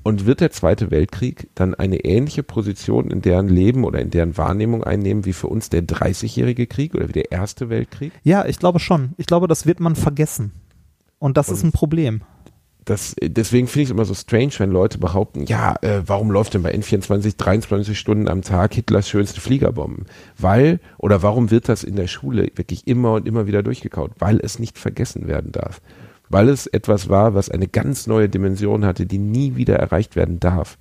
Und 0.07 0.25
wird 0.25 0.39
der 0.39 0.51
Zweite 0.51 0.89
Weltkrieg 0.89 1.49
dann 1.53 1.75
eine 1.75 1.97
ähnliche 2.05 2.41
Position 2.41 3.11
in 3.11 3.21
deren 3.21 3.49
Leben 3.49 3.83
oder 3.83 3.99
in 3.99 4.09
deren 4.09 4.37
Wahrnehmung 4.37 4.81
einnehmen 4.85 5.25
wie 5.25 5.33
für 5.33 5.47
uns 5.47 5.69
der 5.69 5.81
30-jährige 5.81 6.65
Krieg 6.65 6.95
oder 6.95 7.09
wie 7.09 7.13
der 7.13 7.33
Erste 7.33 7.67
Weltkrieg? 7.67 8.13
Ja, 8.23 8.45
ich 8.45 8.57
glaube 8.57 8.79
schon. 8.79 9.15
Ich 9.17 9.25
glaube, 9.25 9.49
das 9.49 9.65
wird 9.65 9.81
man 9.81 9.97
vergessen. 9.97 10.53
Und 11.19 11.35
das 11.35 11.49
ist 11.49 11.61
Und- 11.61 11.69
ein 11.69 11.71
Problem. 11.73 12.21
das, 12.85 13.17
deswegen 13.21 13.67
finde 13.67 13.81
ich 13.81 13.87
es 13.89 13.91
immer 13.91 14.05
so 14.05 14.13
strange, 14.13 14.53
wenn 14.59 14.71
Leute 14.71 14.97
behaupten, 14.97 15.43
ja, 15.43 15.75
äh, 15.81 16.03
warum 16.05 16.31
läuft 16.31 16.53
denn 16.53 16.63
bei 16.63 16.73
N24 16.73 17.35
23 17.35 17.99
Stunden 17.99 18.29
am 18.29 18.43
Tag 18.43 18.75
Hitlers 18.75 19.09
schönste 19.09 19.41
Fliegerbomben? 19.41 20.05
Weil, 20.37 20.79
oder 20.97 21.21
warum 21.21 21.51
wird 21.51 21.67
das 21.67 21.83
in 21.83 21.97
der 21.97 22.07
Schule 22.07 22.49
wirklich 22.55 22.87
immer 22.87 23.11
und 23.15 23.27
immer 23.27 23.45
wieder 23.45 23.61
durchgekaut? 23.61 24.11
Weil 24.19 24.39
es 24.41 24.57
nicht 24.57 24.77
vergessen 24.77 25.27
werden 25.27 25.51
darf. 25.51 25.81
Weil 26.29 26.49
es 26.49 26.67
etwas 26.67 27.09
war, 27.09 27.33
was 27.33 27.49
eine 27.49 27.67
ganz 27.67 28.07
neue 28.07 28.29
Dimension 28.29 28.85
hatte, 28.85 29.05
die 29.05 29.17
nie 29.17 29.55
wieder 29.55 29.77
erreicht 29.77 30.15
werden 30.15 30.39
darf. 30.39 30.77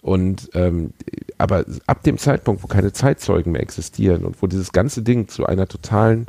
Und 0.00 0.50
ähm, 0.54 0.92
aber 1.38 1.64
ab 1.86 2.02
dem 2.02 2.18
Zeitpunkt, 2.18 2.62
wo 2.62 2.66
keine 2.66 2.92
Zeitzeugen 2.92 3.52
mehr 3.52 3.62
existieren 3.62 4.24
und 4.24 4.40
wo 4.42 4.46
dieses 4.46 4.72
ganze 4.72 5.02
Ding 5.02 5.28
zu 5.28 5.46
einer 5.46 5.66
totalen, 5.66 6.26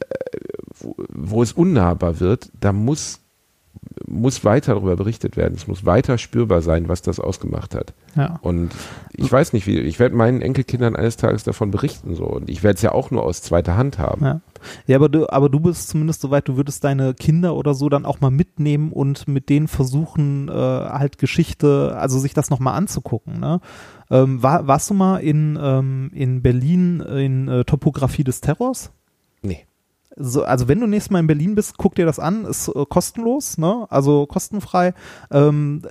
äh, 0.00 0.38
wo, 0.78 0.94
wo 1.08 1.42
es 1.42 1.52
unnahbar 1.52 2.20
wird, 2.20 2.50
da 2.58 2.72
muss 2.72 3.20
muss 4.06 4.44
weiter 4.44 4.74
darüber 4.74 4.96
berichtet 4.96 5.36
werden. 5.36 5.54
Es 5.56 5.66
muss 5.66 5.84
weiter 5.84 6.18
spürbar 6.18 6.62
sein, 6.62 6.88
was 6.88 7.02
das 7.02 7.20
ausgemacht 7.20 7.74
hat. 7.74 7.94
Ja. 8.16 8.38
Und 8.42 8.70
ich 9.12 9.30
weiß 9.30 9.52
nicht, 9.52 9.66
wie, 9.66 9.78
ich 9.78 9.98
werde 9.98 10.16
meinen 10.16 10.42
Enkelkindern 10.42 10.96
eines 10.96 11.16
Tages 11.16 11.44
davon 11.44 11.70
berichten 11.70 12.14
so. 12.14 12.24
Und 12.24 12.50
ich 12.50 12.62
werde 12.62 12.76
es 12.76 12.82
ja 12.82 12.92
auch 12.92 13.10
nur 13.10 13.24
aus 13.24 13.42
zweiter 13.42 13.76
Hand 13.76 13.98
haben. 13.98 14.24
Ja. 14.24 14.40
Ja, 14.86 14.96
aber 14.96 15.08
du, 15.08 15.28
aber 15.28 15.48
du 15.48 15.60
bist 15.60 15.88
zumindest 15.88 16.20
so 16.20 16.30
weit, 16.30 16.48
du 16.48 16.56
würdest 16.56 16.82
deine 16.82 17.14
Kinder 17.14 17.54
oder 17.54 17.74
so 17.74 17.88
dann 17.88 18.04
auch 18.04 18.20
mal 18.20 18.30
mitnehmen 18.30 18.92
und 18.92 19.28
mit 19.28 19.48
denen 19.48 19.68
versuchen, 19.68 20.48
äh, 20.48 20.52
halt 20.52 21.18
Geschichte, 21.18 21.96
also 21.96 22.18
sich 22.18 22.34
das 22.34 22.50
nochmal 22.50 22.74
anzugucken. 22.74 23.38
Ne? 23.38 23.60
Ähm, 24.10 24.42
war, 24.42 24.66
warst 24.66 24.90
du 24.90 24.94
mal 24.94 25.18
in, 25.18 25.58
ähm, 25.60 26.10
in 26.12 26.42
Berlin 26.42 27.00
in 27.00 27.48
äh, 27.48 27.64
Topografie 27.64 28.24
des 28.24 28.40
Terrors? 28.40 28.90
Nee. 29.42 29.67
So, 30.20 30.42
also 30.42 30.66
wenn 30.68 30.80
du 30.80 30.86
nächstes 30.86 31.10
Mal 31.10 31.20
in 31.20 31.26
Berlin 31.26 31.54
bist, 31.54 31.78
guck 31.78 31.94
dir 31.94 32.06
das 32.06 32.18
an, 32.18 32.44
ist 32.44 32.68
äh, 32.68 32.84
kostenlos, 32.88 33.56
ne? 33.56 33.86
also 33.88 34.26
kostenfrei. 34.26 34.94
Ähm, 35.30 35.82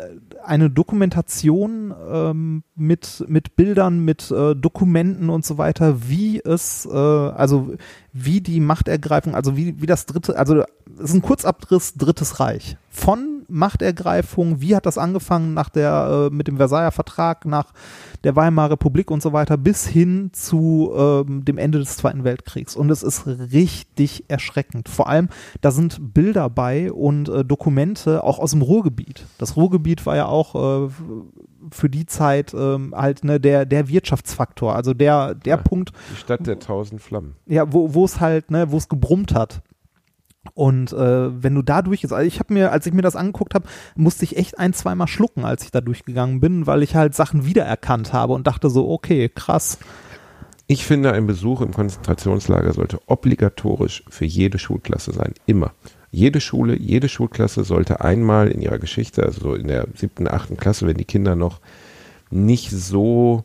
eine 0.44 0.70
Dokumentation 0.70 1.94
ähm, 2.12 2.64
mit, 2.76 3.24
mit 3.28 3.56
Bildern, 3.56 4.00
mit 4.00 4.30
äh, 4.32 4.56
Dokumenten 4.56 5.30
und 5.30 5.46
so 5.46 5.58
weiter, 5.58 6.10
wie 6.10 6.40
es, 6.40 6.86
äh, 6.86 6.96
also 6.96 7.76
wie 8.26 8.42
die 8.42 8.60
Machtergreifung, 8.60 9.36
also 9.36 9.56
wie, 9.56 9.82
wie 9.82 9.86
das 9.86 10.06
dritte, 10.06 10.38
also 10.38 10.64
es 10.96 11.10
ist 11.10 11.14
ein 11.14 11.22
Kurzabriss 11.22 11.94
Drittes 11.94 12.40
Reich. 12.40 12.78
Von 12.90 13.44
Machtergreifung, 13.48 14.60
wie 14.60 14.76
hat 14.76 14.86
das 14.86 14.98
angefangen 14.98 15.54
nach 15.54 15.70
der, 15.70 16.30
äh, 16.32 16.34
mit 16.34 16.48
dem 16.48 16.58
Versailler 16.58 16.92
Vertrag, 16.92 17.46
nach 17.46 17.74
der 18.24 18.36
Weimarer 18.36 18.72
Republik 18.72 19.12
und 19.12 19.22
so 19.22 19.34
weiter, 19.34 19.58
bis 19.58 19.86
hin 19.86 20.32
zu 20.34 20.92
ähm, 20.98 21.46
dem 21.46 21.58
Ende 21.58 21.80
des 21.80 21.98
Zweiten 21.98 22.24
Weltkriegs. 22.24 22.76
Und 22.76 22.90
es 22.90 23.04
ist 23.04 23.28
richtig 23.28 24.26
erschreckend. 24.28 24.90
Vor 24.90 25.08
allem, 25.08 25.30
da 25.62 25.72
sind 25.72 26.14
Bilder 26.14 26.50
bei 26.50 26.92
und 26.92 27.30
äh, 27.30 27.46
Dokumente 27.46 28.24
auch 28.24 28.40
aus 28.40 28.52
dem 28.52 28.62
Ruhrgebiet. 28.64 29.28
Das 29.38 29.56
Ruhrgebiet 29.56 30.06
war 30.06 30.16
ja 30.16 30.26
auch 30.26 30.88
äh, 30.88 30.90
für 31.72 31.90
die 31.90 32.06
Zeit 32.06 32.54
ähm, 32.54 32.94
halt 32.96 33.24
ne, 33.24 33.40
der, 33.40 33.66
der 33.66 33.88
Wirtschaftsfaktor, 33.90 34.76
also 34.76 34.94
der, 34.94 35.36
der 35.36 35.58
Ja. 35.58 35.62
Punkt, 35.62 35.92
Die 36.12 36.18
Stadt 36.18 36.46
der 36.48 36.60
tausend 36.60 37.02
Flammen. 37.02 37.36
ja, 37.46 37.72
wo 37.72 38.04
es 38.06 38.20
halt, 38.20 38.52
ne, 38.52 38.72
wo 38.72 38.78
es 38.78 38.90
gebrummt 38.90 39.34
hat. 39.34 39.62
Und 40.54 40.94
äh, 40.94 41.44
wenn 41.44 41.56
du 41.56 41.62
da 41.62 41.82
durch 41.82 42.04
also 42.04 42.16
ich 42.20 42.40
habe 42.40 42.54
mir, 42.54 42.72
als 42.72 42.86
ich 42.86 42.94
mir 42.94 43.02
das 43.02 43.18
angeguckt 43.18 43.54
habe, 43.54 43.68
musste 43.96 44.24
ich 44.24 44.38
echt 44.38 44.58
ein, 44.60 44.72
zweimal 44.74 45.08
schlucken, 45.08 45.44
als 45.44 45.64
ich 45.64 45.72
da 45.72 45.82
durchgegangen 45.82 46.40
bin, 46.40 46.66
weil 46.68 46.84
ich 46.84 46.96
halt 46.96 47.16
Sachen 47.16 47.46
wiedererkannt 47.46 48.14
habe 48.14 48.34
und 48.34 48.48
dachte 48.48 48.70
so, 48.70 48.90
okay, 48.90 49.30
krass. 49.30 49.78
Ich 50.68 50.86
finde, 50.86 51.12
ein 51.14 51.28
Besuch 51.28 51.62
im 51.62 51.74
Konzentrationslager 51.74 52.74
sollte 52.74 53.00
obligatorisch 53.08 54.04
für 54.10 54.26
jede 54.26 54.58
Schulklasse 54.60 55.12
sein. 55.12 55.34
Immer. 55.46 55.72
Jede 56.18 56.42
Schule, 56.42 56.76
jede 56.76 57.10
Schulklasse 57.10 57.64
sollte 57.64 58.02
einmal 58.02 58.48
in 58.48 58.60
ihrer 58.60 58.80
Geschichte, 58.80 59.22
also 59.22 59.40
so 59.40 59.54
in 59.54 59.68
der 59.68 59.88
siebten, 59.94 60.28
achten 60.28 60.58
Klasse, 60.58 60.88
wenn 60.88 60.98
die 60.98 61.06
Kinder 61.06 61.36
noch 61.36 61.60
nicht 62.32 62.72
so, 62.72 63.44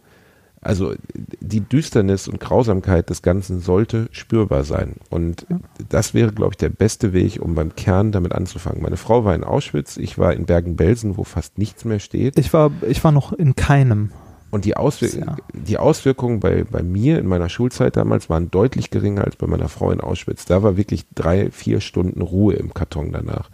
also 0.62 0.94
die 1.14 1.60
Düsternis 1.60 2.28
und 2.28 2.40
Grausamkeit 2.40 3.10
des 3.10 3.20
Ganzen 3.20 3.60
sollte 3.60 4.08
spürbar 4.10 4.64
sein. 4.64 4.94
Und 5.10 5.46
das 5.90 6.14
wäre, 6.14 6.32
glaube 6.32 6.52
ich, 6.52 6.56
der 6.56 6.70
beste 6.70 7.12
Weg, 7.12 7.42
um 7.42 7.54
beim 7.54 7.76
Kern 7.76 8.10
damit 8.10 8.32
anzufangen. 8.32 8.80
Meine 8.80 8.96
Frau 8.96 9.26
war 9.26 9.34
in 9.34 9.44
Auschwitz, 9.44 9.98
ich 9.98 10.16
war 10.16 10.32
in 10.32 10.46
Bergen-Belsen, 10.46 11.18
wo 11.18 11.24
fast 11.24 11.58
nichts 11.58 11.84
mehr 11.84 11.98
steht. 11.98 12.38
Ich 12.38 12.54
war, 12.54 12.72
ich 12.88 13.04
war 13.04 13.12
noch 13.12 13.34
in 13.34 13.54
keinem. 13.54 14.12
Und 14.52 14.66
die, 14.66 14.76
Auswir 14.76 15.08
Ja. 15.18 15.36
die 15.54 15.78
Auswirkungen 15.78 16.38
bei, 16.38 16.64
bei 16.64 16.82
mir 16.82 17.18
in 17.18 17.26
meiner 17.26 17.48
Schulzeit 17.48 17.96
damals 17.96 18.28
waren 18.28 18.50
deutlich 18.50 18.90
geringer 18.90 19.24
als 19.24 19.34
bei 19.36 19.46
meiner 19.46 19.70
Frau 19.70 19.90
in 19.90 20.00
Auschwitz. 20.02 20.44
Da 20.44 20.62
war 20.62 20.76
wirklich 20.76 21.06
drei, 21.14 21.50
vier 21.50 21.80
Stunden 21.80 22.20
Ruhe 22.20 22.52
im 22.54 22.74
Karton 22.74 23.12
danach. 23.12 23.48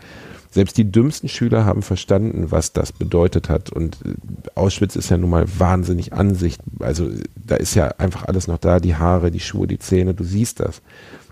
Selbst 0.50 0.76
die 0.76 0.90
dümmsten 0.90 1.28
Schüler 1.28 1.64
haben 1.64 1.82
verstanden, 1.82 2.50
was 2.50 2.72
das 2.72 2.90
bedeutet 2.90 3.48
hat. 3.48 3.70
Und 3.70 3.98
äh, 4.04 4.14
Auschwitz 4.56 4.96
ist 4.96 5.08
ja 5.08 5.18
nun 5.18 5.30
mal 5.30 5.46
wahnsinnig 5.58 6.12
Ansicht. 6.14 6.60
Also 6.80 7.08
da 7.36 7.54
ist 7.54 7.76
ja 7.76 7.88
einfach 7.98 8.24
alles 8.24 8.48
noch 8.48 8.58
da, 8.58 8.80
die 8.80 8.96
Haare, 8.96 9.30
die 9.30 9.40
Schuhe, 9.40 9.68
die 9.68 9.78
Zähne, 9.78 10.14
du 10.14 10.24
siehst 10.24 10.58
das. 10.58 10.82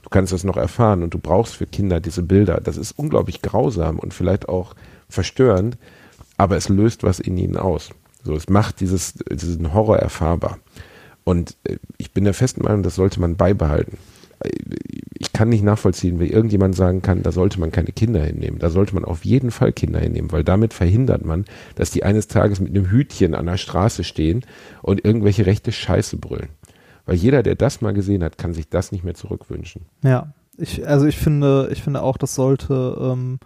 Du 0.04 0.10
kannst 0.10 0.32
das 0.32 0.44
noch 0.44 0.56
erfahren 0.56 1.02
und 1.02 1.12
du 1.12 1.18
brauchst 1.18 1.56
für 1.56 1.66
Kinder 1.66 1.98
diese 1.98 2.22
Bilder. 2.22 2.60
Das 2.62 2.76
ist 2.76 2.92
unglaublich 2.96 3.42
grausam 3.42 3.98
und 3.98 4.14
vielleicht 4.14 4.48
auch 4.48 4.76
verstörend, 5.08 5.76
aber 6.36 6.56
es 6.56 6.68
löst 6.68 7.02
was 7.02 7.18
in 7.18 7.36
ihnen 7.36 7.56
aus. 7.56 7.90
So, 8.26 8.34
es 8.34 8.48
macht 8.48 8.80
dieses, 8.80 9.14
diesen 9.30 9.72
Horror 9.72 9.98
erfahrbar. 9.98 10.58
Und 11.24 11.56
äh, 11.64 11.76
ich 11.96 12.12
bin 12.12 12.24
der 12.24 12.34
festen 12.34 12.62
Meinung, 12.62 12.82
das 12.82 12.96
sollte 12.96 13.20
man 13.20 13.36
beibehalten. 13.36 13.98
Äh, 14.40 14.50
Ich 15.18 15.32
kann 15.32 15.48
nicht 15.48 15.62
nachvollziehen, 15.64 16.18
wie 16.18 16.26
irgendjemand 16.28 16.74
sagen 16.74 17.02
kann, 17.02 17.22
da 17.22 17.30
sollte 17.30 17.60
man 17.60 17.70
keine 17.70 17.92
Kinder 17.92 18.22
hinnehmen. 18.22 18.58
Da 18.58 18.68
sollte 18.68 18.94
man 18.94 19.04
auf 19.04 19.24
jeden 19.24 19.50
Fall 19.50 19.72
Kinder 19.72 20.00
hinnehmen, 20.00 20.32
weil 20.32 20.44
damit 20.44 20.74
verhindert 20.74 21.24
man, 21.24 21.44
dass 21.76 21.90
die 21.90 22.02
eines 22.04 22.26
Tages 22.26 22.58
mit 22.60 22.70
einem 22.70 22.90
Hütchen 22.90 23.34
an 23.34 23.46
der 23.46 23.56
Straße 23.58 24.02
stehen 24.02 24.44
und 24.82 25.04
irgendwelche 25.04 25.46
rechte 25.46 25.72
Scheiße 25.72 26.16
brüllen. 26.16 26.48
Weil 27.06 27.16
jeder, 27.16 27.42
der 27.42 27.54
das 27.54 27.80
mal 27.80 27.94
gesehen 27.94 28.24
hat, 28.24 28.38
kann 28.38 28.52
sich 28.52 28.68
das 28.68 28.90
nicht 28.92 29.04
mehr 29.04 29.14
zurückwünschen. 29.14 29.82
Ja, 30.02 30.32
ich, 30.58 30.86
also 30.86 31.06
ich 31.06 31.16
finde, 31.16 31.68
ich 31.70 31.82
finde 31.82 32.02
auch, 32.02 32.18
das 32.18 32.34
sollte, 32.34 32.96
ähm, 33.00 33.38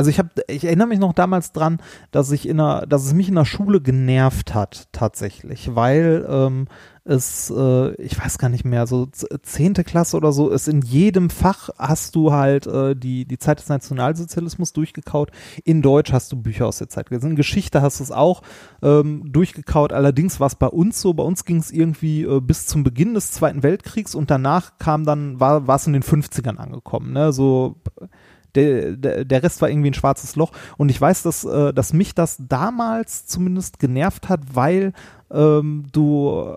also 0.00 0.08
ich 0.08 0.18
habe, 0.18 0.30
ich 0.48 0.64
erinnere 0.64 0.86
mich 0.86 0.98
noch 0.98 1.12
damals 1.12 1.52
dran, 1.52 1.76
dass 2.10 2.32
ich 2.32 2.48
in 2.48 2.58
einer, 2.58 2.86
dass 2.86 3.04
es 3.04 3.12
mich 3.12 3.28
in 3.28 3.34
der 3.34 3.44
Schule 3.44 3.82
genervt 3.82 4.54
hat, 4.54 4.88
tatsächlich, 4.92 5.74
weil 5.74 6.26
ähm, 6.26 6.68
es, 7.04 7.52
äh, 7.54 7.92
ich 7.96 8.18
weiß 8.18 8.38
gar 8.38 8.48
nicht 8.48 8.64
mehr, 8.64 8.86
so 8.86 9.08
zehnte 9.42 9.84
Klasse 9.84 10.16
oder 10.16 10.32
so, 10.32 10.48
ist 10.48 10.68
in 10.68 10.80
jedem 10.80 11.28
Fach 11.28 11.68
hast 11.76 12.16
du 12.16 12.32
halt 12.32 12.66
äh, 12.66 12.96
die, 12.96 13.26
die 13.26 13.36
Zeit 13.36 13.58
des 13.58 13.68
Nationalsozialismus 13.68 14.72
durchgekaut. 14.72 15.32
In 15.64 15.82
Deutsch 15.82 16.14
hast 16.14 16.32
du 16.32 16.40
Bücher 16.40 16.66
aus 16.66 16.78
der 16.78 16.88
Zeit 16.88 17.10
gelesen. 17.10 17.32
In 17.32 17.36
Geschichte 17.36 17.82
hast 17.82 18.00
du 18.00 18.04
es 18.04 18.10
auch 18.10 18.40
ähm, 18.80 19.30
durchgekaut. 19.30 19.92
Allerdings 19.92 20.40
war 20.40 20.46
es 20.46 20.54
bei 20.54 20.68
uns 20.68 20.98
so, 21.02 21.12
bei 21.12 21.24
uns 21.24 21.44
ging 21.44 21.58
es 21.58 21.70
irgendwie 21.70 22.22
äh, 22.22 22.40
bis 22.40 22.66
zum 22.66 22.84
Beginn 22.84 23.12
des 23.12 23.32
Zweiten 23.32 23.62
Weltkriegs 23.62 24.14
und 24.14 24.30
danach 24.30 24.78
kam 24.78 25.04
dann, 25.04 25.40
war 25.40 25.66
war 25.66 25.76
es 25.76 25.86
in 25.86 25.92
den 25.92 26.02
50ern 26.02 26.56
angekommen, 26.56 27.12
ne? 27.12 27.34
So 27.34 27.76
der, 28.54 29.24
der, 29.24 29.42
Rest 29.42 29.62
war 29.62 29.70
irgendwie 29.70 29.90
ein 29.90 29.94
schwarzes 29.94 30.36
Loch. 30.36 30.52
Und 30.76 30.90
ich 30.90 31.00
weiß, 31.00 31.22
dass, 31.22 31.44
äh, 31.44 31.72
dass 31.72 31.92
mich 31.92 32.14
das 32.14 32.36
damals 32.38 33.26
zumindest 33.26 33.78
genervt 33.78 34.28
hat, 34.28 34.40
weil 34.54 34.92
ähm, 35.30 35.86
du 35.92 36.56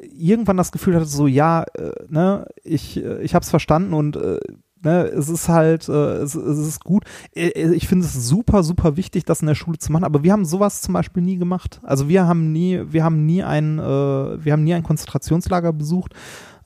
irgendwann 0.00 0.56
das 0.56 0.72
Gefühl 0.72 0.94
hattest, 0.96 1.12
so 1.12 1.26
ja, 1.26 1.64
äh, 1.74 1.92
ne, 2.08 2.46
ich, 2.62 3.02
äh, 3.02 3.22
ich 3.22 3.34
hab's 3.34 3.50
verstanden 3.50 3.94
und 3.94 4.16
äh, 4.16 4.38
ne, 4.84 5.04
es 5.06 5.28
ist 5.28 5.48
halt, 5.48 5.88
äh, 5.88 6.16
es, 6.18 6.34
es 6.34 6.58
ist 6.58 6.84
gut. 6.84 7.04
Äh, 7.34 7.74
Ich 7.74 7.88
finde 7.88 8.06
es 8.06 8.28
super, 8.28 8.62
super 8.62 8.96
wichtig, 8.96 9.24
das 9.24 9.40
in 9.40 9.46
der 9.46 9.54
Schule 9.54 9.78
zu 9.78 9.92
machen, 9.92 10.04
aber 10.04 10.22
wir 10.22 10.32
haben 10.32 10.44
sowas 10.44 10.82
zum 10.82 10.94
Beispiel 10.94 11.22
nie 11.22 11.36
gemacht. 11.36 11.80
Also 11.82 12.08
wir 12.08 12.26
haben 12.26 12.52
nie, 12.52 12.80
wir 12.86 13.04
haben 13.04 13.26
nie 13.26 13.42
ein, 13.42 13.78
äh, 13.78 13.82
wir 13.82 14.52
haben 14.52 14.64
nie 14.64 14.74
ein 14.74 14.82
Konzentrationslager 14.82 15.72
besucht. 15.72 16.14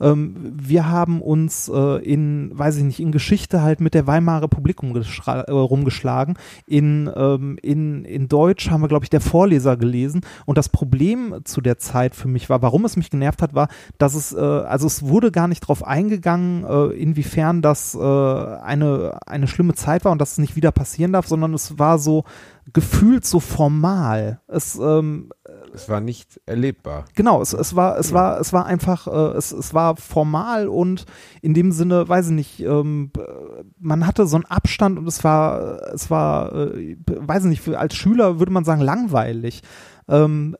Ähm, 0.01 0.35
wir 0.55 0.89
haben 0.89 1.21
uns 1.21 1.69
äh, 1.69 2.03
in, 2.05 2.51
weiß 2.57 2.77
ich 2.77 2.85
nicht, 2.85 3.01
in 3.01 3.13
Geschichte 3.13 3.63
halt 3.63 3.81
mit 3.81 3.95
der 3.95 4.07
Weimarer 4.07 4.45
Republik 4.45 4.83
äh, 4.83 5.51
rumgeschlagen. 5.51 6.35
In, 6.67 7.11
ähm, 7.15 7.59
in, 7.63 8.05
in 8.05 8.29
Deutsch 8.29 8.71
haben 8.71 8.83
wir, 8.83 8.89
glaube 8.89 9.05
ich, 9.05 9.11
der 9.11 9.21
Vorleser 9.21 9.77
gelesen. 9.77 10.23
Und 10.47 10.59
das 10.59 10.69
Problem 10.69 11.37
zu 11.45 11.61
der 11.61 11.79
Zeit 11.79 12.15
für 12.15 12.29
mich 12.29 12.49
war, 12.49 12.63
warum 12.63 12.85
es 12.85 12.97
mich 12.97 13.11
genervt 13.11 13.43
hat, 13.43 13.55
war, 13.55 13.69
dass 13.99 14.15
es, 14.15 14.33
äh, 14.33 14.39
also 14.39 14.87
es 14.87 15.03
wurde 15.05 15.31
gar 15.31 15.49
nicht 15.49 15.61
drauf 15.61 15.87
eingegangen, 15.87 16.65
äh, 16.65 16.95
inwiefern 16.95 17.63
das 17.63 17.95
äh, 17.95 17.99
eine, 17.99 19.19
eine 19.27 19.47
schlimme 19.47 19.75
Zeit 19.75 20.05
war 20.05 20.13
und 20.13 20.21
dass 20.21 20.33
es 20.33 20.39
nicht 20.39 20.57
wieder 20.57 20.73
passieren 20.73 21.13
darf, 21.13 21.27
sondern 21.27 21.55
es 21.55 21.79
war 21.79 21.99
so 21.99 22.25
gefühlt 22.73 23.25
so 23.25 23.41
formal. 23.41 24.41
Es, 24.47 24.79
ähm, 24.79 25.31
Es 25.75 25.89
war 25.89 26.01
nicht 26.01 26.41
erlebbar. 26.47 27.05
Genau, 27.14 27.41
es, 27.41 27.53
es 27.53 27.77
war, 27.77 27.99
es 27.99 28.12
war, 28.12 28.41
es 28.41 28.53
war 28.53 28.66
einfach, 28.66 29.07
äh, 29.07 29.37
es, 29.37 29.53
es 29.53 29.75
war 29.75 29.97
formal 29.97 30.69
und 30.69 31.05
in 31.43 31.55
dem 31.55 31.73
Sinne, 31.73 32.09
weiß 32.09 32.27
ich 32.29 32.33
nicht, 32.33 32.61
ähm, 32.61 33.11
man 33.79 34.07
hatte 34.07 34.27
so 34.27 34.37
einen 34.37 34.47
Abstand 34.47 34.99
und 34.99 35.07
es 35.07 35.23
war, 35.25 35.93
es 35.93 36.11
war, 36.11 36.53
äh, 36.53 36.97
weiß 37.07 37.45
ich 37.45 37.51
nicht, 37.51 37.77
als 37.77 37.95
Schüler 37.95 38.39
würde 38.39 38.53
man 38.53 38.64
sagen 38.64 38.81
langweilig. 38.81 39.62
Ähm, 40.09 40.57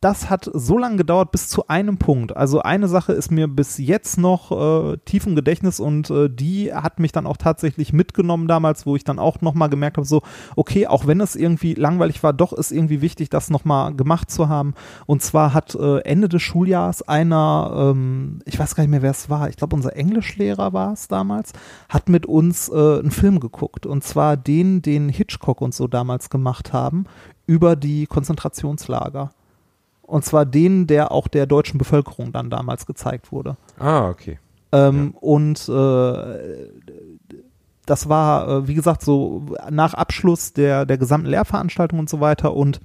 das 0.00 0.30
hat 0.30 0.48
so 0.52 0.78
lange 0.78 0.96
gedauert 0.96 1.32
bis 1.32 1.48
zu 1.48 1.66
einem 1.66 1.98
Punkt. 1.98 2.36
Also 2.36 2.60
eine 2.60 2.88
Sache 2.88 3.12
ist 3.12 3.30
mir 3.30 3.48
bis 3.48 3.78
jetzt 3.78 4.18
noch 4.18 4.52
äh, 4.52 4.96
tief 4.98 5.26
im 5.26 5.34
Gedächtnis 5.34 5.80
und 5.80 6.10
äh, 6.10 6.28
die 6.30 6.72
hat 6.72 7.00
mich 7.00 7.12
dann 7.12 7.26
auch 7.26 7.36
tatsächlich 7.36 7.92
mitgenommen 7.92 8.46
damals, 8.46 8.86
wo 8.86 8.94
ich 8.96 9.04
dann 9.04 9.18
auch 9.18 9.40
nochmal 9.40 9.68
gemerkt 9.68 9.96
habe, 9.96 10.06
so, 10.06 10.22
okay, 10.54 10.86
auch 10.86 11.06
wenn 11.06 11.20
es 11.20 11.34
irgendwie 11.34 11.74
langweilig 11.74 12.22
war, 12.22 12.32
doch 12.32 12.52
ist 12.52 12.70
irgendwie 12.70 13.00
wichtig, 13.00 13.28
das 13.28 13.50
nochmal 13.50 13.94
gemacht 13.94 14.30
zu 14.30 14.48
haben. 14.48 14.74
Und 15.06 15.22
zwar 15.22 15.52
hat 15.52 15.74
äh, 15.74 15.98
Ende 16.00 16.28
des 16.28 16.42
Schuljahres 16.42 17.02
einer, 17.02 17.92
ähm, 17.92 18.40
ich 18.44 18.58
weiß 18.58 18.74
gar 18.74 18.84
nicht 18.84 18.90
mehr, 18.90 19.02
wer 19.02 19.10
es 19.10 19.28
war, 19.28 19.48
ich 19.48 19.56
glaube 19.56 19.74
unser 19.74 19.96
Englischlehrer 19.96 20.72
war 20.72 20.92
es 20.92 21.08
damals, 21.08 21.52
hat 21.88 22.08
mit 22.08 22.26
uns 22.26 22.68
äh, 22.68 22.98
einen 22.98 23.10
Film 23.10 23.40
geguckt. 23.40 23.86
Und 23.86 24.04
zwar 24.04 24.36
den, 24.36 24.80
den 24.80 25.08
Hitchcock 25.08 25.60
und 25.60 25.74
so 25.74 25.88
damals 25.88 26.30
gemacht 26.30 26.72
haben, 26.72 27.04
über 27.46 27.74
die 27.74 28.06
Konzentrationslager. 28.06 29.30
Und 30.08 30.24
zwar 30.24 30.46
den, 30.46 30.86
der 30.86 31.12
auch 31.12 31.28
der 31.28 31.44
deutschen 31.46 31.76
Bevölkerung 31.76 32.32
dann 32.32 32.48
damals 32.48 32.86
gezeigt 32.86 33.30
wurde. 33.30 33.58
Ah, 33.78 34.08
okay. 34.08 34.38
Ähm, 34.72 35.14
Und 35.20 35.68
äh, 35.68 36.68
das 37.84 38.08
war, 38.08 38.48
äh, 38.48 38.68
wie 38.68 38.74
gesagt, 38.74 39.02
so 39.02 39.44
nach 39.70 39.92
Abschluss 39.92 40.54
der, 40.54 40.86
der 40.86 40.96
gesamten 40.96 41.28
Lehrveranstaltung 41.28 41.98
und 41.98 42.08
so 42.08 42.20
weiter 42.20 42.54
und 42.54 42.80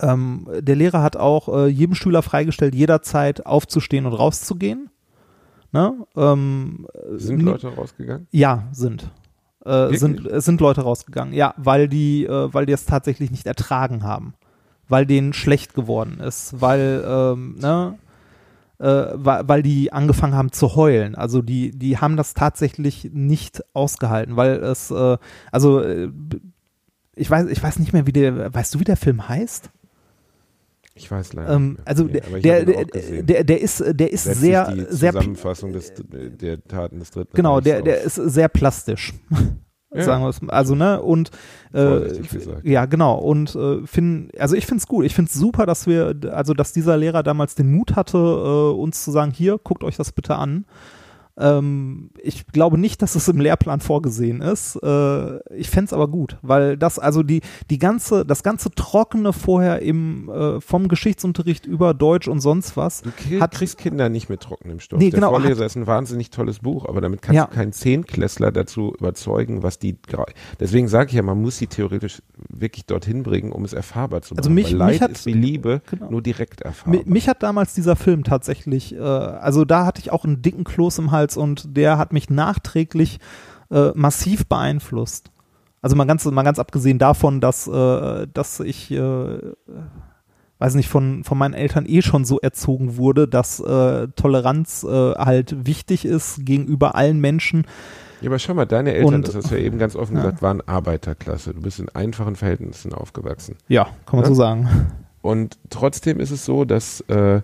ähm, 0.00 0.48
der 0.60 0.76
Lehrer 0.76 1.02
hat 1.02 1.16
auch 1.16 1.48
äh, 1.48 1.66
jedem 1.66 1.94
Schüler 1.94 2.22
freigestellt, 2.22 2.74
jederzeit 2.74 3.44
aufzustehen 3.44 4.06
und 4.06 4.12
rauszugehen. 4.12 4.90
Ne? 5.72 5.94
Ähm, 6.16 6.86
Sind 7.14 7.42
Leute 7.42 7.74
rausgegangen? 7.74 8.28
Ja, 8.30 8.68
sind. 8.72 9.10
Äh, 9.64 9.94
sind, 9.96 10.26
es 10.26 10.44
sind 10.44 10.60
Leute 10.60 10.82
rausgegangen, 10.82 11.34
ja, 11.34 11.54
weil 11.56 11.88
die, 11.88 12.26
äh, 12.26 12.52
weil 12.52 12.66
die 12.66 12.72
es 12.72 12.84
tatsächlich 12.84 13.30
nicht 13.30 13.46
ertragen 13.46 14.02
haben. 14.04 14.34
Weil 14.92 15.06
denen 15.06 15.32
schlecht 15.32 15.72
geworden 15.72 16.20
ist, 16.20 16.60
weil, 16.60 17.02
ähm, 17.06 17.56
ne, 17.58 17.98
äh, 18.78 18.84
weil, 19.14 19.48
weil 19.48 19.62
die 19.62 19.90
angefangen 19.90 20.34
haben 20.34 20.52
zu 20.52 20.76
heulen. 20.76 21.14
Also 21.14 21.40
die, 21.40 21.70
die 21.70 21.96
haben 21.96 22.16
das 22.16 22.34
tatsächlich 22.34 23.10
nicht 23.12 23.64
ausgehalten, 23.72 24.36
weil 24.36 24.62
es, 24.62 24.90
äh, 24.90 25.16
also 25.50 25.80
äh, 25.80 26.10
ich 27.14 27.30
weiß, 27.30 27.46
ich 27.48 27.62
weiß 27.62 27.78
nicht 27.78 27.92
mehr, 27.92 28.06
wie 28.06 28.12
der, 28.12 28.52
weißt 28.52 28.74
du, 28.74 28.80
wie 28.80 28.84
der 28.84 28.96
Film 28.96 29.28
heißt? 29.28 29.70
Ich 30.94 31.10
weiß 31.10 31.32
leider 31.32 31.54
Ähm, 31.54 31.78
also 31.86 32.04
Nee, 32.04 32.20
der, 32.42 32.64
der, 32.64 33.44
der, 33.44 33.60
ist, 33.60 33.80
der 33.80 34.12
ist 34.12 34.26
Letztlich 34.26 34.36
sehr, 34.36 34.70
die 34.72 34.86
sehr, 34.90 35.12
Zusammenfassung 35.12 35.72
des, 35.72 35.94
der 35.96 36.62
Taten 36.64 36.98
des 36.98 37.10
dritten 37.10 37.34
genau, 37.34 37.60
der, 37.60 37.80
der 37.80 38.02
ist 38.02 38.16
sehr 38.16 38.48
plastisch. 38.48 39.14
Ja. 39.94 40.04
Sagen 40.04 40.22
wir 40.22 40.28
es 40.30 40.40
mal. 40.40 40.52
Also, 40.52 40.74
ne, 40.74 41.02
und 41.02 41.30
äh, 41.74 42.22
ja, 42.62 42.86
genau. 42.86 43.18
Und 43.18 43.54
äh, 43.54 43.86
find, 43.86 44.38
also 44.40 44.56
ich 44.56 44.66
finde 44.66 44.80
es 44.80 44.86
gut. 44.86 45.04
Ich 45.04 45.14
finde 45.14 45.28
es 45.28 45.34
super, 45.34 45.66
dass 45.66 45.86
wir, 45.86 46.14
also 46.32 46.54
dass 46.54 46.72
dieser 46.72 46.96
Lehrer 46.96 47.22
damals 47.22 47.54
den 47.54 47.70
Mut 47.70 47.94
hatte, 47.94 48.16
äh, 48.18 48.74
uns 48.74 49.04
zu 49.04 49.10
sagen, 49.10 49.32
hier, 49.32 49.58
guckt 49.62 49.84
euch 49.84 49.96
das 49.96 50.12
bitte 50.12 50.36
an. 50.36 50.64
Ähm, 51.38 52.10
ich 52.22 52.46
glaube 52.48 52.76
nicht, 52.78 53.00
dass 53.02 53.14
es 53.14 53.26
im 53.28 53.40
Lehrplan 53.40 53.80
vorgesehen 53.80 54.42
ist. 54.42 54.76
Äh, 54.82 55.38
ich 55.56 55.70
fände 55.70 55.86
es 55.86 55.92
aber 55.92 56.08
gut, 56.08 56.36
weil 56.42 56.76
das, 56.76 56.98
also 56.98 57.22
die, 57.22 57.40
die 57.70 57.78
ganze, 57.78 58.24
das 58.26 58.42
ganze 58.42 58.70
Trockene 58.70 59.32
vorher 59.32 59.80
im, 59.80 60.28
äh, 60.28 60.60
vom 60.60 60.88
Geschichtsunterricht 60.88 61.64
über 61.66 61.94
Deutsch 61.94 62.28
und 62.28 62.40
sonst 62.40 62.76
was, 62.76 63.00
Du 63.02 63.10
ki- 63.10 63.40
hat- 63.40 63.52
kriegst 63.52 63.78
Kinder 63.78 64.08
nicht 64.10 64.28
mit 64.28 64.40
trockenem 64.40 64.78
Stoff. 64.80 64.98
Nee, 64.98 65.10
der 65.10 65.20
genau, 65.20 65.30
Vorleser 65.30 65.64
ist 65.64 65.76
ein 65.76 65.86
wahnsinnig 65.86 66.30
tolles 66.30 66.58
Buch, 66.58 66.86
aber 66.86 67.00
damit 67.00 67.22
kannst 67.22 67.36
Ja. 67.36 67.46
du 67.46 67.54
keinen 67.54 67.72
Zehnklässler 67.72 68.52
dazu 68.52 68.94
überzeugen, 68.98 69.62
was 69.62 69.78
die 69.78 69.96
Deswegen 70.60 70.88
sage 70.88 71.08
ich 71.10 71.14
ja, 71.16 71.22
man 71.22 71.40
muss 71.40 71.56
sie 71.58 71.66
theoretisch 71.66 72.22
wirklich 72.48 72.84
dorthin 72.86 73.22
bringen, 73.22 73.52
um 73.52 73.64
es 73.64 73.72
erfahrbar 73.72 74.20
zu 74.22 74.34
machen. 74.34 74.38
Also 74.40 74.50
mich- 74.50 74.72
Weil 74.72 74.76
Leid 74.76 74.92
mich 74.92 75.00
hat- 75.00 75.10
ist 75.12 75.26
wie 75.26 75.32
Liebe, 75.32 75.80
Genau. 75.90 76.10
nur 76.10 76.22
direkt 76.22 76.60
erfahrbar. 76.60 77.00
Mi- 77.02 77.08
Mich 77.08 77.28
hat 77.28 77.42
damals 77.42 77.72
dieser 77.74 77.96
Film 77.96 78.24
tatsächlich, 78.24 78.94
äh, 78.94 78.98
also 79.00 79.64
da 79.64 79.86
hatte 79.86 80.00
ich 80.00 80.12
auch 80.12 80.24
einen 80.24 80.42
dicken 80.42 80.64
Kloß 80.64 80.98
im 80.98 81.10
Hals 81.10 81.31
und 81.36 81.76
der 81.76 81.98
hat 81.98 82.12
mich 82.12 82.30
nachträglich 82.30 83.18
äh, 83.70 83.90
massiv 83.94 84.46
beeinflusst. 84.46 85.30
Also 85.80 85.96
mal 85.96 86.04
ganz, 86.06 86.24
mal 86.26 86.42
ganz 86.42 86.58
abgesehen 86.58 86.98
davon, 86.98 87.40
dass, 87.40 87.66
äh, 87.66 88.26
dass 88.32 88.60
ich, 88.60 88.90
äh, 88.92 89.38
weiß 90.58 90.74
nicht, 90.76 90.88
von, 90.88 91.24
von 91.24 91.36
meinen 91.38 91.54
Eltern 91.54 91.86
eh 91.86 92.02
schon 92.02 92.24
so 92.24 92.38
erzogen 92.38 92.96
wurde, 92.96 93.26
dass 93.26 93.58
äh, 93.58 94.06
Toleranz 94.14 94.84
äh, 94.84 94.88
halt 95.14 95.66
wichtig 95.66 96.04
ist 96.04 96.44
gegenüber 96.46 96.94
allen 96.94 97.20
Menschen. 97.20 97.66
ja, 98.20 98.28
aber 98.30 98.38
schau 98.38 98.54
mal, 98.54 98.66
deine 98.66 98.92
Eltern, 98.94 99.14
Und- 99.16 99.28
das 99.28 99.34
hast 99.34 99.50
du 99.50 99.56
ja 99.58 99.64
eben 99.64 99.78
ganz 99.78 99.96
offen 99.96 100.14
Ja. 100.16 100.22
gesagt, 100.22 100.42
waren 100.42 100.60
Arbeiterklasse. 100.60 101.52
Du 101.54 101.60
bist 101.62 101.80
in 101.80 101.88
einfachen 101.88 102.36
Verhältnissen 102.36 102.92
aufgewachsen. 102.94 103.56
Ja, 103.66 103.84
kann 104.06 104.20
man 104.20 104.22
Ja? 104.22 104.28
so 104.28 104.34
sagen. 104.34 104.68
Und 105.20 105.58
trotzdem 105.70 106.20
ist 106.20 106.30
es 106.30 106.44
so, 106.44 106.64
dass, 106.64 107.00
äh, 107.08 107.42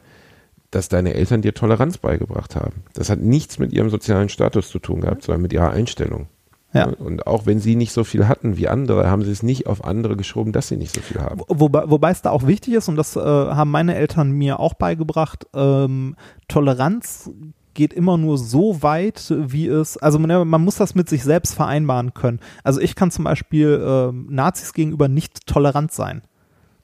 dass 0.70 0.88
deine 0.88 1.14
Eltern 1.14 1.42
dir 1.42 1.54
Toleranz 1.54 1.98
beigebracht 1.98 2.56
haben. 2.56 2.84
Das 2.92 3.10
hat 3.10 3.20
nichts 3.20 3.58
mit 3.58 3.72
ihrem 3.72 3.90
sozialen 3.90 4.28
Status 4.28 4.68
zu 4.68 4.78
tun 4.78 5.00
gehabt, 5.00 5.22
sondern 5.22 5.42
mit 5.42 5.52
ihrer 5.52 5.70
Einstellung. 5.70 6.28
Ja. 6.74 6.86
Und 6.86 7.26
auch 7.26 7.46
wenn 7.46 7.60
sie 7.60 7.76
nicht 7.76 7.92
so 7.92 8.04
viel 8.04 8.28
hatten 8.28 8.58
wie 8.58 8.68
andere, 8.68 9.10
haben 9.10 9.22
sie 9.22 9.30
es 9.30 9.42
nicht 9.42 9.66
auf 9.66 9.84
andere 9.84 10.16
geschoben, 10.16 10.52
dass 10.52 10.68
sie 10.68 10.76
nicht 10.76 10.94
so 10.94 11.00
viel 11.00 11.20
haben. 11.20 11.40
Wobei, 11.48 11.88
wobei 11.88 12.10
es 12.10 12.20
da 12.20 12.30
auch 12.30 12.46
wichtig 12.46 12.74
ist, 12.74 12.88
und 12.88 12.96
das 12.96 13.16
äh, 13.16 13.20
haben 13.20 13.70
meine 13.70 13.94
Eltern 13.94 14.32
mir 14.32 14.60
auch 14.60 14.74
beigebracht, 14.74 15.46
ähm, 15.54 16.14
Toleranz 16.46 17.30
geht 17.72 17.94
immer 17.94 18.18
nur 18.18 18.36
so 18.36 18.82
weit, 18.82 19.32
wie 19.34 19.68
es, 19.68 19.96
also 19.96 20.18
man, 20.18 20.48
man 20.48 20.64
muss 20.64 20.76
das 20.76 20.94
mit 20.94 21.08
sich 21.08 21.22
selbst 21.22 21.54
vereinbaren 21.54 22.12
können. 22.12 22.40
Also 22.64 22.80
ich 22.80 22.96
kann 22.96 23.10
zum 23.10 23.24
Beispiel 23.24 23.80
ähm, 23.82 24.26
Nazis 24.28 24.72
gegenüber 24.72 25.08
nicht 25.08 25.46
tolerant 25.46 25.92
sein. 25.92 26.22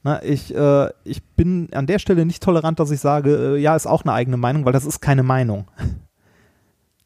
Na, 0.07 0.23
ich, 0.23 0.55
äh, 0.55 0.91
ich 1.05 1.25
bin 1.25 1.73
an 1.73 1.87
der 1.87 1.99
Stelle 1.99 2.27
nicht 2.27 2.43
tolerant, 2.43 2.79
dass 2.79 2.91
ich 2.91 3.01
sage, 3.01 3.55
äh, 3.57 3.59
ja, 3.59 3.75
ist 3.75 3.87
auch 3.87 4.03
eine 4.05 4.13
eigene 4.13 4.37
Meinung, 4.37 4.65
weil 4.67 4.73
das 4.75 4.85
ist 4.85 5.01
keine 5.01 5.23
Meinung. 5.25 5.67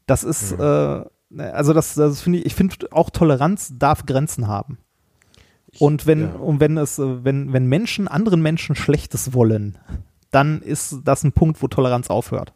Das 0.05 0.23
ist, 0.23 0.53
äh, 0.53 1.03
also 1.37 1.71
das, 1.73 1.93
das 1.93 2.21
finde 2.21 2.39
ich, 2.39 2.47
ich 2.47 2.55
finde 2.55 2.75
auch 2.91 3.11
Toleranz 3.11 3.73
darf 3.77 4.07
Grenzen 4.07 4.47
haben. 4.47 4.79
Und 5.77 6.07
wenn, 6.07 6.21
ja. 6.21 6.29
und 6.33 6.59
wenn 6.59 6.77
es, 6.77 6.97
wenn, 6.97 7.53
wenn 7.53 7.67
Menschen 7.67 8.07
anderen 8.07 8.41
Menschen 8.41 8.73
Schlechtes 8.75 9.33
wollen, 9.33 9.77
dann 10.31 10.63
ist 10.63 11.01
das 11.03 11.23
ein 11.23 11.31
Punkt, 11.31 11.61
wo 11.61 11.67
Toleranz 11.67 12.09
aufhört. 12.09 12.53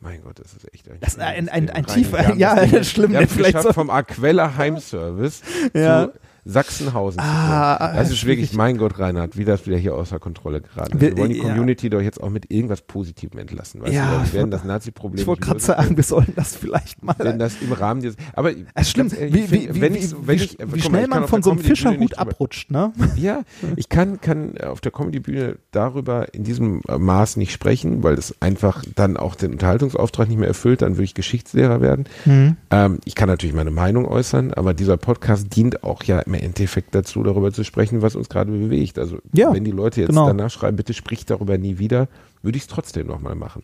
Mein 0.00 0.20
Gott, 0.22 0.40
das 0.40 0.52
ist 0.54 0.74
echt 0.74 0.90
ein, 0.90 0.98
Das 1.00 1.10
ist 1.14 1.20
ein- 1.20 1.48
ein- 1.48 1.70
ein 1.70 1.84
Rein- 1.84 1.86
tiefer- 1.86 2.34
ja, 2.38 2.56
schlimm, 2.82 3.12
Wir 3.12 3.18
haben 3.18 3.24
ne, 3.26 3.28
vielleicht 3.28 3.62
so- 3.62 3.72
vom 3.72 3.88
Aquella 3.90 4.56
Heimservice 4.56 5.42
Ja. 5.74 6.06
zu 6.06 6.12
Sachsenhausen 6.44 7.20
Ah, 7.20 7.76
zu 7.78 7.84
kommen. 7.84 7.96
Das 7.98 8.10
ist 8.10 8.24
wirklich, 8.26 8.52
mein 8.54 8.78
Gott, 8.78 8.98
Reinhard, 8.98 9.36
wie 9.38 9.44
das 9.44 9.66
wieder 9.66 9.76
hier 9.76 9.94
außer 9.94 10.18
Kontrolle 10.18 10.60
geraten 10.60 10.96
ist. 10.96 11.00
Wir- 11.00 11.16
wollen 11.16 11.30
die 11.30 11.38
ja. 11.38 11.44
Community 11.44 11.90
doch 11.90 12.00
jetzt 12.00 12.22
auch 12.22 12.30
mit 12.30 12.50
irgendwas 12.50 12.82
Positivem 12.82 13.38
entlassen. 13.40 13.80
Weißt 13.82 13.92
Ja, 13.92 14.10
du, 14.10 14.16
wir 14.18 14.24
ich 14.24 14.32
werden 14.34 14.50
das 14.50 14.64
Nazi-Problem 14.64 15.20
Ich 15.20 15.26
wollte 15.26 15.42
gerade 15.42 15.60
sagen, 15.60 15.96
wir 15.96 16.04
sollten 16.04 16.34
das 16.36 16.54
vielleicht 16.56 17.02
mal. 17.02 17.14
wenn 17.18 17.38
das 17.38 17.54
im 17.60 17.72
Rahmen 17.72 18.00
dieses, 18.02 18.16
aber 18.34 18.52
Es 18.74 18.90
stimmt, 18.90 19.12
wie, 19.18 19.50
wie, 19.50 19.80
wenn 19.80 19.94
ich, 19.94 20.14
wenn 20.26 20.36
ich, 20.36 20.56
schnell 20.78 21.06
man 21.08 21.28
von 21.28 21.42
so 21.42 21.50
einem 21.50 21.60
Fischerhut 21.60 22.18
abrutscht, 22.18 22.70
ne? 22.70 22.92
Ja, 23.16 23.42
ich 23.76 23.88
kann, 23.88 24.20
kann 24.20 24.58
auf 24.58 24.80
der 24.80 24.92
Comedy-Bühne 24.92 25.56
darüber 25.70 26.32
in 26.34 26.44
diesem 26.44 26.82
Maß 26.86 27.36
nicht 27.36 27.52
sprechen, 27.52 28.02
weil 28.02 28.14
es 28.14 28.34
einfach 28.40 28.84
dann 28.94 29.16
auch 29.16 29.34
den 29.34 29.52
Unterhaltungsauftrag 29.52 30.28
nicht 30.28 30.38
mehr 30.38 30.48
erfüllt, 30.48 30.82
dann 30.82 30.92
würde 30.96 31.04
ich 31.04 31.14
Geschichtslehrer 31.14 31.80
werden. 31.80 32.04
Mhm. 32.24 32.56
Ähm, 32.70 32.98
ich 33.04 33.14
kann 33.14 33.28
natürlich 33.28 33.54
meine 33.54 33.70
Meinung 33.70 34.04
äußern, 34.06 34.52
aber 34.52 34.74
dieser 34.74 34.96
Podcast 34.96 35.54
dient 35.56 35.84
auch 35.84 36.02
ja 36.02 36.20
im 36.20 36.33
Endeffekt 36.40 36.94
dazu, 36.94 37.22
darüber 37.22 37.52
zu 37.52 37.64
sprechen, 37.64 38.02
was 38.02 38.16
uns 38.16 38.28
gerade 38.28 38.50
bewegt. 38.50 38.98
Also 38.98 39.18
Ja, 39.32 39.52
wenn 39.52 39.64
die 39.64 39.70
Leute 39.70 40.00
jetzt 40.00 40.10
genau. 40.10 40.26
danach 40.26 40.50
schreiben, 40.50 40.76
bitte 40.76 40.94
sprich 40.94 41.24
darüber 41.26 41.58
nie 41.58 41.78
wieder, 41.78 42.08
würde 42.42 42.56
ich 42.56 42.64
es 42.64 42.68
trotzdem 42.68 43.06
nochmal 43.06 43.34
machen. 43.34 43.62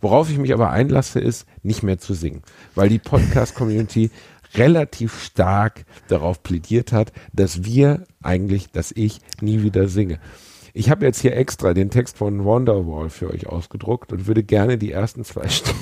Worauf 0.00 0.30
ich 0.30 0.38
mich 0.38 0.52
aber 0.52 0.70
einlasse, 0.70 1.20
ist 1.20 1.46
nicht 1.62 1.82
mehr 1.82 1.98
zu 1.98 2.14
singen, 2.14 2.42
weil 2.74 2.88
die 2.88 2.98
Podcast-Community 2.98 4.10
relativ 4.54 5.22
stark 5.22 5.84
darauf 6.08 6.42
plädiert 6.42 6.92
hat, 6.92 7.12
dass 7.32 7.64
wir 7.64 8.04
eigentlich, 8.22 8.70
dass 8.70 8.92
ich 8.92 9.20
nie 9.40 9.62
wieder 9.62 9.88
singe. 9.88 10.18
Ich 10.78 10.90
habe 10.90 11.06
jetzt 11.06 11.20
hier 11.20 11.34
extra 11.34 11.72
den 11.72 11.88
Text 11.88 12.18
von 12.18 12.44
Wonderwall 12.44 13.08
für 13.08 13.30
euch 13.30 13.46
ausgedruckt 13.46 14.12
und 14.12 14.26
würde 14.26 14.42
gerne 14.42 14.76
die 14.76 14.92
ersten 14.92 15.24
zwei 15.24 15.48
Stunden. 15.48 15.80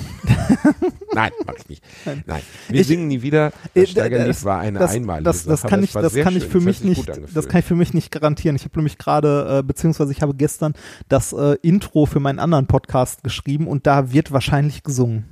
Nein, 1.13 1.31
mach 1.45 1.55
ich 1.55 1.67
nicht. 1.67 1.83
Nein, 2.25 2.41
wir 2.69 2.79
Ich- 2.79 2.87
singen 2.87 3.07
nie 3.09 3.21
wieder. 3.21 3.47
Äh, 3.73 3.81
Das 3.81 3.89
Steigerlied 3.89 4.43
war 4.45 4.59
eine 4.59 4.79
das, 4.79 4.91
einmalige 4.93 5.25
das, 5.25 5.43
das 5.43 5.61
Sache, 5.61 5.69
kann 5.69 5.83
ich, 5.83 5.91
das 5.91 6.13
kann 6.15 6.37
ich 6.37 6.45
für 6.45 6.61
mich 6.61 6.81
nicht, 6.81 7.09
das 7.33 7.47
kann 7.49 7.59
ich 7.59 7.65
für 7.65 7.75
mich 7.75 7.93
nicht 7.93 8.09
garantieren. 8.09 8.55
Ich 8.55 8.63
habe 8.63 8.77
nämlich 8.77 8.97
gerade, 8.97 9.57
äh, 9.59 9.63
beziehungsweise 9.63 10.13
ich 10.13 10.21
habe 10.21 10.33
gestern 10.33 10.73
das 11.09 11.33
äh, 11.33 11.57
Intro 11.61 12.05
für 12.05 12.21
meinen 12.21 12.39
anderen 12.39 12.67
Podcast 12.67 13.21
geschrieben 13.21 13.67
und 13.67 13.85
da 13.87 14.13
wird 14.13 14.31
wahrscheinlich 14.31 14.83
gesungen. 14.83 15.25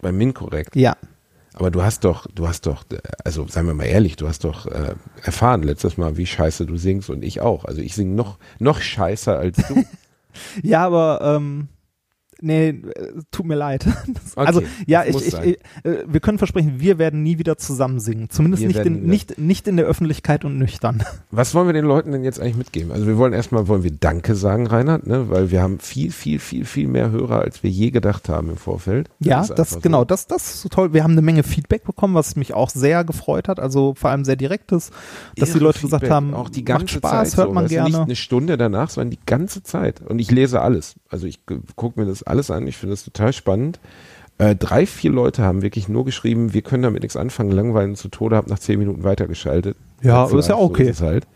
Bei 0.00 0.10
Min 0.10 0.32
korrekt. 0.32 0.74
Ja. 0.74 0.96
Aber 1.54 1.70
du 1.70 1.82
hast 1.82 2.04
doch, 2.04 2.26
du 2.32 2.46
hast 2.46 2.66
doch, 2.66 2.84
also 3.24 3.46
seien 3.48 3.66
wir 3.66 3.74
mal 3.74 3.84
ehrlich, 3.84 4.16
du 4.16 4.28
hast 4.28 4.44
doch 4.44 4.66
äh, 4.66 4.94
erfahren 5.22 5.62
letztes 5.62 5.96
Mal, 5.96 6.16
wie 6.16 6.26
scheiße 6.26 6.66
du 6.66 6.76
singst 6.76 7.10
und 7.10 7.24
ich 7.24 7.40
auch. 7.40 7.64
Also 7.64 7.80
ich 7.80 7.94
singe 7.94 8.14
noch, 8.14 8.38
noch 8.58 8.80
scheißer 8.80 9.38
als 9.38 9.56
du. 9.68 9.84
Ja, 10.62 10.86
aber 10.86 11.20
ähm, 11.22 11.66
nee, 12.40 12.68
äh, 12.68 12.82
tut 13.30 13.46
mir 13.46 13.56
leid. 13.56 13.86
Das, 14.10 14.30
Okay, 14.40 14.46
also 14.46 14.62
ja, 14.86 15.04
das 15.04 15.16
ich, 15.16 15.34
ich, 15.34 15.44
ich 15.44 15.84
äh, 15.84 16.04
wir 16.06 16.20
können 16.20 16.38
versprechen, 16.38 16.74
wir 16.78 16.98
werden 16.98 17.22
nie 17.22 17.38
wieder 17.38 17.58
zusammen 17.58 18.00
singen. 18.00 18.30
Zumindest 18.30 18.62
Wir 18.62 18.68
nicht 18.68 18.86
in, 18.86 19.06
nicht, 19.06 19.38
nicht 19.38 19.68
in 19.68 19.76
der 19.76 19.86
Öffentlichkeit 19.86 20.44
und 20.44 20.58
nüchtern. 20.58 21.02
Was 21.30 21.54
wollen 21.54 21.66
wir 21.66 21.72
den 21.72 21.84
Leuten 21.84 22.12
denn 22.12 22.24
jetzt 22.24 22.40
eigentlich 22.40 22.56
mitgeben? 22.56 22.92
Also 22.92 23.06
wir 23.06 23.18
wollen 23.18 23.32
erstmal, 23.32 23.68
wollen 23.68 23.82
wir 23.82 23.90
Danke 23.90 24.34
sagen, 24.34 24.66
Reinhard, 24.66 25.06
ne? 25.06 25.28
weil 25.28 25.50
wir 25.50 25.62
haben 25.62 25.78
viel, 25.78 26.10
viel, 26.12 26.38
viel, 26.38 26.64
viel 26.64 26.88
mehr 26.88 27.10
Hörer, 27.10 27.40
als 27.40 27.62
wir 27.62 27.70
je 27.70 27.90
gedacht 27.90 28.28
haben 28.28 28.50
im 28.50 28.56
Vorfeld. 28.56 29.10
Ja, 29.20 29.40
das, 29.40 29.50
einfach 29.50 29.82
genau, 29.82 30.00
so. 30.00 30.04
das, 30.06 30.26
das 30.26 30.54
ist 30.54 30.62
so 30.62 30.68
toll. 30.68 30.92
Wir 30.92 31.02
haben 31.02 31.12
eine 31.12 31.22
Menge 31.22 31.42
Feedback 31.42 31.84
bekommen, 31.84 32.14
was 32.14 32.36
mich 32.36 32.54
auch 32.54 32.70
sehr 32.70 33.04
gefreut 33.04 33.48
hat. 33.48 33.60
Also 33.60 33.94
vor 33.94 34.10
allem 34.10 34.24
sehr 34.24 34.36
direktes, 34.36 34.90
dass 35.36 35.50
die 35.50 35.56
Irre 35.56 35.64
Leute 35.64 35.80
gesagt 35.80 36.02
Feedback, 36.02 36.10
haben, 36.10 36.34
auch 36.34 36.48
die 36.48 36.64
ganze 36.64 36.84
macht 36.84 36.90
Spaß, 36.90 37.30
Zeit 37.30 37.38
hört 37.38 37.48
so, 37.48 37.54
man 37.54 37.64
weißt 37.64 37.74
du, 37.74 37.82
Nicht 37.82 37.92
gerne. 37.92 38.04
eine 38.04 38.16
Stunde 38.16 38.56
danach, 38.56 38.90
sondern 38.90 39.10
die 39.10 39.18
ganze 39.26 39.62
Zeit. 39.62 40.00
Und 40.02 40.18
ich 40.18 40.30
lese 40.30 40.60
alles. 40.60 40.94
Also 41.08 41.26
ich 41.26 41.40
gucke 41.76 42.00
mir 42.00 42.06
das 42.06 42.22
alles 42.30 42.50
an. 42.50 42.66
Ich 42.66 42.76
finde 42.76 42.94
das 42.94 43.04
total 43.04 43.32
spannend. 43.32 43.78
Äh, 44.38 44.56
drei, 44.56 44.86
vier 44.86 45.10
Leute 45.10 45.42
haben 45.42 45.60
wirklich 45.60 45.88
nur 45.88 46.06
geschrieben, 46.06 46.54
wir 46.54 46.62
können 46.62 46.82
damit 46.82 47.02
nichts 47.02 47.16
anfangen, 47.16 47.50
langweilen 47.50 47.94
zu 47.94 48.08
Tode, 48.08 48.36
hab 48.36 48.48
nach 48.48 48.58
zehn 48.58 48.78
Minuten 48.78 49.04
weitergeschaltet. 49.04 49.76
Ja, 50.00 50.22
Ganz 50.22 50.32
ist 50.32 50.48
ja 50.48 50.54
live, 50.54 50.60
so 50.62 50.66
okay. 50.66 50.88
ist 50.88 51.02
halt. 51.02 51.26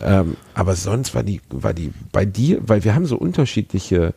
Ähm, 0.00 0.36
aber 0.54 0.74
sonst 0.74 1.14
war 1.14 1.22
die, 1.22 1.42
war 1.50 1.74
die 1.74 1.92
bei 2.12 2.24
dir, 2.24 2.60
weil 2.62 2.82
wir 2.84 2.94
haben 2.94 3.04
so 3.04 3.18
unterschiedliche 3.18 4.14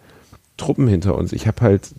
Truppen 0.56 0.88
hinter 0.88 1.15
uns. 1.15 1.34
Ich 1.34 1.48
habe 1.48 1.60
halt 1.60 1.90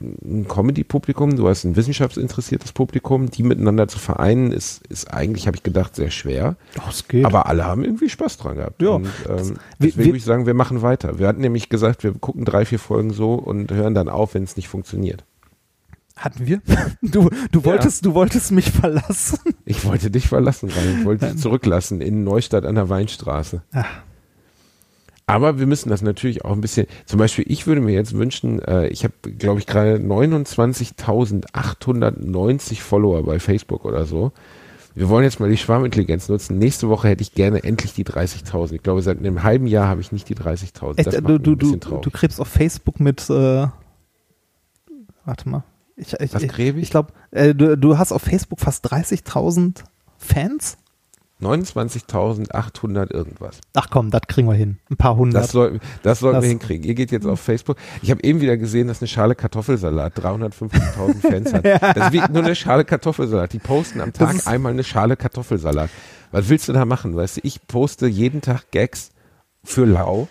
ein 0.00 0.46
Comedy-Publikum, 0.48 1.36
du 1.36 1.48
hast 1.48 1.64
ein 1.64 1.76
wissenschaftsinteressiertes 1.76 2.72
Publikum, 2.72 3.30
die 3.30 3.42
miteinander 3.42 3.88
zu 3.88 3.98
vereinen, 3.98 4.52
ist, 4.52 4.86
ist 4.88 5.12
eigentlich, 5.12 5.46
habe 5.46 5.56
ich 5.56 5.62
gedacht, 5.62 5.94
sehr 5.96 6.10
schwer. 6.10 6.56
Doch, 6.74 6.90
es 6.90 7.06
geht. 7.08 7.24
Aber 7.24 7.46
alle 7.46 7.64
haben 7.64 7.84
irgendwie 7.84 8.08
Spaß 8.08 8.38
dran 8.38 8.56
gehabt. 8.56 8.80
Ja. 8.82 8.90
Und, 8.90 9.06
ähm, 9.28 9.56
wir- 9.78 9.88
deswegen 9.88 10.06
würde 10.08 10.18
ich 10.18 10.24
sagen, 10.24 10.46
wir 10.46 10.54
machen 10.54 10.82
weiter. 10.82 11.18
Wir 11.18 11.28
hatten 11.28 11.40
nämlich 11.40 11.68
gesagt, 11.68 12.02
wir 12.04 12.12
gucken 12.14 12.44
drei, 12.44 12.64
vier 12.64 12.78
Folgen 12.78 13.12
so 13.12 13.34
und 13.34 13.70
hören 13.72 13.94
dann 13.94 14.08
auf, 14.08 14.34
wenn 14.34 14.42
es 14.44 14.56
nicht 14.56 14.68
funktioniert. 14.68 15.24
Hatten 16.16 16.46
wir? 16.46 16.60
Du, 17.02 17.30
du, 17.50 17.64
wolltest, 17.64 18.04
du 18.04 18.12
wolltest 18.14 18.52
mich 18.52 18.70
verlassen. 18.70 19.38
Ich 19.64 19.84
wollte 19.86 20.10
dich 20.10 20.28
verlassen, 20.28 20.70
weil 20.74 20.98
ich 21.00 21.04
wollte 21.06 21.26
dich 21.26 21.38
zurücklassen 21.38 22.00
in 22.02 22.24
Neustadt 22.24 22.66
an 22.66 22.74
der 22.74 22.88
Weinstraße. 22.90 23.62
Ach. 23.72 23.86
Aber 25.30 25.58
wir 25.60 25.66
müssen 25.66 25.90
das 25.90 26.02
natürlich 26.02 26.44
auch 26.44 26.50
ein 26.52 26.60
bisschen, 26.60 26.88
zum 27.06 27.20
Beispiel, 27.20 27.44
ich 27.46 27.68
würde 27.68 27.80
mir 27.80 27.92
jetzt 27.92 28.14
wünschen, 28.14 28.60
äh, 28.62 28.88
ich 28.88 29.04
habe, 29.04 29.14
glaube 29.38 29.60
ich, 29.60 29.66
gerade 29.66 29.94
29.890 29.96 32.80
Follower 32.80 33.22
bei 33.22 33.38
Facebook 33.38 33.84
oder 33.84 34.06
so. 34.06 34.32
Wir 34.94 35.08
wollen 35.08 35.22
jetzt 35.22 35.38
mal 35.38 35.48
die 35.48 35.56
Schwarmintelligenz 35.56 36.28
nutzen. 36.28 36.58
Nächste 36.58 36.88
Woche 36.88 37.06
hätte 37.08 37.22
ich 37.22 37.32
gerne 37.32 37.62
endlich 37.62 37.94
die 37.94 38.04
30.000. 38.04 38.72
Ich 38.72 38.82
glaube, 38.82 39.02
seit 39.02 39.18
einem 39.18 39.44
halben 39.44 39.68
Jahr 39.68 39.86
habe 39.86 40.00
ich 40.00 40.10
nicht 40.10 40.28
die 40.28 40.34
30.000. 40.34 40.98
Echt, 40.98 41.06
Das 41.06 41.14
äh, 41.14 41.20
macht 41.20 41.30
du, 41.30 41.38
du, 41.38 41.52
ein 41.52 41.58
bisschen 41.58 41.80
traurig. 41.80 42.02
du 42.02 42.10
krebst 42.10 42.40
auf 42.40 42.48
Facebook 42.48 42.98
mit, 42.98 43.30
äh, 43.30 43.68
warte 45.24 45.48
mal. 45.48 45.62
Ich, 45.94 46.12
ich, 46.14 46.34
Was 46.34 46.42
ich? 46.42 46.58
ich 46.58 46.90
glaube, 46.90 47.12
äh, 47.30 47.54
du, 47.54 47.78
du 47.78 47.98
hast 47.98 48.10
auf 48.10 48.22
Facebook 48.22 48.58
fast 48.58 48.92
30.000 48.92 49.84
Fans. 50.18 50.76
29.800 51.40 53.10
irgendwas. 53.12 53.60
Ach 53.74 53.88
komm, 53.90 54.10
das 54.10 54.22
kriegen 54.28 54.48
wir 54.48 54.54
hin. 54.54 54.78
Ein 54.90 54.96
paar 54.96 55.16
hundert. 55.16 55.44
Das, 55.44 55.52
soll, 55.52 55.80
das 56.02 56.20
sollten 56.20 56.36
Das- 56.36 56.42
wir 56.44 56.48
hinkriegen. 56.50 56.84
Ihr 56.86 56.94
geht 56.94 57.10
jetzt 57.10 57.26
auf 57.26 57.40
Facebook. 57.40 57.76
Ich 58.02 58.10
habe 58.10 58.22
eben 58.22 58.40
wieder 58.40 58.56
gesehen, 58.56 58.88
dass 58.88 59.00
eine 59.00 59.08
Schale 59.08 59.34
Kartoffelsalat 59.34 60.18
350.000 60.18 61.20
Fans 61.20 61.52
hat. 61.52 61.64
Das 61.96 62.06
ist 62.08 62.12
wie 62.12 62.32
nur 62.32 62.42
eine 62.44 62.54
Schale 62.54 62.84
Kartoffelsalat. 62.84 63.52
Die 63.52 63.58
posten 63.58 64.00
am 64.00 64.12
Tag 64.12 64.46
einmal 64.46 64.72
eine 64.72 64.84
Schale 64.84 65.16
Kartoffelsalat. 65.16 65.90
Was 66.30 66.48
willst 66.48 66.68
du 66.68 66.72
da 66.72 66.84
machen? 66.84 67.16
Weißt 67.16 67.38
du, 67.38 67.40
ich 67.44 67.66
poste 67.66 68.06
jeden 68.06 68.40
Tag 68.40 68.70
Gags 68.70 69.10
für 69.64 69.84
lau, 69.84 70.28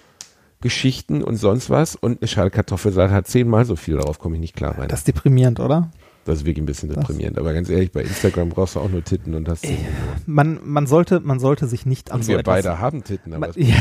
Geschichten 0.61 1.23
und 1.23 1.37
sonst 1.37 1.69
was 1.69 1.95
und 1.95 2.21
eine 2.21 2.27
Schale 2.27 2.49
Kartoffelsalat 2.51 3.11
hat 3.11 3.27
zehnmal 3.27 3.65
so 3.65 3.75
viel. 3.75 3.97
Darauf 3.97 4.19
komme 4.19 4.35
ich 4.35 4.41
nicht 4.41 4.55
klar 4.55 4.77
rein. 4.77 4.87
das 4.87 4.99
ist 5.01 5.07
deprimierend, 5.07 5.59
oder? 5.59 5.89
Das 6.25 6.39
ist 6.39 6.45
wirklich 6.45 6.61
ein 6.63 6.65
bisschen 6.65 6.89
deprimierend. 6.89 7.37
Aber 7.39 7.53
ganz 7.53 7.69
ehrlich, 7.69 7.91
bei 7.91 8.01
Instagram 8.01 8.49
brauchst 8.49 8.75
du 8.75 8.79
auch 8.79 8.89
nur 8.89 9.03
Titten 9.03 9.33
und 9.33 9.49
hast 9.49 9.65
Man, 10.25 10.59
man, 10.63 10.85
sollte, 10.85 11.19
man 11.21 11.39
sollte 11.39 11.67
sich 11.67 11.85
nicht 11.85 12.11
an 12.11 12.17
und 12.19 12.23
so 12.23 12.31
wir 12.33 12.39
etwas 12.39 12.63
beide 12.63 12.79
haben 12.79 13.03
Titten. 13.03 13.33
Aber 13.33 13.47
Man, 13.47 13.53
ja, 13.57 13.75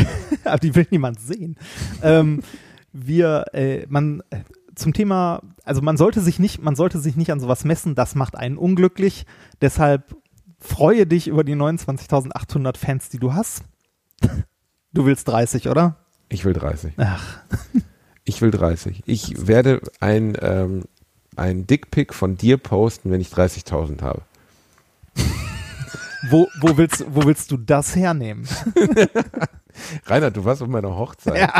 aber 0.44 0.59
die 0.59 0.74
will 0.74 0.86
niemand 0.90 1.20
sehen. 1.20 1.56
ähm, 2.02 2.43
wir, 2.93 3.47
äh, 3.52 3.86
man, 3.89 4.23
äh, 4.31 4.39
zum 4.74 4.93
Thema, 4.93 5.43
also 5.65 5.82
man 5.82 5.97
sollte 5.97 6.20
sich 6.20 6.39
nicht, 6.39 6.62
man 6.62 6.77
sollte 6.77 6.98
sich 7.01 7.16
nicht 7.16 7.32
an 7.32 7.40
sowas 7.40 7.65
messen, 7.65 7.94
das 7.94 8.15
macht 8.15 8.36
einen 8.36 8.56
unglücklich. 8.56 9.27
Deshalb 9.60 10.16
freue 10.59 11.06
dich 11.06 11.28
über 11.28 11.44
die 11.44 11.55
29.800 11.55 12.77
Fans, 12.77 13.09
die 13.09 13.19
du 13.19 13.35
hast. 13.35 13.62
Du 14.94 15.05
willst 15.05 15.28
30, 15.28 15.69
oder? 15.69 15.97
ich 16.31 16.47
will 16.47 16.55
30. 16.55 16.94
Ach, 16.97 17.40
Ich 18.24 18.40
will 18.40 18.51
30. 18.51 19.02
Ich 19.05 19.47
werde 19.47 19.82
ein, 20.01 20.35
ähm, 20.40 20.85
ein 21.39 21.66
Dickpick 21.66 22.15
von 22.15 22.36
dir 22.36 22.59
posten, 22.59 23.10
wenn 23.10 23.20
ich 23.20 23.28
30.000 23.28 24.02
habe. 24.02 24.23
wo, 26.31 26.48
wo, 26.60 26.77
willst, 26.77 27.05
wo 27.09 27.24
willst 27.24 27.51
du 27.51 27.56
das 27.56 27.97
hernehmen? 27.97 28.47
Reinhard, 30.06 30.36
du 30.36 30.44
warst 30.44 30.62
auf 30.62 30.69
meiner 30.69 30.97
Hochzeit. 30.97 31.51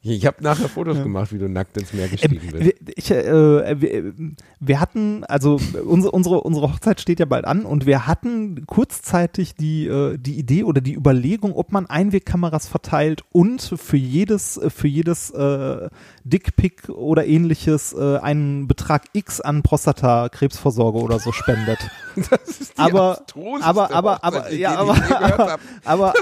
Ich 0.00 0.24
habe 0.26 0.42
nachher 0.44 0.68
Fotos 0.68 1.02
gemacht, 1.02 1.32
wie 1.32 1.38
du 1.38 1.48
nackt 1.48 1.76
ins 1.76 1.92
Meer 1.92 2.04
Ähm, 2.04 2.10
gestiegen 2.12 2.40
bist. 2.52 2.64
wir, 2.64 2.74
ich, 2.96 3.10
äh, 3.10 3.80
wir, 3.80 4.12
wir 4.60 4.80
hatten, 4.80 5.24
also 5.24 5.58
unsere, 5.84 6.12
unsere, 6.12 6.40
unsere 6.42 6.72
Hochzeit 6.72 7.00
steht 7.00 7.18
ja 7.18 7.26
bald 7.26 7.44
an 7.44 7.64
und 7.66 7.84
wir 7.84 8.06
hatten 8.06 8.64
kurzzeitig 8.66 9.56
die, 9.56 9.86
äh, 9.88 10.16
die 10.16 10.38
Idee 10.38 10.62
oder 10.62 10.80
die 10.80 10.94
Überlegung, 10.94 11.52
ob 11.52 11.72
man 11.72 11.86
Einwegkameras 11.86 12.68
verteilt 12.68 13.22
und 13.32 13.60
für 13.60 13.96
jedes, 13.96 14.60
für 14.68 14.86
jedes 14.88 15.30
äh, 15.30 15.88
Dickpick 16.24 16.88
oder 16.90 17.26
ähnliches 17.26 17.92
äh, 17.92 18.18
einen 18.18 18.68
Betrag 18.68 19.02
X 19.14 19.40
an 19.40 19.62
Prostatakrebsvorsorge 19.62 20.98
oder 20.98 21.18
so 21.18 21.32
spendet. 21.32 21.78
Das 22.30 22.60
ist 22.60 22.72
die 22.76 22.80
aber- 22.80 23.20
aber- 23.60 23.92
aber- 23.94 24.24
aber- 24.24 24.52
ja, 24.52 24.74
aber- 24.74 24.94
gehört 24.94 25.38
hab. 25.38 25.60
Aber 25.84 26.14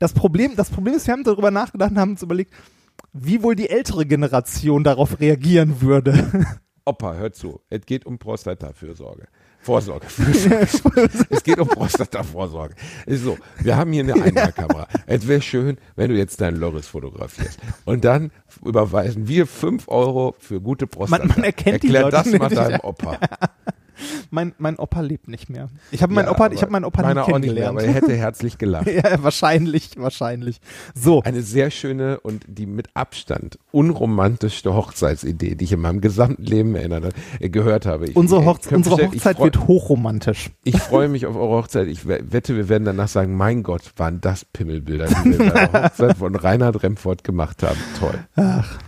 Das 0.00 0.12
Problem, 0.14 0.56
das 0.56 0.70
Problem 0.70 0.94
ist, 0.94 1.06
wir 1.06 1.12
haben 1.12 1.24
darüber 1.24 1.50
nachgedacht 1.50 1.90
und 1.92 1.98
haben 1.98 2.10
uns 2.12 2.22
überlegt, 2.22 2.52
wie 3.12 3.42
wohl 3.42 3.54
die 3.54 3.68
ältere 3.70 4.06
Generation 4.06 4.82
darauf 4.82 5.20
reagieren 5.20 5.80
würde. 5.82 6.48
Opa, 6.86 7.14
hör 7.14 7.32
zu. 7.32 7.60
Es 7.68 7.84
geht 7.86 8.06
um 8.06 8.18
Prostatafürsorge. 8.18 9.28
Vorsorge. 9.62 10.06
Es 11.28 11.42
geht 11.44 11.58
um 11.58 11.68
Prostatavorsorge. 11.68 12.74
Ist 13.04 13.24
so, 13.24 13.36
wir 13.62 13.76
haben 13.76 13.92
hier 13.92 14.02
eine 14.04 14.14
Einmalkamera. 14.24 14.88
Es 15.06 15.28
wäre 15.28 15.42
schön, 15.42 15.76
wenn 15.96 16.08
du 16.08 16.16
jetzt 16.16 16.40
deinen 16.40 16.56
Loris 16.56 16.86
fotografierst. 16.86 17.58
Und 17.84 18.06
dann 18.06 18.30
überweisen 18.64 19.28
wir 19.28 19.46
5 19.46 19.86
Euro 19.88 20.34
für 20.38 20.62
gute 20.62 20.86
Prostata. 20.86 21.26
Man- 21.26 21.36
man 21.36 21.44
erkennt 21.44 21.82
die 21.82 21.88
Erklär 21.88 22.02
Leute 22.04 22.16
das 22.16 22.38
mal 22.38 22.48
deinem 22.48 22.80
Opa. 22.80 23.18
Mein, 24.30 24.54
mein 24.58 24.76
Opa 24.76 25.00
lebt 25.00 25.28
nicht 25.28 25.50
mehr. 25.50 25.68
Ich 25.90 26.02
habe 26.02 26.12
meinen 26.14 26.26
Ja, 26.26 26.32
Opa, 26.32 26.46
aber 26.46 26.54
ich 26.54 26.62
habe 26.62 26.72
meinen 26.72 26.84
Opa 26.84 27.02
nie 27.02 27.08
nicht 27.08 27.14
mehr, 27.16 27.24
kennengelernt. 27.24 27.78
aber 27.78 27.84
er 27.86 27.92
hätte 27.92 28.14
herzlich 28.16 28.58
gelacht. 28.58 28.86
ja, 28.92 29.22
wahrscheinlich, 29.22 29.90
wahrscheinlich. 29.96 30.60
So, 30.94 31.22
Eine 31.22 31.42
sehr 31.42 31.70
schöne 31.70 32.20
und 32.20 32.44
die 32.48 32.66
mit 32.66 32.88
Abstand 32.94 33.58
unromantischste 33.72 34.74
Hochzeitsidee, 34.74 35.54
die 35.54 35.64
ich 35.64 35.72
in 35.72 35.80
meinem 35.80 36.00
gesamten 36.00 36.42
Leben 36.44 36.74
erinnert, 36.74 37.12
äh, 37.38 37.48
gehört 37.48 37.86
habe. 37.86 38.06
Ich, 38.06 38.16
unsere, 38.16 38.40
ich 38.40 38.46
Hochze 38.46 38.68
könnte 38.68 38.90
unsere 38.90 39.08
ich 39.08 39.14
Hochzeit 39.20 39.36
freu- 39.36 39.44
wird 39.44 39.66
hochromantisch. 39.66 40.50
Ich 40.64 40.78
freue 40.80 41.08
mich 41.08 41.26
auf 41.26 41.36
eure 41.36 41.56
Hochzeit. 41.62 41.88
Ich 41.88 42.06
we- 42.06 42.20
wette, 42.30 42.56
wir 42.56 42.68
werden 42.68 42.84
danach 42.84 43.08
sagen, 43.08 43.36
mein 43.36 43.62
Gott, 43.62 43.82
waren 43.96 44.20
das 44.20 44.44
Pimmelbilder, 44.44 45.06
die 45.06 45.38
wir 45.38 45.50
bei 45.52 45.66
der 45.66 45.82
Hochzeit 45.84 46.16
von 46.18 46.34
Reinhard 46.34 46.82
Remford 46.82 47.24
gemacht 47.24 47.62
haben. 47.62 47.78
Toll. 47.98 48.18
Ach, 48.36 48.78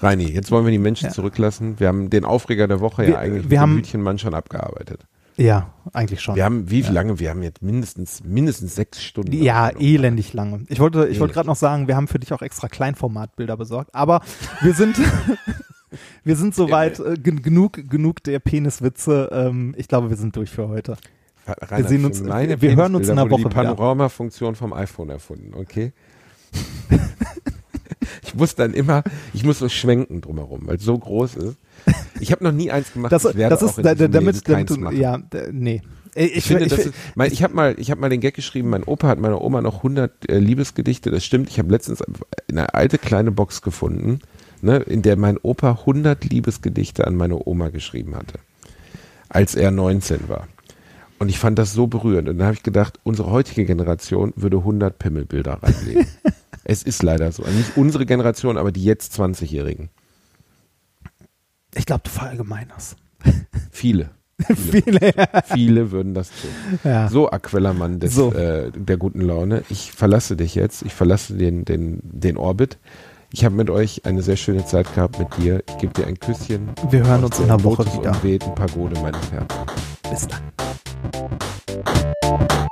Reini, 0.00 0.30
jetzt 0.30 0.50
wollen 0.50 0.64
wir 0.64 0.70
die 0.72 0.78
Menschen 0.78 1.06
Ja. 1.06 1.12
zurücklassen. 1.12 1.80
Wir 1.80 1.88
haben 1.88 2.08
den 2.10 2.24
Aufreger 2.24 2.68
der 2.68 2.80
Woche 2.80 3.02
Wir- 3.02 3.08
ja 3.10 3.18
eigentlich 3.18 3.42
wir 3.44 3.48
mit 3.48 3.52
dem 3.52 3.60
haben- 3.60 3.76
Hütchenmann 3.76 4.18
schon 4.18 4.34
abgearbeitet. 4.34 5.06
ja, 5.36 5.72
eigentlich 5.92 6.20
schon. 6.20 6.36
Wir 6.36 6.44
haben, 6.44 6.70
wie 6.70 6.82
lange? 6.82 7.18
Wir 7.18 7.30
haben 7.30 7.42
jetzt 7.42 7.62
mindestens, 7.62 8.22
mindestens 8.24 8.74
sechs 8.74 9.02
Stunden. 9.02 9.32
Ja, 9.32 9.70
elendig 9.70 10.32
lange. 10.32 10.64
Ich 10.68 10.78
wollte, 10.80 11.06
ich 11.08 11.18
wollte 11.20 11.34
gerade 11.34 11.48
noch 11.48 11.56
sagen, 11.56 11.88
wir 11.88 11.96
haben 11.96 12.08
für 12.08 12.18
dich 12.18 12.32
auch 12.32 12.42
extra 12.42 12.68
Kleinformatbilder 12.68 13.56
besorgt, 13.56 13.94
aber 13.94 14.20
wir 14.60 14.74
sind, 14.74 14.96
wir 16.24 16.36
sind 16.36 16.54
soweit 16.54 16.98
äh, 17.00 17.14
gen- 17.14 17.42
genug, 17.42 17.88
genug 17.88 18.22
der 18.24 18.38
Peniswitze. 18.40 19.30
Ähm, 19.32 19.74
ich 19.76 19.88
glaube, 19.88 20.10
wir 20.10 20.16
sind 20.16 20.36
durch 20.36 20.50
für 20.50 20.68
heute. 20.68 20.96
Reinhard, 21.46 21.88
sehen 21.88 22.00
für 22.02 22.06
uns- 22.08 22.20
wir 22.62 22.76
hören 22.76 22.94
uns 22.94 23.08
in 23.08 23.16
wurde 23.18 23.30
Woche 23.30 23.48
die. 23.48 23.54
Panorama-Funktion 23.54 24.54
vom 24.54 24.72
iPhone 24.74 25.08
erfunden, 25.10 25.54
okay? 25.54 25.92
ich 28.22 28.34
muss 28.34 28.54
dann 28.54 28.74
immer, 28.74 29.02
ich 29.34 29.44
muss 29.44 29.58
so 29.58 29.68
schwenken 29.68 30.20
drumherum, 30.20 30.66
weil 30.66 30.76
es 30.76 30.84
so 30.84 30.96
groß 30.98 31.36
ist. 31.36 31.56
Ich 32.20 32.32
habe 32.32 32.44
noch 32.44 32.52
nie 32.52 32.70
eins 32.70 32.92
gemacht. 32.92 33.12
Das, 33.12 33.24
ich 33.24 33.36
werde 33.36 33.54
das 33.54 33.62
auch 33.62 33.70
ist, 33.70 33.78
in 33.78 33.84
da- 33.84 33.94
damit, 33.94 34.34
Leben 34.36 34.44
keins 34.54 34.70
damit 34.72 34.92
du, 34.92 34.96
ja, 34.96 35.18
nee. 35.52 35.82
Ich, 36.14 36.36
Ich, 36.38 36.44
finde, 36.44 36.64
ich, 36.64 36.70
das 36.70 36.86
ist, 36.86 36.94
mein, 37.14 37.32
ich 37.32 37.42
habe 37.42 37.54
mal, 37.54 37.74
ich 37.78 37.90
habe 37.90 38.00
mal 38.00 38.08
den 38.10 38.20
Gag 38.20 38.34
geschrieben. 38.34 38.70
Mein 38.70 38.82
Opa 38.82 39.06
hat 39.08 39.20
meiner 39.20 39.40
Oma 39.40 39.60
noch 39.60 39.76
100 39.78 40.28
äh, 40.28 40.38
Liebesgedichte. 40.38 41.10
Das 41.10 41.24
stimmt. 41.24 41.48
Ich 41.48 41.58
habe 41.58 41.70
letztens 41.70 42.02
eine 42.48 42.74
alte 42.74 42.98
kleine 42.98 43.30
Box 43.30 43.62
gefunden, 43.62 44.18
ne, 44.60 44.78
in 44.78 45.02
der 45.02 45.16
mein 45.16 45.36
Opa 45.38 45.72
100 45.72 46.24
Liebesgedichte 46.24 47.06
an 47.06 47.14
meine 47.14 47.46
Oma 47.46 47.68
geschrieben 47.68 48.16
hatte, 48.16 48.34
als 49.28 49.54
er 49.54 49.70
19 49.70 50.28
war. 50.28 50.48
Und 51.18 51.28
ich 51.28 51.38
fand 51.38 51.58
das 51.58 51.72
so 51.72 51.86
berührend. 51.86 52.28
Und 52.28 52.38
dann 52.38 52.46
habe 52.46 52.56
ich 52.56 52.62
gedacht, 52.62 53.00
unsere 53.02 53.30
heutige 53.30 53.64
Generation 53.64 54.32
würde 54.36 54.58
100 54.58 54.98
Pimmelbilder 54.98 55.62
reinlegen. 55.62 56.06
es 56.64 56.82
ist 56.82 57.02
leider 57.02 57.32
so. 57.32 57.42
Nicht 57.44 57.76
unsere 57.76 58.06
Generation, 58.06 58.56
aber 58.56 58.70
die 58.72 58.84
jetzt 58.84 59.18
20-Jährigen. 59.18 59.88
ich 61.74 61.86
glaube, 61.86 62.02
du 62.04 62.10
verallgemeinerst. 62.10 62.96
Viele. 63.70 64.10
Viele. 64.54 65.12
Viele 65.52 65.90
würden 65.90 66.14
das 66.14 66.30
tun. 66.30 66.78
Ja. 66.84 67.08
So, 67.08 67.28
Aquellermann 67.28 67.98
des, 67.98 68.14
So. 68.14 68.32
äh, 68.32 68.70
der 68.70 68.96
guten 68.96 69.20
Laune. 69.20 69.64
Ich 69.68 69.90
verlasse 69.90 70.36
dich 70.36 70.54
jetzt. 70.54 70.82
Ich 70.82 70.94
verlasse 70.94 71.34
den, 71.34 71.64
den, 71.64 71.98
den 72.04 72.36
Orbit. 72.36 72.78
Ich 73.32 73.44
habe 73.44 73.56
mit 73.56 73.68
euch 73.68 74.06
eine 74.06 74.22
sehr 74.22 74.36
schöne 74.36 74.64
Zeit 74.64 74.94
gehabt 74.94 75.18
mit 75.18 75.36
dir. 75.36 75.64
Ich 75.68 75.78
gebe 75.78 75.92
dir 75.92 76.06
ein 76.06 76.18
Küsschen. 76.18 76.70
Wir 76.90 77.04
hören 77.04 77.24
uns 77.24 77.38
in 77.40 77.46
einer 77.46 77.62
Woche 77.64 77.84
wieder. 77.86 78.12
Und 78.46 78.54
Pagode, 78.54 78.94
meine 79.00 79.18
Herren. 79.32 79.48
Bis 80.08 80.26
dann. 80.28 80.67
Thank 81.00 82.52
you. 82.52 82.67